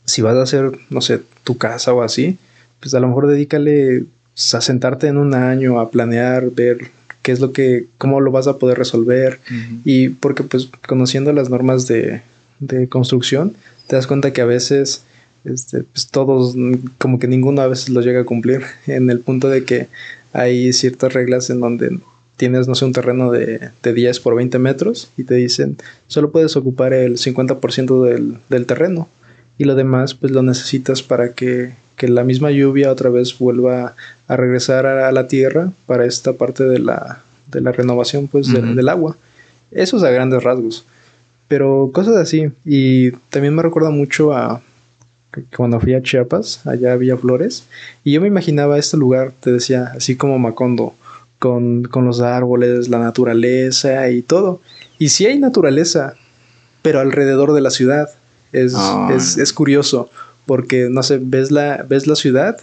si 0.05 0.23
vas 0.23 0.35
a 0.35 0.43
hacer, 0.43 0.73
no 0.91 1.01
sé, 1.01 1.21
tu 1.45 1.57
casa 1.57 1.95
o 1.95 2.03
así, 2.03 2.37
pues 2.81 2.95
a 2.95 3.01
lo 3.01 3.07
mejor 3.07 3.29
dedícale 3.29 4.07
a 4.53 4.61
sentarte 4.61 5.07
en 5.07 5.17
un 5.17 5.33
año 5.33 5.79
a 5.79 5.93
planear, 5.93 6.51
ver 6.51 6.91
qué 7.23 7.31
es 7.31 7.39
lo 7.39 7.53
que, 7.53 7.87
cómo 7.97 8.21
lo 8.21 8.33
vas 8.33 8.49
a 8.49 8.59
poder 8.59 8.77
resolver. 8.77 9.39
Y 9.85 10.09
porque 10.09 10.43
pues 10.43 10.69
conociendo 10.89 11.33
las 11.33 11.49
normas 11.49 11.87
de, 11.87 12.23
de 12.59 12.89
construcción, 12.89 13.55
te 13.87 13.95
das 13.95 14.09
cuenta 14.09 14.33
que 14.33 14.41
a 14.41 14.47
veces 14.47 15.05
este, 15.47 15.83
pues 15.83 16.09
todos, 16.09 16.55
como 16.99 17.19
que 17.19 17.29
ninguno 17.29 17.63
a 17.63 17.69
veces 17.69 17.89
lo 17.91 18.01
llega 18.01 18.21
a 18.21 18.25
cumplir, 18.25 18.63
en 18.87 19.11
el 19.11 19.21
punto 19.21 19.49
de 19.49 19.65
que 19.65 19.89
hay 20.33 20.73
ciertas 20.73 21.13
reglas 21.13 21.51
en 21.51 21.61
donde 21.61 21.99
tienes, 22.37 22.69
no 22.69 22.75
sé, 22.75 22.85
un 22.85 22.93
terreno 22.93 23.31
de, 23.31 23.71
de 23.83 23.93
10 23.95 24.21
por 24.21 24.35
20 24.35 24.59
metros 24.59 25.11
y 25.17 25.25
te 25.25 25.35
dicen, 25.35 25.79
solo 26.07 26.31
puedes 26.31 26.57
ocupar 26.57 26.93
el 26.93 27.17
50% 27.17 28.05
del, 28.05 28.37
del 28.49 28.67
terreno 28.67 29.09
y 29.59 29.65
lo 29.65 29.75
demás 29.75 30.15
pues 30.15 30.33
lo 30.33 30.43
necesitas 30.43 31.03
para 31.03 31.33
que, 31.33 31.73
que, 31.97 32.09
la 32.09 32.25
misma 32.25 32.51
lluvia 32.51 32.93
otra 32.93 33.09
vez 33.09 33.39
vuelva 33.39 33.95
a 34.29 34.37
regresar 34.37 34.85
a, 34.85 35.11
la 35.13 35.29
tierra 35.29 35.73
para 35.87 36.05
esta 36.05 36.35
parte 36.35 36.65
de 36.65 36.79
la, 36.79 37.23
de 37.47 37.63
la 37.63 37.73
renovación 37.73 38.29
pues 38.29 38.53
del 38.53 38.89
agua. 38.89 39.17
Eso 39.71 39.97
es 39.97 40.03
a 40.03 40.11
grandes 40.11 40.43
rasgos. 40.43 40.85
Pero 41.49 41.91
cosas 41.93 42.17
así. 42.17 42.51
Y 42.65 43.13
también 43.31 43.55
me 43.55 43.63
recuerda 43.63 43.91
mucho 43.91 44.33
a, 44.33 44.61
cuando 45.57 45.81
fui 45.81 45.95
a 45.95 46.03
Chiapas, 46.03 46.67
allá 46.67 46.93
había 46.93 47.17
flores, 47.17 47.65
y 48.05 48.13
yo 48.13 48.21
me 48.21 48.29
imaginaba 48.29 48.79
este 48.79 48.97
lugar, 48.97 49.33
te 49.41 49.53
decía, 49.53 49.93
así 49.95 50.17
como 50.17 50.39
Macondo, 50.39 50.95
con, 51.39 51.89
los 52.05 52.21
árboles, 52.21 52.89
la 52.89 52.99
naturaleza 52.99 54.11
y 54.11 54.23
todo. 54.23 54.61
Y 54.99 55.11
sí 55.11 55.27
hay 55.27 55.39
naturaleza, 55.39 56.15
pero 56.83 57.01
alrededor 57.01 57.53
de 57.53 57.61
la 57.61 57.71
ciudad. 57.71 58.11
Es, 58.53 58.75
es, 59.37 59.53
curioso, 59.53 60.09
porque, 60.47 60.89
no 60.91 61.03
sé, 61.03 61.19
ves 61.21 61.51
la, 61.51 61.85
ves 61.87 62.07
la 62.07 62.15
ciudad 62.15 62.57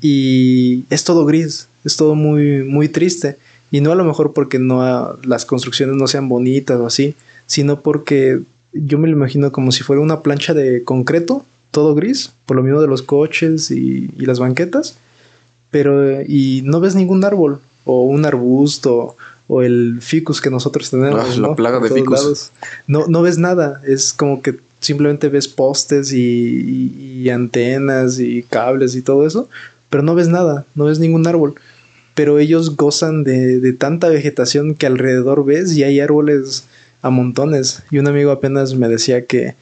y 0.00 0.84
es 0.88 1.02
todo 1.02 1.24
gris, 1.24 1.66
es 1.84 1.96
todo 1.96 2.14
muy, 2.14 2.62
muy 2.62 2.88
triste. 2.88 3.38
Y 3.72 3.80
no 3.80 3.90
a 3.90 3.96
lo 3.96 4.04
mejor 4.04 4.34
porque 4.34 4.60
no 4.60 5.16
las 5.24 5.44
construcciones 5.44 5.96
no 5.96 6.06
sean 6.06 6.28
bonitas 6.28 6.78
o 6.78 6.86
así, 6.86 7.16
sino 7.46 7.80
porque 7.80 8.40
yo 8.72 8.98
me 8.98 9.08
lo 9.08 9.14
imagino 9.14 9.50
como 9.50 9.72
si 9.72 9.82
fuera 9.82 10.00
una 10.00 10.20
plancha 10.20 10.54
de 10.54 10.84
concreto 10.84 11.44
todo 11.72 11.94
gris, 11.96 12.30
por 12.46 12.56
lo 12.56 12.62
mismo 12.62 12.80
de 12.80 12.86
los 12.86 13.02
coches 13.02 13.72
y, 13.72 14.08
las 14.18 14.38
banquetas, 14.38 14.96
pero 15.70 16.22
y 16.22 16.62
no 16.64 16.78
ves 16.78 16.94
ningún 16.94 17.24
árbol 17.24 17.58
o 17.84 18.02
un 18.02 18.24
arbusto 18.24 19.16
o 19.48 19.62
el 19.62 19.98
ficus 20.00 20.40
que 20.40 20.50
nosotros 20.50 20.90
tenemos. 20.90 21.36
Ah, 21.36 21.40
la 21.40 21.56
plaga 21.56 21.80
de 21.80 21.90
ficus. 21.90 22.52
No, 22.86 23.08
no 23.08 23.22
ves 23.22 23.38
nada, 23.38 23.80
es 23.84 24.12
como 24.12 24.42
que 24.42 24.60
simplemente 24.78 25.28
ves 25.28 25.48
postes 25.48 26.12
y, 26.12 27.28
antenas 27.30 28.20
y 28.20 28.42
cables 28.42 28.94
y 28.94 29.02
todo 29.02 29.26
eso, 29.26 29.48
pero 29.88 30.02
no 30.02 30.14
ves 30.14 30.28
nada, 30.28 30.66
no 30.74 30.84
ves 30.84 30.98
ningún 30.98 31.26
árbol. 31.26 31.54
Pero 32.14 32.38
ellos 32.38 32.76
gozan 32.76 33.24
de, 33.24 33.58
de 33.58 33.72
tanta 33.72 34.10
vegetación 34.10 34.74
que 34.74 34.84
alrededor 34.84 35.46
ves 35.46 35.72
y 35.74 35.82
hay 35.82 35.98
árboles 36.00 36.66
a 37.00 37.08
montones. 37.08 37.82
Y 37.90 37.98
un 37.98 38.06
amigo 38.06 38.30
apenas 38.30 38.74
me 38.74 38.88
decía 38.88 39.24
que 39.24 39.54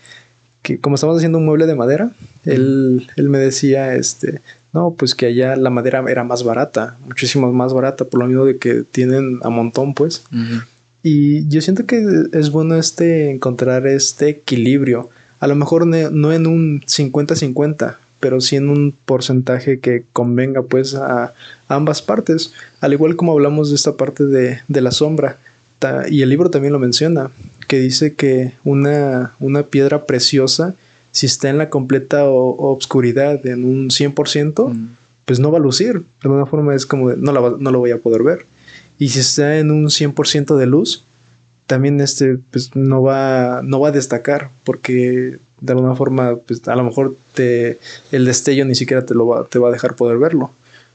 que 0.62 0.78
como 0.78 0.94
estamos 0.94 1.16
haciendo 1.16 1.38
un 1.38 1.46
mueble 1.46 1.66
de 1.66 1.74
madera, 1.74 2.10
él, 2.44 3.08
él, 3.16 3.28
me 3.28 3.38
decía, 3.38 3.94
este, 3.94 4.40
no, 4.72 4.94
pues 4.96 5.14
que 5.14 5.26
allá 5.26 5.56
la 5.56 5.70
madera 5.70 6.04
era 6.08 6.22
más 6.22 6.44
barata, 6.44 6.96
muchísimo 7.06 7.52
más 7.52 7.72
barata, 7.72 8.04
por 8.04 8.20
lo 8.20 8.26
mismo 8.26 8.44
de 8.44 8.58
que 8.58 8.84
tienen 8.90 9.40
a 9.42 9.50
montón, 9.50 9.94
pues. 9.94 10.22
Y 11.02 11.48
yo 11.48 11.60
siento 11.60 11.86
que 11.86 12.26
es 12.32 12.50
bueno 12.50 12.76
este 12.76 13.30
encontrar 13.30 13.86
este 13.86 14.28
equilibrio. 14.28 15.10
A 15.40 15.46
lo 15.46 15.54
mejor 15.54 15.86
no 15.86 16.32
en 16.32 16.46
un 16.46 16.82
50-50, 16.82 17.96
pero 18.20 18.40
sí 18.40 18.56
en 18.56 18.68
un 18.68 18.94
porcentaje 19.06 19.80
que 19.80 20.04
convenga 20.12 20.62
pues 20.62 20.94
a, 20.94 21.32
ambas 21.68 22.02
partes. 22.02 22.52
Al 22.80 22.92
igual 22.92 23.16
como 23.16 23.32
hablamos 23.32 23.70
de 23.70 23.76
esta 23.76 23.96
parte 23.96 24.26
de, 24.26 24.60
de 24.68 24.80
la 24.80 24.90
sombra. 24.90 25.38
Y 26.08 26.22
el 26.22 26.28
libro 26.28 26.50
también 26.50 26.72
lo 26.72 26.78
menciona 26.78 27.30
que 27.70 27.78
dice 27.78 28.14
que 28.14 28.52
una, 28.64 29.32
una 29.38 29.62
piedra 29.62 30.04
preciosa, 30.04 30.74
si 31.12 31.26
está 31.26 31.50
en 31.50 31.58
la 31.58 31.70
completa 31.70 32.24
obscuridad, 32.24 33.46
en 33.46 33.64
un 33.64 33.90
100%, 33.90 34.88
pues 35.24 35.38
no 35.38 35.52
va 35.52 35.58
a 35.58 35.60
lucir. 35.60 35.98
De 35.98 36.04
alguna 36.24 36.46
forma 36.46 36.74
es 36.74 36.84
como, 36.84 37.12
no, 37.12 37.32
la, 37.32 37.56
no 37.58 37.70
lo 37.70 37.78
voy 37.78 37.92
a 37.92 37.98
poder 37.98 38.24
ver. 38.24 38.46
Y 38.98 39.10
si 39.10 39.20
está 39.20 39.58
en 39.58 39.70
un 39.70 39.84
100% 39.84 40.56
de 40.56 40.66
luz, 40.66 41.04
también 41.66 42.00
este, 42.00 42.38
pues 42.50 42.74
no 42.74 43.02
va, 43.02 43.62
no 43.62 43.78
va 43.78 43.88
a 43.88 43.92
destacar, 43.92 44.50
porque 44.64 45.38
de 45.60 45.72
alguna 45.72 45.94
forma, 45.94 46.36
pues 46.36 46.66
a 46.66 46.74
lo 46.74 46.82
mejor 46.82 47.16
te, 47.34 47.78
el 48.10 48.24
destello 48.24 48.64
ni 48.64 48.74
siquiera 48.74 49.06
te, 49.06 49.14
lo 49.14 49.28
va, 49.28 49.44
te 49.44 49.60
va 49.60 49.68
a 49.68 49.72
dejar 49.72 49.94
poder 49.94 50.18
verlo. 50.18 50.50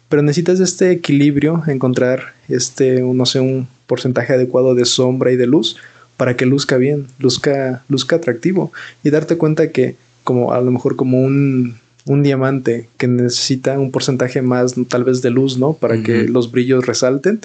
Pero 0.09 0.21
necesitas 0.21 0.59
este 0.59 0.91
equilibrio, 0.91 1.63
encontrar 1.67 2.33
este, 2.47 3.01
no 3.01 3.25
sé, 3.25 3.39
un 3.39 3.67
porcentaje 3.87 4.33
adecuado 4.33 4.75
de 4.75 4.85
sombra 4.85 5.31
y 5.31 5.35
de 5.35 5.47
luz 5.47 5.77
para 6.17 6.35
que 6.35 6.45
luzca 6.45 6.77
bien, 6.77 7.07
luzca, 7.19 7.83
luzca 7.89 8.17
atractivo 8.17 8.71
y 9.03 9.09
darte 9.09 9.37
cuenta 9.37 9.71
que 9.71 9.95
como 10.23 10.53
a 10.53 10.61
lo 10.61 10.71
mejor 10.71 10.95
como 10.95 11.21
un, 11.21 11.77
un 12.05 12.23
diamante 12.23 12.89
que 12.97 13.07
necesita 13.07 13.79
un 13.79 13.91
porcentaje 13.91 14.41
más 14.41 14.75
tal 14.87 15.03
vez 15.03 15.21
de 15.21 15.29
luz, 15.29 15.57
¿no? 15.57 15.73
Para 15.73 16.01
que 16.01 16.27
los 16.27 16.51
brillos 16.51 16.85
resalten, 16.85 17.39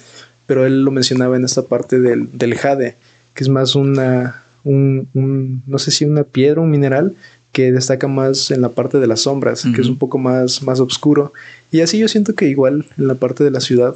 pero 0.47 0.65
él 0.65 0.83
lo 0.83 0.91
mencionaba 0.91 1.35
en 1.35 1.45
esta 1.45 1.63
parte 1.63 1.99
del, 1.99 2.29
del 2.37 2.55
jade, 2.55 2.95
que 3.33 3.43
es 3.43 3.49
más 3.49 3.75
una, 3.75 4.43
un, 4.63 5.07
un, 5.13 5.63
no 5.67 5.79
sé 5.79 5.91
si 5.91 6.05
una 6.05 6.23
piedra, 6.23 6.61
un 6.61 6.69
mineral, 6.69 7.15
que 7.51 7.71
destaca 7.71 8.07
más 8.07 8.51
en 8.51 8.61
la 8.61 8.69
parte 8.69 8.99
de 8.99 9.07
las 9.07 9.21
sombras, 9.21 9.67
que 9.75 9.81
es 9.81 9.87
un 9.87 9.97
poco 9.97 10.17
más, 10.17 10.63
más 10.63 10.79
oscuro. 10.79 11.33
Y 11.71 11.81
así 11.81 11.99
yo 11.99 12.07
siento 12.07 12.33
que 12.33 12.47
igual 12.47 12.85
en 12.97 13.07
la 13.07 13.15
parte 13.15 13.43
de 13.43 13.51
la 13.51 13.59
ciudad, 13.59 13.95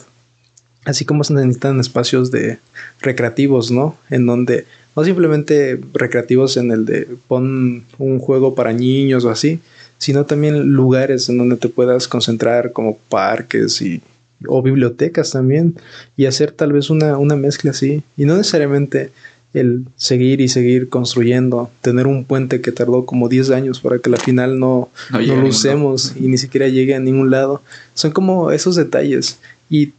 así 0.84 1.06
como 1.06 1.24
se 1.24 1.34
necesitan 1.34 1.80
espacios 1.80 2.32
de 2.32 2.60
recreativos, 3.02 3.72
¿no? 3.72 3.98
En 4.10 4.26
donde 4.26 4.66
no 4.96 5.04
simplemente 5.04 5.80
recreativos 5.94 6.58
en 6.58 6.72
el 6.72 6.86
de 6.86 7.08
pon 7.28 7.84
un 7.98 8.20
juego 8.20 8.56
para 8.56 8.74
niños 8.74 9.26
o 9.26 9.30
así, 9.30 9.60
sino 9.98 10.26
también 10.26 10.74
lugares 10.74 11.30
en 11.30 11.38
donde 11.38 11.56
te 11.58 11.70
puedas 11.70 12.08
concentrar 12.08 12.74
como 12.74 12.98
parques 13.10 13.82
y 13.82 14.02
o 14.48 14.62
bibliotecas 14.62 15.32
también 15.32 15.76
y 16.18 16.26
hacer 16.26 16.52
tal 16.52 16.74
vez 16.74 16.90
una, 16.90 17.18
una 17.18 17.36
mezcla 17.36 17.72
así 17.72 18.04
y 18.18 18.26
no 18.26 18.36
necesariamente 18.36 19.12
el 19.56 19.86
seguir 19.96 20.42
y 20.42 20.48
seguir 20.48 20.90
construyendo, 20.90 21.72
tener 21.82 22.08
un 22.08 22.26
puente 22.26 22.62
que 22.62 22.72
tardó 22.72 23.06
como 23.06 23.30
10 23.30 23.52
años 23.52 23.80
para 23.80 24.00
que 24.00 24.10
la 24.10 24.18
final 24.18 24.60
no, 24.60 24.90
no, 25.12 25.20
lo 25.20 25.48
usemos 25.48 26.14
y 26.20 26.28
ni 26.28 26.38
siquiera 26.38 26.68
llegue 26.68 26.94
a 26.94 27.00
ningún 27.00 27.32
lado. 27.32 27.62
Son 27.94 28.12
como 28.12 28.52
esos 28.52 28.76
detalles. 28.76 29.40
Y 29.70 29.94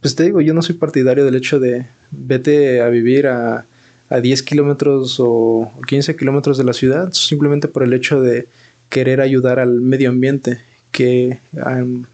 pues 0.00 0.16
te 0.16 0.24
digo, 0.24 0.40
yo 0.40 0.52
no 0.52 0.62
soy 0.62 0.74
partidario 0.74 1.24
del 1.24 1.36
hecho 1.36 1.60
de 1.60 1.86
vete 2.10 2.80
a 2.80 2.88
vivir 2.88 3.28
a, 3.28 3.64
a 4.10 4.20
10 4.20 4.42
kilómetros 4.42 5.16
o 5.18 5.72
15 5.86 6.16
kilómetros 6.16 6.58
de 6.58 6.64
la 6.64 6.72
ciudad, 6.72 7.12
simplemente 7.12 7.68
por 7.68 7.84
el 7.84 7.92
hecho 7.92 8.20
de 8.20 8.46
querer 8.88 9.20
ayudar 9.20 9.60
al 9.60 9.80
medio 9.80 10.10
ambiente, 10.10 10.58
que, 10.90 11.38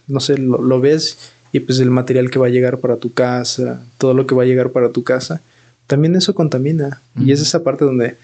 no 0.06 0.20
sé, 0.20 0.38
lo, 0.38 0.60
lo 0.62 0.80
ves 0.80 1.32
y 1.52 1.60
pues 1.60 1.80
el 1.80 1.90
material 1.90 2.30
que 2.30 2.38
va 2.38 2.46
a 2.46 2.50
llegar 2.50 2.78
para 2.78 2.96
tu 2.96 3.12
casa, 3.12 3.82
todo 3.96 4.14
lo 4.14 4.26
que 4.26 4.34
va 4.34 4.42
a 4.42 4.46
llegar 4.46 4.70
para 4.70 4.90
tu 4.90 5.02
casa, 5.02 5.40
también 5.88 6.14
eso 6.14 6.34
contamina. 6.34 7.00
Y 7.16 7.32
es 7.32 7.40
esa 7.40 7.64
parte 7.64 7.84
donde, 7.84 8.16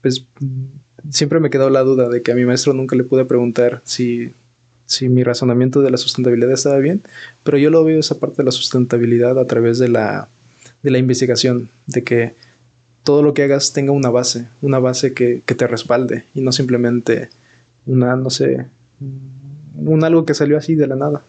pues, 0.00 0.24
siempre 1.10 1.40
me 1.40 1.50
quedado 1.50 1.68
la 1.68 1.82
duda 1.82 2.08
de 2.08 2.22
que 2.22 2.32
a 2.32 2.34
mi 2.34 2.44
maestro 2.46 2.72
nunca 2.72 2.96
le 2.96 3.04
pude 3.04 3.26
preguntar 3.26 3.82
si, 3.84 4.32
si 4.86 5.10
mi 5.10 5.22
razonamiento 5.22 5.82
de 5.82 5.90
la 5.90 5.98
sustentabilidad 5.98 6.52
estaba 6.52 6.78
bien, 6.78 7.02
pero 7.42 7.58
yo 7.58 7.68
lo 7.68 7.84
veo 7.84 8.00
esa 8.00 8.18
parte 8.18 8.36
de 8.38 8.44
la 8.44 8.52
sustentabilidad 8.52 9.38
a 9.38 9.44
través 9.44 9.78
de 9.78 9.88
la, 9.88 10.28
de 10.82 10.90
la 10.90 10.98
investigación, 10.98 11.68
de 11.86 12.02
que 12.02 12.34
todo 13.02 13.22
lo 13.22 13.34
que 13.34 13.42
hagas 13.42 13.72
tenga 13.72 13.92
una 13.92 14.10
base, 14.10 14.46
una 14.62 14.78
base 14.78 15.12
que, 15.12 15.42
que 15.44 15.54
te 15.54 15.66
respalde 15.66 16.24
y 16.32 16.42
no 16.42 16.52
simplemente 16.52 17.28
una, 17.86 18.14
no 18.14 18.30
sé, 18.30 18.66
un 19.74 20.04
algo 20.04 20.24
que 20.24 20.34
salió 20.34 20.56
así 20.56 20.76
de 20.76 20.86
la 20.86 20.94
nada. 20.96 21.22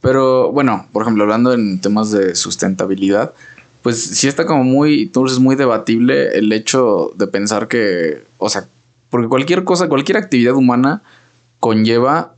Pero 0.00 0.50
bueno, 0.50 0.88
por 0.92 1.02
ejemplo, 1.02 1.22
hablando 1.22 1.52
en 1.52 1.80
temas 1.80 2.10
de 2.10 2.34
sustentabilidad, 2.34 3.34
pues 3.82 4.00
sí 4.00 4.28
está 4.28 4.46
como 4.46 4.64
muy, 4.64 5.02
entonces 5.02 5.38
muy 5.38 5.56
debatible 5.56 6.38
el 6.38 6.52
hecho 6.52 7.12
de 7.16 7.26
pensar 7.26 7.68
que, 7.68 8.22
o 8.38 8.48
sea, 8.48 8.66
porque 9.10 9.28
cualquier 9.28 9.64
cosa, 9.64 9.88
cualquier 9.88 10.18
actividad 10.18 10.54
humana 10.54 11.02
conlleva 11.58 12.34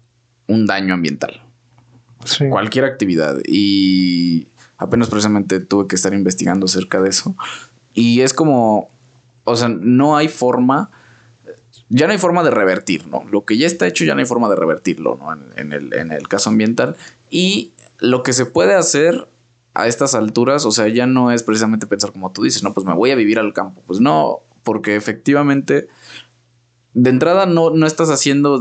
un 0.49 0.67
daño 0.67 0.95
ambiental. 0.95 1.43
Cualquier 2.51 2.87
actividad. 2.87 3.39
Y 3.47 4.49
apenas 4.79 5.09
precisamente 5.09 5.61
tuve 5.61 5.87
que 5.87 5.97
estar 5.97 6.15
investigando 6.15 6.67
acerca 6.67 7.01
de 7.01 7.11
eso. 7.11 7.35
Y 7.93 8.23
es 8.23 8.33
como, 8.33 8.91
o 9.45 9.57
sea, 9.57 9.69
no 9.69 10.17
hay 10.17 10.29
forma, 10.29 10.91
ya 11.91 12.07
no 12.07 12.13
hay 12.13 12.19
forma 12.19 12.43
de 12.43 12.51
revertir, 12.51 13.07
¿no? 13.07 13.25
Lo 13.31 13.45
que 13.45 13.59
ya 13.59 13.67
está 13.67 13.87
hecho 13.87 14.05
ya 14.05 14.15
no 14.15 14.21
hay 14.21 14.27
forma 14.27 14.49
de 14.49 14.57
revertirlo, 14.57 15.17
¿no? 15.17 15.33
En, 15.57 15.73
el, 15.73 15.93
en 15.93 16.11
el 16.11 16.27
caso 16.27 16.49
ambiental. 16.51 16.97
Y 17.31 17.73
lo 17.99 18.23
que 18.23 18.33
se 18.33 18.47
puede 18.47 18.75
hacer 18.75 19.29
a 19.75 19.89
estas 19.89 20.15
alturas, 20.15 20.65
o 20.65 20.71
sea, 20.71 20.89
ya 20.89 21.07
no 21.07 21.33
es 21.33 21.43
precisamente 21.43 21.87
pensar 21.87 22.13
como 22.13 22.31
tú 22.31 22.45
dices, 22.45 22.63
no, 22.63 22.73
pues 22.73 22.87
me 22.87 22.95
voy 22.95 23.11
a 23.11 23.17
vivir 23.17 23.41
al 23.41 23.53
campo. 23.53 23.83
Pues 23.87 24.01
no, 24.01 24.39
porque 24.63 24.95
efectivamente, 24.95 25.89
de 26.95 27.11
entrada 27.11 27.47
no, 27.47 27.71
no 27.71 27.87
estás 27.87 28.09
haciendo 28.09 28.61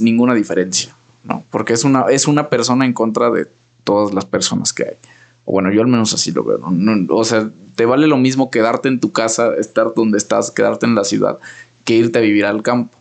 ninguna 0.00 0.34
diferencia, 0.34 0.94
¿no? 1.22 1.44
Porque 1.50 1.74
es 1.74 1.84
una, 1.84 2.06
es 2.10 2.26
una 2.26 2.48
persona 2.48 2.86
en 2.86 2.94
contra 2.94 3.30
de 3.30 3.46
todas 3.84 4.14
las 4.14 4.24
personas 4.24 4.72
que 4.72 4.84
hay. 4.84 4.96
Bueno, 5.44 5.70
yo 5.70 5.82
al 5.82 5.88
menos 5.88 6.14
así 6.14 6.32
lo 6.32 6.42
veo, 6.42 6.58
¿no? 6.58 7.14
O 7.14 7.24
sea, 7.24 7.50
te 7.74 7.84
vale 7.84 8.06
lo 8.06 8.16
mismo 8.16 8.50
quedarte 8.50 8.88
en 8.88 9.00
tu 9.00 9.12
casa, 9.12 9.54
estar 9.56 9.92
donde 9.94 10.16
estás, 10.16 10.50
quedarte 10.50 10.86
en 10.86 10.94
la 10.94 11.04
ciudad, 11.04 11.38
que 11.84 11.94
irte 11.94 12.18
a 12.18 12.22
vivir 12.22 12.46
al 12.46 12.62
campo, 12.62 12.96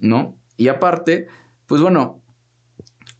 ¿no? 0.00 0.34
Y 0.56 0.66
aparte, 0.66 1.28
pues 1.66 1.80
bueno, 1.80 2.20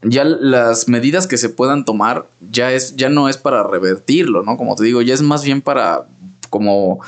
ya 0.02 0.24
las 0.24 0.88
medidas 0.88 1.26
que 1.26 1.38
se 1.38 1.48
puedan 1.48 1.84
tomar 1.84 2.26
ya 2.50 2.72
es 2.72 2.96
ya 2.96 3.08
no 3.08 3.28
es 3.28 3.36
para 3.36 3.64
revertirlo, 3.64 4.42
¿no? 4.42 4.56
Como 4.56 4.76
te 4.76 4.84
digo, 4.84 5.02
ya 5.02 5.14
es 5.14 5.22
más 5.22 5.44
bien 5.44 5.60
para 5.60 6.04
como 6.50 7.00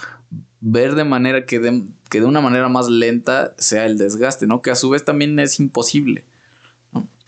ver 0.61 0.95
de 0.95 1.05
manera 1.05 1.47
que 1.47 1.59
de, 1.59 1.85
que 2.09 2.21
de 2.21 2.27
una 2.27 2.41
manera 2.41 2.69
más 2.69 2.89
lenta 2.89 3.55
sea 3.59 3.87
el 3.87 3.97
desgaste, 3.97 4.47
¿no? 4.47 4.61
Que 4.63 4.71
a 4.71 4.75
su 4.75 4.91
vez 4.91 5.05
también 5.05 5.39
es 5.39 5.59
imposible. 5.61 6.25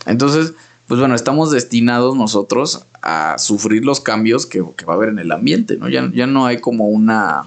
Entonces, 0.05 0.53
pues 0.87 0.99
bueno, 0.99 1.15
estamos 1.15 1.51
destinados 1.51 2.15
nosotros 2.15 2.85
a 3.01 3.37
sufrir 3.37 3.85
los 3.85 4.01
cambios 4.01 4.45
que, 4.45 4.61
va 4.61 4.93
a 4.93 4.95
haber 4.95 5.09
en 5.09 5.19
el 5.19 5.31
ambiente, 5.31 5.77
¿no? 5.77 5.89
Ya, 5.89 6.09
ya 6.13 6.27
no 6.27 6.45
hay 6.45 6.59
como 6.59 6.87
una, 6.87 7.45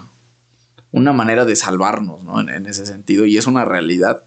una 0.91 1.13
manera 1.13 1.45
de 1.45 1.55
salvarnos, 1.55 2.23
¿no? 2.23 2.41
En 2.41 2.65
ese 2.65 2.85
sentido, 2.85 3.25
y 3.25 3.37
es 3.37 3.47
una 3.47 3.63
realidad. 3.63 4.23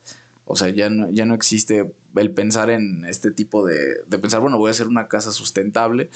O 0.50 0.56
sea, 0.56 0.68
ya 0.68 0.90
no, 0.90 1.08
ya 1.10 1.26
no 1.26 1.34
existe 1.34 1.94
el 2.16 2.30
pensar 2.32 2.70
en 2.70 3.04
este 3.04 3.30
tipo 3.30 3.64
de, 3.64 4.02
de 4.04 4.18
pensar, 4.18 4.40
bueno, 4.40 4.58
voy 4.58 4.66
a 4.66 4.72
hacer 4.72 4.88
una 4.88 5.06
casa 5.06 5.30
sustentable. 5.30 6.10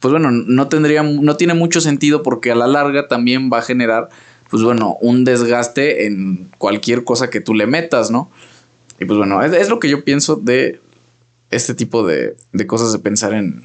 Pues 0.00 0.10
bueno, 0.10 0.30
no 0.30 0.68
tendría, 0.68 1.02
no 1.02 1.36
tiene 1.36 1.52
mucho 1.52 1.82
sentido 1.82 2.22
porque 2.22 2.50
a 2.50 2.54
la 2.54 2.66
larga 2.66 3.08
también 3.08 3.50
va 3.52 3.58
a 3.58 3.62
generar, 3.62 4.08
pues 4.48 4.62
bueno, 4.62 4.96
un 5.02 5.24
desgaste 5.24 6.06
en 6.06 6.48
cualquier 6.56 7.04
cosa 7.04 7.28
que 7.28 7.42
tú 7.42 7.52
le 7.52 7.66
metas, 7.66 8.10
¿no? 8.10 8.30
Y 8.98 9.04
pues 9.04 9.18
bueno, 9.18 9.42
es, 9.42 9.68
lo 9.68 9.80
que 9.80 9.90
yo 9.90 10.02
pienso 10.02 10.36
de 10.36 10.80
este 11.50 11.74
tipo 11.74 12.06
de, 12.06 12.38
de 12.52 12.66
cosas 12.66 12.90
de 12.90 13.00
pensar 13.00 13.34
en, 13.34 13.64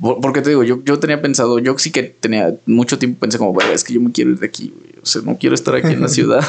porque 0.00 0.42
te 0.42 0.50
digo, 0.50 0.62
yo, 0.62 0.82
yo 0.84 0.98
tenía 0.98 1.20
pensado, 1.20 1.58
yo 1.58 1.78
sí 1.78 1.90
que 1.90 2.02
tenía 2.02 2.54
mucho 2.66 2.98
tiempo 2.98 3.20
pensé 3.20 3.38
como, 3.38 3.58
es 3.60 3.84
que 3.84 3.94
yo 3.94 4.00
me 4.00 4.12
quiero 4.12 4.30
ir 4.30 4.38
de 4.38 4.46
aquí, 4.46 4.72
O 5.02 5.06
sea, 5.06 5.22
no 5.22 5.38
quiero 5.38 5.54
estar 5.54 5.74
aquí 5.74 5.88
en 5.88 6.02
la 6.02 6.08
ciudad. 6.16 6.44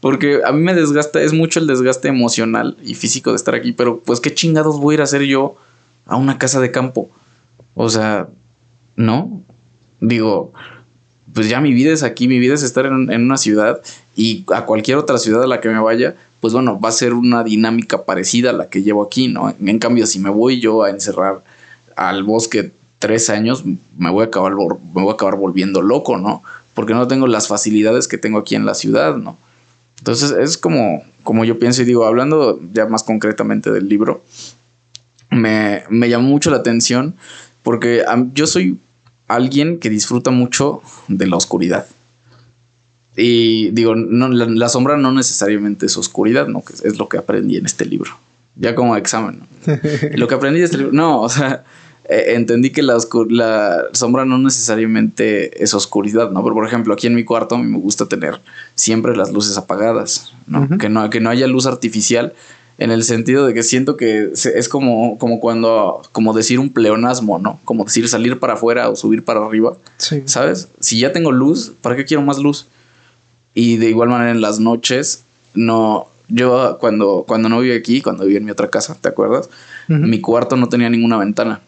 Porque 0.00 0.40
a 0.44 0.52
mí 0.52 0.62
me 0.62 0.74
desgasta, 0.74 1.22
es 1.22 1.32
mucho 1.32 1.58
el 1.58 1.66
desgaste 1.66 2.08
emocional 2.08 2.76
y 2.82 2.94
físico 2.94 3.30
de 3.30 3.36
estar 3.36 3.54
aquí. 3.54 3.72
Pero 3.72 4.00
pues 4.00 4.20
qué 4.20 4.34
chingados 4.34 4.78
voy 4.78 4.94
a 4.94 4.96
ir 4.96 5.00
a 5.00 5.04
hacer 5.04 5.22
yo 5.22 5.56
a 6.04 6.16
una 6.16 6.38
casa 6.38 6.60
de 6.60 6.70
campo. 6.70 7.10
O 7.74 7.88
sea, 7.88 8.28
¿no? 8.94 9.42
Digo, 10.00 10.52
pues 11.32 11.48
ya 11.48 11.60
mi 11.60 11.72
vida 11.72 11.92
es 11.92 12.02
aquí, 12.02 12.28
mi 12.28 12.38
vida 12.38 12.54
es 12.54 12.62
estar 12.62 12.86
en, 12.86 13.10
en 13.10 13.22
una 13.22 13.36
ciudad 13.36 13.80
y 14.16 14.44
a 14.54 14.64
cualquier 14.64 14.98
otra 14.98 15.18
ciudad 15.18 15.42
a 15.42 15.46
la 15.46 15.60
que 15.60 15.68
me 15.68 15.78
vaya, 15.78 16.14
pues 16.40 16.52
bueno, 16.52 16.78
va 16.78 16.90
a 16.90 16.92
ser 16.92 17.14
una 17.14 17.42
dinámica 17.42 18.04
parecida 18.04 18.50
a 18.50 18.52
la 18.52 18.68
que 18.68 18.82
llevo 18.82 19.02
aquí, 19.02 19.28
¿no? 19.28 19.54
En 19.64 19.78
cambio, 19.78 20.06
si 20.06 20.18
me 20.18 20.30
voy 20.30 20.60
yo 20.60 20.82
a 20.82 20.90
encerrar 20.90 21.42
al 21.96 22.22
bosque 22.22 22.72
tres 22.98 23.30
años, 23.30 23.64
me 23.98 24.10
voy 24.10 24.22
a 24.22 24.26
acabar, 24.26 24.54
me 24.54 25.02
voy 25.02 25.10
a 25.10 25.12
acabar 25.14 25.36
volviendo 25.36 25.82
loco, 25.82 26.16
¿no? 26.18 26.42
Porque 26.74 26.94
no 26.94 27.08
tengo 27.08 27.26
las 27.26 27.48
facilidades 27.48 28.08
que 28.08 28.18
tengo 28.18 28.38
aquí 28.38 28.54
en 28.54 28.66
la 28.66 28.74
ciudad, 28.74 29.16
¿no? 29.16 29.36
Entonces 29.98 30.30
es 30.30 30.58
como, 30.58 31.02
como 31.22 31.44
yo 31.44 31.58
pienso 31.58 31.82
y 31.82 31.86
digo, 31.86 32.04
hablando 32.04 32.60
ya 32.72 32.86
más 32.86 33.02
concretamente 33.02 33.70
del 33.70 33.88
libro, 33.88 34.22
me, 35.30 35.84
me 35.88 36.08
llamó 36.08 36.28
mucho 36.28 36.50
la 36.50 36.58
atención 36.58 37.16
porque 37.62 38.04
yo 38.32 38.46
soy 38.46 38.78
alguien 39.26 39.78
que 39.80 39.90
disfruta 39.90 40.30
mucho 40.30 40.82
de 41.08 41.26
la 41.26 41.36
oscuridad. 41.36 41.86
Y 43.16 43.70
digo, 43.70 43.94
no, 43.94 44.28
la, 44.28 44.68
sombra 44.68 44.96
no 44.98 45.10
necesariamente 45.10 45.86
es 45.86 45.96
oscuridad, 45.96 46.46
¿no? 46.48 46.62
Que 46.62 46.74
es 46.74 46.98
lo 46.98 47.08
que 47.08 47.16
aprendí 47.16 47.56
en 47.56 47.66
este 47.66 47.86
libro. 47.86 48.10
Ya 48.56 48.74
como 48.74 48.96
examen, 48.96 49.40
¿no? 49.40 49.78
lo 50.14 50.28
que 50.28 50.34
aprendí 50.34 50.60
de 50.60 50.66
este 50.66 50.76
libro, 50.78 50.92
no, 50.92 51.22
o 51.22 51.28
sea, 51.28 51.64
eh, 52.08 52.34
entendí 52.34 52.70
que 52.70 52.82
la, 52.82 52.98
la, 53.30 53.84
sombra 53.92 54.24
no 54.24 54.38
necesariamente 54.38 55.62
es 55.62 55.74
oscuridad, 55.74 56.30
¿no? 56.30 56.42
Pero, 56.42 56.54
por 56.54 56.66
ejemplo, 56.66 56.94
aquí 56.94 57.06
en 57.06 57.14
mi 57.14 57.24
cuarto 57.24 57.56
a 57.56 57.58
mí 57.58 57.64
me 57.64 57.78
gusta 57.78 58.06
tener 58.06 58.40
siempre 58.74 59.16
las 59.16 59.32
luces 59.32 59.56
apagadas, 59.56 60.32
¿no? 60.46 60.78
que, 60.78 60.88
no 60.88 61.10
que 61.10 61.20
no 61.20 61.30
haya 61.30 61.46
luz 61.46 61.66
artificial 61.66 62.32
en 62.78 62.90
el 62.90 63.04
sentido 63.04 63.46
de 63.46 63.54
que 63.54 63.62
siento 63.62 63.96
que 63.96 64.32
es 64.32 64.68
como, 64.68 65.18
como 65.18 65.40
cuando, 65.40 66.02
como 66.12 66.34
decir 66.34 66.60
un 66.60 66.70
pleonasmo, 66.70 67.38
¿no? 67.38 67.58
Como 67.64 67.84
decir 67.84 68.08
salir 68.08 68.38
para 68.38 68.52
afuera 68.52 68.90
o 68.90 68.96
subir 68.96 69.24
para 69.24 69.44
arriba, 69.44 69.76
¿sabes? 70.26 70.68
Si 70.80 71.00
ya 71.00 71.12
tengo 71.12 71.32
luz, 71.32 71.72
¿para 71.80 71.96
qué 71.96 72.04
quiero 72.04 72.22
más 72.22 72.38
luz? 72.38 72.66
Y 73.54 73.78
de 73.78 73.88
igual 73.88 74.10
manera 74.10 74.30
en 74.30 74.42
las 74.42 74.60
noches, 74.60 75.24
no, 75.54 76.08
yo 76.28 76.76
cuando, 76.78 77.24
cuando 77.26 77.48
no 77.48 77.60
vivía 77.60 77.78
aquí, 77.78 78.02
cuando 78.02 78.24
vivía 78.24 78.38
en 78.38 78.44
mi 78.44 78.50
otra 78.50 78.68
casa, 78.68 78.94
¿te 79.00 79.08
acuerdas? 79.08 79.48
Mi 79.88 80.20
cuarto 80.20 80.56
no 80.56 80.68
tenía 80.68 80.90
ninguna 80.90 81.16
ventana. 81.16 81.62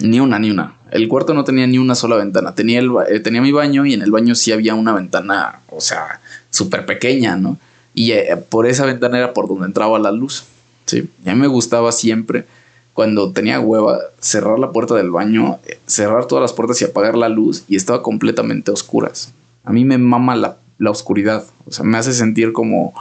Ni 0.00 0.20
una, 0.20 0.38
ni 0.38 0.50
una. 0.50 0.74
El 0.90 1.08
cuarto 1.08 1.34
no 1.34 1.44
tenía 1.44 1.66
ni 1.66 1.78
una 1.78 1.94
sola 1.94 2.16
ventana. 2.16 2.54
Tenía, 2.54 2.80
el, 2.80 2.90
eh, 3.08 3.20
tenía 3.20 3.42
mi 3.42 3.52
baño 3.52 3.86
y 3.86 3.94
en 3.94 4.02
el 4.02 4.10
baño 4.10 4.34
sí 4.34 4.52
había 4.52 4.74
una 4.74 4.92
ventana, 4.92 5.60
o 5.68 5.80
sea, 5.80 6.20
súper 6.50 6.86
pequeña, 6.86 7.36
¿no? 7.36 7.58
Y 7.94 8.12
eh, 8.12 8.36
por 8.48 8.66
esa 8.66 8.86
ventana 8.86 9.18
era 9.18 9.32
por 9.32 9.48
donde 9.48 9.66
entraba 9.66 9.98
la 9.98 10.10
luz, 10.10 10.44
¿sí? 10.86 11.08
Y 11.24 11.28
a 11.28 11.34
mí 11.34 11.40
me 11.40 11.46
gustaba 11.46 11.92
siempre, 11.92 12.46
cuando 12.94 13.32
tenía 13.32 13.60
hueva, 13.60 13.98
cerrar 14.18 14.58
la 14.58 14.72
puerta 14.72 14.94
del 14.94 15.10
baño, 15.10 15.58
eh, 15.66 15.78
cerrar 15.86 16.26
todas 16.26 16.42
las 16.42 16.52
puertas 16.52 16.80
y 16.80 16.84
apagar 16.84 17.16
la 17.16 17.28
luz 17.28 17.64
y 17.68 17.76
estaba 17.76 18.02
completamente 18.02 18.70
oscuras. 18.70 19.32
A 19.64 19.72
mí 19.72 19.84
me 19.84 19.98
mama 19.98 20.34
la, 20.34 20.56
la 20.78 20.90
oscuridad, 20.90 21.44
o 21.66 21.72
sea, 21.72 21.84
me 21.84 21.98
hace 21.98 22.12
sentir 22.12 22.52
como 22.52 22.94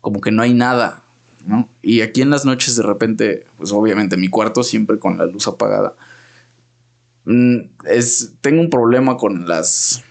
como 0.00 0.20
que 0.20 0.30
no 0.30 0.42
hay 0.42 0.54
nada, 0.54 1.02
¿no? 1.46 1.68
Y 1.82 2.00
aquí 2.00 2.22
en 2.22 2.30
las 2.30 2.44
noches 2.44 2.76
de 2.76 2.82
repente, 2.82 3.46
pues 3.56 3.72
obviamente 3.72 4.16
mi 4.16 4.28
cuarto 4.28 4.62
siempre 4.62 4.98
con 4.98 5.18
la 5.18 5.26
luz 5.26 5.46
apagada. 5.48 5.94
Mm, 7.28 7.58
es, 7.84 8.36
tengo 8.40 8.62
un 8.62 8.70
problema 8.70 9.18
con 9.18 9.46
las 9.46 10.02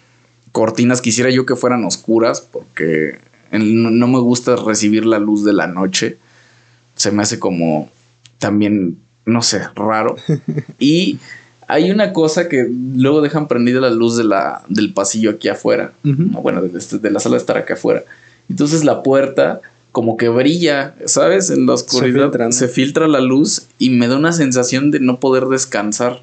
cortinas, 0.52 1.02
quisiera 1.02 1.32
yo 1.32 1.48
que 1.48 1.56
fueran 1.56 1.84
oscuras 1.84 2.42
porque 2.42 3.18
no 3.52 4.08
me 4.08 4.20
gusta 4.20 4.56
recibir 4.56 5.04
la 5.04 5.18
luz 5.18 5.44
de 5.44 5.54
la 5.54 5.66
noche. 5.66 6.18
Se 6.96 7.12
me 7.12 7.24
hace 7.24 7.40
como 7.40 7.90
también, 8.38 9.00
no 9.26 9.42
sé, 9.42 9.64
raro. 9.76 10.16
Y 10.80 11.18
hay 11.68 11.90
una 11.90 12.14
cosa 12.14 12.48
que 12.50 12.70
luego 12.70 13.22
dejan 13.22 13.48
prendida 13.48 13.82
la 13.82 13.90
luz 13.90 14.16
de 14.16 14.24
la, 14.24 14.64
del 14.70 14.94
pasillo 14.94 15.32
aquí 15.32 15.50
afuera. 15.50 15.94
Bueno, 16.04 16.62
de, 16.62 16.70
de, 16.70 17.12
la 17.12 17.20
sala 17.20 17.36
de 17.36 17.40
estar 17.40 17.58
aquí 17.58 17.74
afuera. 17.74 18.04
Entonces 18.48 18.84
la 18.84 19.02
puerta 19.02 19.62
como 19.92 20.18
que 20.18 20.30
brilla, 20.30 20.94
¿sabes? 21.06 21.50
En 21.50 21.66
la 21.66 21.74
oscuridad 21.74 22.32
se 22.52 22.68
filtra, 22.68 23.08
la 23.08 23.22
luz 23.22 23.64
y 23.80 23.90
me 23.90 24.08
da 24.08 24.18
una 24.18 24.34
sensación 24.34 24.92
de 24.92 25.00
no 25.00 25.20
poder 25.20 25.46
descansar. 25.46 26.22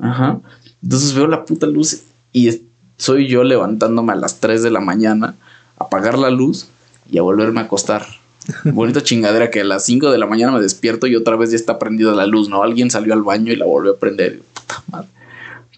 Ajá. 0.00 0.40
Entonces 0.82 1.14
veo 1.14 1.26
la 1.26 1.44
puta 1.44 1.66
luz 1.66 2.02
y 2.32 2.62
soy 2.96 3.28
yo 3.28 3.44
levantándome 3.44 4.12
a 4.12 4.16
las 4.16 4.40
3 4.40 4.62
de 4.62 4.70
la 4.70 4.80
mañana, 4.80 5.34
apagar 5.78 6.18
la 6.18 6.30
luz 6.30 6.68
y 7.10 7.18
a 7.18 7.22
volverme 7.22 7.60
a 7.60 7.64
acostar. 7.64 8.06
Bonita 8.64 9.02
chingadera 9.02 9.50
que 9.50 9.60
a 9.60 9.64
las 9.64 9.84
5 9.84 10.10
de 10.10 10.18
la 10.18 10.26
mañana 10.26 10.52
me 10.52 10.60
despierto 10.60 11.06
y 11.06 11.16
otra 11.16 11.36
vez 11.36 11.50
ya 11.50 11.56
está 11.56 11.78
prendida 11.78 12.12
la 12.12 12.26
luz, 12.26 12.48
¿no? 12.48 12.62
Alguien 12.62 12.90
salió 12.90 13.12
al 13.14 13.22
baño 13.22 13.52
y 13.52 13.56
la 13.56 13.66
volvió 13.66 13.92
a 13.92 13.96
prender. 13.98 14.42
Puta 14.54 14.82
madre. 14.90 15.08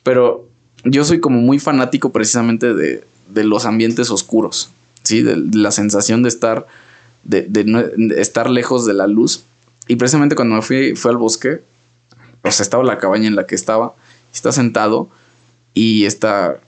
Pero 0.02 0.48
yo 0.84 1.04
soy 1.04 1.20
como 1.20 1.40
muy 1.40 1.58
fanático 1.58 2.10
precisamente 2.10 2.74
de, 2.74 3.04
de 3.28 3.44
los 3.44 3.64
ambientes 3.64 4.10
oscuros, 4.10 4.70
¿sí? 5.02 5.22
De, 5.22 5.36
la 5.36 5.70
sensación 5.70 6.22
de 6.22 6.28
estar, 6.28 6.66
de, 7.24 7.42
de, 7.48 8.20
estar 8.20 8.50
lejos 8.50 8.86
de 8.86 8.94
la 8.94 9.06
luz. 9.06 9.44
Y 9.88 9.96
precisamente 9.96 10.34
cuando 10.34 10.56
me 10.56 10.62
fui, 10.62 10.94
fui 10.96 11.10
al 11.10 11.16
bosque, 11.16 11.62
o 12.42 12.50
sea, 12.50 12.62
estaba 12.64 12.84
la 12.84 12.98
cabaña 12.98 13.28
en 13.28 13.36
la 13.36 13.46
que 13.46 13.54
estaba, 13.54 13.94
está 14.32 14.52
sentado 14.52 15.08
y 15.74 16.04
está, 16.04 16.60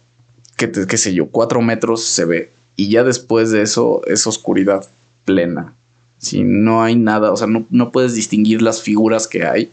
qué, 0.56 0.96
sé 0.96 1.14
yo, 1.14 1.26
cuatro 1.26 1.60
metros 1.62 2.04
se 2.04 2.24
ve. 2.24 2.50
Y 2.76 2.88
ya 2.88 3.04
después 3.04 3.50
de 3.50 3.62
eso 3.62 4.02
es 4.06 4.26
oscuridad 4.26 4.86
plena. 5.24 5.74
Si 6.18 6.42
no 6.42 6.82
hay 6.82 6.96
nada, 6.96 7.32
o 7.32 7.36
sea, 7.36 7.46
no, 7.46 7.66
no, 7.70 7.90
puedes 7.90 8.14
distinguir 8.14 8.62
las 8.62 8.82
figuras 8.82 9.28
que 9.28 9.44
hay. 9.44 9.70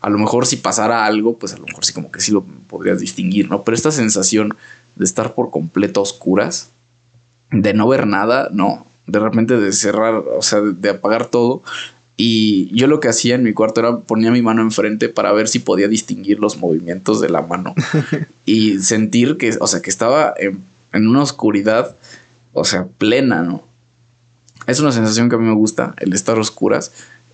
A 0.00 0.10
lo 0.10 0.18
mejor 0.18 0.46
si 0.46 0.56
pasara 0.56 1.06
algo, 1.06 1.38
pues 1.38 1.54
a 1.54 1.56
lo 1.56 1.64
mejor 1.64 1.84
sí 1.84 1.92
como 1.92 2.10
que 2.12 2.20
sí 2.20 2.30
lo 2.30 2.44
podrías 2.44 3.00
distinguir, 3.00 3.48
¿no? 3.48 3.62
Pero 3.62 3.74
esta 3.74 3.90
sensación 3.90 4.54
de 4.96 5.04
estar 5.04 5.34
por 5.34 5.50
completo 5.50 6.02
oscuras, 6.02 6.68
de 7.50 7.72
no 7.74 7.88
ver 7.88 8.06
nada, 8.06 8.48
no. 8.52 8.86
De 9.06 9.18
repente 9.18 9.58
de 9.58 9.72
cerrar, 9.72 10.14
o 10.14 10.42
sea, 10.42 10.60
de 10.60 10.90
apagar 10.90 11.26
todo. 11.26 11.62
Y 12.16 12.70
yo 12.74 12.86
lo 12.86 13.00
que 13.00 13.08
hacía 13.08 13.34
en 13.34 13.42
mi 13.42 13.52
cuarto 13.52 13.80
era 13.80 13.98
ponía 13.98 14.30
mi 14.30 14.40
mano 14.40 14.62
enfrente 14.62 15.08
para 15.08 15.32
ver 15.32 15.48
si 15.48 15.58
podía 15.58 15.88
distinguir 15.88 16.38
los 16.38 16.58
movimientos 16.58 17.20
de 17.20 17.28
la 17.28 17.42
mano 17.42 17.74
y 18.46 18.78
sentir 18.78 19.36
que, 19.36 19.56
o 19.60 19.66
sea, 19.66 19.82
que 19.82 19.90
estaba 19.90 20.32
en, 20.38 20.62
en 20.92 21.08
una 21.08 21.22
oscuridad, 21.22 21.96
o 22.52 22.64
sea, 22.64 22.86
plena, 22.86 23.42
¿no? 23.42 23.64
es 24.66 24.80
una 24.80 24.92
sensación 24.92 25.28
que 25.28 25.36
a 25.36 25.38
mí 25.38 25.46
me 25.46 25.54
gusta, 25.54 25.94
el 25.98 26.12
estar 26.12 26.38
oscuras. 26.38 26.92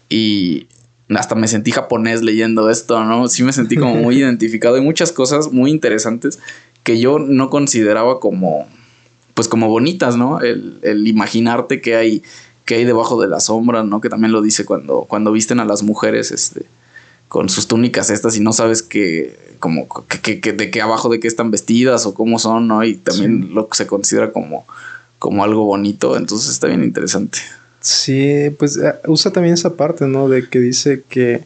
Y 0.08 0.66
hasta 1.08 1.34
me 1.34 1.48
sentí 1.48 1.70
japonés 1.70 2.22
leyendo 2.22 2.70
esto, 2.70 3.04
¿no? 3.04 3.28
Sí 3.28 3.42
me 3.42 3.52
sentí 3.52 3.76
como 3.76 3.94
muy 3.94 4.16
identificado. 4.20 4.76
Hay 4.76 4.82
muchas 4.82 5.12
cosas 5.12 5.52
muy 5.52 5.70
interesantes 5.70 6.38
que 6.82 6.98
yo 6.98 7.18
no 7.18 7.50
consideraba 7.50 8.20
como, 8.20 8.66
pues 9.34 9.48
como 9.48 9.68
bonitas, 9.68 10.16
¿no? 10.16 10.40
El, 10.40 11.06
imaginarte 11.06 11.80
que 11.80 11.94
hay, 11.94 12.22
que 12.70 12.76
hay 12.76 12.84
debajo 12.84 13.20
de 13.20 13.26
la 13.26 13.40
sombra, 13.40 13.82
¿no? 13.82 14.00
Que 14.00 14.08
también 14.08 14.30
lo 14.30 14.42
dice 14.42 14.64
cuando, 14.64 15.04
cuando 15.08 15.32
visten 15.32 15.58
a 15.58 15.64
las 15.64 15.82
mujeres, 15.82 16.30
este, 16.30 16.66
con 17.26 17.48
sus 17.48 17.66
túnicas 17.66 18.10
estas 18.10 18.36
y 18.36 18.40
no 18.40 18.52
sabes 18.52 18.84
que, 18.84 19.56
como, 19.58 19.88
que, 20.22 20.38
que, 20.38 20.52
de 20.52 20.70
qué 20.70 20.80
abajo 20.80 21.08
de 21.08 21.18
qué 21.18 21.26
están 21.26 21.50
vestidas 21.50 22.06
o 22.06 22.14
cómo 22.14 22.38
son, 22.38 22.68
¿no? 22.68 22.84
Y 22.84 22.94
también 22.94 23.54
lo 23.54 23.68
que 23.68 23.76
se 23.76 23.88
considera 23.88 24.32
como 24.32 24.66
como 25.18 25.42
algo 25.42 25.64
bonito, 25.64 26.16
entonces 26.16 26.48
está 26.48 26.68
bien 26.68 26.84
interesante. 26.84 27.38
Sí, 27.80 28.50
pues 28.56 28.76
eh, 28.76 28.94
usa 29.08 29.32
también 29.32 29.54
esa 29.54 29.74
parte, 29.74 30.06
¿no? 30.06 30.28
De 30.28 30.48
que 30.48 30.60
dice 30.60 31.02
que 31.08 31.42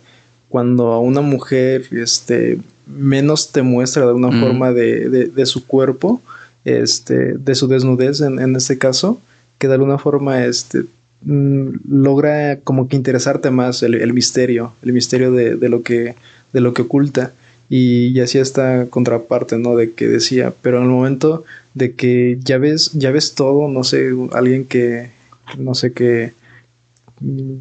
cuando 0.51 0.93
a 0.93 1.01
una 1.01 1.23
mujer 1.23 1.87
este, 1.91 2.59
menos 2.87 3.51
te 3.51 3.63
muestra 3.63 4.07
de 4.07 4.13
una 4.13 4.31
forma 4.31 4.73
de, 4.73 5.09
de, 5.09 5.47
su 5.47 5.67
cuerpo, 5.67 6.21
este, 6.67 7.33
de 7.33 7.55
su 7.55 7.67
desnudez 7.67 8.21
en, 8.21 8.39
en, 8.41 8.55
este 8.57 8.77
caso, 8.77 9.19
que 9.57 9.69
de 9.69 9.75
alguna 9.75 9.97
forma 9.97 10.45
este, 10.45 10.85
logra 11.25 12.61
como 12.61 12.89
que 12.89 12.97
interesarte 12.97 13.51
más 13.51 13.83
el, 13.83 14.13
misterio, 14.13 14.75
el 14.83 14.93
misterio 14.93 15.33
de, 15.33 15.57
de, 15.57 15.69
lo 15.69 15.83
que, 15.83 16.15
de 16.53 16.61
lo 16.61 16.75
que 16.75 16.83
oculta. 16.83 17.33
Y, 17.69 18.09
y 18.09 18.21
así 18.21 18.39
esta 18.39 18.87
contraparte, 18.91 19.59
¿no? 19.59 19.75
De 19.75 19.93
que 19.93 20.07
decía, 20.07 20.53
pero 20.63 20.79
en 20.79 20.85
el 20.85 20.91
momento 20.91 21.45
de 21.73 21.95
que 21.95 22.39
ya 22.41 22.59
ves, 22.59 22.93
ya 22.93 23.11
ves 23.11 23.35
todo, 23.35 23.69
no 23.69 23.85
sé, 23.85 24.11
alguien 24.33 24.65
que, 24.65 25.11
no 25.59 25.75
sé, 25.75 25.93
que, 25.93 26.33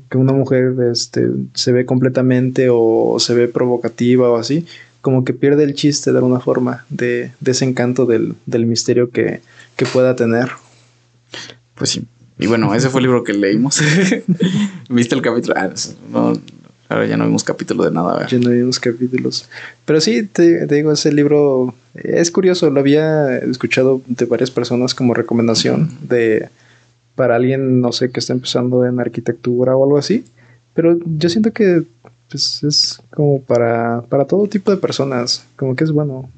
que 0.10 0.18
una 0.18 0.34
mujer 0.34 0.76
este, 0.92 1.30
se 1.54 1.72
ve 1.72 1.86
completamente 1.86 2.68
o 2.72 3.18
se 3.20 3.34
ve 3.34 3.48
provocativa 3.48 4.30
o 4.30 4.38
así, 4.38 4.66
como 5.02 5.26
que 5.26 5.34
pierde 5.34 5.64
el 5.64 5.74
chiste 5.74 6.12
de 6.12 6.18
alguna 6.18 6.40
forma 6.40 6.86
de, 6.90 7.32
de 7.40 7.52
ese 7.52 7.66
encanto 7.66 8.06
del, 8.06 8.36
del 8.46 8.66
misterio 8.66 9.10
que, 9.10 9.42
que, 9.76 9.86
pueda 9.86 10.16
tener. 10.16 10.50
Pues 11.76 11.90
sí. 11.92 12.06
Y 12.44 12.48
bueno, 12.48 12.76
ese 12.76 12.90
fue 12.90 13.00
el 13.00 13.06
libro 13.06 13.24
que 13.24 13.32
leímos. 13.32 13.82
¿Viste 14.90 15.16
el 15.16 15.22
capítulo? 15.22 15.56
Ah, 15.58 15.70
no, 16.12 16.34
Ahora 16.90 17.06
ya 17.06 17.16
no 17.16 17.26
vimos 17.26 17.46
capítulo 17.46 17.86
de 17.86 17.92
nada. 17.92 18.28
Ya 18.28 18.38
no 18.38 18.50
vimos 18.50 18.82
capítulos. 18.82 19.48
Pero 19.86 20.02
sí, 20.02 20.24
te, 20.24 20.68
digo, 20.68 20.92
ese 20.92 21.14
libro 21.14 21.74
es 21.94 22.32
curioso. 22.32 22.70
Lo 22.70 22.82
había 22.82 23.38
escuchado 23.38 24.02
de 24.08 24.26
varias 24.26 24.52
personas 24.52 24.94
como 24.94 25.14
recomendación 25.14 25.90
de 26.02 26.50
para 27.16 27.38
alguien, 27.38 27.80
no 27.80 27.94
sé, 27.94 28.12
que 28.12 28.20
está 28.20 28.34
empezando 28.34 28.86
en 28.86 29.00
arquitectura 29.00 29.78
o 29.78 29.86
algo 29.86 29.98
así. 29.98 30.26
Pero 30.74 31.00
yo 31.06 31.30
siento 31.30 31.54
que 31.54 31.84
pues, 32.34 32.64
es 32.64 33.02
como 33.12 33.42
para, 33.42 34.02
para 34.10 34.26
todo 34.26 34.48
tipo 34.48 34.72
de 34.72 34.78
personas. 34.78 35.46
Como 35.56 35.76
que 35.76 35.84
es 35.84 35.92
bueno. 35.92 36.30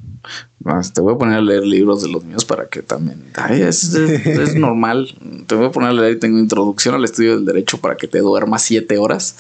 Más, 0.64 0.94
te 0.94 1.02
voy 1.02 1.14
a 1.14 1.18
poner 1.18 1.38
a 1.38 1.42
leer 1.42 1.64
libros 1.64 2.02
de 2.02 2.10
los 2.10 2.24
míos 2.24 2.46
para 2.46 2.68
que 2.68 2.82
también. 2.82 3.24
Ay, 3.36 3.62
es, 3.62 3.94
es, 3.94 4.56
normal. 4.58 5.16
Te 5.48 5.56
voy 5.56 5.68
a 5.68 5.72
poner 5.72 5.90
a 5.90 5.94
leer. 5.94 6.20
Tengo 6.20 6.38
introducción 6.40 6.96
al 6.96 7.04
estudio 7.04 7.36
del 7.36 7.46
derecho 7.46 7.78
para 7.80 7.96
que 7.96 8.08
te 8.08 8.20
duermas 8.20 8.64
siete 8.64 8.98
horas 8.98 9.36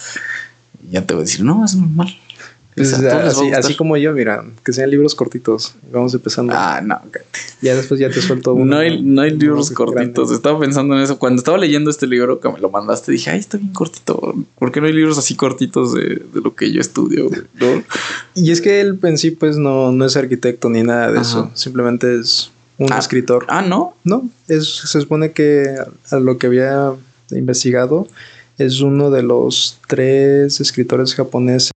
ya 0.91 1.05
te 1.05 1.13
voy 1.13 1.21
a 1.21 1.25
decir, 1.25 1.43
no, 1.43 1.65
es 1.65 1.75
normal. 1.75 2.15
Pues, 2.75 2.93
así, 2.93 3.75
como 3.75 3.95
yo, 3.95 4.11
mira, 4.11 4.43
que 4.63 4.73
sean 4.73 4.89
libros 4.89 5.15
cortitos. 5.15 5.75
Vamos 5.93 6.13
empezando. 6.13 6.53
Ah, 6.55 6.81
no, 6.83 6.99
Ya 7.61 7.73
después 7.73 7.99
ya 7.99 8.09
te 8.09 8.21
suelto 8.21 8.53
uno. 8.53 8.65
No 8.65 8.77
hay, 8.77 9.01
no 9.01 9.21
hay 9.21 9.31
libros 9.31 9.71
cortitos. 9.71 10.29
Estaba 10.31 10.59
pensando 10.59 10.95
en 10.95 11.01
eso. 11.01 11.17
Cuando 11.17 11.39
estaba 11.39 11.57
leyendo 11.57 11.89
este 11.89 12.05
libro 12.05 12.41
que 12.41 12.49
me 12.49 12.59
lo 12.59 12.69
mandaste, 12.69 13.13
dije, 13.13 13.29
ay, 13.29 13.39
está 13.39 13.57
bien 13.57 13.71
cortito. 13.71 14.35
¿Por 14.59 14.73
qué 14.73 14.81
no 14.81 14.87
hay 14.87 14.93
libros 14.93 15.17
así 15.17 15.35
cortitos 15.35 15.93
de, 15.93 16.21
lo 16.33 16.53
que 16.53 16.71
yo 16.71 16.81
estudio? 16.81 17.29
y 18.35 18.51
es 18.51 18.59
que 18.59 18.81
él 18.81 18.99
en 19.03 19.17
sí, 19.17 19.31
pues, 19.31 19.57
no, 19.57 19.93
no 19.93 20.05
es 20.05 20.17
arquitecto 20.17 20.69
ni 20.69 20.83
nada 20.83 21.13
de 21.13 21.21
eso. 21.21 21.49
Simplemente 21.53 22.19
es 22.19 22.51
un 22.77 22.91
ah, 22.91 22.97
escritor. 22.97 23.45
Ah, 23.47 23.61
¿no? 23.61 23.95
No, 24.03 24.29
es, 24.49 24.67
se 24.67 24.99
supone 24.99 25.31
que 25.31 25.75
a 26.11 26.19
lo 26.19 26.37
que 26.37 26.47
había 26.47 26.93
investigado 27.31 28.07
es 28.57 28.81
uno 28.81 29.11
de 29.11 29.23
los 29.23 29.79
tres 29.87 30.59
escritores 30.59 31.15
japoneses. 31.15 31.71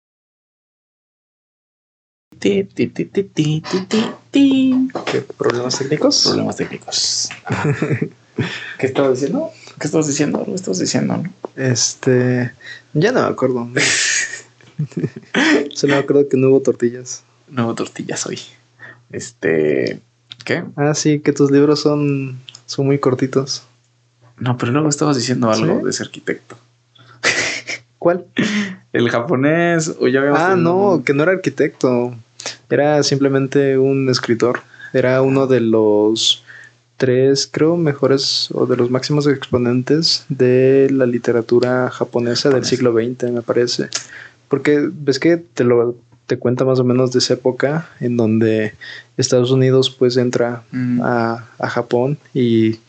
¿Qué? 5.05 5.21
¿Problemas 5.37 5.79
técnicos? 5.79 6.23
Problemas 6.25 6.55
técnicos. 6.55 7.29
¿Qué 8.77 8.85
estabas 8.85 9.19
diciendo? 9.19 9.49
¿Qué 9.79 9.87
estabas 9.87 10.07
diciendo? 10.07 10.43
Lo 10.47 10.55
estabas 10.55 10.79
diciendo, 10.79 11.17
¿no? 11.17 11.33
Este. 11.55 12.51
Ya 12.93 13.11
no 13.11 13.21
me 13.21 13.27
acuerdo. 13.27 13.67
Solo 15.73 15.95
me 15.95 15.99
acuerdo 15.99 16.29
que 16.29 16.37
no 16.37 16.49
hubo 16.49 16.61
tortillas. 16.61 17.23
No 17.49 17.65
hubo 17.65 17.75
tortillas 17.75 18.25
hoy. 18.25 18.39
Este. 19.11 19.99
¿Qué? 20.45 20.63
Ah, 20.75 20.93
sí, 20.93 21.19
que 21.19 21.33
tus 21.33 21.51
libros 21.51 21.81
son, 21.81 22.39
son 22.65 22.85
muy 22.85 22.99
cortitos. 22.99 23.63
No, 24.37 24.57
pero 24.57 24.71
luego 24.71 24.89
estabas 24.89 25.17
diciendo 25.17 25.51
algo 25.51 25.83
de 25.83 25.89
ese 25.89 26.03
arquitecto. 26.03 26.57
¿Cuál? 27.97 28.25
El 28.93 29.09
japonés. 29.09 29.95
O 29.99 30.07
ya 30.07 30.21
ah, 30.35 30.55
no, 30.55 31.03
que 31.05 31.13
no 31.13 31.23
era 31.23 31.33
arquitecto. 31.33 32.15
Era 32.69 33.03
simplemente 33.03 33.77
un 33.77 34.09
escritor. 34.09 34.61
Era 34.93 35.21
uno 35.21 35.47
de 35.47 35.59
los 35.61 36.43
tres, 36.97 37.47
creo, 37.51 37.77
mejores 37.77 38.49
o 38.51 38.65
de 38.65 38.77
los 38.77 38.89
máximos 38.89 39.27
exponentes 39.27 40.25
de 40.29 40.89
la 40.91 41.05
literatura 41.05 41.89
japonesa 41.89 42.49
del 42.49 42.65
siglo 42.65 42.93
XX, 42.93 43.31
me 43.31 43.41
parece. 43.41 43.89
Porque 44.47 44.89
ves 44.91 45.19
que 45.19 45.37
te 45.37 45.63
lo 45.63 45.95
te 46.25 46.37
cuenta 46.37 46.65
más 46.65 46.79
o 46.79 46.83
menos 46.83 47.13
de 47.13 47.19
esa 47.19 47.35
época 47.35 47.89
en 48.01 48.17
donde 48.17 48.73
Estados 49.15 49.49
Unidos 49.49 49.89
pues 49.89 50.17
entra 50.17 50.63
mm. 50.71 51.01
a, 51.01 51.47
a 51.57 51.69
Japón 51.69 52.17
y 52.33 52.79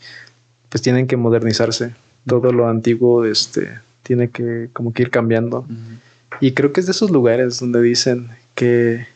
pues 0.67 0.81
tienen 0.81 1.07
que 1.07 1.15
modernizarse 1.15 1.93
todo 2.29 2.51
lo 2.51 2.69
antiguo 2.69 3.25
este, 3.25 3.79
tiene 4.03 4.29
que 4.29 4.69
como 4.71 4.93
que 4.93 5.03
ir 5.03 5.09
cambiando. 5.09 5.65
Y 6.39 6.53
creo 6.53 6.71
que 6.71 6.79
es 6.79 6.85
de 6.85 6.91
esos 6.91 7.11
lugares 7.11 7.59
donde 7.59 7.81
dicen 7.81 8.29
que 8.55 9.07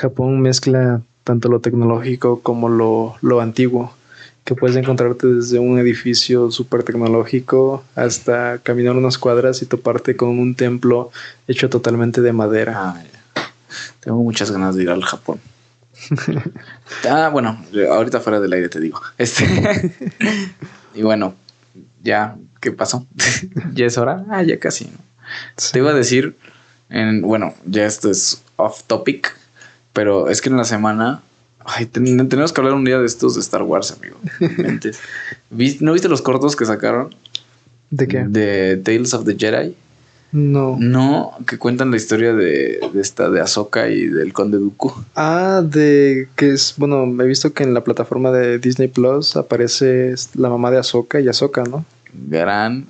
Japón 0.00 0.40
mezcla 0.40 1.02
tanto 1.24 1.48
lo 1.48 1.60
tecnológico 1.60 2.40
como 2.40 2.68
lo, 2.68 3.16
lo 3.20 3.40
antiguo, 3.40 3.94
que 4.44 4.54
puedes 4.54 4.76
encontrarte 4.76 5.26
desde 5.26 5.58
un 5.58 5.78
edificio 5.78 6.50
súper 6.50 6.82
tecnológico 6.82 7.84
hasta 7.94 8.58
caminar 8.58 8.96
unas 8.96 9.18
cuadras 9.18 9.60
y 9.60 9.66
toparte 9.66 10.16
con 10.16 10.38
un 10.38 10.54
templo 10.54 11.10
hecho 11.46 11.68
totalmente 11.68 12.22
de 12.22 12.32
madera. 12.32 12.74
Ah, 12.76 13.02
Tengo 14.00 14.22
muchas 14.22 14.50
ganas 14.50 14.74
de 14.74 14.84
ir 14.84 14.90
al 14.90 15.04
Japón. 15.04 15.38
ah, 17.08 17.28
bueno, 17.30 17.62
ahorita 17.90 18.20
fuera 18.20 18.40
del 18.40 18.54
aire 18.54 18.70
te 18.70 18.80
digo. 18.80 19.00
Este. 19.18 19.44
y 20.94 21.02
bueno, 21.02 21.34
ya, 22.02 22.36
¿qué 22.60 22.72
pasó? 22.72 23.06
¿Ya 23.74 23.84
es 23.84 23.98
hora? 23.98 24.24
Ah, 24.30 24.42
ya 24.42 24.58
casi. 24.58 24.90
Te 25.72 25.78
iba 25.78 25.90
a 25.90 25.94
decir, 25.94 26.36
en, 26.88 27.20
bueno, 27.20 27.54
ya 27.66 27.84
esto 27.84 28.10
es 28.10 28.42
off 28.56 28.82
topic, 28.84 29.36
pero 29.92 30.28
es 30.28 30.40
que 30.40 30.48
en 30.48 30.56
la 30.56 30.64
semana 30.64 31.22
Ay, 31.64 31.86
tenemos 31.86 32.52
que 32.52 32.60
hablar 32.60 32.74
un 32.74 32.84
día 32.84 32.98
de 32.98 33.06
estos 33.06 33.34
de 33.34 33.40
Star 33.40 33.62
Wars, 33.62 33.92
amigo. 33.92 34.16
¿No 35.80 35.92
viste 35.92 36.08
los 36.08 36.22
cortos 36.22 36.56
que 36.56 36.64
sacaron? 36.64 37.14
¿De 37.90 38.08
qué? 38.08 38.24
De 38.24 38.76
Tales 38.78 39.12
of 39.14 39.24
the 39.24 39.36
Jedi. 39.36 39.76
No. 40.32 40.76
No, 40.78 41.32
que 41.46 41.58
cuentan 41.58 41.90
la 41.90 41.96
historia 41.96 42.32
de, 42.32 42.80
esta, 42.94 43.28
de 43.30 43.40
Ahsoka 43.40 43.88
y 43.88 44.06
del 44.06 44.32
Conde 44.32 44.58
Dooku. 44.58 44.92
Ah, 45.16 45.60
de 45.64 46.28
que 46.36 46.52
es, 46.52 46.74
bueno, 46.76 47.04
he 47.22 47.26
visto 47.26 47.52
que 47.52 47.64
en 47.64 47.74
la 47.74 47.82
plataforma 47.82 48.30
de 48.30 48.58
Disney 48.58 48.88
Plus 48.88 49.36
aparece 49.36 50.14
la 50.34 50.48
mamá 50.48 50.70
de 50.70 50.78
Ahsoka 50.78 51.20
y 51.20 51.28
Ahsoka, 51.28 51.64
¿no? 51.64 51.84
Gran 52.28 52.86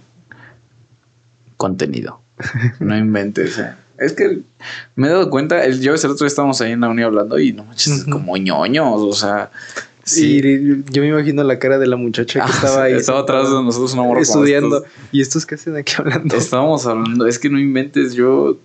contenido. 1.56 2.20
No 2.78 2.96
inventes, 2.96 3.58
eh. 3.58 3.72
Es 4.00 4.14
que 4.14 4.40
me 4.96 5.08
he 5.08 5.10
dado 5.10 5.28
cuenta, 5.28 5.68
yo 5.68 5.92
ese 5.92 6.06
otro 6.06 6.24
día 6.24 6.28
estábamos 6.28 6.58
ahí 6.62 6.72
en 6.72 6.80
la 6.80 6.88
uni 6.88 7.02
hablando 7.02 7.38
y 7.38 7.52
no 7.52 7.64
manches, 7.64 8.04
como 8.04 8.36
ñoños, 8.36 9.00
o 9.00 9.12
sea. 9.12 9.50
Sí. 10.02 10.40
yo 10.90 11.02
me 11.02 11.08
imagino 11.08 11.44
la 11.44 11.58
cara 11.58 11.78
de 11.78 11.86
la 11.86 11.96
muchacha 11.96 12.40
que 12.40 12.46
ah, 12.46 12.50
estaba 12.50 12.82
ahí. 12.84 12.94
Estaba 12.94 13.20
atrás 13.20 13.50
de 13.50 13.62
nosotros 13.62 13.92
una 13.92 14.02
morra 14.02 14.22
estudiando. 14.22 14.82
¿Y 15.12 15.20
estos 15.20 15.44
qué 15.44 15.56
hacen 15.56 15.76
aquí 15.76 15.92
hablando? 15.98 16.34
Estábamos 16.34 16.86
hablando, 16.86 17.26
es 17.26 17.38
que 17.38 17.50
no 17.50 17.60
inventes, 17.60 18.14
yo 18.14 18.56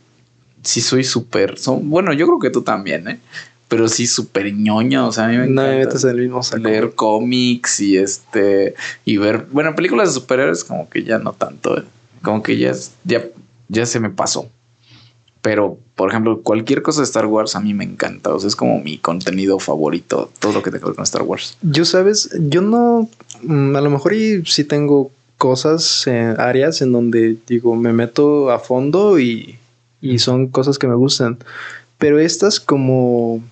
sí 0.64 0.80
soy 0.80 1.04
súper. 1.04 1.56
Bueno, 1.82 2.14
yo 2.14 2.28
creo 2.28 2.40
que 2.40 2.50
tú 2.50 2.62
también, 2.62 3.08
¿eh? 3.10 3.20
Pero 3.68 3.90
sí 3.90 4.08
súper 4.08 4.54
ñoño, 4.54 5.08
o 5.08 5.12
sea, 5.12 5.26
a 5.26 5.28
mí 5.28 5.38
me 5.38 5.44
encanta. 5.44 5.64
No 5.64 5.68
me 5.68 5.86
metes 5.86 6.04
en 6.06 6.10
el 6.12 6.22
mismo 6.22 6.44
saco. 6.44 6.64
Leer 6.64 6.94
cómics 6.96 7.82
y 7.82 7.98
este. 7.98 8.76
Y 9.04 9.18
ver. 9.18 9.48
Bueno, 9.52 9.76
películas 9.76 10.08
de 10.10 10.14
superhéroes, 10.14 10.64
como 10.64 10.90
que 10.90 11.04
ya 11.04 11.20
no 11.20 11.34
tanto, 11.34 11.78
¿eh? 11.78 11.84
Como 12.22 12.42
que 12.42 12.58
ya, 12.58 12.74
ya, 13.04 13.26
ya 13.68 13.86
se 13.86 14.00
me 14.00 14.10
pasó. 14.10 14.50
Pero, 15.46 15.78
por 15.94 16.10
ejemplo, 16.10 16.42
cualquier 16.42 16.82
cosa 16.82 17.02
de 17.02 17.06
Star 17.06 17.28
Wars 17.28 17.56
a 17.56 17.60
mí 17.60 17.76
me 17.76 17.84
encanta. 17.84 18.34
O 18.34 18.40
sea, 18.40 18.48
es 18.48 18.56
como 18.56 18.80
mi 18.80 18.98
contenido 18.98 19.60
favorito, 19.60 20.32
todo 20.40 20.54
lo 20.54 20.64
que 20.64 20.72
tenga 20.72 20.80
que 20.80 20.88
ver 20.88 20.96
con 20.96 21.04
Star 21.04 21.22
Wars. 21.22 21.56
Yo, 21.62 21.86
sabes, 21.86 22.32
yo 22.50 22.64
no. 22.64 23.08
Mm, 23.44 23.76
a 23.76 23.82
lo 23.82 23.92
mejor 23.92 24.16
y 24.16 24.44
sí 24.48 24.64
tengo 24.64 25.12
cosas, 25.38 26.08
áreas 26.08 26.82
en 26.82 26.94
donde 26.94 27.38
digo, 27.46 27.76
me 27.76 27.94
meto 27.94 28.50
a 28.50 28.58
fondo 28.58 29.20
y, 29.20 29.60
y 30.02 30.18
son 30.18 30.48
cosas 30.48 30.80
que 30.80 30.88
me 30.88 30.96
gustan. 30.96 31.38
Pero 32.00 32.18
estas 32.18 32.60
como 32.60 33.44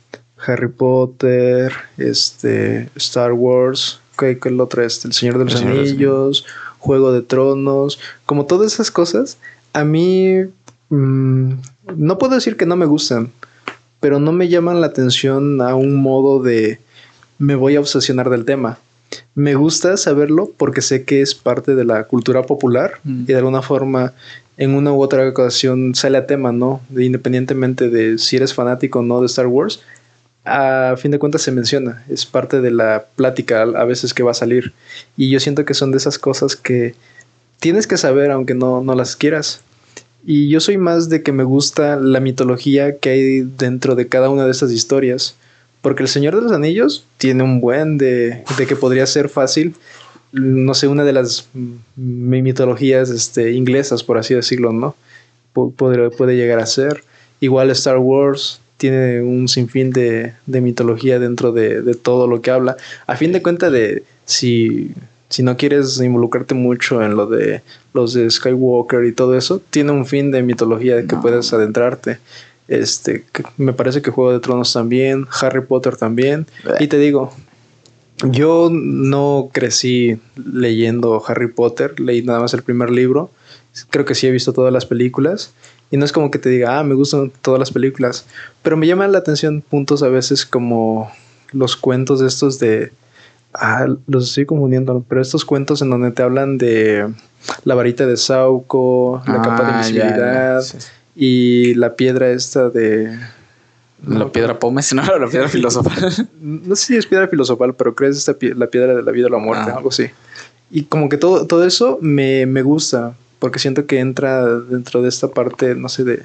Harry 0.47 0.69
Potter, 0.69 1.73
este, 1.99 2.89
Star 2.95 3.33
Wars, 3.33 3.99
¿qué, 4.17 4.31
es 4.31 4.45
el 4.47 4.59
otro? 4.59 4.81
Este, 4.81 5.07
el 5.07 5.13
Señor 5.13 5.37
de 5.37 5.45
los 5.45 5.61
Anillos, 5.61 6.43
Juego 6.79 7.11
de 7.11 7.21
Tronos, 7.21 7.99
como 8.25 8.47
todas 8.47 8.73
esas 8.73 8.89
cosas, 8.89 9.37
a 9.73 9.83
mí 9.83 10.47
Mm, 10.93 11.53
no 11.95 12.18
puedo 12.18 12.35
decir 12.35 12.57
que 12.57 12.65
no 12.65 12.76
me 12.76 12.85
gustan, 12.85 13.31
pero 13.99 14.19
no 14.19 14.31
me 14.31 14.49
llaman 14.49 14.81
la 14.81 14.88
atención 14.88 15.61
a 15.61 15.76
un 15.76 15.95
modo 15.95 16.41
de 16.41 16.80
me 17.38 17.55
voy 17.55 17.76
a 17.76 17.80
obsesionar 17.80 18.30
del 18.30 18.45
tema. 18.45 18.80
Me 19.35 19.55
gusta 19.55 19.95
saberlo 19.97 20.51
porque 20.57 20.81
sé 20.81 21.03
que 21.03 21.22
es 21.22 21.35
parte 21.35 21.76
de 21.76 21.85
la 21.85 22.05
cultura 22.05 22.43
popular 22.43 22.99
mm. 23.03 23.22
y 23.23 23.26
de 23.26 23.35
alguna 23.35 23.61
forma 23.61 24.14
en 24.57 24.76
una 24.76 24.91
u 24.91 25.01
otra 25.01 25.27
ocasión 25.27 25.95
sale 25.95 26.18
a 26.18 26.27
tema, 26.27 26.51
¿no? 26.51 26.81
independientemente 26.95 27.89
de 27.89 28.18
si 28.18 28.38
eres 28.38 28.53
fanático 28.53 28.99
o 28.99 29.01
no 29.01 29.19
de 29.19 29.26
Star 29.27 29.47
Wars, 29.47 29.81
a 30.45 30.95
fin 30.97 31.11
de 31.11 31.19
cuentas 31.19 31.41
se 31.41 31.51
menciona, 31.51 32.03
es 32.10 32.26
parte 32.26 32.60
de 32.61 32.72
la 32.72 33.05
plática 33.15 33.61
a 33.61 33.85
veces 33.85 34.14
que 34.14 34.23
va 34.23 34.31
a 34.31 34.35
salir. 34.35 34.73
Y 35.15 35.30
yo 35.30 35.39
siento 35.39 35.65
que 35.65 35.73
son 35.73 35.91
de 35.91 35.97
esas 35.97 36.19
cosas 36.19 36.55
que 36.55 36.95
tienes 37.60 37.88
que 37.88 37.97
saber 37.97 38.31
aunque 38.31 38.53
no, 38.53 38.84
no 38.84 38.93
las 38.95 39.15
quieras. 39.15 39.61
Y 40.25 40.49
yo 40.49 40.59
soy 40.59 40.77
más 40.77 41.09
de 41.09 41.21
que 41.21 41.31
me 41.31 41.43
gusta 41.43 41.97
la 41.97 42.19
mitología 42.19 42.97
que 42.97 43.09
hay 43.09 43.41
dentro 43.41 43.95
de 43.95 44.07
cada 44.07 44.29
una 44.29 44.45
de 44.45 44.51
estas 44.51 44.71
historias. 44.71 45.35
Porque 45.81 46.03
el 46.03 46.09
Señor 46.09 46.35
de 46.35 46.41
los 46.41 46.53
Anillos 46.53 47.05
tiene 47.17 47.43
un 47.43 47.59
buen 47.59 47.97
de, 47.97 48.43
de 48.57 48.67
que 48.67 48.77
podría 48.77 49.05
ser 49.05 49.27
fácil, 49.27 49.75
no 50.31 50.73
sé, 50.73 50.87
una 50.87 51.03
de 51.03 51.11
las 51.11 51.49
mitologías 51.97 53.09
este, 53.09 53.51
inglesas, 53.51 54.01
por 54.01 54.17
así 54.17 54.33
decirlo, 54.33 54.71
¿no? 54.71 54.95
Puede, 55.51 56.09
puede 56.09 56.37
llegar 56.37 56.59
a 56.59 56.65
ser. 56.65 57.03
Igual 57.41 57.69
Star 57.71 57.97
Wars 57.97 58.61
tiene 58.77 59.21
un 59.21 59.49
sinfín 59.49 59.91
de, 59.91 60.33
de 60.45 60.61
mitología 60.61 61.19
dentro 61.19 61.51
de, 61.51 61.81
de, 61.81 61.95
todo 61.95 62.27
lo 62.27 62.41
que 62.41 62.51
habla. 62.51 62.77
A 63.05 63.17
fin 63.17 63.33
de 63.33 63.41
cuentas, 63.41 63.71
de 63.71 64.03
si 64.25 64.91
si 65.34 65.41
no 65.41 65.57
quieres 65.57 65.99
involucrarte 65.99 66.53
mucho 66.53 67.01
en 67.01 67.15
lo 67.15 67.26
de 67.26 67.64
los 67.91 68.14
de 68.14 68.30
Skywalker 68.30 69.03
y 69.03 69.14
todo 69.14 69.35
eso, 69.35 69.60
tiene 69.72 69.91
un 69.91 70.05
fin 70.05 70.30
de 70.30 70.43
mitología 70.43 71.07
que 71.07 71.15
puedes 71.15 71.51
adentrarte. 71.51 72.19
Este, 72.68 73.23
me 73.57 73.73
parece 73.73 74.03
que 74.03 74.11
Juego 74.11 74.31
de 74.31 74.39
Tronos 74.39 74.72
también, 74.72 75.26
Harry 75.41 75.61
Potter 75.61 75.97
también. 75.97 76.45
Y 76.80 76.85
te 76.85 76.99
digo, 76.99 77.34
yo 78.30 78.69
no 78.72 79.49
crecí 79.51 80.19
leyendo 80.35 81.23
Harry 81.27 81.47
Potter, 81.47 81.99
leí 81.99 82.22
nada 82.22 82.39
más 82.39 82.53
el 82.53 82.61
primer 82.61 82.91
libro. 82.91 83.31
Creo 83.89 84.05
que 84.05 84.14
sí 84.14 84.27
he 84.27 84.31
visto 84.31 84.53
todas 84.53 84.72
las 84.72 84.85
películas. 84.85 85.51
Y 85.89 85.97
no 85.97 86.05
es 86.05 86.11
como 86.11 86.30
que 86.30 86.38
te 86.38 86.49
diga, 86.49 86.77
ah, 86.77 86.84
me 86.84 86.93
gustan 86.93 87.31
todas 87.41 87.60
las 87.60 87.72
películas. 87.72 88.27
Pero 88.61 88.77
me 88.77 88.85
llaman 88.85 89.11
la 89.11 89.18
atención 89.18 89.64
puntos 89.68 90.03
a 90.03 90.10
veces 90.10 90.45
como 90.45 91.11
los 91.53 91.76
cuentos 91.76 92.22
estos 92.22 92.60
de 92.60 92.91
Ah, 93.53 93.85
los 94.07 94.30
estoy 94.30 94.45
confundiendo, 94.45 95.05
pero 95.07 95.21
estos 95.21 95.45
cuentos 95.45 95.81
en 95.81 95.89
donde 95.89 96.11
te 96.11 96.23
hablan 96.23 96.57
de 96.57 97.07
la 97.63 97.75
varita 97.75 98.05
de 98.05 98.17
Sauco, 98.17 99.21
la 99.27 99.41
capa 99.41 99.63
de 99.63 99.63
ah, 99.63 99.71
invisibilidad 99.75 100.63
y 101.15 101.75
la 101.75 101.95
piedra 101.95 102.31
esta 102.31 102.69
de. 102.69 103.17
La 104.05 104.30
piedra 104.30 104.59
Pómez, 104.59 104.93
no, 104.93 105.01
la 105.19 105.27
piedra 105.27 105.47
filosofal. 105.47 106.27
no 106.41 106.75
sé 106.75 106.85
si 106.85 106.97
es 106.97 107.05
piedra 107.05 107.27
filosofal, 107.27 107.73
pero 107.75 107.95
crees 107.95 108.17
esta 108.17 108.35
la 108.55 108.67
piedra 108.67 108.95
de 108.95 109.03
la 109.03 109.11
vida 109.11 109.27
o 109.27 109.30
la 109.30 109.38
muerte, 109.38 109.71
ah. 109.71 109.77
algo 109.77 109.89
así. 109.89 110.07
Y 110.71 110.84
como 110.84 111.07
que 111.07 111.17
todo, 111.17 111.45
todo 111.45 111.65
eso 111.65 111.99
me, 112.01 112.45
me 112.45 112.63
gusta, 112.63 113.13
porque 113.39 113.59
siento 113.59 113.85
que 113.85 113.99
entra 113.99 114.47
dentro 114.47 115.01
de 115.01 115.09
esta 115.09 115.27
parte, 115.27 115.75
no 115.75 115.88
sé, 115.88 116.03
de 116.03 116.23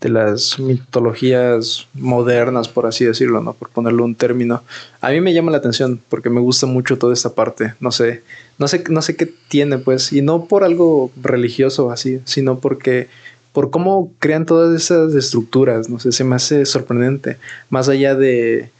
de 0.00 0.08
las 0.08 0.58
mitologías 0.60 1.88
modernas, 1.94 2.68
por 2.68 2.86
así 2.86 3.04
decirlo, 3.04 3.40
¿no? 3.40 3.52
Por 3.52 3.68
ponerle 3.70 4.02
un 4.02 4.14
término. 4.14 4.62
A 5.00 5.10
mí 5.10 5.20
me 5.20 5.34
llama 5.34 5.50
la 5.50 5.58
atención 5.58 6.00
porque 6.08 6.30
me 6.30 6.40
gusta 6.40 6.66
mucho 6.66 6.98
toda 6.98 7.12
esta 7.12 7.34
parte. 7.34 7.74
No 7.80 7.90
sé, 7.90 8.22
no 8.58 8.68
sé, 8.68 8.84
no 8.88 9.02
sé 9.02 9.16
qué 9.16 9.32
tiene, 9.48 9.78
pues, 9.78 10.12
y 10.12 10.22
no 10.22 10.44
por 10.44 10.62
algo 10.62 11.10
religioso 11.20 11.90
así, 11.90 12.20
sino 12.24 12.60
porque 12.60 13.08
por 13.52 13.70
cómo 13.70 14.12
crean 14.20 14.46
todas 14.46 14.80
esas 14.80 15.14
estructuras, 15.14 15.88
no 15.88 15.98
sé, 15.98 16.12
se 16.12 16.22
me 16.22 16.36
hace 16.36 16.64
sorprendente. 16.64 17.38
Más 17.70 17.88
allá 17.88 18.14
de 18.14 18.70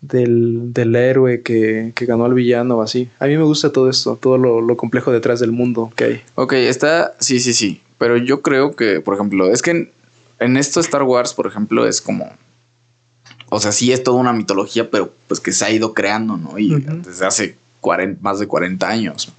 del, 0.00 0.72
del 0.72 0.94
héroe 0.94 1.42
que, 1.42 1.92
que, 1.96 2.06
ganó 2.06 2.24
al 2.24 2.34
villano 2.34 2.76
o 2.76 2.82
así. 2.82 3.08
A 3.18 3.26
mí 3.26 3.36
me 3.36 3.42
gusta 3.42 3.72
todo 3.72 3.90
esto, 3.90 4.16
todo 4.20 4.38
lo, 4.38 4.60
lo 4.60 4.76
complejo 4.76 5.10
detrás 5.10 5.40
del 5.40 5.50
mundo 5.50 5.90
que 5.96 6.04
hay. 6.04 6.20
Ok, 6.36 6.52
está, 6.52 7.14
sí, 7.18 7.40
sí, 7.40 7.52
sí. 7.52 7.80
Pero 7.98 8.16
yo 8.16 8.42
creo 8.42 8.76
que, 8.76 9.00
por 9.00 9.14
ejemplo, 9.14 9.50
es 9.50 9.60
que 9.60 9.90
en 10.40 10.56
esto 10.56 10.80
Star 10.80 11.02
Wars, 11.02 11.34
por 11.34 11.46
ejemplo, 11.46 11.86
es 11.86 12.00
como. 12.00 12.30
O 13.50 13.60
sea, 13.60 13.72
sí 13.72 13.92
es 13.92 14.02
toda 14.02 14.18
una 14.18 14.32
mitología, 14.32 14.90
pero 14.90 15.12
pues 15.26 15.40
que 15.40 15.52
se 15.52 15.64
ha 15.64 15.70
ido 15.70 15.94
creando, 15.94 16.36
¿no? 16.36 16.58
Y 16.58 16.74
desde 16.80 17.26
hace 17.26 17.56
más 18.20 18.38
de 18.38 18.46
40 18.46 18.86
años. 18.86 19.32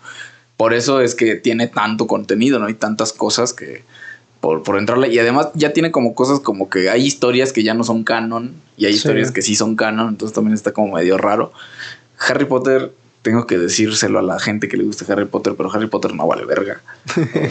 Por 0.58 0.74
eso 0.74 1.02
es 1.02 1.14
que 1.14 1.36
tiene 1.36 1.68
tanto 1.68 2.08
contenido, 2.08 2.60
¿no? 2.60 2.66
Hay 2.66 2.74
tantas 2.74 3.14
cosas 3.14 3.54
que. 3.54 3.84
Por, 4.42 4.64
por 4.64 4.78
entrarle. 4.78 5.10
Y 5.10 5.20
además 5.20 5.50
ya 5.54 5.74
tiene 5.74 5.92
como 5.92 6.16
cosas 6.16 6.40
como 6.40 6.70
que 6.70 6.90
hay 6.90 7.06
historias 7.06 7.52
que 7.52 7.62
ya 7.62 7.74
no 7.74 7.84
son 7.84 8.06
canon 8.06 8.56
y 8.78 8.86
hay 8.86 8.94
historias 8.94 9.32
que 9.32 9.42
sí 9.42 9.54
son 9.54 9.76
canon, 9.76 10.08
entonces 10.08 10.34
también 10.34 10.54
está 10.54 10.72
como 10.72 10.96
medio 10.96 11.18
raro. 11.18 11.52
Harry 12.18 12.46
Potter 12.46 12.94
tengo 13.22 13.46
que 13.46 13.58
decírselo 13.58 14.20
a 14.20 14.22
la 14.22 14.40
gente 14.40 14.70
que 14.70 14.78
le 14.78 14.86
gusta 14.86 15.06
Harry 15.12 15.26
Potter, 15.26 15.56
pero 15.58 15.72
Harry 15.74 15.88
Potter 15.88 16.14
no 16.14 16.26
vale 16.26 16.46
verga. 16.46 16.82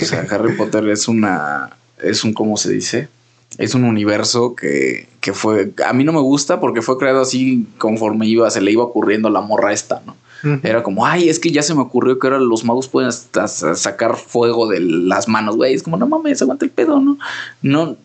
O 0.01 0.05
sea, 0.05 0.21
Harry 0.31 0.57
Potter 0.57 0.89
es 0.89 1.09
una. 1.09 1.77
Es 2.03 2.25
un, 2.25 2.33
¿cómo 2.33 2.57
se 2.57 2.71
dice? 2.73 3.09
Es 3.57 3.75
un 3.75 3.85
universo 3.85 4.55
que, 4.55 5.09
que, 5.21 5.33
fue. 5.33 5.73
A 5.87 5.93
mí 5.93 6.05
no 6.05 6.13
me 6.13 6.21
gusta 6.21 6.61
porque 6.61 6.83
fue 6.83 6.99
creado 6.99 7.23
así 7.23 7.67
conforme 7.79 8.27
iba, 8.27 8.51
se 8.51 8.61
le 8.61 8.73
iba 8.73 8.85
ocurriendo 8.85 9.31
la 9.31 9.41
morra 9.41 9.73
esta, 9.73 10.03
¿no? 10.05 10.17
Era 10.63 10.85
como, 10.85 11.05
ay, 11.05 11.29
es 11.29 11.41
que 11.41 11.51
ya 11.51 11.63
se 11.63 11.75
me 11.75 11.81
ocurrió 11.81 12.19
que 12.19 12.29
ahora 12.29 12.39
los 12.39 12.65
magos 12.65 12.87
pueden 12.87 13.09
hasta 13.09 13.49
sacar 13.49 14.17
fuego 14.17 14.69
de 14.69 14.79
las 14.79 15.27
manos, 15.27 15.57
güey. 15.57 15.75
Es 15.75 15.83
como, 15.83 15.97
no 15.97 16.07
mames, 16.07 16.41
aguanta 16.41 16.65
el 16.65 16.71
pedo, 16.71 17.01
¿no? 17.01 17.19
No, 17.61 17.97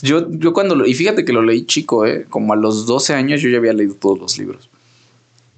yo, 0.00 0.30
yo 0.30 0.54
cuando 0.54 0.76
lo, 0.76 0.86
y 0.86 0.94
fíjate 0.94 1.26
que 1.26 1.34
lo 1.34 1.42
leí 1.42 1.66
chico, 1.66 2.06
¿eh? 2.06 2.24
Como 2.30 2.54
a 2.54 2.56
los 2.56 2.86
12 2.86 3.12
años 3.12 3.42
yo 3.42 3.50
ya 3.50 3.58
había 3.58 3.74
leído 3.74 3.94
todos 3.94 4.18
los 4.18 4.38
libros. 4.38 4.70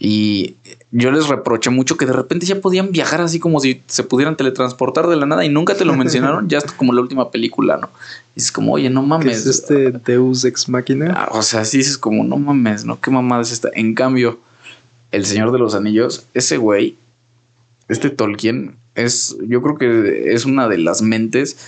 Y 0.01 0.57
yo 0.99 1.11
les 1.11 1.29
reproché 1.29 1.69
mucho 1.69 1.99
que 1.99 2.07
de 2.07 2.15
repente 2.15 2.47
ya 2.47 2.59
podían 2.59 2.91
viajar 2.91 3.21
así 3.21 3.39
como 3.39 3.61
si 3.61 3.83
se 3.87 4.03
pudieran 4.03 4.35
teletransportar 4.35 5.09
de 5.09 5.17
la 5.17 5.27
nada 5.27 5.45
y 5.45 5.51
nunca 5.51 5.75
te 5.75 5.85
lo 5.85 5.95
mencionaron, 5.97 6.49
ya 6.49 6.63
como 6.79 6.95
la 6.95 7.03
última 7.03 7.31
película, 7.31 7.77
¿no? 7.77 7.91
Y 8.35 8.41
es 8.41 8.51
como, 8.51 8.73
oye, 8.73 8.89
no 8.89 9.03
mames. 9.03 9.27
¿Qué 9.27 9.33
es 9.33 9.47
este 9.47 9.91
Deus 9.93 10.47
Ex 10.47 10.71
Machina? 10.71 11.13
Ah, 11.15 11.29
o 11.33 11.43
sea, 11.43 11.67
sí 11.67 11.81
es 11.81 11.99
como, 11.99 12.25
no 12.25 12.39
mames, 12.39 12.87
¿no? 12.87 12.99
¿Qué 12.99 13.11
mamada 13.11 13.43
es 13.43 13.53
esta? 13.53 13.69
En 13.75 13.95
cambio, 13.95 14.39
El 15.13 15.27
Señor 15.27 15.53
de 15.53 15.59
los 15.59 15.75
Anillos, 15.75 16.25
ese 16.33 16.57
güey, 16.57 16.97
este 17.89 18.09
Tolkien, 18.09 18.77
es, 18.95 19.37
yo 19.47 19.61
creo 19.61 19.77
que 19.77 20.33
es 20.33 20.47
una 20.47 20.67
de 20.67 20.79
las 20.79 21.03
mentes, 21.03 21.59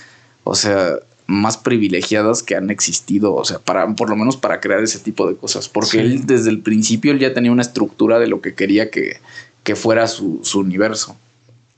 o 0.43 0.55
sea, 0.55 0.95
más 1.29 1.57
privilegiadas 1.57 2.41
que 2.41 2.55
han 2.55 2.71
existido, 2.71 3.35
o 3.35 3.45
sea, 3.45 3.59
para, 3.59 3.87
por 3.93 4.09
lo 4.09 4.15
menos 4.15 4.35
para 4.35 4.59
crear 4.59 4.81
ese 4.81 4.97
tipo 4.97 5.27
de 5.27 5.35
cosas, 5.35 5.69
porque 5.69 5.99
él 5.99 6.25
desde 6.25 6.49
el 6.49 6.59
principio 6.59 7.11
él 7.11 7.19
ya 7.19 7.35
tenía 7.35 7.51
una 7.51 7.61
estructura 7.61 8.17
de 8.17 8.25
lo 8.25 8.41
que 8.41 8.55
quería 8.55 8.89
que, 8.89 9.17
que 9.63 9.75
fuera 9.75 10.07
su, 10.07 10.39
su, 10.41 10.59
universo, 10.59 11.15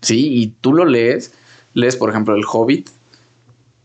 ¿sí? 0.01 0.29
Y 0.31 0.55
tú 0.61 0.73
lo 0.73 0.85
lees, 0.85 1.33
lees 1.73 1.97
por 1.97 2.09
ejemplo 2.09 2.33
El 2.33 2.45
Hobbit, 2.49 2.89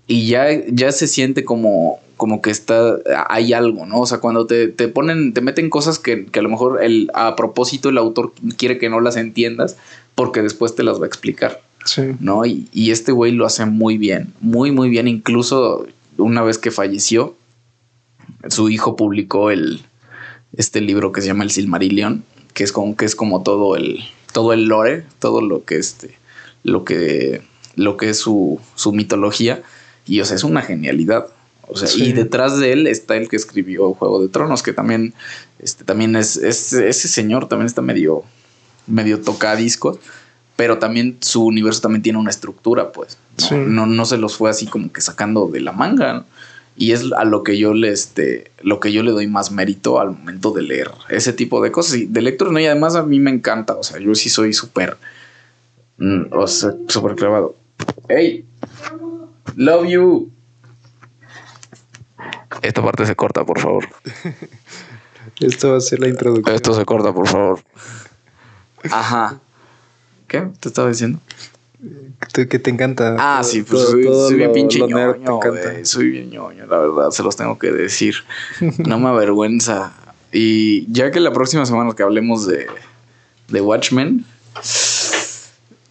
y 0.06 0.28
ya, 0.28 0.46
ya 0.68 0.92
se 0.92 1.08
siente 1.08 1.44
como, 1.44 1.98
como 2.16 2.42
que 2.42 2.50
está, 2.50 2.98
hay 3.28 3.52
algo, 3.52 3.86
¿no? 3.86 4.02
O 4.02 4.06
sea, 4.06 4.18
cuando 4.18 4.46
te, 4.46 4.68
te 4.68 4.86
ponen, 4.86 5.34
te 5.34 5.40
meten 5.40 5.68
cosas 5.68 5.98
que, 5.98 6.26
que, 6.26 6.38
a 6.38 6.42
lo 6.42 6.48
mejor 6.48 6.80
el, 6.80 7.10
a 7.12 7.34
propósito 7.34 7.88
el 7.88 7.98
autor 7.98 8.32
quiere 8.56 8.78
que 8.78 8.88
no 8.88 9.00
las 9.00 9.16
entiendas, 9.16 9.76
porque 10.14 10.42
después 10.42 10.76
te 10.76 10.84
las 10.84 11.00
va 11.00 11.06
a 11.06 11.08
explicar. 11.08 11.60
¿No? 12.20 12.44
Y, 12.44 12.68
y 12.72 12.90
este 12.90 13.12
güey 13.12 13.32
lo 13.32 13.46
hace 13.46 13.64
muy 13.66 13.98
bien, 13.98 14.32
muy, 14.40 14.70
muy 14.72 14.88
bien. 14.88 15.08
Incluso 15.08 15.86
una 16.16 16.42
vez 16.42 16.58
que 16.58 16.70
falleció, 16.70 17.36
su 18.48 18.68
hijo 18.68 18.96
publicó 18.96 19.50
el, 19.50 19.82
este 20.56 20.80
libro 20.80 21.12
que 21.12 21.20
se 21.20 21.28
llama 21.28 21.44
El 21.44 21.50
Silmarillion, 21.50 22.24
que 22.54 22.64
es 22.64 22.72
como, 22.72 22.96
que 22.96 23.04
es 23.04 23.14
como 23.14 23.42
todo 23.42 23.76
el, 23.76 24.00
todo 24.32 24.52
el 24.52 24.64
lore, 24.64 25.04
todo 25.18 25.40
lo 25.40 25.64
que 25.64 25.76
este, 25.76 26.16
lo 26.62 26.84
que, 26.84 27.42
lo 27.74 27.96
que 27.96 28.10
es 28.10 28.18
su, 28.18 28.60
su 28.74 28.92
mitología. 28.92 29.62
Y 30.06 30.20
o 30.20 30.24
sea, 30.24 30.36
es 30.36 30.44
una 30.44 30.62
genialidad. 30.62 31.26
O 31.68 31.76
sea, 31.76 31.88
y 31.96 32.12
detrás 32.12 32.60
de 32.60 32.72
él 32.72 32.86
está 32.86 33.16
el 33.16 33.28
que 33.28 33.34
escribió 33.34 33.92
Juego 33.94 34.22
de 34.22 34.28
Tronos, 34.28 34.62
que 34.62 34.72
también, 34.72 35.14
este, 35.58 35.82
también 35.82 36.14
es, 36.14 36.36
es 36.36 36.72
ese 36.72 37.08
señor 37.08 37.48
también 37.48 37.66
está 37.66 37.82
medio, 37.82 38.22
medio 38.86 39.20
tocadiscos 39.20 39.98
pero 40.56 40.78
también 40.78 41.18
su 41.20 41.44
universo 41.44 41.82
también 41.82 42.02
tiene 42.02 42.18
una 42.18 42.30
estructura, 42.30 42.92
pues. 42.92 43.18
¿no? 43.50 43.86
no, 43.86 44.04
se 44.06 44.16
los 44.16 44.36
fue 44.36 44.48
así 44.48 44.66
como 44.66 44.90
que 44.90 45.02
sacando 45.02 45.48
de 45.48 45.60
la 45.60 45.72
manga. 45.72 46.24
Y 46.78 46.92
es 46.92 47.12
a 47.16 47.24
lo 47.24 47.42
que 47.42 47.56
yo 47.56 47.72
le, 47.72 47.90
este, 47.90 48.50
lo 48.62 48.80
que 48.80 48.92
yo 48.92 49.02
le 49.02 49.10
doy 49.10 49.26
más 49.26 49.50
mérito 49.50 49.98
al 49.98 50.10
momento 50.10 50.50
de 50.52 50.62
leer 50.62 50.90
ese 51.08 51.32
tipo 51.32 51.62
de 51.62 51.70
cosas. 51.70 51.96
Y 51.96 52.06
de 52.06 52.22
lectura, 52.22 52.50
no, 52.50 52.58
y 52.58 52.66
además 52.66 52.96
a 52.96 53.02
mí 53.02 53.18
me 53.18 53.30
encanta. 53.30 53.74
O 53.74 53.82
sea, 53.82 53.98
yo 53.98 54.14
sí 54.14 54.28
soy 54.28 54.52
súper, 54.52 54.96
mm, 55.98 56.32
o 56.32 56.46
sea, 56.46 56.74
súper 56.88 57.14
clavado. 57.16 57.56
Hey, 58.08 58.44
love 59.56 59.86
you. 59.86 60.30
Esta 62.62 62.82
parte 62.82 63.06
se 63.06 63.14
corta, 63.14 63.44
por 63.44 63.60
favor. 63.60 63.86
Esto 65.40 65.72
va 65.72 65.76
a 65.78 65.80
ser 65.80 66.00
la 66.00 66.08
introducción. 66.08 66.54
Esto 66.54 66.74
se 66.74 66.84
corta, 66.84 67.12
por 67.12 67.28
favor. 67.28 67.60
Ajá. 68.90 69.40
¿Qué? 70.44 70.48
¿Te 70.60 70.68
estaba 70.68 70.88
diciendo? 70.88 71.20
Que 72.32 72.58
te 72.58 72.70
encanta. 72.70 73.16
Ah, 73.18 73.42
sí, 73.44 73.62
pues 73.62 73.82
soy, 73.82 74.34
bien 74.34 74.52
pinche 74.52 74.80
ñoño, 74.80 75.40
Soy 75.84 76.10
bien 76.10 76.30
ñoño, 76.30 76.66
la 76.66 76.78
verdad, 76.78 77.10
se 77.10 77.22
los 77.22 77.36
tengo 77.36 77.58
que 77.58 77.70
decir. 77.72 78.16
No 78.78 78.98
me 78.98 79.08
avergüenza. 79.08 79.92
Y 80.32 80.90
ya 80.92 81.10
que 81.10 81.20
la 81.20 81.32
próxima 81.32 81.64
semana 81.66 81.92
que 81.94 82.02
hablemos 82.02 82.46
de, 82.46 82.66
de 83.48 83.60
Watchmen, 83.60 84.24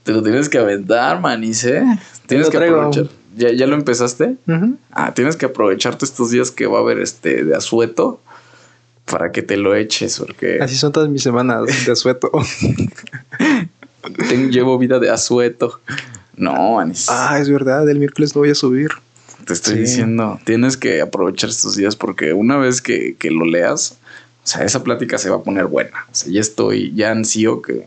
te 0.03 0.11
lo 0.11 0.21
tienes 0.21 0.49
que 0.49 0.57
aventar, 0.57 1.21
manice. 1.21 1.83
Tienes 2.27 2.49
que 2.49 2.57
aprovechar. 2.57 3.09
¿Ya, 3.35 3.51
¿Ya, 3.51 3.67
lo 3.67 3.75
empezaste? 3.75 4.37
Ah, 4.91 5.13
tienes 5.13 5.35
que 5.35 5.47
aprovecharte 5.47 6.05
estos 6.05 6.31
días 6.31 6.51
que 6.51 6.67
va 6.67 6.79
a 6.79 6.81
haber 6.81 6.99
este 6.99 7.43
de 7.43 7.55
asueto 7.55 8.21
para 9.05 9.31
que 9.31 9.41
te 9.41 9.57
lo 9.57 9.75
eches, 9.75 10.19
porque. 10.19 10.59
Así 10.61 10.75
son 10.75 10.91
todas 10.91 11.09
mis 11.09 11.23
semanas 11.23 11.65
de 11.85 11.91
asueto. 11.91 12.31
llevo 14.49 14.77
vida 14.77 14.99
de 14.99 15.09
asueto. 15.09 15.79
No, 16.35 16.79
Anis. 16.79 17.07
Ah, 17.09 17.39
es 17.39 17.49
verdad, 17.49 17.87
el 17.89 17.99
miércoles 17.99 18.35
no 18.35 18.41
voy 18.41 18.49
a 18.49 18.55
subir. 18.55 18.89
Te 19.45 19.53
estoy 19.53 19.79
diciendo, 19.79 20.39
tienes 20.43 20.75
que 20.75 21.01
aprovechar 21.01 21.49
estos 21.49 21.75
días 21.75 21.95
porque 21.95 22.33
una 22.33 22.57
vez 22.57 22.81
que, 22.81 23.15
lo 23.29 23.45
leas, 23.45 23.97
o 24.43 24.47
sea, 24.47 24.63
esa 24.63 24.83
plática 24.83 25.17
se 25.17 25.29
va 25.29 25.37
a 25.37 25.43
poner 25.43 25.67
buena. 25.67 26.05
O 26.11 26.15
sea, 26.15 26.31
ya 26.31 26.41
estoy, 26.41 26.93
ya 26.95 27.11
ansío 27.11 27.61
que... 27.61 27.85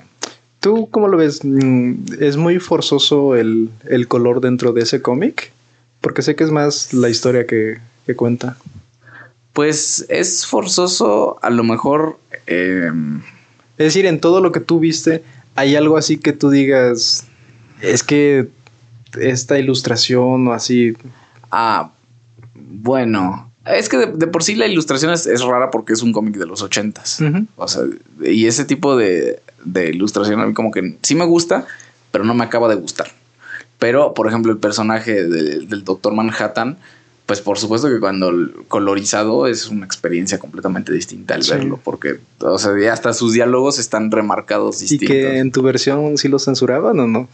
¿Tú 0.60 0.88
cómo 0.90 1.08
lo 1.08 1.16
ves? 1.16 1.40
Mm, 1.44 1.94
¿Es 2.20 2.36
muy 2.36 2.58
forzoso 2.58 3.34
el, 3.34 3.70
color 4.08 4.40
dentro 4.40 4.72
de 4.72 4.82
ese 4.82 5.02
cómic? 5.02 5.52
Porque 6.00 6.22
sé 6.22 6.36
que 6.36 6.44
es 6.44 6.50
más 6.50 6.92
la 6.92 7.08
historia 7.08 7.46
que, 7.46 7.78
cuenta. 8.16 8.56
Pues 9.52 10.06
es 10.08 10.46
forzoso, 10.46 11.38
a 11.42 11.50
lo 11.50 11.64
mejor... 11.64 12.18
Em, 12.46 13.20
es 13.78 13.86
decir, 13.86 14.06
en 14.06 14.20
todo 14.20 14.40
lo 14.40 14.50
que 14.50 14.58
tú 14.58 14.80
viste, 14.80 15.22
¿Hay 15.58 15.74
algo 15.74 15.96
así 15.96 16.18
que 16.18 16.32
tú 16.32 16.50
digas, 16.50 17.26
es 17.80 18.04
que 18.04 18.48
esta 19.18 19.58
ilustración 19.58 20.46
o 20.46 20.52
así? 20.52 20.96
Ah, 21.50 21.90
bueno, 22.54 23.50
es 23.66 23.88
que 23.88 23.96
de, 23.96 24.26
por 24.28 24.44
sí 24.44 24.54
la 24.54 24.68
ilustración 24.68 25.12
es, 25.12 25.42
rara 25.42 25.72
porque 25.72 25.94
es 25.94 26.02
un 26.02 26.12
cómic 26.12 26.36
de 26.36 26.46
los 26.46 26.62
ochentas. 26.62 27.18
O 27.56 27.66
sea, 27.66 27.82
y 28.22 28.46
ese 28.46 28.64
tipo 28.66 28.96
de, 28.96 29.40
de, 29.64 29.88
ilustración 29.88 30.40
a 30.40 30.46
mí 30.46 30.54
como 30.54 30.70
que 30.70 30.96
sí 31.02 31.16
me 31.16 31.24
gusta, 31.24 31.66
pero 32.12 32.22
no 32.22 32.34
me 32.34 32.44
acaba 32.44 32.68
de 32.68 32.76
gustar. 32.76 33.08
Pero, 33.80 34.14
por 34.14 34.28
ejemplo, 34.28 34.52
el 34.52 34.58
personaje 34.58 35.24
del 35.24 35.82
Doctor 35.82 36.14
Manhattan 36.14 36.78
pues 37.28 37.42
por 37.42 37.58
supuesto 37.58 37.90
que 37.90 38.00
cuando 38.00 38.32
colorizado 38.68 39.46
es 39.46 39.68
una 39.68 39.84
experiencia 39.84 40.38
completamente 40.38 40.94
distinta 40.94 41.34
al 41.34 41.42
verlo, 41.46 41.78
porque, 41.84 42.20
o 42.40 42.58
sea, 42.58 42.72
hasta 42.90 43.12
sus 43.12 43.34
diálogos 43.34 43.78
están 43.78 44.10
remarcados 44.10 44.80
distintos. 44.80 45.04
¿Y 45.04 45.12
que 45.12 45.36
en 45.36 45.52
tu 45.52 45.60
versión 45.60 46.16
sí 46.16 46.28
lo 46.28 46.38
censuraban 46.38 46.98
o 46.98 47.06
no? 47.06 47.28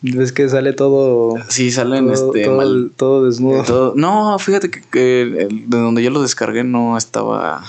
¿Ves 0.00 0.30
que 0.30 0.48
sale 0.48 0.74
todo. 0.74 1.34
Sí, 1.48 1.72
salen 1.72 2.06
todo, 2.06 2.28
este. 2.28 2.90
Todo, 2.96 3.26
desnudo. 3.26 3.94
no, 3.96 4.38
fíjate 4.38 4.70
que, 4.70 5.48
de 5.50 5.76
donde 5.76 6.00
yo 6.00 6.10
lo 6.10 6.22
descargué 6.22 6.62
no 6.62 6.96
estaba. 6.96 7.64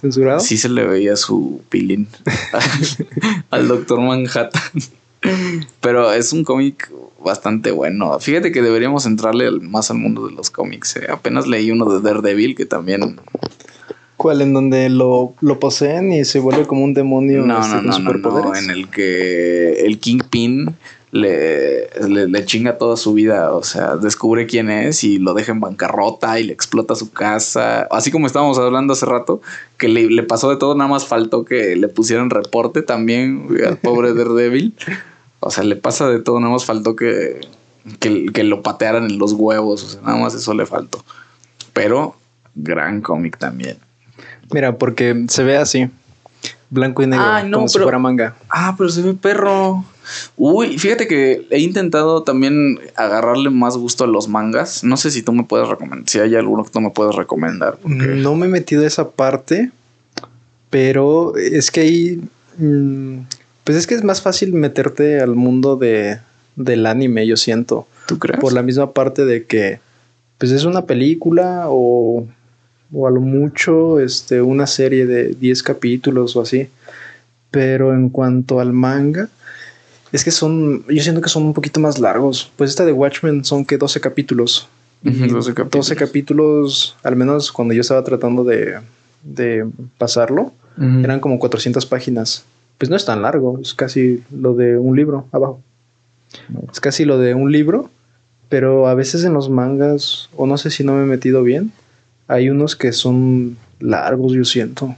¿Censurado? 0.00 0.40
Sí 0.40 0.56
se 0.56 0.68
le 0.68 0.84
veía 0.84 1.14
su 1.14 1.62
pilín 1.68 2.08
al 3.50 3.68
Doctor 3.68 4.00
Manhattan. 4.00 4.60
Pero 5.80 6.12
es 6.12 6.32
un 6.32 6.42
cómic 6.42 6.90
bastante 7.24 7.70
bueno. 7.70 8.18
Fíjate 8.20 8.52
que 8.52 8.62
deberíamos 8.62 9.06
entrarle 9.06 9.50
más 9.50 9.90
al 9.90 9.98
mundo 9.98 10.26
de 10.26 10.34
los 10.34 10.50
cómics. 10.50 10.96
Eh. 10.96 11.06
Apenas 11.10 11.46
leí 11.46 11.70
uno 11.70 11.86
de 11.86 12.00
Daredevil 12.00 12.54
que 12.54 12.66
también. 12.66 13.20
¿Cuál? 14.16 14.42
¿En 14.42 14.52
donde 14.52 14.88
lo, 14.88 15.34
lo 15.40 15.58
poseen 15.58 16.12
y 16.12 16.24
se 16.24 16.38
vuelve 16.38 16.66
como 16.66 16.84
un 16.84 16.94
demonio? 16.94 17.44
No, 17.44 17.60
este, 17.60 17.82
no, 17.82 17.98
no, 17.98 18.12
no, 18.12 18.54
En 18.54 18.70
el 18.70 18.88
que 18.88 19.84
el 19.84 19.98
Kingpin 19.98 20.76
le, 21.14 21.88
le, 22.08 22.44
chinga 22.44 22.76
toda 22.76 22.96
su 22.96 23.14
vida. 23.14 23.52
O 23.52 23.62
sea, 23.62 23.96
descubre 23.96 24.46
quién 24.46 24.70
es 24.70 25.04
y 25.04 25.18
lo 25.18 25.32
deja 25.34 25.52
en 25.52 25.60
bancarrota 25.60 26.40
y 26.40 26.44
le 26.44 26.52
explota 26.52 26.94
su 26.94 27.12
casa. 27.12 27.82
Así 27.90 28.10
como 28.10 28.26
estábamos 28.26 28.58
hablando 28.58 28.92
hace 28.92 29.06
rato, 29.06 29.40
que 29.78 29.88
le, 29.88 30.08
le 30.10 30.22
pasó 30.24 30.50
de 30.50 30.56
todo, 30.56 30.74
nada 30.74 30.90
más 30.90 31.06
faltó 31.06 31.44
que 31.44 31.76
le 31.76 31.88
pusieran 31.88 32.30
reporte 32.30 32.82
también 32.82 33.46
al 33.66 33.78
pobre 33.78 34.12
Daredevil. 34.14 34.74
O 35.44 35.50
sea, 35.50 35.62
le 35.62 35.76
pasa 35.76 36.08
de 36.08 36.20
todo, 36.20 36.40
nada 36.40 36.52
más 36.52 36.64
faltó 36.64 36.96
que, 36.96 37.40
que, 38.00 38.44
lo 38.44 38.62
patearan 38.62 39.04
en 39.04 39.18
los 39.18 39.32
huevos. 39.32 39.84
O 39.84 39.88
sea, 39.88 40.00
nada 40.00 40.16
más 40.16 40.34
eso 40.34 40.54
le 40.54 40.64
faltó. 40.64 41.04
Pero 41.74 42.16
gran 42.54 43.02
cómic 43.02 43.36
también. 43.36 43.76
Mira, 44.50 44.78
porque 44.78 45.26
se 45.28 45.44
ve 45.44 45.58
así. 45.58 45.90
Blanco 46.70 47.02
y 47.02 47.06
negro, 47.06 47.44
no, 47.44 47.58
como 47.58 47.68
si 47.68 47.78
fuera 47.78 47.98
manga. 47.98 48.36
Ah, 48.48 48.74
pero 48.76 48.88
se 48.88 49.02
ve 49.02 49.12
perro. 49.12 49.84
Uy, 50.36 50.78
fíjate 50.78 51.06
que 51.06 51.46
he 51.50 51.60
intentado 51.60 52.22
también 52.22 52.80
agarrarle 52.96 53.50
más 53.50 53.76
gusto 53.76 54.04
a 54.04 54.06
los 54.06 54.28
mangas. 54.28 54.82
No 54.82 54.96
sé 54.96 55.10
si 55.10 55.22
tú 55.22 55.32
me 55.32 55.44
puedes 55.44 55.68
recomendar, 55.68 56.08
si 56.08 56.20
hay 56.20 56.34
alguno 56.36 56.64
que 56.64 56.70
tú 56.70 56.80
me 56.80 56.90
puedes 56.90 57.14
recomendar. 57.14 57.78
No 57.84 58.34
me 58.34 58.46
he 58.46 58.48
metido 58.48 58.82
a 58.82 58.86
esa 58.86 59.10
parte, 59.10 59.70
pero 60.70 61.36
es 61.36 61.70
que 61.70 61.80
ahí 61.80 62.20
mm, 62.56 63.20
pues 63.64 63.78
es 63.78 63.86
que 63.86 63.94
es 63.94 64.04
más 64.04 64.22
fácil 64.22 64.52
meterte 64.52 65.20
al 65.20 65.34
mundo 65.34 65.76
de, 65.76 66.18
del 66.56 66.86
anime, 66.86 67.26
yo 67.26 67.36
siento. 67.36 67.86
¿Tú 68.06 68.18
crees? 68.18 68.40
Por 68.40 68.52
la 68.52 68.62
misma 68.62 68.92
parte 68.92 69.24
de 69.24 69.44
que, 69.44 69.80
pues 70.38 70.52
es 70.52 70.64
una 70.64 70.84
película 70.84 71.64
o, 71.68 72.26
o 72.92 73.06
a 73.06 73.10
lo 73.10 73.20
mucho 73.20 74.00
este, 74.00 74.42
una 74.42 74.66
serie 74.66 75.06
de 75.06 75.28
10 75.28 75.62
capítulos 75.62 76.36
o 76.36 76.42
así. 76.42 76.68
Pero 77.50 77.94
en 77.94 78.10
cuanto 78.10 78.60
al 78.60 78.72
manga, 78.72 79.28
es 80.12 80.24
que 80.24 80.30
son, 80.30 80.84
yo 80.88 81.02
siento 81.02 81.20
que 81.20 81.28
son 81.28 81.44
un 81.44 81.54
poquito 81.54 81.80
más 81.80 81.98
largos. 81.98 82.50
Pues 82.56 82.70
esta 82.70 82.84
de 82.84 82.92
Watchmen 82.92 83.44
son 83.44 83.64
que 83.64 83.78
12 83.78 84.00
capítulos. 84.00 84.68
Y 85.02 85.10
12 85.10 85.54
capítulos. 85.54 85.88
12 85.88 85.96
capítulos, 85.96 86.96
al 87.02 87.16
menos 87.16 87.52
cuando 87.52 87.74
yo 87.74 87.80
estaba 87.80 88.02
tratando 88.04 88.44
de, 88.44 88.78
de 89.22 89.66
pasarlo, 89.98 90.52
eran 90.76 91.20
como 91.20 91.38
400 91.38 91.86
páginas. 91.86 92.44
Pues 92.84 92.90
no 92.90 92.96
es 92.96 93.06
tan 93.06 93.22
largo, 93.22 93.58
es 93.62 93.72
casi 93.72 94.22
lo 94.30 94.52
de 94.52 94.76
un 94.76 94.94
libro 94.94 95.26
abajo. 95.32 95.62
Es 96.70 96.80
casi 96.80 97.06
lo 97.06 97.16
de 97.18 97.32
un 97.32 97.50
libro, 97.50 97.88
pero 98.50 98.88
a 98.88 98.94
veces 98.94 99.24
en 99.24 99.32
los 99.32 99.48
mangas, 99.48 100.28
o 100.36 100.46
no 100.46 100.58
sé 100.58 100.68
si 100.70 100.84
no 100.84 100.92
me 100.92 101.04
he 101.04 101.06
metido 101.06 101.42
bien, 101.42 101.72
hay 102.28 102.50
unos 102.50 102.76
que 102.76 102.92
son 102.92 103.56
largos, 103.80 104.34
yo 104.34 104.44
siento. 104.44 104.94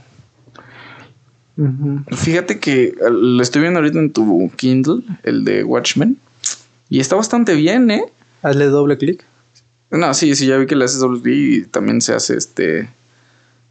Fíjate 2.11 2.59
que 2.59 2.93
lo 3.09 3.41
estoy 3.41 3.61
viendo 3.61 3.79
ahorita 3.79 3.99
en 3.99 4.11
tu 4.11 4.51
Kindle, 4.57 5.03
el 5.23 5.45
de 5.45 5.63
Watchmen. 5.63 6.17
Y 6.89 6.99
está 6.99 7.15
bastante 7.15 7.55
bien, 7.55 7.89
¿eh? 7.89 8.03
Hazle 8.43 8.65
doble 8.65 8.97
clic. 8.97 9.23
No, 9.91 10.13
sí, 10.13 10.35
sí, 10.35 10.45
ya 10.45 10.57
vi 10.57 10.65
que 10.67 10.75
le 10.75 10.83
haces 10.83 10.99
doble 10.99 11.21
clic 11.21 11.37
y 11.37 11.65
también 11.69 12.01
se 12.01 12.13
hace 12.13 12.35
este. 12.35 12.89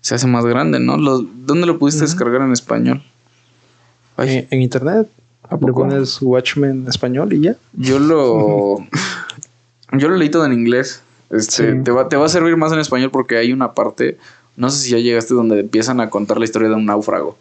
Se 0.01 0.15
hace 0.15 0.27
más 0.27 0.47
grande, 0.47 0.81
¿no? 0.81 0.97
Lo- 0.97 1.21
¿Dónde 1.21 1.67
lo 1.67 1.79
pudiste 1.79 2.01
descargar 2.01 2.41
en 2.41 2.53
español? 2.53 3.03
Ay, 4.17 4.37
En, 4.39 4.47
en 4.51 4.63
internet 4.63 5.09
¿A 5.49 5.55
le 5.55 5.61
poco? 5.61 5.75
pones 5.83 6.21
Watchmen 6.23 6.87
español 6.89 7.33
y 7.33 7.41
ya. 7.43 7.57
Yo 7.75 7.99
lo. 7.99 8.79
yo 9.93 10.09
lo 10.09 10.17
leí 10.17 10.29
todo 10.31 10.45
en 10.47 10.53
inglés. 10.53 11.03
Este, 11.31 11.73
Sí. 11.73 11.83
te, 11.85 11.91
va, 11.91 12.09
te 12.09 12.17
va 12.17 12.27
a 12.27 12.29
servir 12.29 12.57
más 12.57 12.73
en 12.73 12.79
español 12.81 13.11
porque 13.11 13.37
hay 13.37 13.53
una 13.53 13.73
parte. 13.73 14.19
No 14.57 14.71
sé 14.71 14.79
si 14.85 14.91
ya 14.91 14.99
llegaste 14.99 15.35
donde 15.35 15.61
empiezan 15.61 16.01
a 16.01 16.09
contar 16.11 16.39
la 16.39 16.45
historia 16.45 16.69
de 16.69 16.75
un 16.75 16.87
náufrago. 16.87 17.37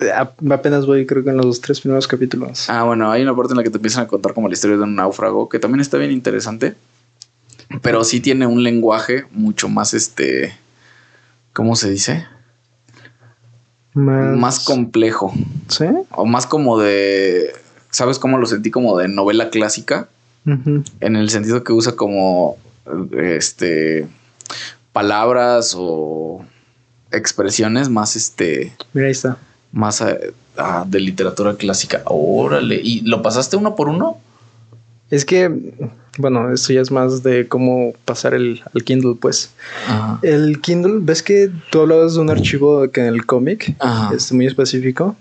Eh, 0.00 0.10
Apenas 0.50 0.86
voy, 0.86 1.04
creo 1.06 1.22
que 1.22 1.30
en 1.30 1.36
los 1.36 1.60
tres 1.60 1.80
primeros 1.80 2.08
capítulos. 2.08 2.68
Ah, 2.70 2.84
bueno, 2.84 3.10
hay 3.10 3.22
una 3.22 3.36
parte 3.36 3.52
en 3.52 3.58
la 3.58 3.62
que 3.62 3.70
te 3.70 3.76
empiezan 3.76 4.04
a 4.04 4.06
contar 4.06 4.32
como 4.32 4.48
la 4.48 4.54
historia 4.54 4.76
de 4.76 4.82
un 4.84 4.94
náufrago, 4.94 5.48
que 5.48 5.58
también 5.58 5.80
está 5.80 5.98
bien 5.98 6.10
interesante. 6.12 6.74
Pero 7.82 8.02
sí 8.04 8.20
tiene 8.20 8.46
un 8.46 8.62
lenguaje 8.64 9.24
mucho 9.32 9.68
más 9.68 9.94
este. 9.94 10.52
¿Cómo 11.52 11.76
se 11.76 11.90
dice? 11.90 12.26
Más, 13.94 14.36
Más 14.36 14.60
complejo. 14.60 15.32
¿Sí? 15.68 15.86
O 16.10 16.24
más 16.24 16.46
como 16.46 16.78
de. 16.78 17.52
¿Sabes 17.90 18.18
cómo 18.18 18.38
lo 18.38 18.46
sentí? 18.46 18.70
Como 18.70 18.96
de 18.96 19.08
novela 19.08 19.50
clásica. 19.50 20.08
En 20.46 21.16
el 21.16 21.30
sentido 21.30 21.64
que 21.64 21.72
usa 21.72 21.96
como. 21.96 22.56
Este. 23.12 24.08
Palabras 24.92 25.74
o 25.76 26.44
expresiones 27.10 27.88
más 27.88 28.16
este. 28.16 28.72
Mira, 28.92 29.06
ahí 29.06 29.12
está. 29.12 29.38
Más 29.72 30.00
eh, 30.00 30.32
ah, 30.56 30.84
de 30.86 31.00
literatura 31.00 31.56
clásica. 31.56 32.02
Órale. 32.06 32.80
¿Y 32.82 33.02
lo 33.02 33.22
pasaste 33.22 33.56
uno 33.56 33.74
por 33.76 33.88
uno? 33.88 34.18
Es 35.10 35.24
que, 35.24 35.50
bueno, 36.18 36.52
esto 36.52 36.72
ya 36.72 36.80
es 36.80 36.90
más 36.90 37.22
de 37.22 37.48
cómo 37.48 37.92
pasar 38.04 38.32
el, 38.34 38.62
al 38.74 38.84
Kindle, 38.84 39.16
pues. 39.20 39.50
Ajá. 39.86 40.18
El 40.22 40.60
Kindle, 40.60 40.98
¿ves 41.00 41.22
que 41.22 41.50
tú 41.70 41.80
hablabas 41.80 42.14
de 42.14 42.20
un 42.20 42.30
archivo 42.30 42.88
que 42.90 43.00
en 43.00 43.06
el 43.06 43.26
cómic 43.26 43.74
es 44.14 44.32
muy 44.32 44.46
específico? 44.46 45.16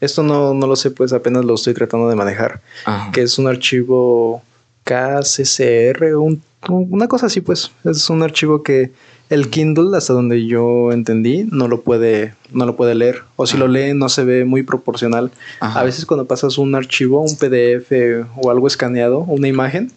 Esto 0.00 0.22
no, 0.22 0.54
no 0.54 0.66
lo 0.66 0.76
sé, 0.76 0.90
pues 0.92 1.12
apenas 1.12 1.44
lo 1.44 1.54
estoy 1.54 1.74
tratando 1.74 2.08
de 2.08 2.14
manejar. 2.14 2.60
Ajá. 2.84 3.10
Que 3.12 3.22
es 3.22 3.38
un 3.38 3.48
archivo 3.48 4.42
KCCR, 4.84 6.14
un- 6.16 6.42
una 6.68 7.06
cosa 7.08 7.26
así, 7.26 7.40
pues. 7.40 7.70
Es 7.84 8.08
un 8.10 8.22
archivo 8.22 8.62
que 8.62 8.90
el 9.30 9.50
Kindle, 9.50 9.96
hasta 9.96 10.12
donde 10.12 10.46
yo 10.46 10.92
entendí, 10.92 11.46
no 11.50 11.68
lo 11.68 11.82
puede, 11.82 12.34
no 12.50 12.64
lo 12.64 12.76
puede 12.76 12.94
leer. 12.94 13.22
O 13.36 13.46
si 13.46 13.56
lo 13.56 13.68
lee, 13.68 13.94
no 13.94 14.08
se 14.08 14.24
ve 14.24 14.44
muy 14.44 14.62
proporcional. 14.62 15.30
Ajá. 15.60 15.80
A 15.80 15.84
veces 15.84 16.06
cuando 16.06 16.26
pasas 16.26 16.58
un 16.58 16.74
archivo, 16.74 17.20
un 17.20 17.36
PDF 17.36 18.26
o 18.36 18.50
algo 18.50 18.66
escaneado, 18.66 19.20
una 19.20 19.48
imagen, 19.48 19.92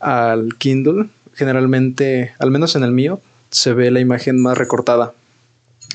al 0.00 0.56
Kindle, 0.56 1.06
generalmente, 1.34 2.32
al 2.38 2.50
menos 2.50 2.76
en 2.76 2.82
el 2.82 2.92
mío, 2.92 3.20
se 3.50 3.72
ve 3.72 3.90
la 3.90 4.00
imagen 4.00 4.40
más 4.40 4.58
recortada. 4.58 5.14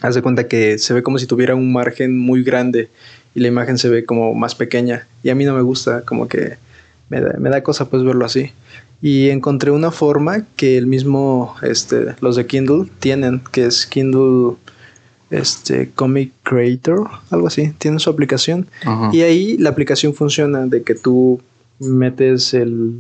Haz 0.02 0.16
de 0.16 0.22
cuenta 0.22 0.48
que 0.48 0.78
se 0.78 0.94
ve 0.94 1.04
como 1.04 1.20
si 1.20 1.28
tuviera 1.28 1.56
un 1.56 1.74
margen 1.74 2.18
muy 2.18 2.44
grande 2.44 2.90
y 3.36 3.42
la 3.42 3.48
imagen 3.48 3.78
se 3.78 3.90
ve 3.90 4.06
como 4.06 4.34
más 4.34 4.56
pequeña. 4.56 5.08
Y 5.24 5.30
a 5.30 5.36
mí 5.36 5.44
no 5.44 5.54
me 5.54 5.62
gusta, 5.62 6.02
como 6.04 6.28
que 6.28 6.56
me 7.10 7.20
da, 7.20 7.38
me 7.38 7.50
da 7.50 7.64
cosa 7.64 7.90
pues 7.90 8.04
verlo 8.04 8.26
así. 8.26 8.52
Y 9.02 9.30
encontré 9.30 9.72
una 9.72 9.92
forma 9.92 10.46
que 10.56 10.78
el 10.78 10.86
mismo, 10.86 11.56
este, 11.64 12.16
los 12.22 12.36
de 12.36 12.46
Kindle 12.46 12.88
tienen, 13.00 13.42
que 13.52 13.66
es 13.66 13.88
Kindle, 13.88 14.58
este, 15.32 15.90
Comic 15.96 16.32
Creator, 16.44 17.10
algo 17.32 17.48
así, 17.48 17.74
tienen 17.78 18.00
su 18.00 18.10
aplicación. 18.10 18.68
Ajá. 18.86 19.10
Y 19.12 19.22
ahí 19.22 19.58
la 19.58 19.72
aplicación 19.72 20.14
funciona 20.14 20.68
de 20.68 20.84
que 20.84 20.94
tú 20.94 21.42
metes 21.80 22.54
el, 22.54 22.94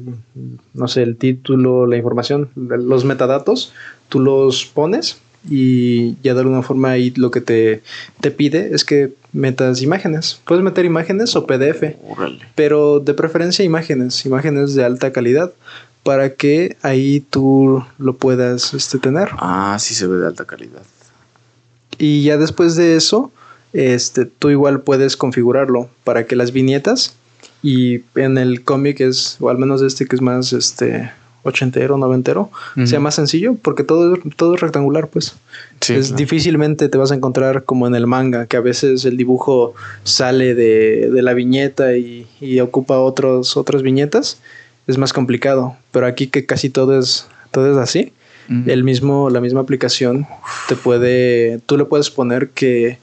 no 0.74 0.88
sé, 0.88 1.04
el 1.04 1.16
título, 1.18 1.86
la 1.86 1.98
información, 1.98 2.50
los 2.56 3.06
metadatos, 3.06 3.74
tú 4.10 4.20
los 4.20 4.66
pones 4.66 5.20
y 5.50 6.16
ya 6.22 6.34
de 6.34 6.42
alguna 6.42 6.62
forma 6.62 6.92
ahí 6.92 7.12
lo 7.16 7.32
que 7.32 7.42
te, 7.42 7.82
te 8.20 8.32
pide 8.32 8.74
es 8.74 8.84
que 8.84 9.14
metas 9.34 9.82
imágenes. 9.82 10.40
Puedes 10.46 10.64
meter 10.64 10.86
imágenes 10.86 11.36
o 11.36 11.46
PDF, 11.46 11.96
Órale. 12.08 12.40
pero 12.56 13.00
de 13.00 13.14
preferencia 13.14 13.64
imágenes, 13.64 14.26
imágenes 14.26 14.76
de 14.76 14.84
alta 14.84 15.12
calidad, 15.12 15.52
para 16.04 16.34
que 16.36 16.78
ahí 16.82 17.20
tú 17.20 17.86
lo 17.98 18.16
puedas 18.16 18.74
este, 18.74 18.98
tener. 18.98 19.30
Ah, 19.34 19.78
sí 19.80 19.94
se 19.94 20.08
ve 20.08 20.18
de 20.18 20.28
alta 20.28 20.46
calidad. 20.46 20.82
Y 21.98 22.24
ya 22.24 22.38
después 22.38 22.76
de 22.76 22.96
eso, 22.96 23.32
este, 23.74 24.26
tú 24.26 24.50
igual 24.50 24.82
puedes 24.82 25.16
configurarlo 25.18 25.90
para 26.04 26.26
que 26.26 26.36
las 26.36 26.52
viñetas 26.52 27.14
y 27.62 28.02
en 28.16 28.38
el 28.38 28.64
cómic 28.64 29.02
es, 29.02 29.38
o 29.40 29.50
al 29.50 29.58
menos 29.58 29.82
este 29.82 30.08
que 30.08 30.16
es 30.16 30.22
más 30.22 30.54
este 30.54 31.12
ochentero, 31.44 31.98
noventero, 31.98 32.52
sea 32.86 33.00
más 33.00 33.16
sencillo, 33.16 33.56
porque 33.56 33.84
todo, 33.84 34.16
todo 34.36 34.56
es 34.56 34.62
rectangular, 34.62 35.08
pues. 35.08 35.36
Sí, 35.80 35.94
es 35.94 36.08
claro. 36.08 36.18
difícilmente 36.18 36.88
te 36.88 36.98
vas 37.00 37.12
a 37.12 37.16
encontrar 37.16 37.64
como 37.64 37.88
en 37.88 37.96
el 37.96 38.06
manga, 38.06 38.46
que 38.46 38.58
a 38.58 38.62
veces 38.62 39.06
el 39.06 39.18
dibujo 39.18 39.74
sale 40.04 40.54
de, 40.54 41.10
de 41.12 41.22
la 41.24 41.34
viñeta 41.34 41.98
y, 41.98 42.28
y 42.40 42.60
ocupa 42.60 43.00
otros, 43.00 43.58
otras 43.58 43.82
viñetas. 43.82 44.38
Es 44.88 44.98
más 44.98 45.14
complicado. 45.14 45.76
Pero 45.92 46.06
aquí 46.06 46.28
que 46.28 46.46
casi 46.46 46.70
todo 46.70 47.00
es, 47.00 47.28
todo 47.52 47.72
es 47.72 47.78
así 47.78 48.14
el 48.66 48.84
mismo, 48.84 49.30
la 49.30 49.40
misma 49.40 49.62
aplicación 49.62 50.28
te 50.68 50.76
puede, 50.76 51.60
tú 51.66 51.78
le 51.78 51.86
puedes 51.86 52.10
poner 52.10 52.50
que, 52.50 52.98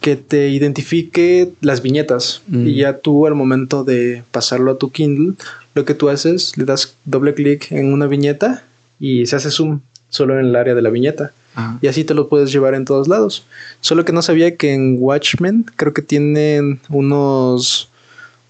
que 0.00 0.16
te 0.16 0.48
identifique 0.50 1.52
las 1.60 1.82
viñetas 1.82 2.42
y 2.50 2.74
ya 2.74 2.98
tú 2.98 3.26
al 3.26 3.34
momento 3.34 3.84
de 3.84 4.22
pasarlo 4.30 4.72
a 4.72 4.78
tu 4.78 4.90
Kindle, 4.90 5.34
lo 5.74 5.84
que 5.84 5.94
tú 5.94 6.08
haces, 6.08 6.56
le 6.58 6.64
das 6.64 6.94
doble 7.04 7.34
clic 7.34 7.70
en 7.72 7.92
una 7.92 8.06
viñeta 8.06 8.64
y 8.98 9.26
se 9.26 9.36
hace 9.36 9.50
zoom 9.50 9.80
solo 10.08 10.38
en 10.38 10.46
el 10.46 10.56
área 10.56 10.74
de 10.74 10.82
la 10.82 10.90
viñeta 10.90 11.32
Ajá. 11.54 11.78
y 11.80 11.86
así 11.86 12.04
te 12.04 12.14
lo 12.14 12.28
puedes 12.28 12.52
llevar 12.52 12.74
en 12.74 12.84
todos 12.84 13.08
lados. 13.08 13.44
Solo 13.80 14.04
que 14.04 14.12
no 14.12 14.22
sabía 14.22 14.56
que 14.56 14.74
en 14.74 14.96
Watchmen 14.98 15.64
creo 15.76 15.94
que 15.94 16.02
tienen 16.02 16.80
unos 16.90 17.89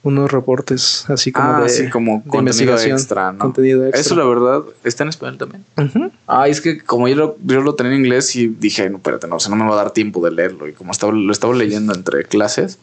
unos 0.02 0.32
reportes 0.32 1.04
así 1.08 1.30
como 1.30 1.50
ah, 1.50 1.62
de, 1.62 1.68
sí, 1.68 1.90
como 1.90 2.22
de 2.24 2.30
contenido 2.30 2.78
extra, 2.78 3.32
¿no? 3.32 3.38
contenido 3.38 3.84
extra. 3.84 4.00
Eso 4.00 4.16
la 4.16 4.24
verdad 4.24 4.62
está 4.82 5.04
en 5.04 5.10
español 5.10 5.36
también. 5.36 5.64
Ujú. 5.76 6.10
Ah, 6.26 6.48
es 6.48 6.60
que 6.60 6.80
como 6.80 7.06
yo 7.06 7.16
lo, 7.16 7.36
yo 7.44 7.60
lo 7.60 7.74
tenía 7.74 7.92
en 7.92 7.98
inglés 7.98 8.34
y 8.34 8.48
dije, 8.48 8.88
no, 8.88 8.96
espérate, 8.96 9.28
no, 9.28 9.36
o 9.36 9.40
sea, 9.40 9.50
no 9.50 9.56
me 9.56 9.68
va 9.68 9.74
a 9.74 9.82
dar 9.84 9.90
tiempo 9.90 10.24
de 10.24 10.30
leerlo. 10.30 10.68
Y 10.68 10.72
como 10.72 10.92
estaba, 10.92 11.12
lo 11.12 11.32
estaba 11.32 11.54
leyendo 11.54 11.92
entre 11.94 12.24
clases, 12.24 12.78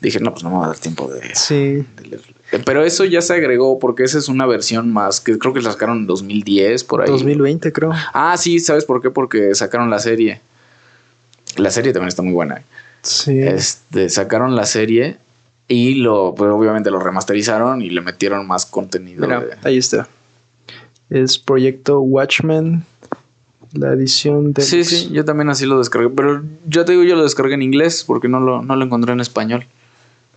dije, 0.00 0.20
no, 0.20 0.32
pues 0.32 0.44
no 0.44 0.50
me 0.50 0.58
va 0.58 0.66
a 0.66 0.68
dar 0.68 0.78
tiempo 0.78 1.08
de, 1.08 1.34
Sí, 1.34 1.84
de 1.96 2.02
leerlo. 2.08 2.34
Eh, 2.52 2.62
Pero 2.64 2.84
eso 2.84 3.04
ya 3.04 3.22
se 3.22 3.32
agregó 3.34 3.78
porque 3.78 4.04
esa 4.04 4.18
es 4.18 4.28
una 4.28 4.46
versión 4.46 4.92
más 4.92 5.20
que 5.20 5.38
creo 5.38 5.54
que 5.54 5.62
la 5.62 5.72
sacaron 5.72 5.98
en 5.98 6.06
2010 6.06 6.84
por 6.84 7.02
ahí. 7.02 7.08
2020 7.08 7.72
creo. 7.72 7.92
Ah, 8.12 8.36
sí, 8.38 8.60
¿sabes 8.60 8.84
por 8.84 9.02
qué? 9.02 9.10
Porque 9.10 9.54
sacaron 9.54 9.90
la 9.90 9.98
serie. 9.98 10.40
La 11.56 11.70
serie 11.70 11.92
también 11.92 12.08
está 12.08 12.22
muy 12.22 12.32
buena. 12.34 12.58
¿eh? 12.58 12.62
Sí. 13.02 13.42
Este, 13.42 14.08
sacaron 14.08 14.54
la 14.54 14.66
serie 14.66 15.16
y 15.72 15.94
lo, 15.94 16.34
pues 16.34 16.50
obviamente 16.50 16.90
lo 16.90 16.98
remasterizaron 17.00 17.80
y 17.82 17.90
le 17.90 18.00
metieron 18.00 18.46
más 18.46 18.66
contenido. 18.66 19.22
Mira, 19.22 19.40
de- 19.40 19.56
ahí 19.64 19.78
está. 19.78 20.06
Es 21.08 21.38
proyecto 21.38 22.00
Watchmen, 22.00 22.84
la 23.72 23.92
edición 23.92 24.52
de... 24.52 24.62
Sí, 24.62 24.84
sí, 24.84 25.10
yo 25.12 25.24
también 25.24 25.48
así 25.50 25.66
lo 25.66 25.78
descargué, 25.78 26.10
pero 26.10 26.42
yo 26.66 26.84
te 26.84 26.92
digo, 26.92 27.04
yo 27.04 27.16
lo 27.16 27.22
descargué 27.22 27.54
en 27.54 27.62
inglés 27.62 28.04
porque 28.06 28.28
no 28.28 28.40
lo, 28.40 28.62
no 28.62 28.76
lo 28.76 28.84
encontré 28.84 29.12
en 29.12 29.20
español. 29.20 29.64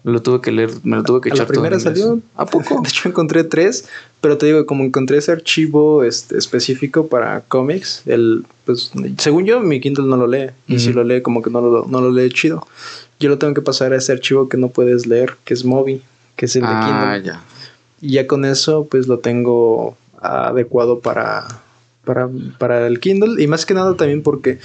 Lo 0.03 0.21
tuve 0.21 0.39
que 0.39 0.51
leer, 0.51 0.69
me 0.83 0.97
lo 0.97 1.03
tuve 1.03 1.19
que 1.19 1.29
A 1.29 1.33
la 1.33 1.35
echar 1.43 1.47
todo 1.47 1.55
en 1.65 1.69
primera 1.69 1.79
salió. 1.79 2.19
¿A 2.35 2.45
poco? 2.45 2.79
De 2.83 2.89
hecho 2.89 3.09
encontré 3.09 3.43
tres, 3.43 3.89
pero 4.21 4.37
te 4.37 4.45
digo, 4.45 4.65
como 4.67 4.83
encontré 4.83 5.17
ese 5.17 5.31
archivo 5.31 6.03
este, 6.03 6.37
específico 6.37 7.07
para 7.07 7.41
cómics, 7.41 8.03
el, 8.05 8.45
pues, 8.65 8.91
según 9.17 9.45
yo, 9.45 9.59
mi 9.61 9.81
Kindle 9.81 10.05
no 10.05 10.15
lo 10.17 10.27
lee. 10.27 10.51
Y 10.67 10.77
si 10.79 10.93
lo 10.93 11.03
lee, 11.03 11.21
como 11.21 11.41
que 11.41 11.49
no 11.49 11.59
lo, 11.61 11.85
no 11.87 12.01
lo 12.01 12.11
lee 12.11 12.29
chido. 12.29 12.67
Yo 13.19 13.29
lo 13.29 13.37
tengo 13.37 13.53
que 13.53 13.61
pasar 13.61 13.93
a 13.93 13.97
ese 13.97 14.11
archivo 14.11 14.49
que 14.49 14.57
no 14.57 14.69
puedes 14.69 15.07
leer, 15.07 15.35
que 15.45 15.53
es 15.53 15.63
Mobi, 15.63 16.01
que 16.35 16.45
es 16.45 16.55
el 16.55 16.63
de 16.63 16.67
ah, 16.69 17.13
Kindle. 17.13 17.31
ya. 17.31 17.43
Y 18.01 18.13
ya 18.13 18.27
con 18.27 18.45
eso, 18.45 18.87
pues 18.89 19.07
lo 19.07 19.19
tengo 19.19 19.97
adecuado 20.21 20.99
para, 20.99 21.47
para, 22.03 22.29
para 22.57 22.87
el 22.87 22.99
Kindle. 22.99 23.41
Y 23.41 23.47
más 23.47 23.65
que 23.65 23.73
nada 23.73 23.95
también 23.95 24.21
porque 24.21 24.59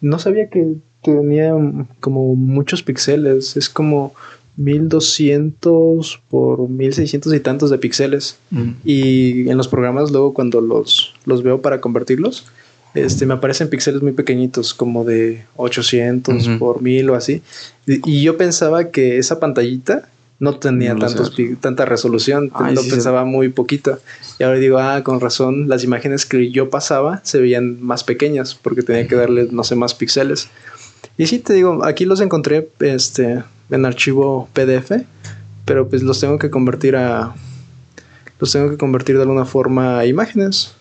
no 0.00 0.18
sabía 0.18 0.48
que 0.48 0.74
tenía 1.02 1.52
como 2.00 2.34
muchos 2.36 2.82
píxeles. 2.82 3.56
Es 3.56 3.68
como 3.68 4.14
1200 4.56 6.22
por 6.28 6.68
1600 6.68 7.34
y 7.34 7.40
tantos 7.40 7.70
de 7.70 7.78
píxeles. 7.78 8.38
Mm. 8.50 8.70
Y 8.84 9.48
en 9.48 9.56
los 9.56 9.68
programas, 9.68 10.10
luego 10.10 10.34
cuando 10.34 10.60
los, 10.60 11.14
los 11.24 11.42
veo 11.42 11.60
para 11.60 11.80
convertirlos, 11.80 12.46
este, 12.96 13.26
me 13.26 13.34
aparecen 13.34 13.68
píxeles 13.68 14.02
muy 14.02 14.12
pequeñitos, 14.12 14.74
como 14.74 15.04
de 15.04 15.44
800 15.56 16.48
Ujú. 16.48 16.58
por 16.58 16.82
1000 16.82 17.10
o 17.10 17.14
así. 17.14 17.42
Y, 17.86 18.00
y 18.10 18.22
yo 18.22 18.36
pensaba 18.36 18.90
que 18.90 19.18
esa 19.18 19.38
pantallita 19.38 20.08
no 20.38 20.58
tenía 20.58 20.94
No 20.94 21.00
tantos, 21.00 21.34
tanta 21.60 21.84
resolución, 21.84 22.50
Ay, 22.54 22.74
lo 22.74 22.82
sí, 22.82 22.90
pensaba 22.90 23.24
muy 23.24 23.48
poquito. 23.48 23.98
Y 24.38 24.42
ahora 24.44 24.58
digo, 24.58 24.78
ah, 24.78 25.02
con 25.02 25.20
razón, 25.20 25.68
las 25.68 25.82
imágenes 25.82 26.26
que 26.26 26.50
yo 26.50 26.68
pasaba 26.68 27.20
se 27.24 27.40
veían 27.40 27.82
más 27.82 28.04
pequeñas 28.04 28.54
porque 28.54 28.82
tenía 28.82 29.06
que 29.08 29.14
darle, 29.14 29.48
no 29.50 29.64
sé, 29.64 29.76
más 29.76 29.94
píxeles. 29.94 30.48
Y 31.16 31.26
sí, 31.26 31.38
te 31.38 31.54
digo, 31.54 31.84
aquí 31.84 32.04
los 32.04 32.20
encontré 32.20 32.68
este, 32.80 33.42
en 33.70 33.86
archivo 33.86 34.48
PDF, 34.52 34.92
pero 35.64 35.88
pues 35.88 36.02
los 36.02 36.20
tengo 36.20 36.38
que 36.38 36.50
convertir 36.50 36.96
a... 36.96 37.34
Los 38.38 38.52
tengo 38.52 38.68
que 38.68 38.76
convertir 38.76 39.16
de 39.16 39.22
alguna 39.22 39.46
forma 39.46 39.98
a 39.98 40.06
imágenes. 40.06 40.74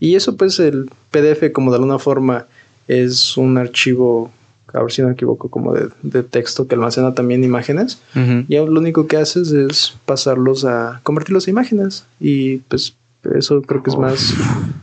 Y 0.00 0.16
eso 0.16 0.36
pues 0.36 0.58
el 0.58 0.90
PDF 1.10 1.52
como 1.52 1.70
de 1.70 1.76
alguna 1.76 1.98
forma 1.98 2.46
es 2.88 3.36
un 3.36 3.58
archivo, 3.58 4.30
a 4.72 4.82
ver 4.82 4.92
si 4.92 5.02
no 5.02 5.08
me 5.08 5.14
equivoco, 5.14 5.48
como 5.48 5.74
de, 5.74 5.88
de 6.02 6.22
texto 6.22 6.66
que 6.66 6.74
almacena 6.74 7.14
también 7.14 7.44
imágenes. 7.44 8.00
Y 8.48 8.56
lo 8.56 8.80
único 8.80 9.06
que 9.06 9.16
haces 9.16 9.52
es 9.52 9.94
pasarlos 10.06 10.64
a 10.64 11.00
convertirlos 11.02 11.46
a 11.46 11.50
imágenes. 11.50 12.04
Y 12.18 12.58
pues 12.58 12.94
eso 13.34 13.62
creo 13.62 13.82
que 13.82 13.90
es 13.90 13.96
más, 13.96 14.34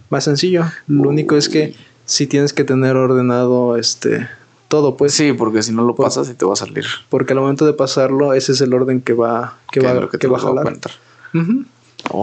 más 0.09 0.23
sencillo. 0.23 0.63
Lo 0.87 1.09
único 1.09 1.35
es 1.35 1.49
que 1.49 1.75
si 2.05 2.27
tienes 2.27 2.53
que 2.53 2.63
tener 2.63 2.95
ordenado 2.95 3.77
este 3.77 4.27
todo, 4.67 4.97
pues. 4.97 5.13
sí, 5.13 5.33
porque 5.33 5.63
si 5.63 5.71
no 5.73 5.83
lo 5.83 5.95
pasas 5.95 6.29
y 6.29 6.33
te 6.33 6.45
va 6.45 6.53
a 6.53 6.57
salir. 6.57 6.85
Porque 7.09 7.33
al 7.33 7.39
momento 7.39 7.65
de 7.65 7.73
pasarlo, 7.73 8.33
ese 8.33 8.51
es 8.51 8.61
el 8.61 8.73
orden 8.73 9.01
que 9.01 9.13
va, 9.13 9.57
que 9.71 9.79
Que 9.79 9.87
va, 9.87 9.93
lo 9.93 10.09
que 10.09 10.17
te 10.17 10.27
va 10.27 10.37
a 10.37 10.41
a 10.41 10.53
dar 10.53 10.77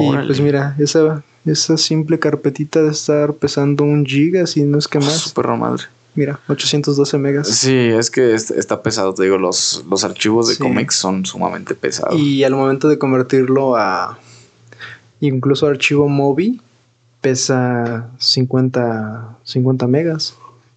Y 0.00 0.26
pues 0.26 0.40
mira, 0.40 0.74
esa, 0.78 1.22
esa 1.44 1.76
simple 1.76 2.18
carpetita 2.18 2.82
de 2.82 2.90
estar 2.90 3.34
pesando 3.34 3.84
un 3.84 4.04
giga, 4.06 4.46
si 4.46 4.62
no 4.62 4.78
es 4.78 4.88
que 4.88 4.98
más. 4.98 5.12
Súper 5.14 5.48
madre. 5.48 5.84
Mira, 6.16 6.38
812 6.48 7.18
megas. 7.18 7.48
Sí, 7.48 7.74
es 7.76 8.08
que 8.10 8.34
es- 8.34 8.52
está 8.52 8.82
pesado, 8.82 9.12
te 9.14 9.24
digo, 9.24 9.36
los, 9.36 9.84
los 9.90 10.04
archivos 10.04 10.46
de 10.48 10.54
Sí. 10.54 10.62
cómics 10.62 10.94
son 10.94 11.26
sumamente 11.26 11.74
pesados. 11.74 12.18
Y 12.20 12.44
al 12.44 12.54
momento 12.54 12.88
de 12.88 12.98
convertirlo 12.98 13.74
a 13.76 14.18
incluso 15.20 15.66
archivo 15.66 16.08
MOBI, 16.08 16.60
pesa 17.20 18.10
50, 18.18 19.36
50 19.44 19.86
megas. 19.86 20.34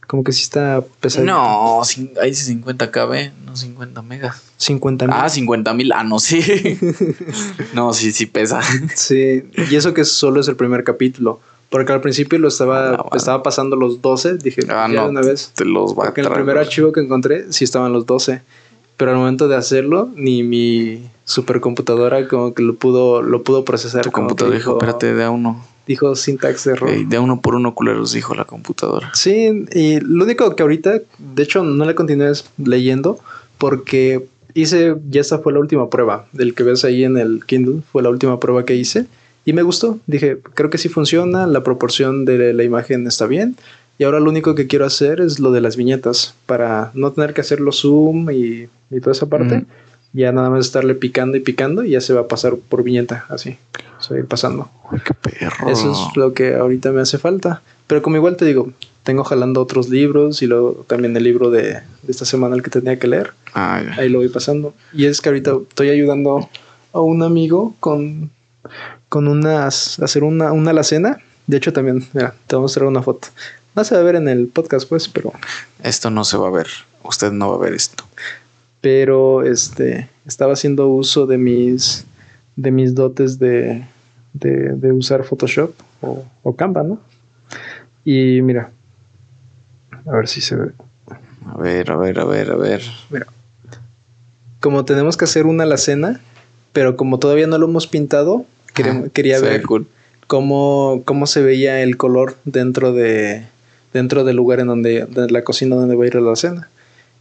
Como 0.08 0.24
que 0.24 0.32
sí 0.32 0.44
está 0.44 0.82
pesado. 1.02 1.26
No, 1.26 1.82
ahí 2.22 2.30
dice 2.30 2.46
50 2.46 2.92
KB, 2.92 3.32
no 3.46 3.56
50 3.58 4.02
megas. 4.02 4.42
50 4.58 5.06
mil. 5.08 5.16
Ah, 5.18 5.28
50 5.30 5.74
mil. 5.74 5.92
Ah, 5.92 6.04
no, 6.04 6.18
sí. 6.20 6.40
no, 7.74 7.94
sí, 7.94 8.12
sí 8.14 8.26
pesa. 8.26 8.62
Sí, 8.96 9.44
y 9.70 9.76
eso 9.76 9.94
que 9.94 10.06
solo 10.06 10.40
es 10.40 10.48
el 10.48 10.56
primer 10.56 10.84
capítulo. 10.84 11.40
Porque 11.70 11.92
al 11.92 12.00
principio 12.00 12.40
lo 12.40 12.48
Ah, 12.48 12.50
estaba, 12.50 12.90
bueno. 12.92 13.10
estaba 13.14 13.44
pasando 13.44 13.76
los 13.76 14.02
12. 14.02 14.38
Dije, 14.38 14.62
Ah, 14.70 14.88
ya 14.90 15.02
no. 15.02 15.10
una 15.10 15.20
vez. 15.22 15.52
Te 15.54 15.66
los 15.66 15.92
va 15.92 16.04
a 16.04 16.06
Porque 16.06 16.22
en 16.22 16.28
el 16.28 16.34
primer 16.34 16.58
archivo 16.58 16.94
que 16.94 17.02
encontré 17.02 17.52
sí 17.52 17.66
estaban 17.66 17.92
los 17.92 18.06
12. 18.06 18.42
Pero 18.96 19.12
al 19.12 19.18
momento 19.18 19.48
de 19.50 19.58
hacerlo, 19.58 20.10
ni 20.16 20.42
mi 20.44 21.08
supercomputadora 21.26 22.28
como 22.30 22.54
que 22.54 22.64
lo 22.64 22.76
pudo, 22.76 23.22
lo 23.22 23.44
pudo 23.44 23.66
procesar. 23.66 24.02
Tu 24.04 24.12
computadora 24.12 24.56
dijo, 24.58 24.72
espérate, 24.78 25.14
de 25.14 25.24
a 25.26 25.30
uno. 25.30 25.64
Dijo 25.88 26.16
syntax 26.16 26.68
error. 26.68 26.92
De 27.08 27.18
uno 27.18 27.40
por 27.42 27.56
uno 27.56 27.74
culeros, 27.74 28.12
dijo 28.12 28.36
la 28.36 28.46
computadora. 28.46 29.12
Sí, 29.14 29.66
y 29.74 30.00
lo 30.02 30.26
único 30.26 30.56
que 30.56 30.64
ahorita, 30.64 31.02
de 31.18 31.44
hecho, 31.44 31.64
no 31.64 31.86
le 31.86 31.96
continué 31.96 32.32
leyendo 32.58 33.20
porque 33.58 34.28
hice, 34.54 34.96
ya 35.10 35.22
esta 35.22 35.40
fue 35.40 35.54
la 35.54 35.60
última 35.60 35.90
prueba 35.90 36.28
del 36.34 36.54
que 36.54 36.64
ves 36.64 36.84
ahí 36.84 37.04
en 37.04 37.18
el 37.18 37.44
Kindle, 37.46 37.82
fue 37.92 38.04
la 38.04 38.10
última 38.10 38.40
prueba 38.40 38.66
que 38.66 38.76
hice 38.76 39.06
y 39.46 39.54
me 39.54 39.62
gustó. 39.62 40.00
Dije, 40.08 40.40
creo 40.54 40.70
que 40.70 40.78
sí 40.78 40.90
funciona, 40.90 41.48
la 41.48 41.64
proporción 41.64 42.26
de 42.26 42.54
la 42.54 42.64
imagen 42.64 43.08
está 43.08 43.28
bien 43.28 43.56
y 43.98 44.04
ahora 44.04 44.20
lo 44.20 44.30
único 44.30 44.56
que 44.56 44.68
quiero 44.68 44.86
hacer 44.86 45.22
es 45.22 45.40
lo 45.40 45.52
de 45.52 45.62
las 45.62 45.76
viñetas 45.78 46.36
para 46.46 46.92
no 46.94 47.12
tener 47.12 47.34
que 47.34 47.42
hacerlo 47.42 47.72
zoom 47.72 48.30
y, 48.32 48.68
y 48.92 49.00
toda 49.00 49.14
esa 49.14 49.28
parte. 49.28 49.58
Ujú. 49.58 49.66
Ya 50.14 50.32
nada 50.32 50.50
más 50.50 50.66
estarle 50.66 50.96
picando 50.96 51.38
y 51.38 51.42
picando 51.42 51.84
y 51.84 51.92
ya 51.92 52.02
se 52.02 52.14
va 52.14 52.22
a 52.22 52.28
pasar 52.28 52.56
por 52.56 52.82
viñeta, 52.82 53.26
así, 53.30 53.58
se 54.08 54.14
va 54.14 54.18
a 54.18 54.24
ir 54.24 54.28
pasando. 54.28 54.70
Ay, 54.92 55.00
qué 55.04 55.14
perro. 55.14 55.70
Eso 55.70 55.92
es 55.92 56.18
lo 56.18 56.34
que 56.34 56.56
ahorita 56.56 56.92
me 56.92 57.02
hace 57.02 57.18
falta. 57.18 57.62
Pero 57.88 58.02
como 58.02 58.16
igual 58.16 58.38
te 58.38 58.46
digo, 58.46 58.72
tengo 59.04 59.24
jalando 59.24 59.62
otros 59.62 59.90
libros 59.90 60.42
y 60.42 60.48
luego 60.48 60.86
también 60.88 61.16
el 61.16 61.24
libro 61.24 61.50
de, 61.50 61.64
de 61.64 61.82
esta 62.08 62.26
semana 62.26 62.56
el 62.56 62.64
que 62.64 62.70
tenía 62.70 62.98
que 63.00 63.08
leer. 63.08 63.34
Ah. 63.54 63.82
Ahí 63.98 64.10
lo 64.10 64.20
voy 64.20 64.30
pasando. 64.30 64.74
Y 64.94 65.06
es 65.06 65.22
que 65.22 65.30
ahorita 65.30 65.58
estoy 65.70 65.90
ayudando 65.90 66.50
a 66.94 67.00
un 67.00 67.24
amigo 67.24 67.76
con, 67.80 68.32
con 69.10 69.28
unas, 69.28 70.00
hacer 70.00 70.24
una, 70.24 70.52
una 70.52 70.72
alacena. 70.72 71.20
De 71.48 71.58
hecho 71.58 71.72
también, 71.72 72.06
mira, 72.14 72.36
te 72.48 72.56
voy 72.56 72.62
a 72.62 72.64
mostrar 72.64 72.86
una 72.88 73.02
foto. 73.02 73.30
No 73.76 73.84
se 73.84 73.96
va 73.96 74.02
a 74.02 74.04
ver 74.04 74.16
en 74.16 74.28
el 74.28 74.48
podcast 74.48 74.88
pues, 74.90 75.08
pero, 75.08 75.32
Esto 75.84 76.10
no 76.10 76.24
se 76.24 76.38
va 76.38 76.48
a 76.48 76.52
ver. 76.52 76.68
Usted 77.04 77.32
no 77.32 77.50
va 77.50 77.56
a 77.56 77.60
ver 77.60 77.74
esto. 77.74 78.04
pero 78.82 79.44
este, 79.44 80.10
estaba 80.26 80.54
haciendo 80.54 80.88
uso 80.88 81.26
de 81.26 81.38
mis, 81.38 82.06
de 82.56 82.72
mis 82.72 82.96
dotes 82.96 83.40
de, 83.40 83.86
de, 84.40 84.74
de 84.76 84.92
usar 84.92 85.24
Photoshop 85.24 85.72
o, 86.02 86.26
o 86.44 86.56
Canva, 86.56 86.84
¿no? 86.84 87.00
Y 88.06 88.42
mira, 88.42 88.72
a 90.06 90.12
ver 90.16 90.28
si 90.28 90.42
se 90.42 90.56
ve. 90.56 90.72
A 91.46 91.58
ver, 91.58 91.92
a 91.92 91.96
ver, 91.98 92.20
a 92.20 92.26
ver, 92.26 92.52
a 92.52 92.56
ver. 92.56 92.82
Mira, 93.10 93.28
como 94.60 94.86
tenemos 94.86 95.18
que 95.18 95.26
hacer 95.26 95.46
una 95.46 95.64
alacena, 95.64 96.20
pero 96.74 96.96
como 96.98 97.20
todavía 97.20 97.48
no 97.48 97.58
lo 97.58 97.68
hemos 97.68 97.88
pintado, 97.88 98.46
Ah, 98.80 99.04
quería 99.12 99.40
ver 99.40 99.64
cool. 99.64 99.88
cómo, 100.28 101.02
cómo 101.06 101.26
se 101.26 101.42
veía 101.42 101.82
el 101.82 101.98
color 101.98 102.36
dentro 102.46 102.94
de 102.94 103.44
dentro 103.92 104.24
del 104.24 104.36
lugar 104.36 104.60
en 104.60 104.68
donde 104.68 105.06
de 105.06 105.32
la 105.32 105.44
cocina 105.44 105.76
donde 105.76 105.96
va 105.96 106.04
a 106.04 106.08
ir 106.08 106.14
la 106.16 106.22
alacena. 106.22 106.70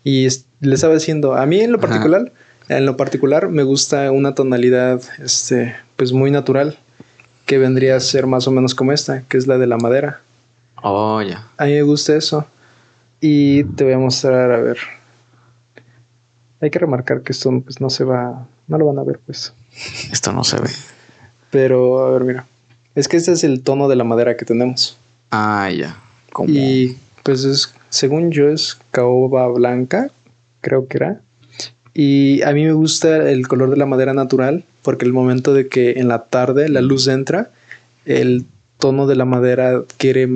Y 0.04 0.26
es- 0.26 0.44
le 0.60 0.74
estaba 0.74 0.92
diciendo, 0.92 1.34
a 1.34 1.46
mí 1.46 1.60
en 1.60 1.72
lo 1.72 1.78
Ajá. 1.78 1.86
particular, 1.86 2.32
en 2.68 2.84
lo 2.84 2.96
particular 2.98 3.48
me 3.48 3.62
gusta 3.62 4.10
una 4.12 4.34
tonalidad 4.34 5.00
este 5.18 5.74
pues 5.96 6.12
muy 6.12 6.30
natural 6.30 6.76
que 7.46 7.58
vendría 7.58 7.96
a 7.96 8.00
ser 8.00 8.26
más 8.26 8.46
o 8.46 8.50
menos 8.50 8.74
como 8.74 8.92
esta, 8.92 9.22
que 9.22 9.38
es 9.38 9.46
la 9.46 9.56
de 9.56 9.66
la 9.66 9.78
madera. 9.78 10.20
Oh, 10.82 11.22
ya. 11.22 11.46
A 11.56 11.64
mí 11.64 11.72
me 11.72 11.82
gusta 11.82 12.14
eso. 12.14 12.44
Y 13.20 13.64
te 13.64 13.84
voy 13.84 13.94
a 13.94 13.98
mostrar, 13.98 14.52
a 14.52 14.58
ver. 14.58 14.78
Hay 16.60 16.70
que 16.70 16.78
remarcar 16.78 17.22
que 17.22 17.32
esto 17.32 17.50
pues, 17.64 17.80
no 17.80 17.88
se 17.88 18.04
va, 18.04 18.46
no 18.66 18.78
lo 18.78 18.86
van 18.86 18.98
a 18.98 19.04
ver, 19.04 19.20
pues. 19.24 19.54
Esto 20.10 20.32
no 20.32 20.44
se 20.44 20.60
ve. 20.60 20.70
Pero, 21.50 22.04
a 22.04 22.10
ver, 22.10 22.24
mira. 22.24 22.46
Es 22.94 23.08
que 23.08 23.16
este 23.16 23.32
es 23.32 23.44
el 23.44 23.62
tono 23.62 23.88
de 23.88 23.96
la 23.96 24.04
madera 24.04 24.36
que 24.36 24.44
tenemos. 24.44 24.96
Ah, 25.30 25.70
ya. 25.70 25.96
Como... 26.32 26.48
Y 26.50 26.96
pues 27.22 27.44
es, 27.44 27.74
según 27.90 28.30
yo, 28.30 28.48
es 28.48 28.78
caoba 28.90 29.48
blanca, 29.48 30.10
creo 30.60 30.88
que 30.88 30.98
era. 30.98 31.20
Y 31.94 32.42
a 32.42 32.52
mí 32.52 32.64
me 32.64 32.72
gusta 32.72 33.30
el 33.30 33.48
color 33.48 33.70
de 33.70 33.76
la 33.76 33.86
madera 33.86 34.14
natural, 34.14 34.64
porque 34.86 35.04
el 35.04 35.12
momento 35.12 35.52
de 35.52 35.66
que 35.66 35.94
en 35.98 36.06
la 36.06 36.26
tarde 36.26 36.68
la 36.68 36.80
luz 36.80 37.08
entra, 37.08 37.50
el 38.04 38.46
tono 38.78 39.08
de 39.08 39.16
la 39.16 39.24
madera 39.24 39.82
quiere 39.96 40.28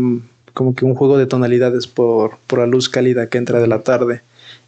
como 0.55 0.75
que 0.75 0.85
un 0.85 0.97
juego 0.97 1.19
de 1.19 1.27
tonalidades 1.27 1.87
por, 1.87 2.33
por 2.49 2.59
la 2.59 2.67
luz 2.67 2.89
cálida 2.89 3.29
que 3.29 3.39
entra 3.39 3.61
de 3.61 3.69
la 3.69 3.83
tarde. 3.83 4.23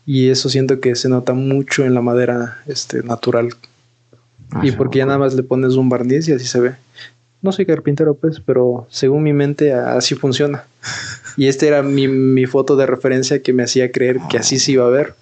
Y 0.06 0.28
eso 0.28 0.48
siento 0.48 0.78
que 0.78 0.94
se 0.94 1.08
nota 1.08 1.32
mucho 1.32 1.84
en 1.84 1.94
la 1.94 2.00
madera 2.00 2.62
este, 2.68 3.02
natural. 3.02 3.48
Ah, 4.52 4.60
y 4.62 4.70
porque 4.70 4.98
ya 4.98 5.06
nada 5.06 5.18
más 5.18 5.34
le 5.34 5.42
pones 5.42 5.74
un 5.74 5.88
barniz 5.88 6.28
y 6.28 6.32
así 6.32 6.46
se 6.46 6.60
ve. 6.60 6.74
No 7.40 7.50
soy 7.50 7.66
carpintero, 7.66 8.14
pues, 8.14 8.38
pero 8.38 8.86
según 8.88 9.24
mi 9.24 9.32
mente 9.32 9.72
así 9.72 10.14
funciona. 10.14 10.64
Y 11.36 11.48
esta 11.48 11.66
era 11.66 11.82
mi, 11.82 12.06
mi 12.06 12.46
foto 12.46 12.76
de 12.76 12.86
referencia 12.86 13.42
que 13.42 13.52
me 13.52 13.64
hacía 13.64 13.90
creer 13.90 14.20
que 14.30 14.38
así 14.38 14.60
se 14.60 14.72
iba 14.72 14.86
a 14.86 14.90
ver. 14.90 15.14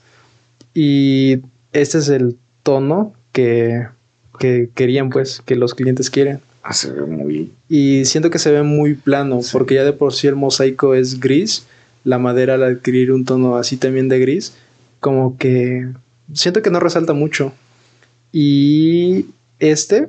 Y 0.75 1.39
este 1.73 1.97
es 1.97 2.11
el 2.11 2.37
tono 2.63 3.15
que, 3.33 3.87
que 4.41 4.71
querían, 4.75 5.11
pues, 5.11 5.43
que 5.45 5.55
los 5.55 5.75
clientes 5.75 6.09
quieren. 6.11 6.41
Ah, 6.63 6.73
se 6.73 6.91
ve 6.93 7.03
muy... 7.03 7.53
Y 7.69 8.05
siento 8.07 8.31
que 8.31 8.39
se 8.39 8.51
ve 8.51 8.63
muy 8.63 8.95
plano, 8.95 9.43
Sí. 9.43 9.51
porque 9.53 9.75
ya 9.77 9.85
de 9.85 9.93
por 9.93 10.13
sí 10.15 10.27
el 10.27 10.35
mosaico 10.37 10.95
es 10.95 11.21
gris. 11.21 11.67
La 12.05 12.19
madera 12.19 12.55
al 12.55 12.63
adquirir 12.65 13.13
un 13.13 13.25
tono 13.27 13.57
así 13.57 13.77
también 13.77 14.09
de 14.09 14.19
gris, 14.19 14.55
como 15.01 15.37
que 15.37 15.87
siento 16.33 16.63
que 16.63 16.71
no 16.71 16.81
resalta 16.81 17.13
mucho. 17.13 17.53
Y 18.33 19.27
este, 19.59 20.09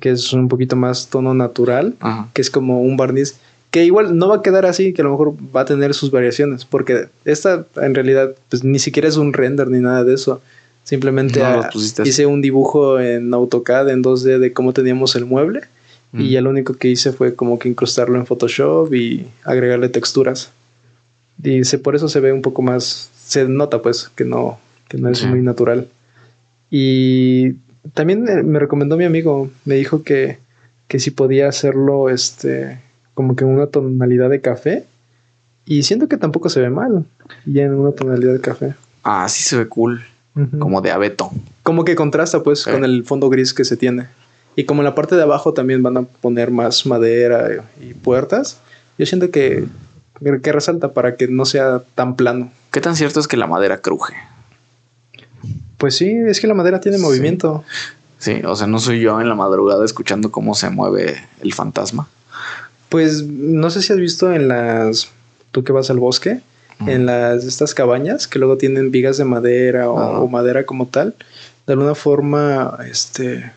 que 0.00 0.10
es 0.10 0.32
un 0.32 0.48
poquito 0.48 0.74
más 0.76 1.08
tono 1.08 1.32
natural, 1.34 1.94
Ajá. 2.00 2.28
que 2.34 2.42
es 2.42 2.50
como 2.50 2.82
un 2.82 2.96
barniz, 2.96 3.36
que 3.70 3.84
igual 3.84 4.16
no 4.18 4.28
va 4.28 4.36
a 4.36 4.42
quedar 4.42 4.66
así, 4.66 4.92
que 4.92 5.02
a 5.02 5.04
lo 5.04 5.12
mejor 5.12 5.34
va 5.54 5.62
a 5.62 5.64
tener 5.64 5.94
sus 5.94 6.10
variaciones, 6.10 6.64
porque 6.64 7.06
esta 7.24 7.64
en 7.80 7.94
realidad 7.94 8.34
pues 8.50 8.64
ni 8.64 8.78
siquiera 8.78 9.08
es 9.08 9.16
un 9.16 9.32
render 9.32 9.68
ni 9.68 9.78
nada 9.80 10.04
de 10.04 10.14
eso. 10.14 10.40
Simplemente 10.84 11.40
No, 11.40 11.62
hice 12.04 12.26
un 12.26 12.42
dibujo 12.42 13.00
en 13.00 13.32
AutoCAD 13.32 13.90
en 13.90 14.02
2D 14.02 14.38
de 14.38 14.52
cómo 14.52 14.72
teníamos 14.72 15.16
el 15.16 15.24
mueble. 15.24 15.62
Y 16.14 16.32
ya 16.32 16.42
lo 16.42 16.50
único 16.50 16.74
que 16.74 16.88
hice 16.88 17.10
fue 17.10 17.34
como 17.34 17.58
que 17.58 17.70
incrustarlo 17.70 18.18
en 18.18 18.26
Photoshop 18.26 18.92
y 18.92 19.26
agregarle 19.44 19.88
texturas. 19.88 20.50
Y 21.42 21.64
se, 21.64 21.78
por 21.78 21.96
eso 21.96 22.06
se 22.10 22.20
ve 22.20 22.34
un 22.34 22.42
poco 22.42 22.60
más 22.60 23.10
se 23.32 23.48
nota 23.48 23.80
pues 23.80 24.10
que 24.14 24.26
no, 24.26 24.58
que 24.88 24.98
no 24.98 25.08
es 25.08 25.24
muy 25.24 25.40
natural. 25.40 25.88
Y 26.70 27.54
también 27.94 28.24
me 28.24 28.58
recomendó 28.58 28.98
mi 28.98 29.04
amigo, 29.04 29.50
me 29.64 29.76
dijo 29.76 30.02
que, 30.02 30.38
que 30.86 31.00
si 31.00 31.10
podía 31.10 31.48
hacerlo 31.48 32.10
este 32.10 32.78
como 33.14 33.36
que 33.36 33.44
en 33.44 33.50
una 33.50 33.66
tonalidad 33.66 34.28
de 34.30 34.40
café. 34.40 34.84
Y 35.64 35.84
siento 35.84 36.08
que 36.08 36.16
tampoco 36.16 36.48
se 36.48 36.60
ve 36.60 36.70
mal, 36.70 37.04
ya 37.46 37.62
en 37.62 37.74
una 37.74 37.92
tonalidad 37.92 38.32
de 38.32 38.40
café. 38.40 38.74
Ah, 39.04 39.28
sí 39.28 39.42
se 39.42 39.56
ve 39.56 39.66
cool. 39.66 40.02
Como 40.58 40.80
de 40.80 40.90
abeto. 40.90 41.30
Como 41.62 41.84
que 41.84 41.94
contrasta 41.94 42.42
pues 42.42 42.64
con 42.64 42.84
el 42.84 43.04
fondo 43.04 43.28
gris 43.28 43.52
que 43.52 43.64
se 43.64 43.76
tiene. 43.76 44.06
Y 44.56 44.64
como 44.64 44.80
en 44.80 44.84
la 44.84 44.94
parte 44.94 45.16
de 45.16 45.22
abajo 45.22 45.52
también 45.52 45.82
van 45.82 45.96
a 45.96 46.02
poner 46.02 46.50
más 46.50 46.86
madera 46.86 47.64
y 47.80 47.94
puertas, 47.94 48.58
yo 48.98 49.06
siento 49.06 49.30
que, 49.30 49.66
que 50.42 50.52
resalta 50.52 50.92
para 50.92 51.16
que 51.16 51.28
no 51.28 51.44
sea 51.44 51.82
tan 51.94 52.16
plano. 52.16 52.50
¿Qué 52.70 52.80
tan 52.80 52.96
cierto 52.96 53.20
es 53.20 53.28
que 53.28 53.36
la 53.36 53.46
madera 53.46 53.78
cruje? 53.78 54.14
Pues 55.76 55.96
sí, 55.96 56.16
es 56.26 56.40
que 56.40 56.46
la 56.46 56.54
madera 56.54 56.80
tiene 56.80 56.98
movimiento. 56.98 57.64
Sí, 58.18 58.40
o 58.44 58.54
sea, 58.54 58.66
no 58.66 58.78
soy 58.78 59.00
yo 59.00 59.20
en 59.20 59.28
la 59.28 59.34
madrugada 59.34 59.84
escuchando 59.84 60.30
cómo 60.30 60.54
se 60.54 60.70
mueve 60.70 61.16
el 61.40 61.52
fantasma. 61.52 62.08
Pues 62.88 63.26
no 63.26 63.68
sé 63.70 63.82
si 63.82 63.92
has 63.92 63.98
visto 63.98 64.32
en 64.32 64.48
las. 64.48 65.10
Tú 65.50 65.64
que 65.64 65.72
vas 65.72 65.90
al 65.90 65.98
bosque, 65.98 66.40
en 66.86 67.06
las 67.06 67.44
estas 67.44 67.74
cabañas 67.74 68.26
que 68.26 68.38
luego 68.38 68.56
tienen 68.56 68.90
vigas 68.90 69.16
de 69.16 69.24
madera 69.24 69.90
o, 69.90 70.28
madera 70.28 70.64
como 70.64 70.86
tal. 70.86 71.14
De 71.66 71.74
alguna 71.74 71.94
forma, 71.94 72.78
este. 72.90 73.52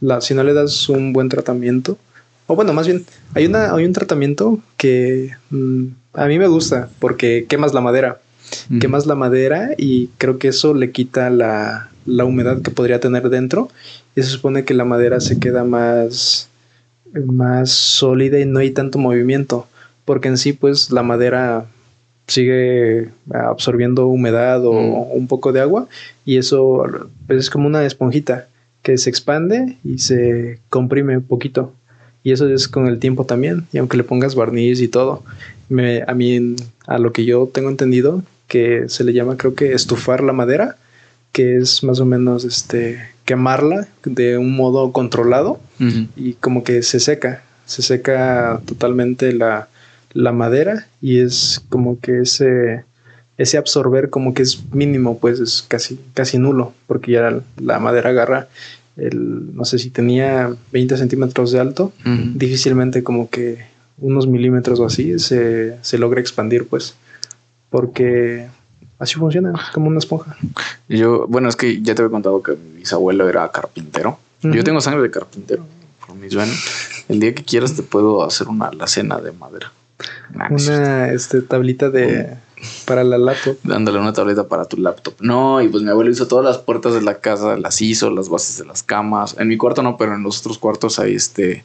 La, 0.00 0.20
si 0.20 0.34
no 0.34 0.42
le 0.42 0.52
das 0.52 0.88
un 0.88 1.12
buen 1.12 1.28
tratamiento. 1.28 1.96
O 2.46 2.56
bueno, 2.56 2.72
más 2.72 2.86
bien, 2.86 3.04
hay, 3.34 3.46
una, 3.46 3.72
hay 3.72 3.84
un 3.84 3.92
tratamiento 3.92 4.58
que 4.76 5.30
mm, 5.50 5.86
a 6.14 6.26
mí 6.26 6.38
me 6.38 6.48
gusta 6.48 6.88
porque 6.98 7.46
quemas 7.48 7.74
la 7.74 7.80
madera. 7.80 8.20
Quemas 8.80 9.06
la 9.06 9.14
madera 9.14 9.70
y 9.78 10.08
creo 10.18 10.38
que 10.38 10.48
eso 10.48 10.74
le 10.74 10.90
quita 10.90 11.30
la, 11.30 11.88
la 12.04 12.26
humedad 12.26 12.60
que 12.60 12.70
podría 12.70 13.00
tener 13.00 13.30
dentro. 13.30 13.70
Y 14.14 14.22
se 14.22 14.28
supone 14.28 14.64
que 14.64 14.74
la 14.74 14.84
madera 14.84 15.20
se 15.20 15.38
queda 15.38 15.64
más 15.64 16.50
más 17.20 17.70
sólida 17.70 18.40
y 18.40 18.46
no 18.46 18.60
hay 18.60 18.70
tanto 18.70 18.98
movimiento, 18.98 19.66
porque 20.04 20.28
en 20.28 20.38
sí 20.38 20.52
pues 20.52 20.90
la 20.90 21.02
madera 21.02 21.66
sigue 22.26 23.10
absorbiendo 23.32 24.06
humedad 24.06 24.64
o 24.64 24.72
mm. 24.72 25.12
un 25.12 25.26
poco 25.26 25.52
de 25.52 25.60
agua 25.60 25.88
y 26.24 26.36
eso 26.36 26.84
pues, 27.26 27.40
es 27.40 27.50
como 27.50 27.66
una 27.66 27.84
esponjita 27.84 28.46
que 28.82 28.98
se 28.98 29.10
expande 29.10 29.76
y 29.84 29.98
se 29.98 30.58
comprime 30.68 31.16
un 31.16 31.24
poquito. 31.24 31.72
Y 32.24 32.32
eso 32.32 32.48
es 32.48 32.68
con 32.68 32.86
el 32.86 32.98
tiempo 32.98 33.24
también. 33.24 33.66
Y 33.72 33.78
aunque 33.78 33.96
le 33.96 34.04
pongas 34.04 34.34
barniz 34.34 34.80
y 34.80 34.88
todo, 34.88 35.24
me, 35.68 36.02
a 36.06 36.14
mí, 36.14 36.56
a 36.86 36.98
lo 36.98 37.12
que 37.12 37.24
yo 37.24 37.50
tengo 37.52 37.68
entendido, 37.68 38.22
que 38.46 38.88
se 38.88 39.02
le 39.04 39.12
llama 39.12 39.36
creo 39.36 39.54
que 39.54 39.72
estufar 39.72 40.22
la 40.22 40.32
madera, 40.32 40.76
que 41.32 41.56
es 41.56 41.82
más 41.82 42.00
o 42.00 42.04
menos 42.04 42.44
este 42.44 42.98
quemarla 43.24 43.88
de 44.04 44.36
un 44.36 44.54
modo 44.54 44.92
controlado 44.92 45.60
y 46.16 46.34
como 46.34 46.62
que 46.62 46.82
se 46.82 47.00
seca, 47.00 47.42
se 47.66 47.82
seca 47.82 48.60
totalmente 48.66 49.32
la, 49.32 49.68
madera 50.14 50.86
y 51.00 51.20
es 51.20 51.62
como 51.68 51.98
que 52.00 52.20
ese, 52.20 52.84
ese 53.38 53.58
absorber 53.58 54.10
como 54.10 54.34
que 54.34 54.42
es 54.42 54.62
mínimo, 54.72 55.18
pues 55.18 55.40
es 55.40 55.64
casi, 55.66 55.98
casi 56.14 56.38
nulo, 56.38 56.72
porque 56.86 57.12
ya 57.12 57.40
la, 57.60 57.78
madera 57.78 58.10
agarra 58.10 58.48
el, 58.96 59.54
no 59.54 59.64
sé 59.64 59.78
si 59.78 59.90
tenía 59.90 60.54
20 60.72 60.96
centímetros 60.96 61.52
de 61.52 61.60
alto, 61.60 61.92
difícilmente 62.04 63.02
como 63.02 63.30
que 63.30 63.64
unos 63.98 64.26
milímetros 64.26 64.80
o 64.80 64.86
así 64.86 65.18
se, 65.18 65.76
se 65.82 65.98
logra 65.98 66.20
expandir, 66.20 66.66
pues, 66.66 66.94
porque 67.70 68.48
Así 69.02 69.16
funciona, 69.16 69.52
como 69.74 69.88
una 69.88 69.98
esponja. 69.98 70.36
Yo, 70.88 71.26
bueno, 71.26 71.48
es 71.48 71.56
que 71.56 71.82
ya 71.82 71.92
te 71.96 72.02
había 72.02 72.12
contado 72.12 72.40
que 72.40 72.52
mi 72.52 72.78
bisabuelo 72.78 73.28
era 73.28 73.50
carpintero. 73.50 74.16
Yo 74.42 74.62
tengo 74.62 74.80
sangre 74.80 75.02
de 75.02 75.10
carpintero 75.10 75.66
por 76.06 76.14
mis 76.14 76.36
venas. 76.36 76.56
El 77.08 77.18
día 77.18 77.34
que 77.34 77.42
quieras 77.42 77.74
te 77.74 77.82
puedo 77.82 78.22
hacer 78.22 78.46
una 78.46 78.66
alacena 78.66 79.18
de 79.18 79.32
madera. 79.32 79.72
Una 80.34 81.12
este, 81.12 81.42
tablita 81.42 81.90
de 81.90 82.36
para 82.84 83.04
la 83.04 83.18
laptop. 83.18 83.56
Dándole 83.64 83.98
una 83.98 84.12
tableta 84.12 84.46
para 84.46 84.64
tu 84.64 84.76
laptop. 84.76 85.14
No, 85.20 85.60
y 85.60 85.68
pues 85.68 85.82
mi 85.82 85.90
abuelo 85.90 86.10
hizo 86.10 86.28
todas 86.28 86.44
las 86.44 86.58
puertas 86.58 86.94
de 86.94 87.02
la 87.02 87.18
casa, 87.18 87.56
las 87.56 87.80
hizo, 87.82 88.10
las 88.10 88.28
bases 88.28 88.58
de 88.58 88.64
las 88.64 88.82
camas. 88.82 89.36
En 89.38 89.48
mi 89.48 89.56
cuarto 89.56 89.82
no, 89.82 89.96
pero 89.96 90.14
en 90.14 90.22
los 90.22 90.40
otros 90.40 90.58
cuartos 90.58 90.98
hay 90.98 91.14
este. 91.14 91.64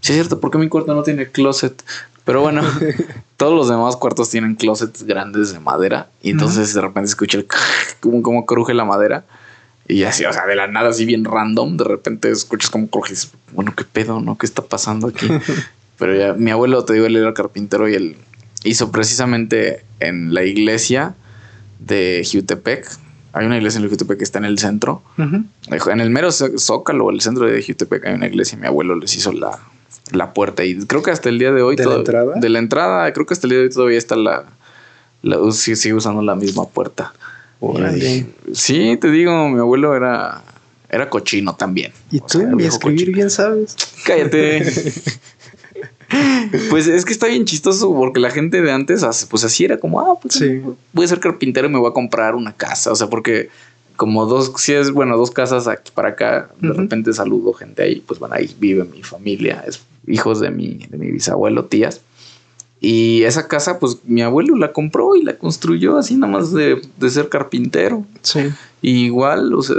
Sí, 0.00 0.12
es 0.12 0.16
cierto, 0.16 0.40
porque 0.40 0.58
mi 0.58 0.68
cuarto 0.68 0.94
no 0.94 1.02
tiene 1.02 1.30
closet. 1.30 1.82
Pero 2.24 2.40
bueno, 2.42 2.62
todos 3.36 3.54
los 3.54 3.68
demás 3.68 3.96
cuartos 3.96 4.30
tienen 4.30 4.54
closets 4.54 5.02
grandes 5.02 5.52
de 5.52 5.60
madera. 5.60 6.08
Y 6.22 6.30
entonces 6.30 6.72
de 6.72 6.80
repente 6.80 7.08
escuché 7.08 7.38
el 7.38 7.46
como, 8.00 8.22
como 8.22 8.46
cruje 8.46 8.74
la 8.74 8.84
madera. 8.84 9.24
Y 9.88 10.04
así, 10.04 10.24
o 10.24 10.32
sea, 10.32 10.46
de 10.46 10.54
la 10.54 10.68
nada, 10.68 10.90
así 10.90 11.04
bien 11.04 11.24
random, 11.24 11.76
de 11.76 11.84
repente 11.84 12.30
escuchas 12.30 12.70
como 12.70 12.88
cruje. 12.88 13.14
bueno, 13.52 13.74
qué 13.76 13.84
pedo, 13.84 14.20
¿no? 14.20 14.38
¿Qué 14.38 14.46
está 14.46 14.62
pasando 14.62 15.08
aquí? 15.08 15.26
Pero 16.00 16.16
ya, 16.16 16.32
mi 16.32 16.50
abuelo, 16.50 16.82
te 16.84 16.94
digo, 16.94 17.04
él 17.04 17.14
era 17.14 17.34
carpintero 17.34 17.86
y 17.86 17.94
él 17.94 18.16
hizo 18.64 18.90
precisamente 18.90 19.84
en 20.00 20.32
la 20.32 20.44
iglesia 20.44 21.14
de 21.78 22.26
Jutepec. 22.30 22.88
Hay 23.34 23.44
una 23.44 23.58
iglesia 23.58 23.80
en 23.80 23.88
Jutepec 23.88 24.16
que 24.16 24.24
está 24.24 24.38
en 24.38 24.46
el 24.46 24.58
centro. 24.58 25.02
En 25.18 26.00
el 26.00 26.08
mero 26.08 26.32
zócalo, 26.32 27.10
el 27.10 27.20
centro 27.20 27.44
de 27.44 27.62
Jutepec, 27.62 28.06
hay 28.06 28.14
una 28.14 28.26
iglesia. 28.26 28.56
Mi 28.58 28.66
abuelo 28.66 28.94
les 28.94 29.14
hizo 29.14 29.30
la, 29.32 29.58
la 30.10 30.32
puerta. 30.32 30.64
Y 30.64 30.78
creo 30.86 31.02
que 31.02 31.10
hasta 31.10 31.28
el 31.28 31.38
día 31.38 31.52
de 31.52 31.60
hoy. 31.60 31.76
¿De 31.76 31.84
la 31.84 31.96
entrada? 31.96 32.34
De 32.34 32.48
la 32.48 32.58
entrada, 32.58 33.12
creo 33.12 33.26
que 33.26 33.34
hasta 33.34 33.46
el 33.46 33.50
día 33.50 33.58
de 33.58 33.64
hoy 33.66 33.70
todavía 33.70 33.98
está 33.98 34.16
la. 34.16 34.46
la 35.20 35.52
sigue 35.52 35.92
usando 35.92 36.22
la 36.22 36.34
misma 36.34 36.66
puerta. 36.66 37.12
Sí, 38.54 38.96
te 38.98 39.10
digo, 39.10 39.50
mi 39.50 39.58
abuelo 39.58 39.94
era. 39.94 40.42
Era 40.88 41.08
cochino 41.08 41.54
también. 41.54 41.92
¿Y 42.10 42.18
tú? 42.20 42.42
Ni 42.42 42.64
escribir 42.64 43.12
bien 43.12 43.30
sabes. 43.30 43.76
Cállate. 44.04 44.64
pues 46.70 46.86
es 46.86 47.04
que 47.04 47.12
está 47.12 47.26
bien 47.26 47.44
chistoso 47.44 47.94
porque 47.94 48.20
la 48.20 48.30
gente 48.30 48.60
de 48.62 48.72
antes, 48.72 49.04
pues 49.28 49.44
así 49.44 49.64
era 49.64 49.78
como, 49.78 50.00
ah, 50.00 50.18
pues 50.20 50.42
voy 50.92 51.04
a 51.04 51.08
ser 51.08 51.20
carpintero 51.20 51.68
y 51.68 51.70
me 51.70 51.78
voy 51.78 51.90
a 51.90 51.94
comprar 51.94 52.34
una 52.34 52.52
casa. 52.52 52.92
O 52.92 52.96
sea, 52.96 53.08
porque 53.08 53.48
como 53.96 54.26
dos, 54.26 54.52
si 54.56 54.72
es 54.72 54.90
bueno, 54.92 55.16
dos 55.16 55.30
casas 55.30 55.68
aquí 55.68 55.92
para 55.94 56.10
acá, 56.10 56.50
de 56.60 56.72
repente 56.72 57.12
saludo 57.12 57.52
gente 57.52 57.82
ahí, 57.82 58.02
pues 58.06 58.18
bueno, 58.18 58.34
ahí 58.34 58.54
vive 58.58 58.84
mi 58.84 59.02
familia, 59.02 59.62
es 59.66 59.82
hijos 60.06 60.40
de 60.40 60.50
mi, 60.50 60.86
de 60.88 60.96
mi 60.96 61.10
bisabuelo, 61.10 61.66
tías. 61.66 62.00
Y 62.80 63.24
esa 63.24 63.46
casa, 63.46 63.78
pues 63.78 63.98
mi 64.04 64.22
abuelo 64.22 64.56
la 64.56 64.72
compró 64.72 65.14
y 65.16 65.22
la 65.22 65.36
construyó 65.36 65.98
así 65.98 66.16
nada 66.16 66.32
más 66.32 66.50
de, 66.52 66.80
de 66.96 67.10
ser 67.10 67.28
carpintero. 67.28 68.06
Sí. 68.22 68.40
igual, 68.80 69.52
o 69.52 69.62
sea, 69.62 69.76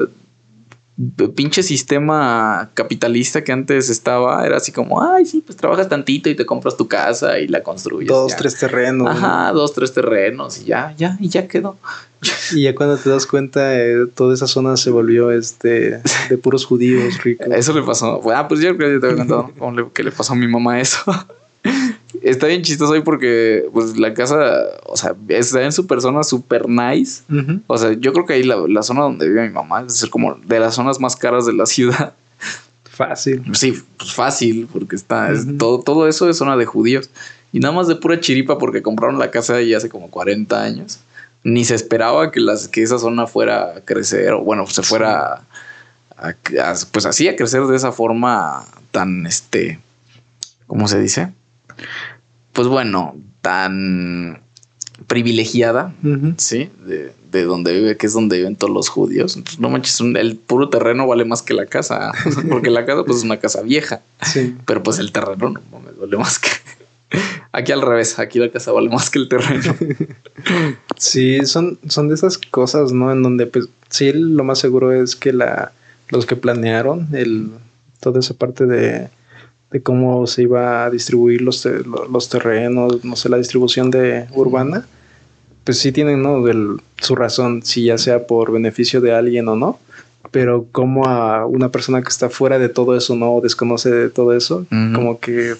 pinche 1.35 1.63
sistema 1.63 2.69
capitalista 2.73 3.43
que 3.43 3.51
antes 3.51 3.89
estaba, 3.89 4.45
era 4.45 4.57
así 4.57 4.71
como, 4.71 5.01
ay, 5.01 5.25
sí, 5.25 5.41
pues 5.45 5.57
trabajas 5.57 5.89
tantito 5.89 6.29
y 6.29 6.35
te 6.35 6.45
compras 6.45 6.77
tu 6.77 6.87
casa 6.87 7.39
y 7.39 7.47
la 7.47 7.63
construyes. 7.63 8.09
Dos, 8.09 8.35
tres 8.35 8.59
terrenos. 8.59 9.07
Ajá, 9.09 9.51
dos, 9.51 9.73
tres 9.73 9.93
terrenos 9.93 10.59
y 10.59 10.65
ya, 10.65 10.93
ya, 10.97 11.17
y 11.19 11.29
ya 11.29 11.47
quedó. 11.47 11.77
Y 12.51 12.63
ya 12.63 12.75
cuando 12.75 12.97
te 12.97 13.09
das 13.09 13.25
cuenta, 13.25 13.75
eh, 13.79 14.05
toda 14.13 14.33
esa 14.33 14.45
zona 14.45 14.77
se 14.77 14.91
volvió 14.91 15.31
este 15.31 16.01
de 16.29 16.37
puros 16.37 16.65
judíos 16.65 17.23
ricos. 17.23 17.47
Eso 17.51 17.73
le 17.73 17.81
pasó. 17.81 18.21
Ah, 18.31 18.47
pues 18.47 18.59
yo 18.59 18.75
creo 18.77 18.91
que 18.91 18.99
te 18.99 19.07
había 19.07 19.25
contado 19.25 19.91
qué 19.93 20.03
le 20.03 20.11
pasó 20.11 20.33
a 20.33 20.35
mi 20.35 20.47
mamá 20.47 20.79
eso. 20.79 20.99
Está 22.21 22.47
bien 22.47 22.61
chistoso 22.61 22.93
hoy 22.93 23.01
porque 23.01 23.67
pues 23.73 23.97
la 23.97 24.13
casa, 24.13 24.63
o 24.85 24.97
sea, 24.97 25.15
está 25.29 25.63
en 25.63 25.71
su 25.71 25.87
persona 25.87 26.23
super 26.23 26.67
nice. 26.67 27.23
O 27.67 27.77
sea, 27.77 27.93
yo 27.93 28.13
creo 28.13 28.25
que 28.25 28.33
ahí 28.33 28.43
la, 28.43 28.83
zona 28.83 29.01
donde 29.01 29.27
vive 29.27 29.47
mi 29.47 29.53
mamá 29.53 29.81
es 29.81 29.93
decir, 29.93 30.09
como 30.09 30.35
de 30.35 30.59
las 30.59 30.75
zonas 30.75 30.99
más 30.99 31.15
caras 31.15 31.45
de 31.45 31.53
la 31.53 31.65
ciudad. 31.65 32.13
Fácil. 32.83 33.43
Sí, 33.53 33.81
pues 33.97 34.13
fácil, 34.13 34.67
porque 34.71 34.95
está, 34.95 35.31
todo, 35.57 35.79
todo 35.79 36.07
eso 36.07 36.29
es 36.29 36.37
zona 36.37 36.57
de 36.57 36.65
judíos. 36.65 37.09
Y 37.53 37.59
nada 37.59 37.73
más 37.73 37.87
de 37.87 37.95
pura 37.95 38.19
chiripa 38.19 38.57
porque 38.57 38.81
compraron 38.81 39.17
la 39.17 39.31
casa 39.31 39.55
ahí 39.55 39.73
hace 39.73 39.89
como 39.89 40.09
40 40.09 40.61
años 40.61 40.99
ni 41.43 41.65
se 41.65 41.75
esperaba 41.75 42.31
que, 42.31 42.39
las, 42.39 42.67
que 42.67 42.83
esa 42.83 42.99
zona 42.99 43.27
fuera 43.27 43.77
a 43.77 43.81
crecer, 43.81 44.33
o 44.33 44.41
bueno, 44.41 44.67
se 44.67 44.83
fuera 44.83 45.41
a, 46.17 46.33
pues 46.91 47.05
así 47.05 47.27
a 47.27 47.35
crecer 47.35 47.63
de 47.63 47.75
esa 47.75 47.91
forma 47.91 48.65
tan, 48.91 49.25
este, 49.25 49.79
¿cómo 50.67 50.87
se 50.87 50.99
dice? 50.99 51.31
Pues 52.53 52.67
bueno, 52.67 53.15
tan 53.41 54.41
privilegiada, 55.07 55.93
¿sí? 56.37 56.69
De, 56.85 57.13
de, 57.31 57.43
donde 57.43 57.73
vive, 57.73 57.97
que 57.97 58.07
es 58.07 58.13
donde 58.13 58.37
viven 58.37 58.55
todos 58.55 58.73
los 58.73 58.89
judíos. 58.89 59.35
Entonces, 59.35 59.59
no 59.59 59.69
manches, 59.69 59.99
el 60.01 60.35
puro 60.35 60.69
terreno 60.69 61.07
vale 61.07 61.25
más 61.25 61.41
que 61.41 61.53
la 61.53 61.65
casa, 61.65 62.11
porque 62.49 62.69
la 62.69 62.85
casa 62.85 63.03
pues 63.03 63.17
es 63.17 63.23
una 63.23 63.37
casa 63.37 63.61
vieja, 63.61 64.01
sí. 64.21 64.55
pero 64.65 64.83
pues 64.83 64.99
el 64.99 65.11
terreno 65.11 65.53
no 65.71 65.79
me 65.79 65.91
duele 65.91 66.17
más 66.17 66.39
que... 66.39 66.49
Aquí 67.51 67.73
al 67.73 67.81
revés, 67.81 68.17
aquí 68.17 68.39
la 68.39 68.49
casa 68.49 68.71
vale 68.71 68.87
más 68.87 69.09
que 69.09 69.19
el 69.19 69.27
terreno. 69.27 69.75
sí, 70.95 71.45
son, 71.45 71.77
son 71.89 72.07
de 72.07 72.15
esas 72.15 72.37
cosas, 72.37 72.93
¿no? 72.93 73.11
En 73.11 73.21
donde, 73.21 73.45
pues, 73.45 73.67
sí, 73.89 74.13
lo 74.13 74.45
más 74.45 74.59
seguro 74.59 74.93
es 74.93 75.17
que 75.17 75.33
la, 75.33 75.73
los 76.07 76.25
que 76.25 76.37
planearon 76.37 77.09
el, 77.11 77.49
toda 77.99 78.21
esa 78.21 78.35
parte 78.35 78.65
de, 78.65 79.09
de 79.71 79.81
cómo 79.81 80.27
se 80.27 80.43
iba 80.43 80.85
a 80.85 80.89
distribuir 80.89 81.41
los, 81.41 81.67
los 82.11 82.29
terrenos, 82.29 83.03
no 83.05 83.15
sé, 83.15 83.29
la 83.29 83.37
distribución 83.37 83.89
de 83.89 84.27
urbana, 84.33 84.85
pues 85.63 85.79
sí 85.79 85.91
tienen, 85.91 86.21
¿no? 86.21 86.43
su 86.97 87.15
razón, 87.15 87.63
si 87.63 87.85
ya 87.85 87.97
sea 87.97 88.27
por 88.27 88.51
beneficio 88.51 88.99
de 88.99 89.13
alguien 89.13 89.47
o 89.47 89.55
no, 89.55 89.79
pero 90.31 90.67
como 90.71 91.07
a 91.07 91.45
una 91.45 91.69
persona 91.69 92.01
que 92.01 92.09
está 92.09 92.29
fuera 92.29 92.59
de 92.59 92.69
todo 92.69 92.97
eso, 92.97 93.15
¿no? 93.15 93.39
desconoce 93.41 93.89
de 93.89 94.09
todo 94.09 94.35
eso, 94.35 94.65
como 94.69 95.19
que 95.19 95.55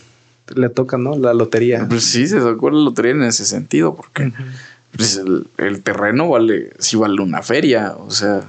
le 0.56 0.70
toca, 0.70 0.98
¿no? 0.98 1.18
La 1.18 1.34
lotería. 1.34 1.86
Pues 1.88 2.04
sí, 2.04 2.28
se 2.28 2.42
sacó 2.42 2.70
la 2.70 2.80
lotería 2.80 3.12
en 3.12 3.24
ese 3.24 3.46
sentido, 3.46 3.96
porque 3.96 4.34
pues 4.96 5.22
el, 5.58 5.82
terreno 5.84 6.30
vale, 6.30 6.72
sí 6.80 6.98
vale 6.98 7.22
una 7.22 7.42
feria, 7.42 7.96
o 7.98 8.12
sea, 8.12 8.44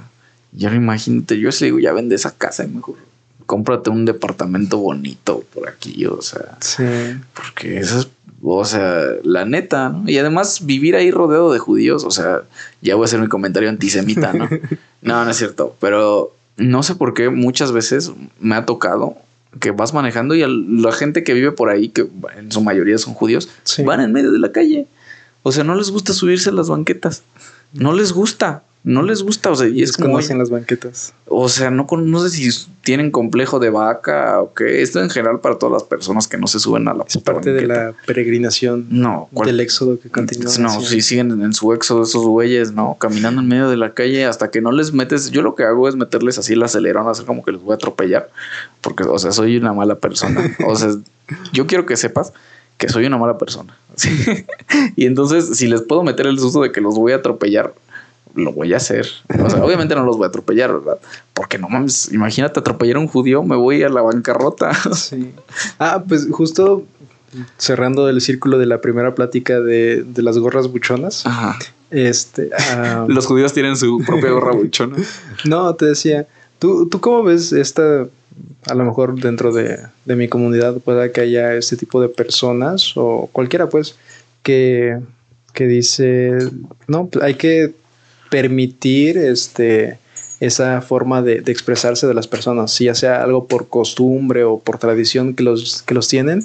ya 0.51 0.73
imagínate, 0.73 1.39
yo 1.39 1.49
le 1.49 1.65
digo, 1.65 1.79
ya 1.79 1.93
vende 1.93 2.15
esa 2.15 2.31
casa 2.31 2.65
y 2.65 2.67
mejor 2.67 2.95
cómprate 3.45 3.89
un 3.89 4.05
departamento 4.05 4.77
bonito 4.77 5.43
por 5.53 5.69
aquí, 5.69 6.05
o 6.05 6.21
sea. 6.21 6.57
Sí. 6.59 6.83
Porque 7.33 7.79
eso 7.79 7.99
es, 7.99 8.09
o 8.41 8.65
sea, 8.65 9.03
la 9.23 9.45
neta, 9.45 9.89
¿no? 9.89 10.09
Y 10.09 10.17
además 10.17 10.65
vivir 10.65 10.95
ahí 10.95 11.11
rodeado 11.11 11.53
de 11.53 11.59
judíos, 11.59 12.03
o 12.03 12.11
sea, 12.11 12.41
ya 12.81 12.95
voy 12.95 13.03
a 13.03 13.05
hacer 13.05 13.19
mi 13.19 13.27
comentario 13.27 13.69
antisemita, 13.69 14.33
¿no? 14.33 14.49
no, 15.01 15.23
no 15.23 15.31
es 15.31 15.37
cierto, 15.37 15.75
pero 15.79 16.35
no 16.57 16.83
sé 16.83 16.95
por 16.95 17.13
qué 17.13 17.29
muchas 17.29 17.71
veces 17.71 18.11
me 18.39 18.55
ha 18.55 18.65
tocado 18.65 19.17
que 19.59 19.71
vas 19.71 19.93
manejando 19.93 20.35
y 20.35 20.43
la 20.81 20.91
gente 20.91 21.23
que 21.23 21.33
vive 21.33 21.51
por 21.51 21.69
ahí, 21.69 21.89
que 21.89 22.07
en 22.35 22.51
su 22.51 22.61
mayoría 22.61 22.97
son 22.97 23.13
judíos, 23.13 23.49
van 23.85 24.01
en 24.01 24.11
medio 24.11 24.31
de 24.31 24.39
la 24.39 24.51
calle. 24.51 24.87
O 25.43 25.51
sea, 25.51 25.63
no 25.63 25.75
les 25.75 25.91
gusta 25.91 26.13
subirse 26.13 26.49
a 26.49 26.53
las 26.53 26.69
banquetas. 26.69 27.23
No 27.73 27.93
les 27.93 28.13
gusta 28.13 28.63
no 28.83 29.01
les 29.01 29.23
gusta, 29.23 29.49
o 29.49 29.55
sea, 29.55 29.69
y 29.69 29.81
es 29.81 29.95
como... 29.95 30.17
hacen 30.17 30.37
las 30.37 30.49
banquetas. 30.49 31.13
O 31.27 31.47
sea, 31.47 31.71
no, 31.71 31.87
no 31.89 32.19
sé 32.19 32.29
si 32.29 32.67
tienen 32.81 33.11
complejo 33.11 33.59
de 33.59 33.69
vaca 33.69 34.41
o 34.41 34.53
qué. 34.53 34.81
Esto 34.81 35.01
en 35.01 35.09
general 35.09 35.39
para 35.39 35.57
todas 35.57 35.71
las 35.71 35.83
personas 35.83 36.27
que 36.27 36.37
no 36.37 36.47
se 36.47 36.59
suben 36.59 36.89
a 36.89 36.93
la 36.93 37.05
Es 37.07 37.17
parte 37.19 37.53
de 37.53 37.65
la 37.65 37.93
peregrinación. 38.05 38.87
No. 38.89 39.29
Del 39.31 39.61
éxodo 39.61 39.97
que 39.99 40.09
continúa. 40.09 40.51
No, 40.59 40.81
si 40.81 41.01
siguen 41.01 41.31
en 41.41 41.53
su 41.53 41.71
éxodo 41.71 42.03
esos 42.03 42.25
güeyes, 42.25 42.73
¿no? 42.73 42.97
Caminando 42.99 43.41
en 43.41 43.47
medio 43.47 43.69
de 43.69 43.77
la 43.77 43.93
calle 43.93 44.25
hasta 44.25 44.51
que 44.51 44.59
no 44.59 44.73
les 44.73 44.91
metes... 44.91 45.31
Yo 45.31 45.41
lo 45.43 45.55
que 45.55 45.63
hago 45.63 45.87
es 45.87 45.95
meterles 45.95 46.37
así 46.37 46.53
el 46.53 46.63
acelerón, 46.63 47.07
hacer 47.07 47.25
como 47.25 47.43
que 47.43 47.53
les 47.53 47.61
voy 47.61 47.71
a 47.71 47.75
atropellar. 47.75 48.29
Porque, 48.81 49.03
o 49.03 49.17
sea, 49.17 49.31
soy 49.31 49.55
una 49.55 49.71
mala 49.71 49.95
persona. 49.95 50.57
o 50.67 50.75
sea, 50.75 50.89
yo 51.53 51.67
quiero 51.67 51.85
que 51.85 51.95
sepas 51.95 52.33
que 52.77 52.89
soy 52.89 53.05
una 53.05 53.17
mala 53.17 53.37
persona. 53.37 53.77
y 54.97 55.05
entonces, 55.05 55.57
si 55.57 55.67
les 55.67 55.81
puedo 55.83 56.03
meter 56.03 56.27
el 56.27 56.37
susto 56.37 56.61
de 56.61 56.73
que 56.73 56.81
los 56.81 56.95
voy 56.95 57.13
a 57.13 57.17
atropellar, 57.17 57.73
lo 58.35 58.51
voy 58.51 58.73
a 58.73 58.77
hacer. 58.77 59.07
O 59.43 59.49
sea, 59.49 59.63
obviamente 59.63 59.95
no 59.95 60.03
los 60.05 60.17
voy 60.17 60.25
a 60.25 60.27
atropellar, 60.27 60.73
¿verdad? 60.73 60.99
Porque 61.33 61.57
no 61.57 61.69
mames, 61.69 62.11
imagínate 62.11 62.59
atropellar 62.59 62.97
a 62.97 62.99
un 62.99 63.07
judío, 63.07 63.43
me 63.43 63.55
voy 63.55 63.83
a 63.83 63.89
la 63.89 64.01
bancarrota. 64.01 64.71
Sí. 64.93 65.33
Ah, 65.79 66.03
pues 66.07 66.27
justo 66.31 66.83
cerrando 67.57 68.07
el 68.09 68.21
círculo 68.21 68.57
de 68.57 68.65
la 68.65 68.79
primera 68.79 69.15
plática 69.15 69.59
de, 69.59 70.05
las 70.15 70.37
gorras 70.37 70.71
buchonas. 70.71 71.25
Ajá. 71.25 71.57
Este. 71.89 72.49
los 73.07 73.25
judíos 73.25 73.53
tienen 73.53 73.75
su 73.75 74.01
propia 74.05 74.31
gorra 74.31 74.51
buchona. 74.55 74.97
no, 75.45 75.73
te 75.75 75.87
decía, 75.87 76.27
¿tú, 76.59 76.87
¿tú 76.89 76.99
cómo 76.99 77.23
ves 77.23 77.51
esta 77.51 78.07
a 78.67 78.73
lo 78.73 78.85
mejor 78.85 79.19
dentro 79.19 79.51
de, 79.51 79.79
de, 80.05 80.15
mi 80.15 80.27
comunidad 80.27 80.77
pueda 80.77 81.11
que 81.11 81.21
haya 81.21 81.53
este 81.53 81.77
tipo 81.77 82.01
de 82.01 82.09
personas 82.09 82.93
o 82.95 83.29
cualquiera 83.31 83.69
pues 83.69 83.95
que, 84.41 84.99
que 85.53 85.67
dice, 85.67 86.37
no, 86.87 87.09
hay 87.21 87.35
que 87.35 87.73
permitir 88.33 89.15
este, 89.19 89.99
esa 90.39 90.81
forma 90.81 91.21
de, 91.21 91.43
expresarse 91.45 92.07
de 92.07 92.15
las 92.15 92.27
personas, 92.27 92.79
ya 92.79 92.95
sea 92.95 93.21
algo 93.21 93.47
por 93.47 93.67
costumbre 93.67 94.43
o 94.43 94.57
por 94.57 94.79
tradición 94.79 95.35
que 95.35 95.43
los, 95.43 95.83
que 95.83 95.93
los 95.93 96.07
tienen, 96.07 96.43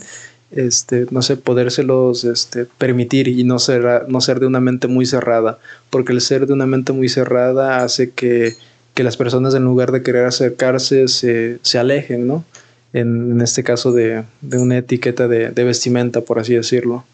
este, 0.51 1.07
no 1.11 1.23
sé, 1.23 1.39
podérselos 1.39 2.25
este, 2.25 2.67
permitir 2.67 3.29
y 3.29 3.43
no 3.43 3.59
ser, 3.59 4.05
no 4.07 4.21
ser 4.21 4.39
de 4.39 4.45
una 4.45 4.61
mente 4.61 4.87
muy 4.87 5.07
cerrada, 5.07 5.61
porque 5.89 6.13
el 6.13 6.21
ser 6.21 6.47
de 6.47 6.53
una 6.53 6.67
mente 6.67 6.93
muy 6.93 7.09
cerrada 7.09 7.83
hace 7.83 8.11
que, 8.11 8.55
las 8.97 9.17
personas 9.17 9.55
en 9.55 9.63
lugar 9.63 9.93
de 9.93 10.03
querer 10.03 10.27
acercarse 10.27 11.07
se, 11.07 11.79
alejen, 11.79 12.27
¿no? 12.27 12.45
En, 12.93 13.41
este 13.41 13.63
caso 13.63 13.93
de, 13.93 14.25
una 14.43 14.77
etiqueta 14.77 15.29
de, 15.29 15.53
de 15.53 15.65
vestimenta, 15.65 16.21
por 16.21 16.41
así 16.41 16.55
decirlo. 16.55 17.05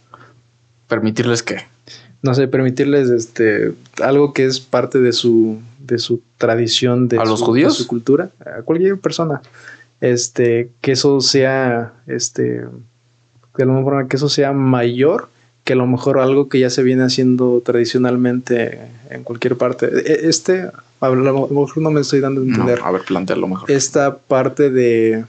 ¿Permitirles 0.88 1.42
qué? 1.42 1.73
No 2.24 2.34
sé, 2.34 2.48
permitirles 2.48 3.10
este 3.10 3.74
algo 4.02 4.32
que 4.32 4.46
es 4.46 4.58
parte 4.58 4.98
de 4.98 5.12
su 5.12 5.58
de 5.78 5.98
su 5.98 6.22
tradición 6.38 7.06
de, 7.06 7.18
¿A 7.18 7.24
los 7.26 7.42
judíos? 7.42 7.76
su 7.76 7.86
cultura, 7.86 8.30
a 8.40 8.62
cualquier 8.62 8.96
persona. 8.98 9.42
Este, 10.00 10.70
que 10.80 10.92
eso 10.92 11.20
sea 11.20 11.92
este 12.06 12.62
de 13.56 13.62
alguna 13.62 13.82
forma 13.82 14.08
que 14.08 14.16
eso 14.16 14.30
sea 14.30 14.52
mayor 14.52 15.28
que 15.64 15.74
a 15.74 15.76
lo 15.76 15.86
mejor 15.86 16.18
algo 16.18 16.48
que 16.48 16.60
ya 16.60 16.70
se 16.70 16.82
viene 16.82 17.04
haciendo 17.04 17.62
tradicionalmente 17.64 18.80
en 19.10 19.22
cualquier 19.22 19.56
parte. 19.56 19.86
E, 19.86 20.28
este, 20.28 20.70
a 21.00 21.08
lo 21.10 21.48
mejor 21.48 21.78
no 21.78 21.90
me 21.90 22.00
estoy 22.00 22.20
dando 22.20 22.40
a 22.40 22.44
entender. 22.44 22.80
a 22.82 22.90
ver, 22.90 23.02
lo 23.36 23.48
mejor. 23.48 23.70
Esta 23.70 24.16
parte 24.16 24.70
de 24.70 25.26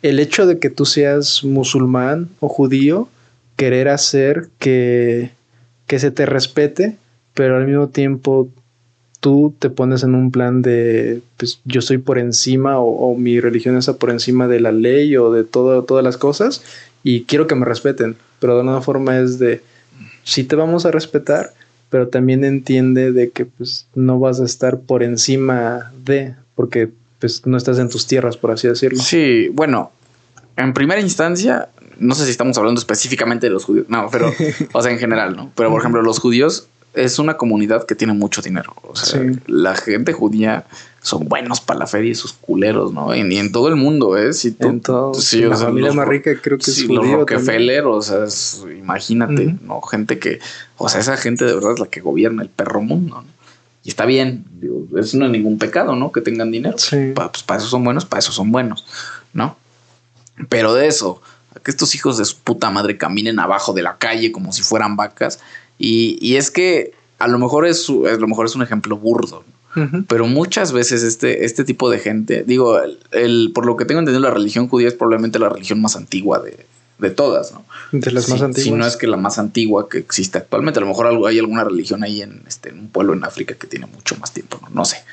el 0.00 0.18
hecho 0.18 0.46
de 0.46 0.58
que 0.58 0.70
tú 0.70 0.86
seas 0.86 1.44
musulmán 1.44 2.30
o 2.40 2.48
judío, 2.48 3.08
querer 3.56 3.88
hacer 3.88 4.48
que 4.58 5.36
que 5.88 5.98
se 5.98 6.12
te 6.12 6.26
respete, 6.26 6.96
pero 7.34 7.56
al 7.56 7.66
mismo 7.66 7.88
tiempo 7.88 8.48
tú 9.20 9.54
te 9.58 9.70
pones 9.70 10.04
en 10.04 10.14
un 10.14 10.30
plan 10.30 10.62
de, 10.62 11.22
pues 11.36 11.60
yo 11.64 11.80
estoy 11.80 11.98
por 11.98 12.18
encima 12.18 12.78
o, 12.78 13.16
mi 13.16 13.40
religión 13.40 13.76
está 13.76 13.94
por 13.94 14.10
encima 14.10 14.46
de 14.46 14.60
la 14.60 14.70
ley 14.70 15.16
o 15.16 15.32
de 15.32 15.42
todo, 15.42 15.82
todas 15.82 16.04
las 16.04 16.16
cosas 16.16 16.62
y 17.02 17.24
quiero 17.24 17.48
que 17.48 17.56
me 17.56 17.64
respeten, 17.64 18.16
pero 18.38 18.54
de 18.54 18.62
una 18.62 18.80
forma 18.80 19.18
es 19.18 19.40
de, 19.40 19.62
sí 20.22 20.44
te 20.44 20.54
vamos 20.54 20.86
a 20.86 20.92
respetar, 20.92 21.52
pero 21.90 22.08
también 22.08 22.44
entiende 22.44 23.10
de 23.10 23.30
que 23.30 23.46
pues 23.46 23.86
no 23.94 24.20
vas 24.20 24.40
a 24.40 24.44
estar 24.44 24.78
por 24.80 25.02
encima 25.02 25.90
de, 26.04 26.34
porque 26.54 26.90
pues 27.18 27.46
no 27.46 27.56
estás 27.56 27.78
en 27.78 27.88
tus 27.88 28.06
tierras, 28.06 28.36
por 28.36 28.50
así 28.50 28.68
decirlo. 28.68 29.02
Sí, 29.02 29.48
bueno, 29.48 29.90
en 30.56 30.74
primera 30.74 31.00
instancia, 31.00 31.70
no 31.98 32.14
sé 32.14 32.24
si 32.24 32.30
estamos 32.30 32.56
hablando 32.58 32.78
específicamente 32.78 33.46
de 33.46 33.52
los 33.52 33.64
judíos, 33.64 33.86
no, 33.88 34.08
pero, 34.10 34.32
o 34.72 34.82
sea, 34.82 34.92
en 34.92 34.98
general, 34.98 35.36
¿no? 35.36 35.52
Pero, 35.54 35.70
por 35.70 35.80
ejemplo, 35.80 36.02
los 36.02 36.18
judíos 36.18 36.68
es 36.94 37.18
una 37.18 37.36
comunidad 37.36 37.86
que 37.86 37.94
tiene 37.94 38.12
mucho 38.12 38.42
dinero. 38.42 38.74
O 38.82 38.96
sea, 38.96 39.22
la 39.46 39.74
gente 39.76 40.12
judía 40.12 40.64
son 41.02 41.28
buenos 41.28 41.60
para 41.60 41.80
la 41.80 41.86
feria 41.86 42.10
y 42.10 42.14
sus 42.14 42.32
culeros, 42.32 42.92
¿no? 42.92 43.14
Y, 43.14 43.20
en 43.20 43.52
todo 43.52 43.68
el 43.68 43.76
mundo, 43.76 44.16
¿eh? 44.16 44.32
Si 44.32 44.52
tú, 44.52 44.68
en 44.68 44.80
todo. 44.80 45.14
Sí, 45.14 45.42
la 45.42 45.56
familia 45.56 45.92
más 45.92 46.08
rica 46.08 46.30
creo 46.40 46.58
que 46.58 46.70
es 46.70 46.84
judío 46.84 47.02
Los 47.02 47.12
Rockefeller, 47.12 47.84
o 47.84 48.02
sea, 48.02 48.24
imagínate, 48.76 49.56
¿no? 49.62 49.80
Gente 49.82 50.18
que, 50.18 50.40
o 50.76 50.88
sea, 50.88 51.00
esa 51.00 51.16
gente 51.16 51.44
de 51.44 51.54
verdad 51.54 51.72
es 51.74 51.80
la 51.80 51.86
que 51.86 52.00
gobierna 52.00 52.42
el 52.42 52.48
perro 52.48 52.80
mundo, 52.80 53.22
¿no? 53.22 53.38
Y 53.84 53.90
está 53.90 54.04
bien, 54.04 54.44
digo, 54.60 54.86
eso 54.98 55.16
no 55.18 55.26
es 55.26 55.30
ningún 55.30 55.58
pecado, 55.58 55.94
¿no? 55.94 56.10
Que 56.12 56.20
tengan 56.20 56.50
dinero. 56.50 56.76
Sí. 56.78 57.12
pues 57.14 57.42
para 57.44 57.60
eso 57.60 57.68
son 57.68 57.84
buenos, 57.84 58.04
para 58.04 58.18
eso 58.18 58.32
son 58.32 58.50
buenos, 58.50 58.84
¿no? 59.32 59.56
Pero 60.48 60.74
de 60.74 60.88
eso 60.88 61.22
que 61.62 61.70
estos 61.70 61.94
hijos 61.94 62.18
de 62.18 62.24
su 62.24 62.38
puta 62.38 62.70
madre 62.70 62.96
caminen 62.96 63.38
abajo 63.38 63.72
de 63.72 63.82
la 63.82 63.98
calle 63.98 64.32
como 64.32 64.52
si 64.52 64.62
fueran 64.62 64.96
vacas. 64.96 65.40
Y, 65.78 66.36
es 66.36 66.50
que 66.50 66.92
a 67.18 67.28
lo 67.28 67.38
mejor 67.38 67.66
es, 67.66 67.88
a 67.88 68.16
lo 68.16 68.26
mejor 68.26 68.46
es 68.46 68.56
un 68.56 68.62
ejemplo 68.62 68.96
burdo, 68.96 69.44
pero 70.08 70.26
muchas 70.26 70.72
veces 70.72 71.04
este, 71.04 71.44
este 71.44 71.62
tipo 71.62 71.88
de 71.88 72.00
gente, 72.00 72.42
digo, 72.44 72.80
el, 73.12 73.52
por 73.54 73.64
lo 73.64 73.76
que 73.76 73.84
tengo 73.84 74.00
entendido, 74.00 74.20
la 74.20 74.34
religión 74.34 74.68
judía 74.68 74.88
es 74.88 74.94
probablemente 74.94 75.38
la 75.38 75.48
religión 75.48 75.80
más 75.80 75.94
antigua 75.94 76.42
de, 76.42 77.10
todas, 77.10 77.52
¿no? 77.52 77.64
De 77.92 78.10
las 78.10 78.28
más 78.28 78.42
antiguas. 78.42 78.64
Si 78.64 78.72
no 78.72 78.84
es 78.84 78.96
que 78.96 79.06
la 79.06 79.16
más 79.16 79.38
antigua 79.38 79.88
que 79.88 79.98
existe 79.98 80.38
actualmente. 80.38 80.80
A 80.80 80.82
lo 80.82 80.88
mejor 80.88 81.06
hay 81.28 81.38
alguna 81.38 81.62
religión 81.62 82.02
ahí 82.02 82.22
en, 82.22 82.42
este, 82.48 82.70
en 82.70 82.80
un 82.80 82.88
pueblo 82.88 83.12
en 83.12 83.22
África 83.22 83.54
que 83.54 83.68
tiene 83.68 83.86
mucho 83.86 84.16
más 84.16 84.32
tiempo, 84.32 84.58
no, 84.62 84.70
no 84.70 84.84
sé. 84.84 85.04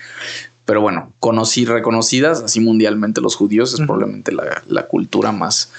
Pero 0.65 0.81
bueno, 0.81 1.13
conocí, 1.19 1.65
reconocidas 1.65 2.41
así 2.41 2.59
mundialmente 2.59 3.21
los 3.21 3.35
judíos 3.35 3.73
es 3.73 3.81
probablemente 3.81 4.31
la, 4.31 4.63
la, 4.67 4.87
cultura 4.87 5.31
más, 5.31 5.71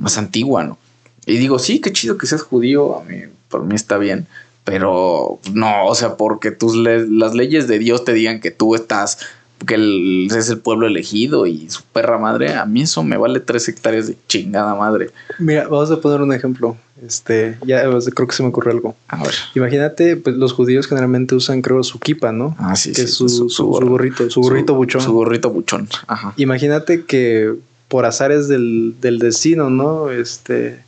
más 0.00 0.18
antigua, 0.18 0.64
¿no? 0.64 0.78
Y 1.26 1.36
digo, 1.38 1.58
sí, 1.58 1.80
qué 1.80 1.92
chido 1.92 2.18
que 2.18 2.26
seas 2.26 2.42
judío, 2.42 2.98
a 2.98 3.04
mí, 3.04 3.22
por 3.48 3.64
mí 3.64 3.74
está 3.74 3.98
bien, 3.98 4.26
pero 4.64 5.38
no, 5.52 5.86
o 5.86 5.94
sea, 5.94 6.16
porque 6.16 6.50
tus 6.50 6.76
las 6.76 7.34
leyes 7.34 7.68
de 7.68 7.78
Dios 7.78 8.04
te 8.04 8.12
digan 8.12 8.40
que 8.40 8.50
tú 8.50 8.74
estás, 8.74 9.18
que 9.66 10.26
es 10.30 10.48
el 10.48 10.58
pueblo 10.58 10.86
elegido 10.86 11.46
y 11.46 11.68
su 11.70 11.82
perra 11.82 12.18
madre, 12.18 12.54
a 12.54 12.64
mí 12.64 12.82
eso 12.82 13.02
me 13.02 13.16
vale 13.16 13.40
tres 13.40 13.68
hectáreas 13.68 14.06
de 14.06 14.16
chingada 14.26 14.74
madre. 14.74 15.10
Mira, 15.38 15.68
vamos 15.68 15.90
a 15.90 16.00
poner 16.00 16.20
un 16.22 16.32
ejemplo. 16.32 16.76
Este, 17.06 17.56
ya 17.66 17.82
creo 18.14 18.28
que 18.28 18.34
se 18.34 18.42
me 18.42 18.50
ocurre 18.50 18.72
algo. 18.72 18.94
A 19.08 19.22
ver. 19.22 19.34
Imagínate, 19.54 20.16
pues 20.16 20.36
los 20.36 20.52
judíos 20.52 20.86
generalmente 20.86 21.34
usan, 21.34 21.62
creo, 21.62 21.82
su 21.82 21.98
kipa, 21.98 22.30
¿no? 22.30 22.54
Ah, 22.58 22.76
sí, 22.76 22.92
que 22.92 23.02
es 23.02 23.14
su, 23.14 23.28
su, 23.28 23.66
gorrito, 23.66 24.28
su 24.28 24.42
gorrito 24.42 24.74
buchón. 24.74 25.00
Su 25.00 25.12
gorrito 25.12 25.50
buchón. 25.50 25.88
Ajá. 26.06 26.34
Imagínate 26.36 27.04
que 27.04 27.54
por 27.90 28.06
azares 28.06 28.46
del, 28.46 28.94
del 29.00 29.18
destino, 29.18 29.68
¿no? 29.68 30.10
Este, 30.10 30.78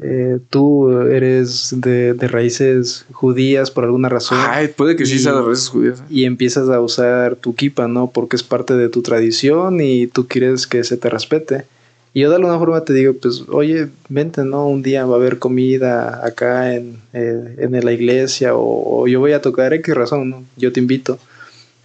eh, 0.00 0.38
tú 0.50 0.90
eres 1.00 1.74
de, 1.78 2.12
raíces 2.20 3.06
judías 3.10 3.70
por 3.70 3.84
alguna 3.84 4.10
razón. 4.10 4.38
Ay, 4.46 4.68
puede 4.68 4.94
que 4.94 5.06
sí 5.06 5.18
sea 5.18 5.32
de 5.32 5.40
raíces 5.40 5.68
judías. 5.70 6.00
¿eh? 6.00 6.04
Y 6.10 6.24
empiezas 6.24 6.68
a 6.68 6.78
usar 6.78 7.36
tu 7.36 7.54
kipa, 7.54 7.88
¿no? 7.88 8.10
Porque 8.10 8.36
es 8.36 8.42
parte 8.42 8.74
de 8.74 8.90
tu 8.90 9.00
tradición 9.00 9.80
y 9.80 10.08
tú 10.08 10.28
quieres 10.28 10.66
que 10.66 10.84
se 10.84 10.98
te 10.98 11.08
respete. 11.08 11.64
Y 12.12 12.20
yo 12.20 12.28
de 12.28 12.36
alguna 12.36 12.58
forma 12.58 12.84
te 12.84 12.92
digo, 12.92 13.14
pues, 13.14 13.44
oye, 13.48 13.88
vente, 14.10 14.44
¿no? 14.44 14.68
Un 14.68 14.82
día 14.82 15.06
va 15.06 15.14
a 15.14 15.16
haber 15.16 15.38
comida 15.38 16.20
acá 16.22 16.74
en, 16.74 16.98
eh, 17.14 17.56
en 17.60 17.82
la 17.82 17.92
iglesia 17.92 18.50
o, 18.54 19.06
yo 19.06 19.20
voy 19.20 19.32
a 19.32 19.40
tocar 19.40 19.72
X 19.72 19.94
razón, 19.94 20.28
¿no? 20.28 20.44
Yo 20.58 20.70
te 20.70 20.80
invito. 20.80 21.18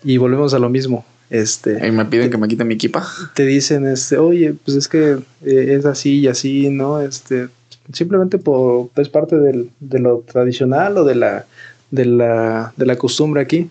Y 0.03 0.17
volvemos 0.17 0.53
a 0.53 0.59
lo 0.59 0.69
mismo. 0.69 1.05
Este, 1.29 1.85
y 1.85 1.91
me 1.91 2.05
piden 2.05 2.29
que 2.29 2.37
me 2.37 2.47
quite 2.47 2.63
mi 2.63 2.75
equipa. 2.75 3.05
Te 3.33 3.45
dicen, 3.45 3.85
este, 3.85 4.17
oye, 4.17 4.53
pues 4.53 4.77
es 4.77 4.87
que 4.87 5.17
eh, 5.43 5.75
es 5.77 5.85
así 5.85 6.19
y 6.19 6.27
así, 6.27 6.69
¿no? 6.69 7.01
Este, 7.01 7.49
simplemente 7.91 8.37
por, 8.37 8.89
es 8.95 9.09
parte 9.09 9.37
del, 9.37 9.69
de 9.79 9.99
lo 9.99 10.19
tradicional 10.19 10.97
o 10.97 11.03
de 11.03 11.15
la, 11.15 11.45
de 11.91 12.05
la, 12.05 12.73
de 12.77 12.85
la 12.85 12.95
costumbre 12.97 13.41
aquí. 13.41 13.69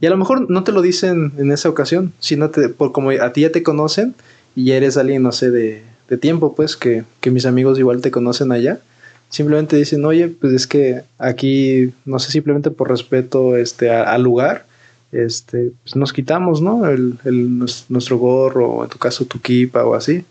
Y 0.00 0.06
a 0.06 0.10
lo 0.10 0.16
mejor 0.16 0.50
no 0.50 0.64
te 0.64 0.72
lo 0.72 0.82
dicen 0.82 1.32
en 1.38 1.52
esa 1.52 1.68
ocasión, 1.68 2.12
sino 2.20 2.50
te, 2.50 2.68
por 2.68 2.92
como 2.92 3.10
a 3.10 3.32
ti 3.32 3.42
ya 3.42 3.52
te 3.52 3.62
conocen 3.62 4.14
y 4.54 4.72
eres 4.72 4.96
alguien, 4.96 5.22
no 5.22 5.32
sé, 5.32 5.50
de, 5.50 5.82
de 6.08 6.16
tiempo, 6.16 6.54
pues, 6.54 6.76
que, 6.76 7.04
que, 7.20 7.30
mis 7.30 7.46
amigos 7.46 7.78
igual 7.78 8.00
te 8.00 8.10
conocen 8.10 8.52
allá. 8.52 8.80
Simplemente 9.28 9.76
dicen, 9.76 10.04
oye, 10.04 10.28
pues 10.28 10.52
es 10.52 10.66
que 10.66 11.02
aquí, 11.18 11.92
no 12.04 12.18
sé, 12.18 12.32
simplemente 12.32 12.70
por 12.70 12.88
respeto 12.88 13.56
este, 13.56 13.90
al 13.90 14.22
lugar, 14.22 14.66
este, 15.12 15.72
pues 15.82 15.96
nos 15.96 16.12
quitamos, 16.12 16.60
¿no? 16.60 16.86
El, 16.88 17.18
el, 17.24 17.58
nuestro 17.88 18.18
gorro, 18.18 18.68
o 18.68 18.84
en 18.84 18.90
tu 18.90 18.98
caso 18.98 19.24
tu 19.24 19.40
kipa 19.40 19.84
o 19.84 19.94
así. 19.94 20.24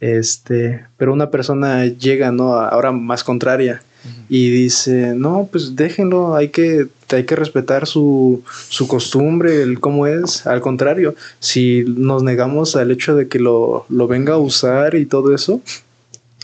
Este, 0.00 0.84
pero 0.96 1.12
una 1.12 1.30
persona 1.30 1.86
llega, 1.86 2.30
¿no? 2.30 2.54
Ahora 2.54 2.92
más 2.92 3.24
contraria 3.24 3.82
y 4.28 4.50
dice, 4.50 5.14
no, 5.14 5.48
pues 5.50 5.76
déjenlo, 5.76 6.34
hay 6.34 6.48
que, 6.48 6.88
hay 7.10 7.24
que 7.24 7.36
respetar 7.36 7.86
su, 7.86 8.42
su 8.68 8.88
costumbre, 8.88 9.62
el 9.62 9.80
cómo 9.80 10.06
es. 10.06 10.46
Al 10.46 10.60
contrario, 10.60 11.14
si 11.38 11.84
nos 11.86 12.22
negamos 12.22 12.76
al 12.76 12.90
hecho 12.90 13.14
de 13.14 13.28
que 13.28 13.38
lo, 13.38 13.86
lo 13.88 14.08
venga 14.08 14.34
a 14.34 14.38
usar 14.38 14.94
y 14.94 15.06
todo 15.06 15.34
eso, 15.34 15.60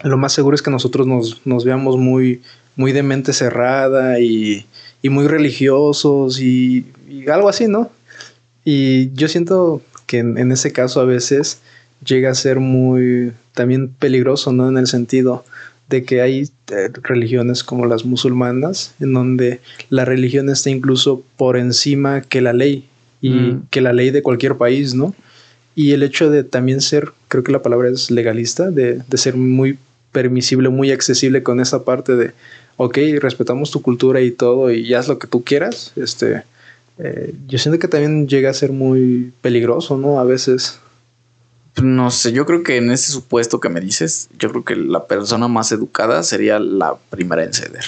lo 0.04 0.16
más 0.16 0.32
seguro 0.32 0.54
es 0.54 0.62
que 0.62 0.70
nosotros 0.70 1.06
nos, 1.06 1.44
nos 1.44 1.64
veamos 1.64 1.96
muy, 1.96 2.40
muy 2.76 2.92
de 2.92 3.02
mente 3.02 3.32
cerrada 3.32 4.20
y, 4.20 4.64
y 5.02 5.10
muy 5.10 5.26
religiosos 5.26 6.40
y, 6.40 6.86
algo 7.30 7.48
así, 7.48 7.66
¿no? 7.66 7.90
Y 8.64 9.12
yo 9.12 9.28
siento 9.28 9.82
que 10.06 10.18
en, 10.18 10.52
ese 10.52 10.72
caso 10.72 11.00
a 11.00 11.04
veces 11.04 11.58
llega 12.04 12.30
a 12.30 12.34
ser 12.34 12.60
muy 12.60 13.32
también 13.52 13.88
peligroso, 13.88 14.52
¿no? 14.52 14.68
En 14.68 14.78
el 14.78 14.86
sentido 14.86 15.44
de 15.88 16.04
que 16.04 16.22
hay 16.22 16.48
eh, 16.70 16.88
religiones 17.02 17.64
como 17.64 17.86
las 17.86 18.04
musulmanas, 18.04 18.94
en 19.00 19.12
donde 19.12 19.60
la 19.90 20.04
religión 20.04 20.48
está 20.48 20.70
incluso 20.70 21.22
por 21.36 21.56
encima 21.56 22.22
que 22.22 22.40
la 22.40 22.52
ley 22.52 22.86
y 23.20 23.30
mm. 23.30 23.66
que 23.70 23.80
la 23.80 23.92
ley 23.92 24.10
de 24.10 24.22
cualquier 24.22 24.56
país, 24.56 24.94
¿no? 24.94 25.14
Y 25.74 25.92
el 25.92 26.02
hecho 26.02 26.30
de 26.30 26.44
también 26.44 26.80
ser, 26.80 27.12
creo 27.28 27.42
que 27.42 27.52
la 27.52 27.62
palabra 27.62 27.90
es 27.90 28.10
legalista, 28.10 28.70
de, 28.70 29.00
de 29.06 29.18
ser 29.18 29.36
muy 29.36 29.78
permisible, 30.12 30.68
muy 30.68 30.92
accesible 30.92 31.42
con 31.42 31.60
esa 31.60 31.84
parte 31.84 32.14
de, 32.14 32.32
ok, 32.76 32.98
respetamos 33.20 33.70
tu 33.70 33.82
cultura 33.82 34.20
y 34.20 34.30
todo 34.30 34.70
y 34.70 34.92
haz 34.94 35.08
lo 35.08 35.18
que 35.18 35.26
tú 35.26 35.44
quieras, 35.44 35.92
este, 35.96 36.44
eh, 36.98 37.34
yo 37.46 37.58
siento 37.58 37.78
que 37.78 37.88
también 37.88 38.28
llega 38.28 38.50
a 38.50 38.54
ser 38.54 38.72
muy 38.72 39.32
peligroso, 39.40 39.96
¿no? 39.96 40.20
A 40.20 40.24
veces. 40.24 40.78
No 41.82 42.10
sé, 42.10 42.32
yo 42.32 42.44
creo 42.44 42.62
que 42.62 42.76
en 42.76 42.90
ese 42.90 43.12
supuesto 43.12 43.58
que 43.60 43.70
me 43.70 43.80
dices, 43.80 44.28
yo 44.38 44.50
creo 44.50 44.64
que 44.64 44.76
la 44.76 45.06
persona 45.06 45.48
más 45.48 45.72
educada 45.72 46.22
sería 46.22 46.58
la 46.58 46.96
primera 47.10 47.44
en 47.44 47.54
ceder. 47.54 47.84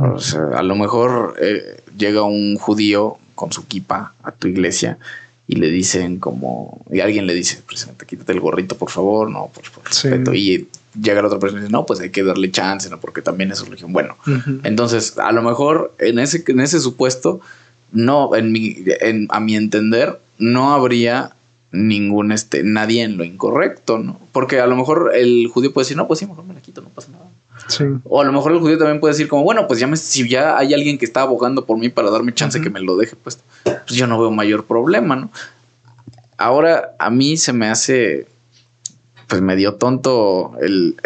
O 0.00 0.18
sea, 0.18 0.48
a 0.54 0.62
lo 0.62 0.74
mejor 0.74 1.36
eh, 1.40 1.80
llega 1.96 2.22
un 2.22 2.56
judío 2.56 3.16
con 3.34 3.52
su 3.52 3.66
kipa 3.66 4.12
a 4.22 4.32
tu 4.32 4.48
iglesia 4.48 4.98
y 5.46 5.54
le 5.54 5.68
dicen 5.68 6.18
como, 6.18 6.84
y 6.90 7.00
alguien 7.00 7.26
le 7.26 7.34
dice, 7.34 7.62
presidente, 7.64 8.04
quítate 8.04 8.32
el 8.32 8.40
gorrito, 8.40 8.76
por 8.76 8.90
favor, 8.90 9.30
no, 9.30 9.50
por, 9.54 9.64
respeto. 9.84 10.34
Y 10.34 10.68
llega 11.00 11.20
la 11.20 11.28
otra 11.28 11.38
persona 11.38 11.60
y 11.60 11.64
dice, 11.64 11.72
no, 11.72 11.86
pues 11.86 12.00
hay 12.00 12.10
que 12.10 12.22
darle 12.22 12.50
chance, 12.50 12.88
¿no? 12.90 13.00
Porque 13.00 13.22
también 13.22 13.50
es 13.50 13.64
religión. 13.64 13.92
Bueno, 13.92 14.16
entonces, 14.64 15.18
a 15.18 15.32
lo 15.32 15.42
mejor 15.42 15.94
en 15.98 16.18
ese, 16.18 16.44
en 16.46 16.60
ese 16.60 16.80
supuesto, 16.80 17.40
no, 17.92 18.34
en 18.34 18.52
mi, 18.52 18.76
en, 19.00 19.28
a 19.30 19.40
mi 19.40 19.56
entender, 19.56 20.20
no 20.38 20.72
habría 20.72 21.32
ningún, 21.70 22.32
este, 22.32 22.62
nadie 22.62 23.02
en 23.02 23.18
lo 23.18 23.24
incorrecto, 23.24 23.98
¿no? 23.98 24.18
Porque 24.32 24.60
a 24.60 24.66
lo 24.66 24.76
mejor 24.76 25.12
el 25.14 25.48
judío 25.48 25.72
puede 25.72 25.84
decir, 25.84 25.96
no, 25.96 26.06
pues 26.06 26.20
sí, 26.20 26.26
mejor 26.26 26.44
me 26.44 26.54
la 26.54 26.60
quito, 26.60 26.80
no 26.80 26.88
pasa 26.88 27.12
nada. 27.12 27.26
Sí. 27.66 27.84
O 28.04 28.20
a 28.20 28.24
lo 28.24 28.32
mejor 28.32 28.52
el 28.52 28.60
judío 28.60 28.78
también 28.78 29.00
puede 29.00 29.12
decir 29.12 29.28
como, 29.28 29.42
bueno, 29.42 29.66
pues 29.66 29.78
ya 29.78 29.86
me, 29.86 29.96
si 29.96 30.28
ya 30.28 30.56
hay 30.56 30.72
alguien 30.72 30.96
que 30.96 31.04
está 31.04 31.22
abogando 31.22 31.66
por 31.66 31.76
mí 31.78 31.88
para 31.88 32.10
darme 32.10 32.32
chance 32.32 32.60
que 32.60 32.70
me 32.70 32.80
lo 32.80 32.96
deje, 32.96 33.16
pues, 33.16 33.38
pues 33.64 33.90
yo 33.90 34.06
no 34.06 34.18
veo 34.18 34.30
mayor 34.30 34.64
problema, 34.64 35.16
¿no? 35.16 35.30
Ahora 36.38 36.94
a 36.98 37.10
mí 37.10 37.36
se 37.36 37.52
me 37.52 37.68
hace 37.68 38.28
pues 39.28 39.42
me 39.42 39.56
dio 39.56 39.74
tonto 39.74 40.52
el, 40.62 40.96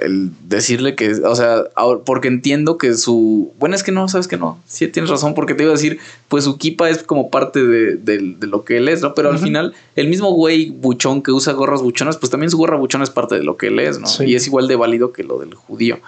decirle 0.44 0.94
que, 0.94 1.12
o 1.12 1.34
sea, 1.34 1.64
porque 2.06 2.28
entiendo 2.28 2.78
que 2.78 2.94
su, 2.94 3.52
bueno, 3.58 3.74
es 3.74 3.82
que 3.82 3.90
no, 3.90 4.08
sabes 4.08 4.28
que 4.28 4.36
no, 4.36 4.60
sí 4.64 4.86
tienes 4.86 5.10
razón, 5.10 5.34
porque 5.34 5.54
te 5.54 5.64
iba 5.64 5.72
a 5.72 5.74
decir, 5.74 5.98
pues 6.28 6.44
su 6.44 6.56
kipa 6.56 6.88
es 6.88 7.02
como 7.02 7.30
parte 7.30 7.64
de, 7.64 8.36
lo 8.40 8.64
que 8.64 8.76
él 8.76 8.88
es, 8.88 9.02
¿no? 9.02 9.14
Pero 9.14 9.30
al 9.30 9.40
final, 9.40 9.74
el 9.96 10.06
mismo 10.06 10.30
güey 10.30 10.70
buchón 10.70 11.20
que 11.20 11.32
usa 11.32 11.52
gorras 11.52 11.82
buchonas, 11.82 12.16
pues 12.16 12.30
también 12.30 12.50
su 12.50 12.58
gorra 12.58 12.76
buchona 12.76 13.02
es 13.02 13.10
parte 13.10 13.34
de 13.34 13.42
lo 13.42 13.56
que 13.56 13.66
él 13.66 13.80
es, 13.80 13.98
¿no? 13.98 14.08
Y 14.24 14.36
es 14.36 14.46
igual 14.46 14.68
de 14.68 14.76
válido 14.76 15.12
que 15.12 15.24
lo 15.24 15.40
del 15.40 15.54
judío. 15.54 15.98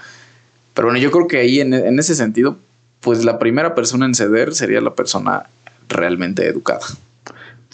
Pero 0.73 0.87
bueno, 0.87 1.01
yo 1.01 1.11
creo 1.11 1.27
que 1.27 1.39
ahí 1.39 1.61
en, 1.61 1.75
en 1.75 1.99
ese 1.99 2.15
sentido, 2.15 2.57
pues 3.01 3.25
la 3.25 3.41
primera 3.41 3.75
persona 3.75 4.07
en 4.07 4.15
ceder 4.15 4.55
sería 4.55 4.81
la 4.81 4.95
persona 4.95 5.47
realmente 5.89 6.47
educada. 6.47 6.87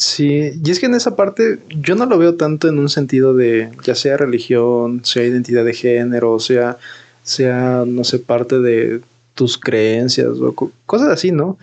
Sí, 0.00 0.52
y 0.64 0.70
es 0.70 0.80
que 0.80 0.86
en 0.86 0.94
esa 0.94 1.14
parte 1.14 1.58
yo 1.68 1.94
no 1.94 2.06
lo 2.06 2.16
veo 2.16 2.34
tanto 2.36 2.68
en 2.68 2.78
un 2.78 2.88
sentido 2.88 3.34
de 3.34 3.70
ya 3.84 3.94
sea 3.94 4.16
religión, 4.16 5.04
sea 5.04 5.24
identidad 5.26 5.62
de 5.62 5.74
género, 5.74 6.38
sea, 6.38 6.78
sea 7.22 7.84
no 7.86 8.02
sé, 8.04 8.18
parte 8.18 8.60
de 8.60 9.02
tus 9.34 9.58
creencias 9.58 10.28
o 10.40 10.54
cosas 10.86 11.08
así, 11.08 11.32
¿no? 11.32 11.58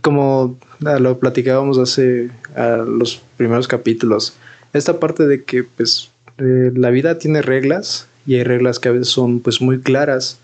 Como 0.00 0.58
ah, 0.84 0.98
lo 0.98 1.16
platicábamos 1.20 1.78
hace 1.78 2.28
los 2.88 3.22
primeros 3.36 3.68
capítulos, 3.68 4.34
esta 4.72 4.98
parte 4.98 5.24
de 5.28 5.44
que 5.44 5.62
pues 5.62 6.10
eh, 6.38 6.72
la 6.74 6.90
vida 6.90 7.18
tiene 7.18 7.40
reglas 7.40 8.08
y 8.26 8.34
hay 8.34 8.42
reglas 8.42 8.80
que 8.80 8.88
a 8.88 8.92
veces 8.92 9.10
son 9.10 9.38
pues 9.38 9.60
muy 9.60 9.78
claras 9.78 10.38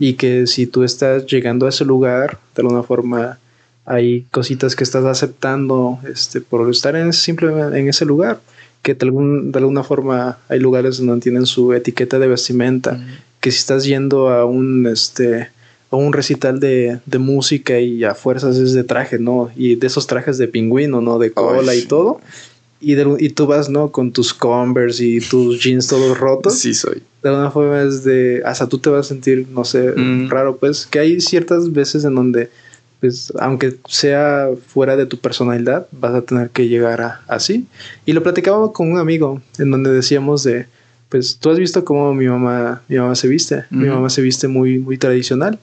y 0.00 0.14
que 0.14 0.48
si 0.48 0.66
tú 0.66 0.82
estás 0.82 1.26
llegando 1.26 1.66
a 1.66 1.68
ese 1.68 1.84
lugar 1.84 2.40
de 2.56 2.62
alguna 2.62 2.82
forma 2.82 3.38
hay 3.86 4.26
cositas 4.32 4.74
que 4.74 4.84
estás 4.84 5.04
aceptando 5.04 6.00
este, 6.12 6.40
por 6.40 6.68
estar 6.70 6.96
en, 6.96 7.12
simplemente 7.12 7.78
en 7.78 7.88
ese 7.88 8.04
lugar, 8.04 8.40
que 8.82 8.94
de, 8.94 9.06
algún, 9.06 9.52
de 9.52 9.58
alguna 9.58 9.84
forma 9.84 10.38
hay 10.48 10.58
lugares 10.58 10.98
donde 10.98 11.22
tienen 11.22 11.46
su 11.46 11.72
etiqueta 11.72 12.18
de 12.18 12.26
vestimenta, 12.26 13.00
que 13.40 13.50
si 13.52 13.58
estás 13.58 13.84
yendo 13.84 14.28
a 14.28 14.44
un, 14.44 14.86
este, 14.88 15.50
a 15.90 15.96
un 15.96 16.12
recital 16.12 16.58
de, 16.58 16.98
de, 17.06 17.18
música 17.18 17.78
y 17.78 18.02
a 18.02 18.14
fuerzas 18.14 18.56
es 18.56 18.72
de 18.72 18.82
traje, 18.82 19.20
¿no? 19.20 19.50
Y 19.54 19.76
de 19.76 19.86
esos 19.86 20.08
trajes 20.08 20.36
de 20.36 20.48
pingüino, 20.48 21.00
¿no? 21.00 21.18
De 21.18 21.30
cola 21.30 21.74
y 21.74 21.82
todo. 21.82 22.20
Y, 22.80 22.94
y 23.00 23.28
tú 23.30 23.46
vas, 23.46 23.68
¿no? 23.68 23.92
Con 23.92 24.12
tus 24.12 24.34
Converse 24.34 25.04
y 25.04 25.20
tus 25.20 25.62
jeans 25.62 25.86
todos 25.86 26.18
rotos. 26.18 26.58
Sí, 26.58 26.74
soy. 26.74 27.02
De 27.22 27.28
alguna 27.28 27.50
forma 27.50 27.82
es 27.82 28.04
de... 28.04 28.42
Hasta 28.44 28.68
tú 28.68 28.78
te 28.78 28.90
vas 28.90 29.06
a 29.06 29.08
sentir, 29.08 29.46
no 29.50 29.64
sé, 29.64 29.94
raro, 30.28 30.56
pues. 30.56 30.86
Que 30.86 30.98
hay 30.98 31.20
ciertas 31.20 31.72
veces 31.72 32.04
en 32.04 32.14
donde 32.14 32.50
pues 33.00 33.32
aunque 33.38 33.76
sea 33.88 34.48
fuera 34.66 34.96
de 34.96 35.06
tu 35.06 35.18
personalidad, 35.18 35.86
vas 35.92 36.14
a 36.14 36.22
tener 36.22 36.50
que 36.50 36.68
llegar 36.68 37.00
a, 37.00 37.20
así. 37.28 37.66
Y 38.04 38.12
lo 38.12 38.22
platicaba 38.22 38.72
con 38.72 38.90
un 38.90 38.98
amigo 38.98 39.42
en 39.58 39.70
donde 39.70 39.92
decíamos 39.92 40.42
de, 40.42 40.66
pues 41.08 41.38
tú 41.38 41.50
has 41.50 41.58
visto 41.58 41.84
cómo 41.84 42.14
mi 42.14 42.26
mamá, 42.26 42.82
mi 42.88 42.96
mamá 42.96 43.14
se 43.14 43.28
viste, 43.28 43.64
mi 43.70 43.88
mamá 43.88 44.10
se 44.10 44.22
viste 44.22 44.48
muy, 44.48 44.78
muy 44.78 44.98
tradicional. 44.98 45.58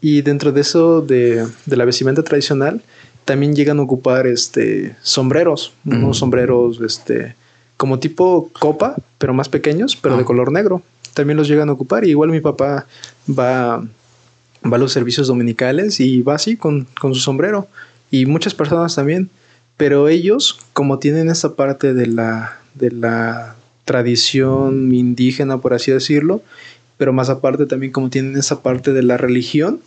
Y 0.00 0.22
dentro 0.22 0.50
de 0.50 0.60
eso, 0.60 1.00
de, 1.00 1.46
de, 1.66 1.76
la 1.76 1.84
vestimenta 1.84 2.22
tradicional, 2.22 2.82
también 3.24 3.54
llegan 3.54 3.78
a 3.78 3.82
ocupar 3.82 4.26
este, 4.26 4.96
sombreros, 5.02 5.72
unos 5.84 6.18
sombreros 6.18 6.80
este, 6.80 7.36
como 7.76 8.00
tipo 8.00 8.50
copa, 8.58 8.96
pero 9.18 9.32
más 9.32 9.48
pequeños, 9.48 9.96
pero 9.96 10.16
de 10.16 10.22
ah. 10.22 10.24
color 10.24 10.50
negro. 10.50 10.82
También 11.14 11.36
los 11.36 11.46
llegan 11.46 11.68
a 11.68 11.72
ocupar. 11.72 12.04
Y 12.04 12.10
igual 12.10 12.30
mi 12.30 12.40
papá 12.40 12.86
va 13.28 13.84
va 14.70 14.76
a 14.76 14.80
los 14.80 14.92
servicios 14.92 15.26
dominicales 15.26 16.00
y 16.00 16.22
va 16.22 16.34
así 16.34 16.56
con, 16.56 16.86
su 17.00 17.14
sombrero. 17.14 17.68
Y 18.10 18.26
muchas 18.26 18.54
personas 18.54 18.94
también. 18.94 19.30
Pero 19.76 20.08
ellos, 20.08 20.58
como 20.72 20.98
tienen 20.98 21.30
esa 21.30 21.56
parte 21.56 21.94
de 21.94 22.06
la, 22.06 22.58
de 22.74 22.90
la 22.90 23.56
tradición 23.84 24.94
indígena, 24.94 25.58
por 25.58 25.74
así 25.74 25.90
decirlo, 25.90 26.42
pero 26.98 27.12
más 27.12 27.30
aparte 27.30 27.66
también 27.66 27.92
como 27.92 28.10
tienen 28.10 28.36
esa 28.36 28.62
parte 28.62 28.92
de 28.92 29.02
la 29.02 29.16
religión, 29.16 29.80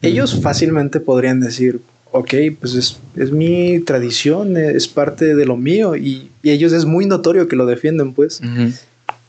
ellos 0.00 0.40
fácilmente 0.40 1.00
podrían 1.00 1.40
decir, 1.40 1.80
ok, 2.10 2.34
pues 2.60 2.74
es, 3.16 3.32
mi 3.32 3.80
tradición, 3.80 4.56
es 4.56 4.86
parte 4.86 5.34
de 5.34 5.46
lo 5.46 5.56
mío, 5.56 5.96
y, 5.96 6.30
ellos 6.42 6.72
es 6.72 6.84
muy 6.84 7.06
notorio 7.06 7.48
que 7.48 7.56
lo 7.56 7.66
defienden, 7.66 8.12
pues. 8.12 8.40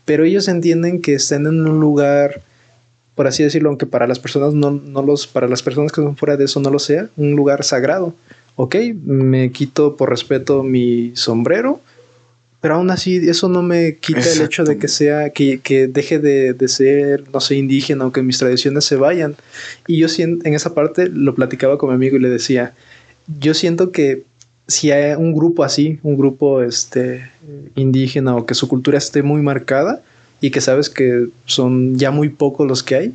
Pero 0.05 0.23
ellos 0.23 0.47
entienden 0.47 1.01
que 1.01 1.15
están 1.15 1.47
en 1.47 1.65
un 1.65 1.79
lugar 1.79 2.41
por 3.15 3.27
así 3.27 3.43
decirlo, 3.43 3.69
aunque 3.69 3.85
para 3.85 4.07
las 4.07 4.19
personas 4.19 4.53
no, 4.53 4.71
no 4.71 5.01
los, 5.01 5.25
para 5.25 5.47
las 5.47 5.63
personas 5.63 5.91
que 5.91 6.01
son 6.01 6.17
fuera 6.17 6.37
de 6.37 6.45
eso 6.45 6.59
no 6.59 6.69
lo 6.69 6.79
sea, 6.79 7.09
un 7.15 7.31
lugar 7.35 7.63
sagrado. 7.63 8.13
Ok, 8.57 8.75
me 9.03 9.51
quito 9.51 9.95
por 9.95 10.09
respeto 10.09 10.63
mi 10.63 11.11
sombrero, 11.15 11.81
pero 12.61 12.75
aún 12.75 12.89
así 12.89 13.17
eso 13.17 13.47
no 13.47 13.61
me 13.61 13.97
quita 13.97 14.31
el 14.31 14.41
hecho 14.41 14.63
de 14.63 14.77
que 14.77 14.87
sea, 14.87 15.29
que, 15.29 15.59
que 15.59 15.87
deje 15.87 16.19
de, 16.19 16.53
de, 16.53 16.67
ser, 16.67 17.23
no 17.31 17.39
sé, 17.39 17.55
indígena 17.55 18.05
o 18.05 18.11
que 18.11 18.21
mis 18.21 18.37
tradiciones 18.37 18.85
se 18.85 18.95
vayan. 18.95 19.35
Y 19.87 19.97
yo 19.97 20.09
siento, 20.09 20.47
en 20.47 20.53
esa 20.53 20.73
parte 20.73 21.07
lo 21.07 21.35
platicaba 21.35 21.77
con 21.77 21.89
mi 21.89 21.95
amigo 21.95 22.17
y 22.17 22.19
le 22.19 22.29
decía, 22.29 22.73
yo 23.39 23.53
siento 23.53 23.91
que 23.91 24.23
si 24.67 24.91
hay 24.91 25.13
un 25.15 25.33
grupo 25.33 25.63
así, 25.63 25.99
un 26.01 26.17
grupo 26.17 26.61
este, 26.61 27.29
indígena 27.75 28.35
o 28.35 28.45
que 28.45 28.55
su 28.55 28.67
cultura 28.67 28.97
esté 28.97 29.21
muy 29.21 29.41
marcada 29.41 30.01
y 30.41 30.51
que 30.51 30.61
sabes 30.61 30.89
que 30.89 31.27
son 31.45 31.97
ya 31.97 32.11
muy 32.11 32.29
pocos 32.29 32.67
los 32.67 32.83
que 32.83 32.95
hay, 32.95 33.13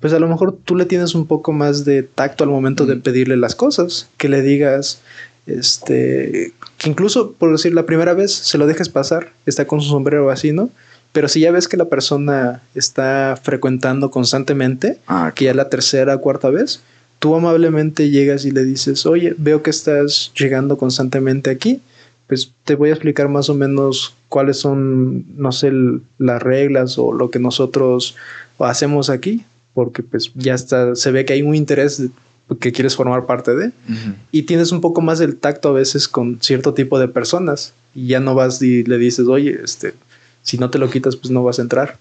pues 0.00 0.12
a 0.12 0.18
lo 0.18 0.28
mejor 0.28 0.56
tú 0.64 0.74
le 0.74 0.84
tienes 0.84 1.14
un 1.14 1.26
poco 1.26 1.52
más 1.52 1.84
de 1.84 2.02
tacto 2.02 2.42
al 2.42 2.50
momento 2.50 2.86
de 2.86 2.96
pedirle 2.96 3.36
las 3.36 3.54
cosas, 3.54 4.08
que 4.16 4.28
le 4.28 4.42
digas, 4.42 5.00
este, 5.46 6.52
que 6.78 6.90
incluso, 6.90 7.32
por 7.32 7.52
decir, 7.52 7.72
la 7.74 7.86
primera 7.86 8.12
vez 8.14 8.32
se 8.32 8.58
lo 8.58 8.66
dejes 8.66 8.88
pasar, 8.88 9.32
está 9.46 9.64
con 9.66 9.80
su 9.80 9.90
sombrero 9.90 10.30
así, 10.30 10.52
¿no? 10.52 10.70
Pero 11.12 11.28
si 11.28 11.40
ya 11.40 11.52
ves 11.52 11.68
que 11.68 11.76
la 11.76 11.84
persona 11.84 12.62
está 12.74 13.38
frecuentando 13.40 14.10
constantemente, 14.10 14.98
ah, 15.06 15.32
que 15.34 15.44
ya 15.44 15.54
la 15.54 15.68
tercera, 15.68 16.18
cuarta 16.18 16.50
vez, 16.50 16.80
tú 17.18 17.36
amablemente 17.36 18.10
llegas 18.10 18.44
y 18.44 18.50
le 18.50 18.64
dices, 18.64 19.06
oye, 19.06 19.34
veo 19.38 19.62
que 19.62 19.70
estás 19.70 20.32
llegando 20.36 20.78
constantemente 20.78 21.50
aquí, 21.50 21.80
pues 22.26 22.50
te 22.64 22.74
voy 22.74 22.90
a 22.90 22.94
explicar 22.94 23.28
más 23.28 23.48
o 23.50 23.54
menos 23.54 24.14
cuáles 24.32 24.56
son, 24.56 25.26
no 25.36 25.52
sé, 25.52 25.70
las 26.16 26.42
reglas 26.42 26.96
o 26.96 27.12
lo 27.12 27.30
que 27.30 27.38
nosotros 27.38 28.16
hacemos 28.58 29.10
aquí, 29.10 29.44
porque 29.74 30.02
pues 30.02 30.32
ya 30.34 30.54
está, 30.54 30.96
se 30.96 31.10
ve 31.12 31.26
que 31.26 31.34
hay 31.34 31.42
un 31.42 31.54
interés 31.54 32.02
que 32.58 32.72
quieres 32.72 32.96
formar 32.96 33.26
parte 33.26 33.54
de. 33.54 33.72
Y 34.30 34.44
tienes 34.44 34.72
un 34.72 34.80
poco 34.80 35.02
más 35.02 35.20
el 35.20 35.36
tacto 35.36 35.68
a 35.68 35.72
veces 35.72 36.08
con 36.08 36.38
cierto 36.40 36.72
tipo 36.72 36.98
de 36.98 37.08
personas. 37.08 37.74
Y 37.94 38.06
ya 38.06 38.20
no 38.20 38.34
vas 38.34 38.62
y 38.62 38.84
le 38.84 38.96
dices, 38.96 39.26
oye, 39.26 39.60
este, 39.62 39.92
si 40.40 40.56
no 40.56 40.70
te 40.70 40.78
lo 40.78 40.88
quitas, 40.88 41.16
pues 41.16 41.30
no 41.30 41.44
vas 41.44 41.58
a 41.58 41.62
entrar. 41.62 41.98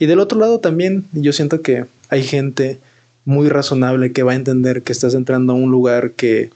Y 0.00 0.06
del 0.06 0.18
otro 0.18 0.40
lado 0.40 0.58
también, 0.58 1.04
yo 1.12 1.32
siento 1.32 1.62
que 1.62 1.84
hay 2.08 2.24
gente 2.24 2.80
muy 3.24 3.48
razonable 3.48 4.10
que 4.10 4.24
va 4.24 4.32
a 4.32 4.36
entender 4.36 4.82
que 4.82 4.92
estás 4.92 5.14
entrando 5.14 5.52
a 5.52 5.56
un 5.56 5.70
lugar 5.70 6.12
que, 6.12 6.50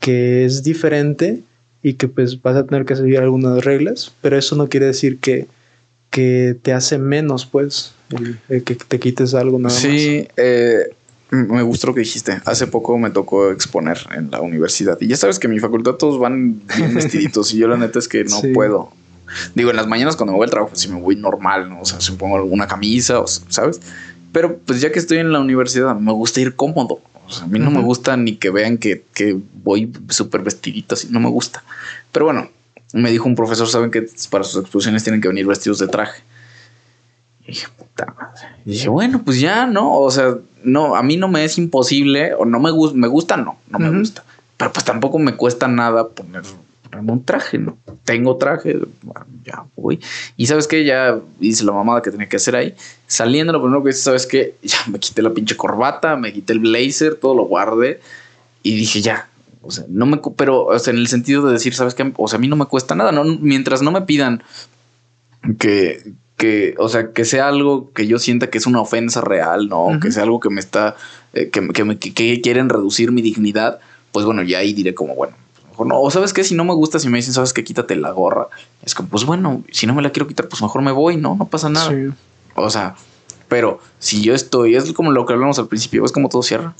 que 0.00 0.44
es 0.44 0.62
diferente 0.62 1.40
y 1.82 1.94
que 1.94 2.08
pues 2.08 2.40
vas 2.42 2.56
a 2.56 2.66
tener 2.66 2.84
que 2.84 2.96
seguir 2.96 3.18
algunas 3.18 3.64
reglas, 3.64 4.12
pero 4.20 4.36
eso 4.36 4.56
no 4.56 4.68
quiere 4.68 4.86
decir 4.86 5.18
que, 5.18 5.46
que 6.10 6.56
te 6.60 6.72
hace 6.72 6.98
menos, 6.98 7.46
pues, 7.46 7.94
que 8.48 8.60
te 8.60 8.98
quites 8.98 9.34
algo 9.34 9.58
nada 9.58 9.74
sí, 9.74 10.26
Eh, 10.36 10.90
me 11.30 11.62
gustó 11.62 11.88
lo 11.88 11.94
que 11.94 12.00
dijiste. 12.00 12.40
Hace 12.46 12.66
poco 12.66 12.96
me 12.96 13.10
tocó 13.10 13.50
exponer 13.50 13.98
en 14.16 14.30
la 14.30 14.40
universidad. 14.40 14.98
Y 15.00 15.08
ya 15.08 15.16
sabes 15.16 15.38
que 15.38 15.46
en 15.46 15.52
mi 15.52 15.60
facultad 15.60 15.92
todos 15.94 16.18
van 16.18 16.62
bien 16.76 16.94
vestiditos. 16.94 17.52
y 17.52 17.58
yo 17.58 17.68
la 17.68 17.76
neta 17.76 17.98
es 17.98 18.08
que 18.08 18.24
no 18.24 18.40
puedo. 18.54 18.90
Digo, 19.54 19.70
en 19.70 19.76
las 19.76 19.86
mañanas 19.86 20.16
cuando 20.16 20.32
me 20.32 20.38
voy 20.38 20.46
al 20.46 20.50
trabajo, 20.50 20.74
si 20.74 20.88
me 20.88 20.98
voy 20.98 21.16
normal, 21.16 21.68
¿no? 21.68 21.82
O 21.82 21.84
sea, 21.84 22.00
si 22.00 22.12
me 22.12 22.18
pongo 22.18 22.36
alguna 22.36 22.66
camisa, 22.66 23.20
o, 23.20 23.26
¿sabes? 23.26 23.80
Pero 24.32 24.58
pues 24.58 24.80
ya 24.80 24.90
que 24.90 24.98
estoy 24.98 25.18
en 25.18 25.32
la 25.32 25.40
universidad, 25.40 25.94
me 25.96 26.12
gusta 26.12 26.40
ir 26.40 26.54
cómodo. 26.54 27.00
A 27.42 27.46
mí 27.46 27.58
no 27.58 27.70
me 27.70 27.82
gusta 27.82 28.16
ni 28.16 28.36
que 28.36 28.50
vean 28.50 28.78
que, 28.78 29.04
que 29.14 29.38
voy 29.62 29.92
súper 30.08 30.42
vestidito 30.42 30.94
así. 30.94 31.08
No 31.10 31.20
me 31.20 31.28
gusta. 31.28 31.62
Pero 32.12 32.24
bueno, 32.26 32.48
me 32.92 33.10
dijo 33.10 33.26
un 33.26 33.34
profesor, 33.34 33.68
saben 33.68 33.90
que 33.90 34.08
para 34.30 34.44
sus 34.44 34.62
exposiciones 34.62 35.04
tienen 35.04 35.20
que 35.20 35.28
venir 35.28 35.46
vestidos 35.46 35.78
de 35.78 35.88
traje. 35.88 36.22
Y 37.42 37.48
dije, 37.48 37.66
puta 37.76 38.06
madre. 38.06 38.56
Y 38.64 38.72
dije, 38.72 38.88
bueno, 38.88 39.22
pues 39.22 39.40
ya, 39.40 39.66
¿no? 39.66 39.92
O 39.98 40.10
sea, 40.10 40.36
no, 40.64 40.96
a 40.96 41.02
mí 41.02 41.16
no 41.16 41.28
me 41.28 41.44
es 41.44 41.58
imposible, 41.58 42.34
o 42.34 42.44
no 42.44 42.60
me 42.60 42.70
gusta, 42.70 42.96
me 42.96 43.08
gusta, 43.08 43.36
no, 43.36 43.58
no 43.68 43.78
me 43.78 43.98
gusta. 43.98 44.24
Pero 44.56 44.72
pues 44.72 44.84
tampoco 44.84 45.18
me 45.18 45.36
cuesta 45.36 45.68
nada 45.68 46.08
poner, 46.08 46.42
ponerme 46.98 47.12
un 47.12 47.24
traje, 47.24 47.58
¿no? 47.58 47.78
Tengo 48.04 48.36
traje, 48.36 48.78
ya 49.44 49.64
voy. 49.76 50.00
Y 50.36 50.46
sabes 50.46 50.66
que 50.66 50.84
ya 50.84 51.18
hice 51.40 51.64
la 51.64 51.72
mamada 51.72 52.02
que 52.02 52.10
tenía 52.10 52.28
que 52.28 52.36
hacer 52.36 52.56
ahí. 52.56 52.74
Saliendo, 53.06 53.52
lo 53.52 53.60
primero 53.60 53.82
que 53.82 53.90
hice, 53.90 54.00
sabes 54.00 54.26
que 54.26 54.56
ya 54.62 54.78
me 54.90 54.98
quité 54.98 55.22
la 55.22 55.30
pinche 55.30 55.56
corbata, 55.56 56.16
me 56.16 56.32
quité 56.32 56.52
el 56.52 56.60
blazer, 56.60 57.14
todo 57.16 57.34
lo 57.34 57.44
guardé. 57.44 58.00
Y 58.62 58.76
dije, 58.76 59.00
ya, 59.00 59.28
o 59.62 59.70
sea, 59.70 59.84
no 59.88 60.06
me, 60.06 60.20
pero, 60.36 60.66
o 60.66 60.78
sea, 60.78 60.92
en 60.92 60.98
el 60.98 61.08
sentido 61.08 61.46
de 61.46 61.52
decir, 61.52 61.74
¿sabes 61.74 61.94
qué? 61.94 62.12
O 62.16 62.28
sea, 62.28 62.38
a 62.38 62.40
mí 62.40 62.48
no 62.48 62.56
me 62.56 62.66
cuesta 62.66 62.94
nada, 62.94 63.12
¿no? 63.12 63.24
Mientras 63.24 63.82
no 63.82 63.92
me 63.92 64.02
pidan 64.02 64.42
que, 65.58 66.12
que, 66.36 66.74
o 66.78 66.88
sea, 66.88 67.12
que 67.12 67.24
sea 67.24 67.48
algo 67.48 67.92
que 67.92 68.06
yo 68.06 68.18
sienta 68.18 68.50
que 68.50 68.58
es 68.58 68.66
una 68.66 68.80
ofensa 68.80 69.20
real, 69.20 69.68
¿no? 69.68 69.98
Que 70.00 70.10
sea 70.10 70.24
algo 70.24 70.40
que 70.40 70.50
me 70.50 70.60
está, 70.60 70.96
eh, 71.32 71.50
que, 71.50 71.68
que, 71.68 71.84
me, 71.84 71.98
que, 71.98 72.40
quieren 72.40 72.68
reducir 72.68 73.12
mi 73.12 73.22
dignidad, 73.22 73.78
pues 74.12 74.26
bueno, 74.26 74.42
ya 74.42 74.58
ahí 74.58 74.72
diré 74.72 74.94
como, 74.94 75.14
bueno, 75.14 75.36
no. 75.84 76.00
O 76.00 76.10
sabes 76.10 76.32
qué, 76.32 76.44
si 76.44 76.54
no 76.54 76.64
me 76.64 76.74
gusta, 76.74 76.98
si 76.98 77.08
me 77.08 77.18
dicen, 77.18 77.34
sabes 77.34 77.52
que 77.52 77.64
quítate 77.64 77.96
la 77.96 78.10
gorra, 78.10 78.48
es 78.82 78.94
como, 78.94 79.08
pues 79.08 79.24
bueno, 79.24 79.62
si 79.70 79.86
no 79.86 79.94
me 79.94 80.02
la 80.02 80.10
quiero 80.10 80.26
quitar, 80.26 80.48
pues 80.48 80.62
mejor 80.62 80.82
me 80.82 80.92
voy, 80.92 81.16
¿no? 81.16 81.36
No 81.36 81.46
pasa 81.46 81.68
nada. 81.68 81.94
O 82.54 82.70
sea, 82.70 82.96
pero 83.48 83.80
si 83.98 84.22
yo 84.22 84.34
estoy, 84.34 84.76
es 84.76 84.92
como 84.92 85.10
lo 85.12 85.26
que 85.26 85.32
hablamos 85.32 85.58
al 85.58 85.68
principio, 85.68 86.04
es 86.04 86.12
como 86.12 86.28
todo 86.28 86.42
cierra. 86.42 86.74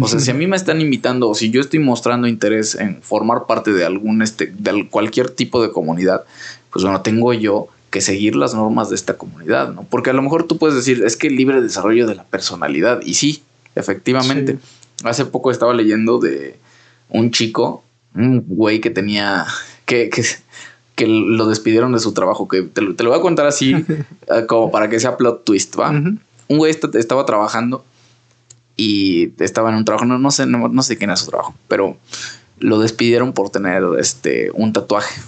O 0.00 0.08
sea, 0.08 0.18
si 0.18 0.30
a 0.30 0.34
mí 0.34 0.46
me 0.46 0.56
están 0.56 0.80
invitando 0.80 1.28
o 1.28 1.34
si 1.34 1.50
yo 1.50 1.60
estoy 1.60 1.78
mostrando 1.78 2.26
interés 2.26 2.74
en 2.74 3.00
formar 3.00 3.46
parte 3.46 3.72
de 3.72 3.84
algún, 3.86 4.22
este, 4.22 4.46
de 4.46 4.88
cualquier 4.88 5.30
tipo 5.30 5.62
de 5.62 5.70
comunidad, 5.70 6.24
pues 6.72 6.84
bueno, 6.84 7.00
tengo 7.00 7.32
yo 7.32 7.68
que 7.90 8.00
seguir 8.00 8.36
las 8.36 8.54
normas 8.54 8.90
de 8.90 8.96
esta 8.96 9.16
comunidad, 9.16 9.72
¿no? 9.72 9.84
Porque 9.84 10.10
a 10.10 10.12
lo 10.12 10.20
mejor 10.20 10.44
tú 10.44 10.58
puedes 10.58 10.76
decir, 10.76 11.02
es 11.04 11.16
que 11.16 11.28
el 11.28 11.36
libre 11.36 11.62
desarrollo 11.62 12.06
de 12.06 12.16
la 12.16 12.24
personalidad, 12.24 13.00
y 13.02 13.14
sí, 13.14 13.42
efectivamente. 13.74 14.58
Hace 15.04 15.24
poco 15.24 15.50
estaba 15.50 15.72
leyendo 15.74 16.18
de 16.18 16.58
un 17.08 17.30
chico, 17.30 17.84
un 18.14 18.44
güey 18.46 18.80
que 18.80 18.90
tenía, 18.90 19.46
que, 19.84 20.08
que, 20.10 20.22
que 20.94 21.06
lo 21.06 21.46
despidieron 21.46 21.92
de 21.92 22.00
su 22.00 22.12
trabajo, 22.12 22.48
que 22.48 22.62
te, 22.62 22.82
lo 22.82 23.10
voy 23.10 23.18
a 23.18 23.22
contar 23.22 23.46
así, 23.46 23.74
eh, 24.28 24.46
como 24.46 24.70
para 24.70 24.88
que 24.88 25.00
sea 25.00 25.16
plot 25.16 25.44
twist, 25.44 25.78
¿va? 25.78 25.90
Un 25.90 26.58
güey 26.58 26.74
estaba 26.94 27.26
trabajando 27.26 27.84
y 28.76 29.32
estaba 29.42 29.70
en 29.70 29.76
un 29.76 29.84
trabajo, 29.84 30.06
no, 30.06 30.18
no 30.18 30.30
sé, 30.30 30.46
no, 30.46 30.68
no 30.68 30.82
sé 30.82 30.96
quién 30.96 31.10
era 31.10 31.16
su 31.16 31.26
trabajo, 31.26 31.54
pero 31.68 31.96
lo 32.58 32.78
despidieron 32.78 33.32
por 33.32 33.50
tener 33.50 33.82
este, 33.98 34.50
un 34.54 34.72
tatuaje, 34.72 35.20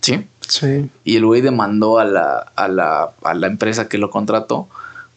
¿sí? 0.00 0.26
Sí. 0.40 0.90
Y 1.04 1.16
el 1.16 1.24
güey 1.24 1.40
demandó 1.40 1.98
a 1.98 2.04
la, 2.04 2.52
a 2.54 2.68
la, 2.68 3.10
a 3.22 3.34
la 3.34 3.46
empresa 3.46 3.88
que 3.88 3.98
lo 3.98 4.10
contrató 4.10 4.68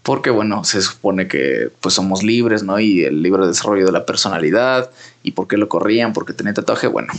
porque, 0.07 0.29
bueno, 0.29 0.63
se 0.63 0.81
supone 0.81 1.27
que 1.27 1.69
pues 1.81 1.95
somos 1.95 2.23
libres, 2.23 2.63
¿no? 2.63 2.79
Y 2.79 3.03
el 3.03 3.21
libre 3.21 3.45
desarrollo 3.45 3.85
de 3.85 3.91
la 3.91 4.05
personalidad 4.05 4.89
y 5.21 5.31
por 5.31 5.49
qué 5.49 5.57
lo 5.57 5.67
corrían, 5.67 6.13
porque 6.13 6.31
tenía 6.31 6.53
tatuaje, 6.53 6.87
bueno. 6.87 7.11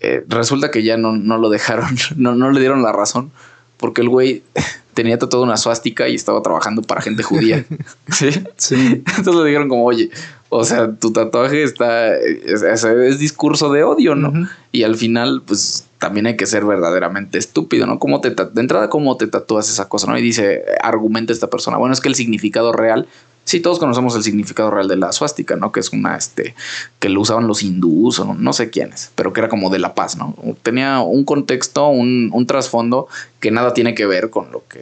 Eh, 0.00 0.22
resulta 0.28 0.70
que 0.70 0.82
ya 0.82 0.98
no, 0.98 1.16
no 1.16 1.38
lo 1.38 1.48
dejaron, 1.48 1.96
no, 2.16 2.34
no 2.34 2.50
le 2.50 2.60
dieron 2.60 2.82
la 2.82 2.92
razón, 2.92 3.30
porque 3.78 4.02
el 4.02 4.10
güey 4.10 4.42
tenía 4.92 5.18
tatuado 5.18 5.46
una 5.46 5.56
suástica 5.56 6.10
y 6.10 6.14
estaba 6.14 6.42
trabajando 6.42 6.82
para 6.82 7.00
gente 7.00 7.22
judía. 7.22 7.64
¿Sí? 8.12 8.32
Sí. 8.58 9.02
Entonces 9.16 9.34
le 9.36 9.44
dijeron 9.46 9.70
como, 9.70 9.86
oye, 9.86 10.10
o 10.50 10.64
sea, 10.64 10.92
tu 10.92 11.10
tatuaje 11.10 11.62
está, 11.62 12.14
es, 12.18 13.18
discurso 13.18 13.72
de 13.72 13.84
odio, 13.84 14.14
¿no? 14.14 14.46
Y 14.72 14.82
al 14.82 14.96
final, 14.96 15.40
pues 15.46 15.87
también 15.98 16.26
hay 16.26 16.36
que 16.36 16.46
ser 16.46 16.64
verdaderamente 16.64 17.38
estúpido, 17.38 17.86
¿no? 17.86 17.98
¿Cómo 17.98 18.20
te 18.20 18.30
de 18.30 18.60
entrada, 18.60 18.88
¿cómo 18.88 19.16
te 19.16 19.26
tatúas 19.26 19.68
esa 19.68 19.88
cosa, 19.88 20.06
no? 20.06 20.16
Y 20.16 20.22
dice, 20.22 20.64
argumenta 20.80 21.32
esta 21.32 21.50
persona, 21.50 21.76
bueno, 21.76 21.92
es 21.92 22.00
que 22.00 22.08
el 22.08 22.14
significado 22.14 22.72
real, 22.72 23.08
sí, 23.44 23.60
todos 23.60 23.80
conocemos 23.80 24.14
el 24.14 24.22
significado 24.22 24.70
real 24.70 24.86
de 24.86 24.96
la 24.96 25.10
suástica, 25.10 25.56
¿no? 25.56 25.72
Que 25.72 25.80
es 25.80 25.92
una, 25.92 26.16
este, 26.16 26.54
que 27.00 27.08
lo 27.08 27.20
usaban 27.20 27.48
los 27.48 27.62
hindús 27.62 28.20
o 28.20 28.34
no, 28.34 28.52
sé 28.52 28.70
quiénes, 28.70 29.10
pero 29.16 29.32
que 29.32 29.40
era 29.40 29.48
como 29.48 29.70
de 29.70 29.80
la 29.80 29.94
paz, 29.94 30.16
¿no? 30.16 30.36
Tenía 30.62 31.00
un 31.00 31.24
contexto, 31.24 31.88
un, 31.88 32.30
un 32.32 32.46
trasfondo 32.46 33.08
que 33.40 33.50
nada 33.50 33.74
tiene 33.74 33.94
que 33.94 34.06
ver 34.06 34.30
con 34.30 34.52
lo 34.52 34.62
que 34.68 34.80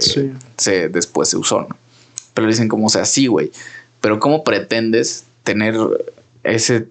se, 0.57 0.89
después 0.91 1.31
se 1.31 1.39
usó, 1.39 1.63
¿no? 1.63 1.77
Pero 2.35 2.47
dicen 2.47 2.69
como, 2.69 2.87
o 2.87 2.91
sea, 2.91 3.07
sí, 3.07 3.27
güey, 3.27 3.51
pero 4.03 4.21
¿cómo 4.21 4.45
pretendes 4.45 5.25
tener 5.45 5.75
ese 6.43 6.87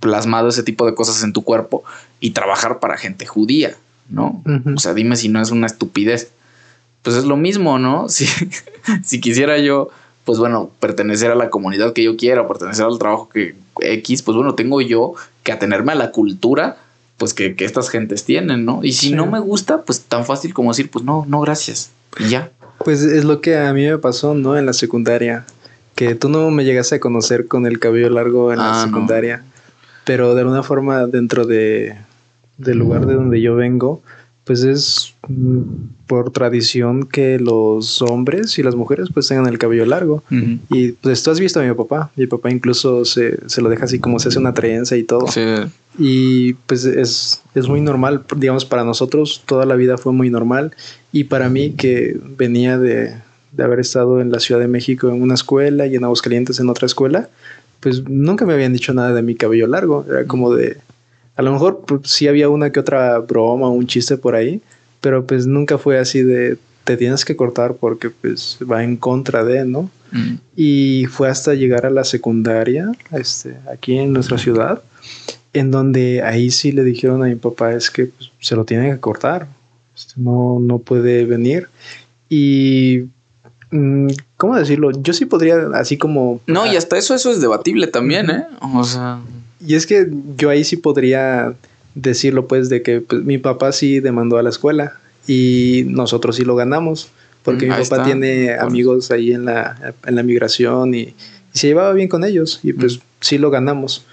plasmado 0.00 0.48
ese 0.48 0.62
tipo 0.62 0.86
de 0.86 0.94
cosas 0.94 1.22
en 1.22 1.32
tu 1.32 1.42
cuerpo 1.42 1.84
y 2.20 2.30
trabajar 2.30 2.78
para 2.78 2.96
gente 2.96 3.26
judía, 3.26 3.76
¿no? 4.08 4.42
O 4.74 4.78
sea, 4.78 4.94
dime 4.94 5.16
si 5.16 5.28
no 5.28 5.40
es 5.40 5.50
una 5.50 5.66
estupidez. 5.66 6.30
Pues 7.02 7.16
es 7.16 7.24
lo 7.24 7.36
mismo, 7.36 7.78
¿no? 7.78 8.08
Si, 8.08 8.26
si 9.04 9.20
quisiera 9.20 9.58
yo, 9.58 9.90
pues 10.24 10.38
bueno, 10.38 10.70
pertenecer 10.80 11.30
a 11.30 11.34
la 11.34 11.50
comunidad 11.50 11.92
que 11.92 12.02
yo 12.02 12.16
quiera, 12.16 12.46
pertenecer 12.48 12.84
al 12.84 12.98
trabajo 12.98 13.28
que 13.28 13.54
X, 13.80 14.22
pues 14.22 14.36
bueno, 14.36 14.54
tengo 14.54 14.80
yo 14.80 15.14
que 15.42 15.52
atenerme 15.52 15.92
a 15.92 15.96
la 15.96 16.10
cultura, 16.10 16.78
pues 17.16 17.34
que, 17.34 17.54
estas 17.58 17.90
gentes 17.90 18.24
tienen, 18.24 18.64
¿no? 18.64 18.80
Y 18.82 18.92
si 18.92 19.12
no 19.12 19.26
me 19.26 19.40
gusta, 19.40 19.82
pues 19.82 20.02
tan 20.02 20.24
fácil 20.24 20.54
como 20.54 20.70
decir, 20.70 20.90
pues 20.90 21.04
no, 21.04 21.24
no, 21.28 21.40
gracias. 21.40 21.90
Y 22.18 22.28
ya. 22.28 22.50
Pues 22.84 23.02
es 23.02 23.24
lo 23.24 23.40
que 23.40 23.58
a 23.58 23.72
mí 23.72 23.84
me 23.84 23.98
pasó, 23.98 24.34
¿no? 24.34 24.56
En 24.56 24.66
la 24.66 24.72
secundaria 24.72 25.44
que 25.98 26.14
tú 26.14 26.28
no 26.28 26.48
me 26.52 26.64
llegaste 26.64 26.94
a 26.94 27.00
conocer 27.00 27.48
con 27.48 27.66
el 27.66 27.80
cabello 27.80 28.08
largo 28.08 28.52
en 28.52 28.60
la 28.60 28.82
ah, 28.82 28.84
secundaria, 28.84 29.42
pero 30.04 30.36
de 30.36 30.42
alguna 30.42 30.62
forma 30.62 31.06
dentro 31.06 31.44
de, 31.44 31.96
del 32.56 32.78
lugar 32.78 33.04
de 33.06 33.14
donde 33.14 33.40
yo 33.40 33.56
vengo, 33.56 34.00
pues 34.44 34.62
es 34.62 35.16
mm, 35.26 35.60
por 36.06 36.30
tradición 36.30 37.04
que 37.04 37.40
los 37.40 38.00
hombres 38.00 38.60
y 38.60 38.62
las 38.62 38.76
mujeres 38.76 39.08
pues 39.12 39.26
tengan 39.26 39.48
el 39.48 39.58
cabello 39.58 39.84
largo. 39.86 40.22
Y 40.70 40.92
pues 40.92 41.24
tú 41.24 41.32
has 41.32 41.40
visto 41.40 41.58
a 41.58 41.64
mi 41.64 41.74
papá. 41.74 42.12
Mi 42.14 42.28
papá 42.28 42.52
incluso 42.52 43.04
se, 43.04 43.36
lo 43.60 43.68
deja 43.68 43.86
así 43.86 43.98
como 43.98 44.20
se 44.20 44.28
hace 44.28 44.38
una 44.38 44.54
trenza 44.54 44.96
y 44.96 45.02
todo. 45.02 45.26
Y 45.98 46.52
pues 46.68 46.84
es, 46.84 47.42
es 47.56 47.66
muy 47.66 47.80
normal, 47.80 48.22
digamos, 48.36 48.64
para 48.64 48.84
nosotros 48.84 49.42
toda 49.46 49.66
la 49.66 49.74
vida 49.74 49.98
fue 49.98 50.12
muy 50.12 50.30
normal. 50.30 50.76
Y 51.10 51.24
para 51.24 51.48
mí 51.48 51.72
que 51.72 52.16
venía 52.36 52.78
de, 52.78 53.16
de 53.58 53.64
haber 53.64 53.80
estado 53.80 54.20
en 54.20 54.30
la 54.30 54.38
Ciudad 54.38 54.60
de 54.60 54.68
México 54.68 55.08
en 55.08 55.20
una 55.20 55.34
escuela 55.34 55.86
y 55.86 55.96
en 55.96 56.04
Aguascalientes 56.04 56.60
en 56.60 56.70
otra 56.70 56.86
escuela, 56.86 57.28
pues 57.80 58.08
nunca 58.08 58.46
me 58.46 58.54
habían 58.54 58.72
dicho 58.72 58.94
nada 58.94 59.12
de 59.12 59.20
mi 59.20 59.34
cabello 59.34 59.66
largo. 59.66 60.06
Era 60.08 60.24
como 60.26 60.54
de, 60.54 60.78
a 61.34 61.42
lo 61.42 61.52
mejor 61.52 61.82
pues, 61.84 62.02
sí 62.04 62.28
había 62.28 62.48
una 62.48 62.70
que 62.70 62.78
otra 62.80 63.18
broma 63.18 63.66
o 63.66 63.72
un 63.72 63.88
chiste 63.88 64.16
por 64.16 64.36
ahí, 64.36 64.62
pero 65.00 65.26
pues 65.26 65.46
nunca 65.46 65.76
fue 65.76 65.98
así 65.98 66.22
de 66.22 66.56
te 66.84 66.96
tienes 66.96 67.24
que 67.24 67.36
cortar 67.36 67.74
porque 67.74 68.10
pues 68.10 68.58
va 68.62 68.82
en 68.82 68.96
contra 68.96 69.44
de, 69.44 69.64
¿no? 69.64 69.90
Mm. 70.12 70.34
Y 70.56 71.06
fue 71.10 71.28
hasta 71.28 71.54
llegar 71.54 71.84
a 71.84 71.90
la 71.90 72.04
secundaria, 72.04 72.92
este, 73.10 73.56
aquí 73.70 73.98
en 73.98 74.12
nuestra 74.12 74.38
ciudad, 74.38 74.82
en 75.52 75.72
donde 75.72 76.22
ahí 76.22 76.50
sí 76.50 76.70
le 76.70 76.84
dijeron 76.84 77.22
a 77.24 77.26
mi 77.26 77.34
papá 77.34 77.74
es 77.74 77.90
que 77.90 78.06
pues, 78.06 78.30
se 78.38 78.54
lo 78.54 78.64
tiene 78.64 78.90
que 78.90 79.00
cortar, 79.00 79.48
este, 79.96 80.14
no, 80.16 80.60
no 80.60 80.78
puede 80.78 81.24
venir. 81.24 81.68
Y 82.30 83.00
mm, 83.02 83.17
¿cómo 84.36 84.56
decirlo? 84.56 84.90
Yo 84.90 85.12
sí 85.12 85.26
podría, 85.26 85.68
así 85.74 85.96
como. 85.96 86.40
No, 86.46 86.66
y 86.66 86.76
hasta 86.76 86.96
eso, 86.96 87.14
eso 87.14 87.30
es 87.30 87.40
debatible 87.40 87.86
también, 87.86 88.30
¿eh? 88.30 88.46
O 88.60 88.84
sea. 88.84 89.20
Y 89.64 89.74
es 89.74 89.86
que 89.86 90.08
yo 90.36 90.50
ahí 90.50 90.64
sí 90.64 90.76
podría 90.76 91.54
decirlo, 91.94 92.46
pues, 92.46 92.68
de 92.68 92.82
que 92.82 93.00
pues, 93.00 93.24
mi 93.24 93.38
papá 93.38 93.72
sí 93.72 94.00
demandó 94.00 94.38
a 94.38 94.42
la 94.42 94.50
escuela 94.50 94.94
y 95.26 95.84
nosotros 95.86 96.36
sí 96.36 96.44
lo 96.44 96.56
ganamos, 96.56 97.10
porque 97.42 97.66
mm, 97.66 97.70
mi 97.70 97.84
papá 97.84 98.04
tiene 98.04 98.54
amigos 98.54 99.10
ahí 99.10 99.32
en 99.32 99.44
la, 99.44 99.94
en 100.06 100.14
la 100.14 100.22
migración 100.22 100.94
y, 100.94 101.14
se 101.52 101.66
llevaba 101.66 101.92
bien 101.92 102.08
con 102.08 102.24
ellos 102.24 102.60
y 102.62 102.72
pues 102.72 102.98
mm. 102.98 103.00
sí 103.20 103.38
lo 103.38 103.50
ganamos. 103.50 104.04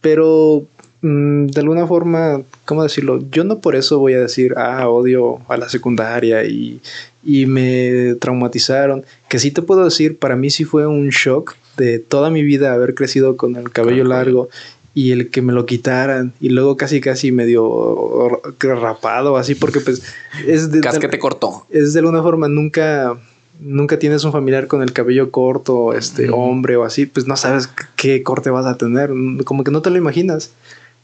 Pero 0.00 0.66
mm, 1.02 1.46
de 1.46 1.60
alguna 1.60 1.86
forma, 1.86 2.42
¿cómo 2.64 2.82
decirlo? 2.82 3.22
Yo 3.30 3.44
no 3.44 3.60
por 3.60 3.76
eso 3.76 3.98
voy 3.98 4.14
a 4.14 4.20
decir, 4.20 4.54
ah, 4.56 4.88
odio 4.88 5.40
a 5.48 5.56
la 5.56 5.68
secundaria 5.68 6.44
y, 6.44 6.80
y 7.24 7.46
me 7.46 8.14
traumatizaron. 8.20 9.04
Que 9.28 9.38
sí 9.38 9.50
te 9.50 9.62
puedo 9.62 9.84
decir, 9.84 10.18
para 10.18 10.36
mí 10.36 10.50
sí 10.50 10.64
fue 10.64 10.86
un 10.86 11.08
shock 11.10 11.54
de 11.76 11.98
toda 11.98 12.30
mi 12.30 12.42
vida 12.42 12.72
haber 12.72 12.94
crecido 12.94 13.36
con 13.36 13.56
el 13.56 13.70
cabello 13.70 14.04
largo 14.04 14.48
y 14.94 15.12
el 15.12 15.30
que 15.30 15.42
me 15.42 15.52
lo 15.52 15.66
quitaran. 15.66 16.32
Y 16.40 16.50
luego 16.50 16.76
casi 16.76 17.00
casi 17.00 17.32
medio 17.32 18.42
rapado 18.58 19.36
así 19.36 19.54
porque 19.54 19.80
pues 19.80 20.02
es 20.46 20.70
de 20.70 20.80
te 20.80 21.18
cortó 21.18 21.66
es 21.70 21.92
de 21.92 22.00
alguna 22.00 22.22
forma 22.22 22.48
nunca 22.48 23.18
nunca 23.60 23.98
tienes 23.98 24.24
un 24.24 24.32
familiar 24.32 24.66
con 24.66 24.82
el 24.82 24.92
cabello 24.92 25.30
corto 25.30 25.92
este 25.92 26.30
hombre 26.30 26.76
o 26.76 26.84
así 26.84 27.06
pues 27.06 27.26
no 27.26 27.36
sabes 27.36 27.68
qué 27.96 28.22
corte 28.22 28.50
vas 28.50 28.66
a 28.66 28.76
tener 28.76 29.10
como 29.44 29.64
que 29.64 29.70
no 29.70 29.82
te 29.82 29.90
lo 29.90 29.98
imaginas. 29.98 30.52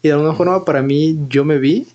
Y 0.02 0.09
de 0.09 0.14
alguna 0.14 0.34
forma 0.34 0.64
para 0.64 0.82
mí 0.82 1.18
yo 1.28 1.44
me 1.44 1.59
vi 1.59 1.86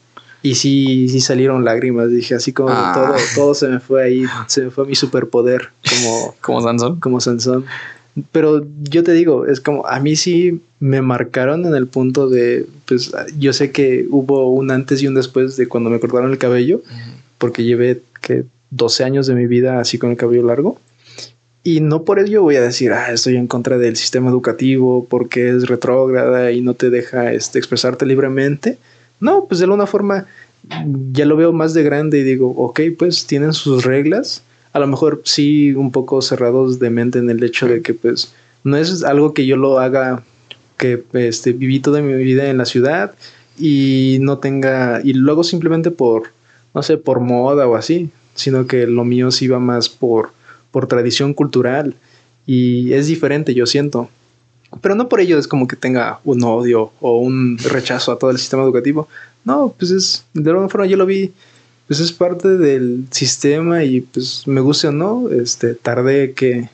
y 0.44 0.56
sí 0.56 1.08
sí 1.10 1.22
salieron 1.22 1.64
lágrimas 1.64 2.10
dije 2.10 2.36
así 2.36 2.54
como 2.54 2.70
ah. 2.72 2.94
todo 2.94 3.16
todo 3.36 3.54
se 3.54 3.68
me 3.68 3.80
fue 3.80 4.04
ahí 4.04 4.26
se 4.48 4.64
me 4.64 4.72
fue 4.72 4.86
mi 4.86 4.96
superpoder 4.96 5.70
como 5.88 6.36
como 6.42 6.62
Sansón 6.62 7.00
como 7.00 7.22
Sansón 7.22 7.66
pero 8.32 8.66
yo 8.82 9.04
te 9.04 9.14
digo, 9.14 9.46
es 9.46 9.62
como 9.62 9.88
a 9.88 10.00
mí 10.00 10.16
sí 10.16 10.62
me 10.80 11.02
marcaron 11.02 11.66
en 11.66 11.76
el 11.76 11.88
punto 11.88 12.28
de, 12.30 12.66
pues 12.86 13.12
yo 13.40 13.54
sé 13.54 13.72
que 13.72 14.06
hubo 14.10 14.52
un 14.52 14.72
antes 14.72 15.02
y 15.02 15.08
un 15.08 15.16
después 15.16 15.56
de 15.56 15.68
cuando 15.68 15.90
me 15.90 16.00
cortaron 16.00 16.32
el 16.32 16.38
cabello, 16.38 16.82
porque 17.38 17.64
llevé 17.64 18.02
que 18.22 18.44
12 18.72 19.04
años 19.04 19.28
de 19.28 19.36
mi 19.36 19.48
vida 19.48 19.80
así 19.80 19.98
con 19.98 20.12
el 20.12 20.18
cabello 20.18 20.44
largo. 20.46 20.78
Y 21.64 21.80
no 21.80 22.04
por 22.04 22.20
ello 22.20 22.42
voy 22.42 22.56
a 22.56 22.62
decir, 22.62 22.92
ah, 22.92 23.14
estoy 23.14 23.38
en 23.38 23.48
contra 23.48 23.78
del 23.78 23.96
sistema 23.96 24.30
educativo 24.30 25.06
porque 25.08 25.50
es 25.50 25.68
retrógrada 25.68 26.52
y 26.52 26.62
no 26.62 26.74
te 26.74 26.90
deja 26.90 27.32
este, 27.34 27.60
expresarte 27.60 28.06
libremente. 28.06 28.78
No, 29.22 29.46
pues 29.46 29.60
de 29.60 29.66
alguna 29.66 29.86
forma 29.86 30.26
ya 31.12 31.26
lo 31.26 31.38
veo 31.38 31.54
más 31.54 31.74
de 31.74 31.84
grande 31.84 32.20
y 32.20 32.24
digo, 32.24 32.50
ok, 32.58 32.82
pues 32.98 33.26
tienen 33.26 33.54
sus 33.54 33.86
reglas. 33.86 34.44
A 34.74 34.80
lo 34.80 34.88
mejor 34.88 35.22
sí 35.24 35.74
un 35.74 35.92
poco 35.92 36.22
cerrados 36.22 36.80
de 36.80 36.90
mente 36.90 37.20
en 37.20 37.30
el 37.30 37.44
hecho 37.44 37.68
de 37.68 37.82
que 37.82 37.94
pues 37.94 38.34
no 38.64 38.78
es 38.78 39.04
algo 39.04 39.34
que 39.34 39.46
yo 39.46 39.58
lo 39.58 39.80
haga 39.80 40.24
que 40.78 41.04
este, 41.14 41.54
viví 41.54 41.80
toda 41.80 42.02
mi 42.02 42.14
vida 42.24 42.50
en 42.50 42.58
la 42.58 42.66
ciudad 42.66 43.14
y 43.58 44.18
no 44.22 44.40
tenga 44.40 45.02
y 45.04 45.14
luego 45.14 45.44
simplemente 45.44 45.92
por 45.92 46.30
no 46.74 46.82
sé 46.82 46.98
por 46.98 47.20
moda 47.20 47.68
o 47.68 47.76
así 47.76 48.10
sino 48.34 48.66
que 48.66 48.88
lo 48.88 49.04
mío 49.04 49.30
sí 49.30 49.48
va 49.48 49.60
más 49.60 49.90
por 49.90 50.32
por 50.72 50.88
tradición 50.88 51.34
cultural 51.34 51.96
y 52.48 52.94
es 52.94 53.08
diferente 53.08 53.54
yo 53.54 53.66
siento 53.66 54.10
pero 54.80 54.96
no 54.96 55.10
por 55.10 55.20
ello 55.20 55.38
es 55.38 55.48
como 55.48 55.68
que 55.68 55.76
tenga 55.76 56.20
un 56.24 56.44
odio 56.44 56.92
o 57.02 57.18
un 57.18 57.58
rechazo 57.58 58.12
a 58.12 58.20
todo 58.20 58.32
el 58.32 58.38
sistema 58.38 58.64
educativo. 58.64 59.08
No 59.44 59.74
pues 59.78 59.92
es 59.92 60.26
de 60.34 60.50
alguna 60.50 60.70
forma 60.70 60.88
yo 60.88 60.98
lo 60.98 61.06
vi 61.06 61.34
pues 61.92 62.00
es 62.00 62.14
parte 62.14 62.48
del 62.48 63.06
sistema 63.12 63.84
y 63.84 64.00
pues 64.00 64.48
me 64.48 64.62
gusta 64.62 64.88
o 64.88 64.92
no, 64.94 65.30
este, 65.30 65.74
tardé 65.76 66.32
que 66.32 66.70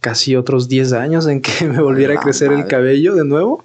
casi 0.00 0.36
otros 0.36 0.70
10 0.70 0.94
años 0.94 1.26
en 1.26 1.42
que 1.42 1.66
me 1.68 1.82
volviera 1.82 2.14
a 2.14 2.22
crecer 2.22 2.50
el 2.50 2.66
cabello 2.66 3.14
de 3.14 3.26
nuevo. 3.26 3.62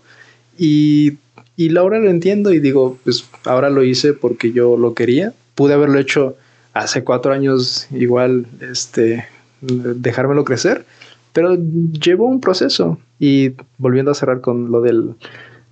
Y, 0.57 1.19
y 1.55 1.77
ahora 1.77 1.99
lo 1.99 2.09
entiendo 2.09 2.51
y 2.51 2.59
digo, 2.59 2.97
pues 3.05 3.23
ahora 3.45 3.69
lo 3.69 3.81
hice 3.81 4.11
porque 4.11 4.51
yo 4.51 4.75
lo 4.75 4.93
quería, 4.93 5.33
pude 5.55 5.73
haberlo 5.73 5.99
hecho 5.99 6.35
hace 6.73 7.05
cuatro 7.05 7.31
años 7.31 7.87
igual, 7.91 8.45
este, 8.59 9.25
dejármelo 9.61 10.43
crecer, 10.43 10.85
pero 11.33 11.55
llevó 11.55 12.25
un 12.25 12.41
proceso. 12.41 12.97
Y 13.19 13.51
volviendo 13.77 14.11
a 14.11 14.15
cerrar 14.15 14.41
con 14.41 14.71
lo 14.71 14.81
del, 14.81 15.15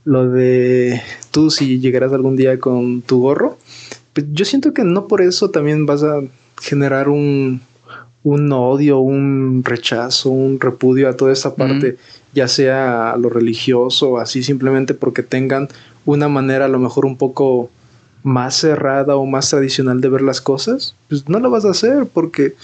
lo 0.05 0.29
de 0.29 1.01
tú 1.31 1.49
si 1.49 1.79
llegarás 1.79 2.13
algún 2.13 2.35
día 2.35 2.59
con 2.59 3.01
tu 3.01 3.21
gorro, 3.21 3.57
pues, 4.13 4.27
yo 4.31 4.45
siento 4.45 4.73
que 4.73 4.83
no 4.83 5.07
por 5.07 5.21
eso 5.21 5.49
también 5.49 5.85
vas 5.85 6.03
a 6.03 6.21
generar 6.61 7.09
un, 7.09 7.61
un 8.23 8.51
odio, 8.51 8.99
un 8.99 9.63
rechazo, 9.63 10.29
un 10.29 10.59
repudio 10.59 11.09
a 11.09 11.15
toda 11.15 11.31
esta 11.31 11.55
parte, 11.55 11.97
ya 12.33 12.47
sea 12.47 13.11
a 13.11 13.17
lo 13.17 13.29
religioso, 13.29 14.19
así 14.19 14.43
simplemente 14.43 14.93
porque 14.93 15.23
tengan 15.23 15.69
una 16.05 16.27
manera 16.27 16.65
a 16.65 16.69
lo 16.69 16.79
mejor 16.79 17.05
un 17.05 17.17
poco 17.17 17.69
más 18.23 18.55
cerrada 18.55 19.15
o 19.15 19.25
más 19.25 19.49
tradicional 19.49 20.01
de 20.01 20.09
ver 20.09 20.21
las 20.21 20.41
cosas, 20.41 20.95
pues 21.07 21.29
no 21.29 21.39
lo 21.39 21.49
vas 21.49 21.65
a 21.65 21.71
hacer 21.71 22.05
porque 22.13 22.55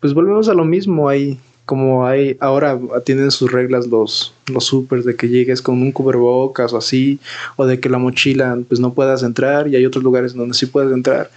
pues 0.00 0.14
volvemos 0.14 0.48
a 0.48 0.54
lo 0.54 0.64
mismo, 0.64 1.08
hay 1.08 1.38
como 1.68 2.06
hay 2.06 2.34
ahora 2.40 2.80
tienen 3.04 3.30
sus 3.30 3.52
reglas 3.52 3.86
los 3.88 4.32
los 4.46 4.64
supers 4.64 5.04
de 5.04 5.16
que 5.16 5.28
llegues 5.28 5.60
con 5.60 5.82
un 5.82 5.92
cubrebocas 5.92 6.72
o 6.72 6.78
así 6.78 7.20
o 7.56 7.66
de 7.66 7.78
que 7.78 7.90
la 7.90 7.98
mochila 7.98 8.58
pues 8.66 8.80
no 8.80 8.94
puedas 8.94 9.22
entrar 9.22 9.68
y 9.68 9.76
hay 9.76 9.84
otros 9.84 10.02
lugares 10.02 10.32
donde 10.32 10.54
sí 10.54 10.64
puedes 10.64 10.90
entrar. 10.94 11.30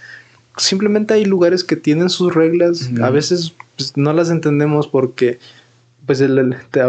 Simplemente 0.56 1.12
hay 1.12 1.26
lugares 1.26 1.64
que 1.64 1.76
tienen 1.76 2.08
sus 2.08 2.34
reglas 2.34 2.88
a 3.02 3.10
veces 3.10 3.52
pues, 3.76 3.94
no 3.98 4.14
las 4.14 4.30
entendemos 4.30 4.88
porque 4.88 5.38
pues 6.06 6.22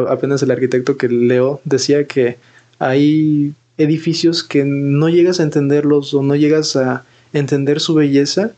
apenas 0.09 0.41
el 0.41 0.51
arquitecto 0.51 0.95
que 0.95 1.09
leo 1.09 1.59
decía 1.65 2.05
que 2.05 2.37
hay 2.79 3.53
edificios 3.77 4.41
que 4.41 4.63
no 4.63 5.09
llegas 5.09 5.41
a 5.41 5.43
entenderlos 5.43 6.13
o 6.13 6.23
no 6.23 6.37
llegas 6.37 6.77
a 6.77 7.03
entender 7.33 7.81
su 7.81 7.93
belleza 7.93 8.53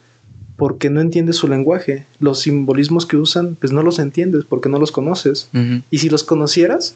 porque 0.57 0.89
no 0.89 1.01
entiendes 1.01 1.35
su 1.37 1.47
lenguaje. 1.47 2.05
Los 2.19 2.41
simbolismos 2.41 3.05
que 3.05 3.17
usan, 3.17 3.55
pues 3.55 3.73
no 3.73 3.83
los 3.83 3.99
entiendes 3.99 4.45
porque 4.47 4.69
no 4.69 4.79
los 4.79 4.91
conoces. 4.91 5.49
Y 5.91 5.97
si 5.99 6.09
los 6.09 6.23
conocieras, 6.23 6.95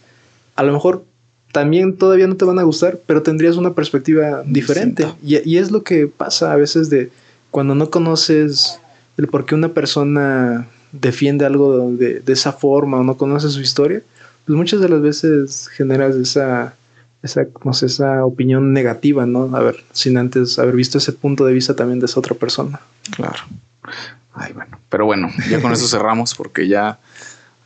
a 0.56 0.64
lo 0.64 0.74
mejor 0.74 1.04
también 1.52 1.98
todavía 1.98 2.28
no 2.28 2.36
te 2.36 2.46
van 2.46 2.60
a 2.60 2.64
gustar, 2.64 3.00
pero 3.06 3.24
tendrías 3.24 3.58
una 3.58 3.74
perspectiva 3.74 4.44
diferente. 4.46 5.06
Y, 5.24 5.58
es 5.58 5.72
lo 5.72 5.84
que 5.84 6.08
pasa 6.08 6.54
a 6.54 6.56
veces 6.56 6.90
de 6.90 7.10
cuando 7.52 7.76
no 7.76 7.90
conoces 7.90 8.80
el 9.18 9.28
por 9.28 9.46
qué 9.46 9.56
una 9.56 9.70
persona 9.70 10.68
defiende 10.92 11.46
algo 11.46 11.92
de, 11.92 12.20
de 12.20 12.34
esa 12.34 12.54
forma 12.54 13.00
o 13.00 13.04
no 13.04 13.18
conoces 13.18 13.54
su 13.54 13.62
historia, 13.62 14.02
pues 14.46 14.58
muchas 14.58 14.80
de 14.80 14.90
las 14.90 15.02
veces 15.02 15.68
generas 15.68 16.16
esa 16.16 16.76
esa, 17.22 17.46
no 17.64 17.74
sé, 17.74 17.88
esa 17.88 18.26
opinión 18.26 18.74
negativa, 18.74 19.26
¿no? 19.26 19.56
A 19.56 19.60
ver, 19.60 19.84
sin 19.92 20.18
antes 20.18 20.58
haber 20.60 20.76
visto 20.76 20.98
ese 20.98 21.12
punto 21.12 21.46
de 21.46 21.54
vista 21.54 21.76
también 21.76 22.00
de 22.00 22.06
esa 22.06 22.20
otra 22.20 22.36
persona. 22.36 22.80
Claro. 23.16 23.40
Ay, 24.34 24.54
bueno. 24.54 24.78
Pero 24.90 25.06
bueno, 25.06 25.30
ya 25.50 25.62
con 25.62 25.74
eso 25.74 25.88
cerramos 25.88 26.34
porque 26.36 26.68
ya, 26.68 27.00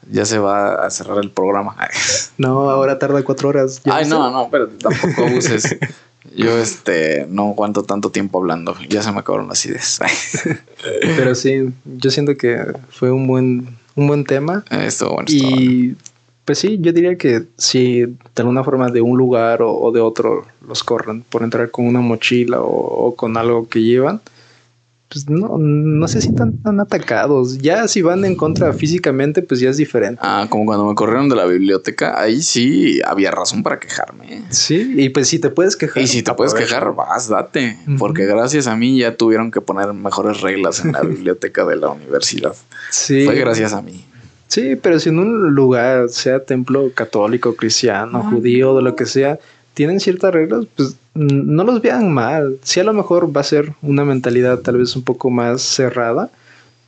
ya 0.09 0.25
se 0.25 0.39
va 0.39 0.85
a 0.85 0.89
cerrar 0.89 1.19
el 1.19 1.31
programa. 1.31 1.75
No, 2.35 2.69
ahora 2.71 2.97
tarda 2.97 3.23
cuatro 3.23 3.49
horas. 3.49 3.79
Ay, 3.85 4.07
no, 4.07 4.31
no, 4.31 4.49
pero 4.49 4.67
tampoco 4.67 5.25
uses. 5.37 5.77
Yo 6.35 6.57
este 6.57 7.27
no 7.29 7.49
aguanto 7.49 7.83
tanto 7.83 8.09
tiempo 8.09 8.39
hablando. 8.39 8.75
Ya 8.89 9.03
se 9.03 9.11
me 9.11 9.19
acabaron 9.19 9.47
las 9.47 9.63
ideas. 9.67 9.99
pero 11.01 11.35
sí, 11.35 11.71
yo 11.85 12.09
siento 12.09 12.35
que 12.35 12.59
fue 12.89 13.11
un 13.11 13.27
buen, 13.27 13.77
un 13.95 14.07
buen 14.07 14.25
tema. 14.25 14.65
Esto 14.71 15.11
bueno. 15.13 15.27
Y 15.29 15.95
pues 16.45 16.59
sí, 16.59 16.77
yo 16.81 16.91
diría 16.91 17.17
que 17.17 17.43
si 17.57 18.01
de 18.01 18.17
alguna 18.37 18.63
forma 18.63 18.91
de 18.91 19.01
un 19.01 19.17
lugar 19.17 19.61
o, 19.61 19.91
de 19.91 20.01
otro 20.01 20.45
los 20.67 20.83
corren 20.83 21.21
por 21.21 21.43
entrar 21.43 21.71
con 21.71 21.87
una 21.87 22.01
mochila 22.01 22.57
o, 22.61 23.15
con 23.15 23.37
algo 23.37 23.69
que 23.69 23.81
llevan, 23.81 24.21
pues 25.07 25.29
no, 25.29 25.57
no 25.57 26.07
se 26.07 26.21
sientan 26.21 26.57
tan 26.57 26.81
atacados. 26.81 27.59
Ya 27.59 27.87
si 27.87 28.01
van 28.01 28.25
en 28.25 28.35
contra 28.35 28.73
físicamente, 28.73 29.41
pues 29.41 29.61
ya 29.61 29.69
es 29.69 29.77
diferente. 29.77 30.19
Ah, 30.21 30.47
como 30.49 30.65
cuando 30.65 30.85
me 30.85 30.95
corrieron 30.95 31.29
de 31.29 31.35
la 31.35 31.45
biblioteca, 31.45 32.19
ahí 32.19 32.41
sí 32.41 32.99
había 33.05 33.31
razón 33.31 33.63
para 33.63 33.79
quejarme. 33.79 34.43
Sí, 34.49 34.95
y 34.97 35.09
pues 35.09 35.29
si 35.29 35.39
te 35.39 35.49
puedes 35.49 35.77
quejar. 35.77 36.03
Y 36.03 36.07
si 36.07 36.23
te 36.23 36.33
puedes 36.33 36.53
quejar, 36.53 36.93
vas, 36.93 37.29
date. 37.29 37.77
Porque 37.99 38.25
gracias 38.25 38.67
a 38.67 38.75
mí 38.75 38.97
ya 38.97 39.15
tuvieron 39.15 39.51
que 39.51 39.61
poner 39.61 39.93
mejores 39.93 40.41
reglas 40.41 40.83
en 40.83 40.91
la 40.91 41.01
biblioteca 41.03 41.63
de 41.63 41.77
la 41.77 41.89
universidad. 41.89 42.55
Sí. 42.89 43.23
Fue 43.23 43.35
gracias 43.35 43.71
a 43.71 43.81
mí. 43.81 44.03
Sí, 44.53 44.75
pero 44.75 44.99
si 44.99 45.09
en 45.09 45.17
un 45.17 45.55
lugar, 45.55 46.09
sea 46.09 46.45
templo 46.45 46.91
católico, 46.93 47.55
cristiano, 47.55 48.21
judío, 48.21 48.75
de 48.75 48.83
lo 48.83 48.95
que 48.95 49.07
sea, 49.07 49.39
tienen 49.73 49.99
ciertas 49.99 50.31
reglas, 50.31 50.67
pues 50.75 50.95
no 51.15 51.63
los 51.63 51.81
vean 51.81 52.13
mal. 52.13 52.59
Sí, 52.61 52.79
a 52.79 52.83
lo 52.83 52.93
mejor 52.93 53.35
va 53.35 53.41
a 53.41 53.45
ser 53.45 53.73
una 53.81 54.05
mentalidad 54.05 54.59
tal 54.59 54.77
vez 54.77 54.95
un 54.95 55.01
poco 55.01 55.31
más 55.31 55.63
cerrada, 55.63 56.29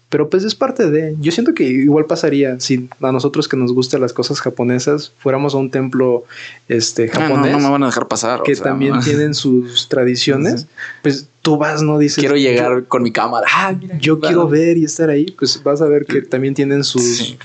pero 0.09 0.29
pues 0.29 0.43
es 0.43 0.55
parte 0.55 0.89
de. 0.89 1.15
Yo 1.19 1.31
siento 1.31 1.53
que 1.53 1.63
igual 1.63 2.05
pasaría 2.05 2.59
si 2.59 2.89
a 3.01 3.11
nosotros 3.11 3.47
que 3.47 3.57
nos 3.57 3.73
gustan 3.73 4.01
las 4.01 4.13
cosas 4.13 4.39
japonesas 4.39 5.11
fuéramos 5.17 5.55
a 5.55 5.57
un 5.57 5.71
templo 5.71 6.25
este 6.67 7.07
japonés. 7.07 7.51
no, 7.51 7.59
no 7.59 7.65
me 7.65 7.69
van 7.71 7.83
a 7.83 7.87
dejar 7.87 8.07
pasar. 8.07 8.43
Que 8.43 8.55
también 8.55 8.99
tienen 9.01 9.33
sus 9.33 9.89
tradiciones. 9.89 10.67
Pues 11.01 11.27
tú 11.41 11.57
vas, 11.57 11.81
¿no? 11.81 11.97
Dices. 11.97 12.19
Quiero 12.19 12.35
llegar 12.35 12.85
con 12.85 13.01
mi 13.01 13.11
cámara. 13.11 13.47
Ah, 13.51 13.75
yo 13.99 14.19
quiero 14.19 14.47
ver 14.47 14.77
y 14.77 14.85
estar 14.85 15.09
ahí. 15.09 15.25
Pues 15.37 15.61
vas 15.63 15.81
a 15.81 15.85
ver 15.85 16.05
que 16.05 16.21
también 16.21 16.53
tienen 16.53 16.83
sus, 16.83 17.35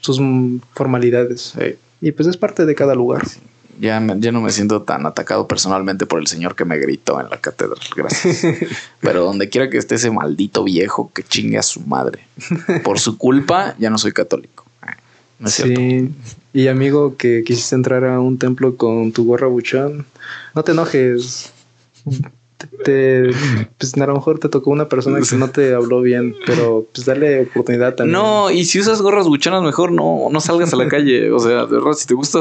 sus 0.00 0.20
formalidades. 0.72 1.54
Y 2.00 2.12
pues 2.12 2.28
es 2.28 2.36
parte 2.36 2.64
de 2.64 2.74
cada 2.74 2.94
lugar. 2.94 3.22
Ya, 3.80 4.02
ya 4.18 4.32
no 4.32 4.40
me 4.40 4.50
siento 4.50 4.82
tan 4.82 5.06
atacado 5.06 5.46
personalmente 5.46 6.06
por 6.06 6.20
el 6.20 6.26
señor 6.26 6.56
que 6.56 6.64
me 6.64 6.78
gritó 6.78 7.20
en 7.20 7.30
la 7.30 7.38
catedral. 7.38 7.78
Gracias. 7.96 8.44
Pero 9.00 9.24
donde 9.24 9.48
quiera 9.48 9.70
que 9.70 9.78
esté 9.78 9.94
ese 9.94 10.10
maldito 10.10 10.64
viejo 10.64 11.10
que 11.14 11.22
chingue 11.22 11.58
a 11.58 11.62
su 11.62 11.80
madre. 11.80 12.26
Por 12.82 12.98
su 12.98 13.16
culpa, 13.16 13.74
ya 13.78 13.90
no 13.90 13.98
soy 13.98 14.12
católico. 14.12 14.64
No 15.38 15.48
sí. 15.48 16.12
Y 16.52 16.66
amigo 16.66 17.16
que 17.16 17.44
quisiste 17.44 17.76
entrar 17.76 18.04
a 18.04 18.18
un 18.20 18.38
templo 18.38 18.76
con 18.76 19.12
tu 19.12 19.24
gorra 19.24 19.46
buchón, 19.46 20.06
no 20.54 20.64
te 20.64 20.72
enojes 20.72 21.52
te, 22.84 23.30
pues 23.78 23.94
a 23.94 24.06
lo 24.06 24.14
mejor 24.14 24.38
te 24.38 24.48
tocó 24.48 24.70
una 24.70 24.88
persona 24.88 25.20
que 25.20 25.36
no 25.36 25.50
te 25.50 25.74
habló 25.74 26.00
bien, 26.00 26.34
pero 26.46 26.86
pues 26.92 27.06
dale 27.06 27.42
oportunidad 27.42 27.94
también. 27.94 28.12
No, 28.12 28.50
y 28.50 28.64
si 28.64 28.80
usas 28.80 29.00
gorras 29.00 29.26
buchonas, 29.26 29.62
mejor 29.62 29.92
no, 29.92 30.28
no 30.30 30.40
salgas 30.40 30.72
a 30.72 30.76
la 30.76 30.88
calle. 30.88 31.30
O 31.30 31.38
sea, 31.38 31.66
de 31.66 31.76
verdad, 31.76 31.92
si 31.92 32.06
te 32.06 32.14
gusta 32.14 32.40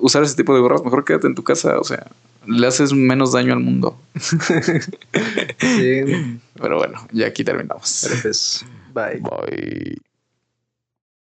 usar 0.00 0.22
ese 0.22 0.36
tipo 0.36 0.54
de 0.54 0.60
gorras, 0.60 0.84
mejor 0.84 1.04
quédate 1.04 1.26
en 1.26 1.34
tu 1.34 1.44
casa. 1.44 1.78
O 1.78 1.84
sea, 1.84 2.06
le 2.46 2.66
haces 2.66 2.92
menos 2.92 3.32
daño 3.32 3.52
al 3.52 3.60
mundo. 3.60 3.98
sí. 4.14 6.40
Pero 6.54 6.78
bueno, 6.78 7.06
ya 7.12 7.26
aquí 7.26 7.44
terminamos. 7.44 8.08
Pues, 8.22 8.64
bye. 8.94 9.20
Bye. 9.20 10.07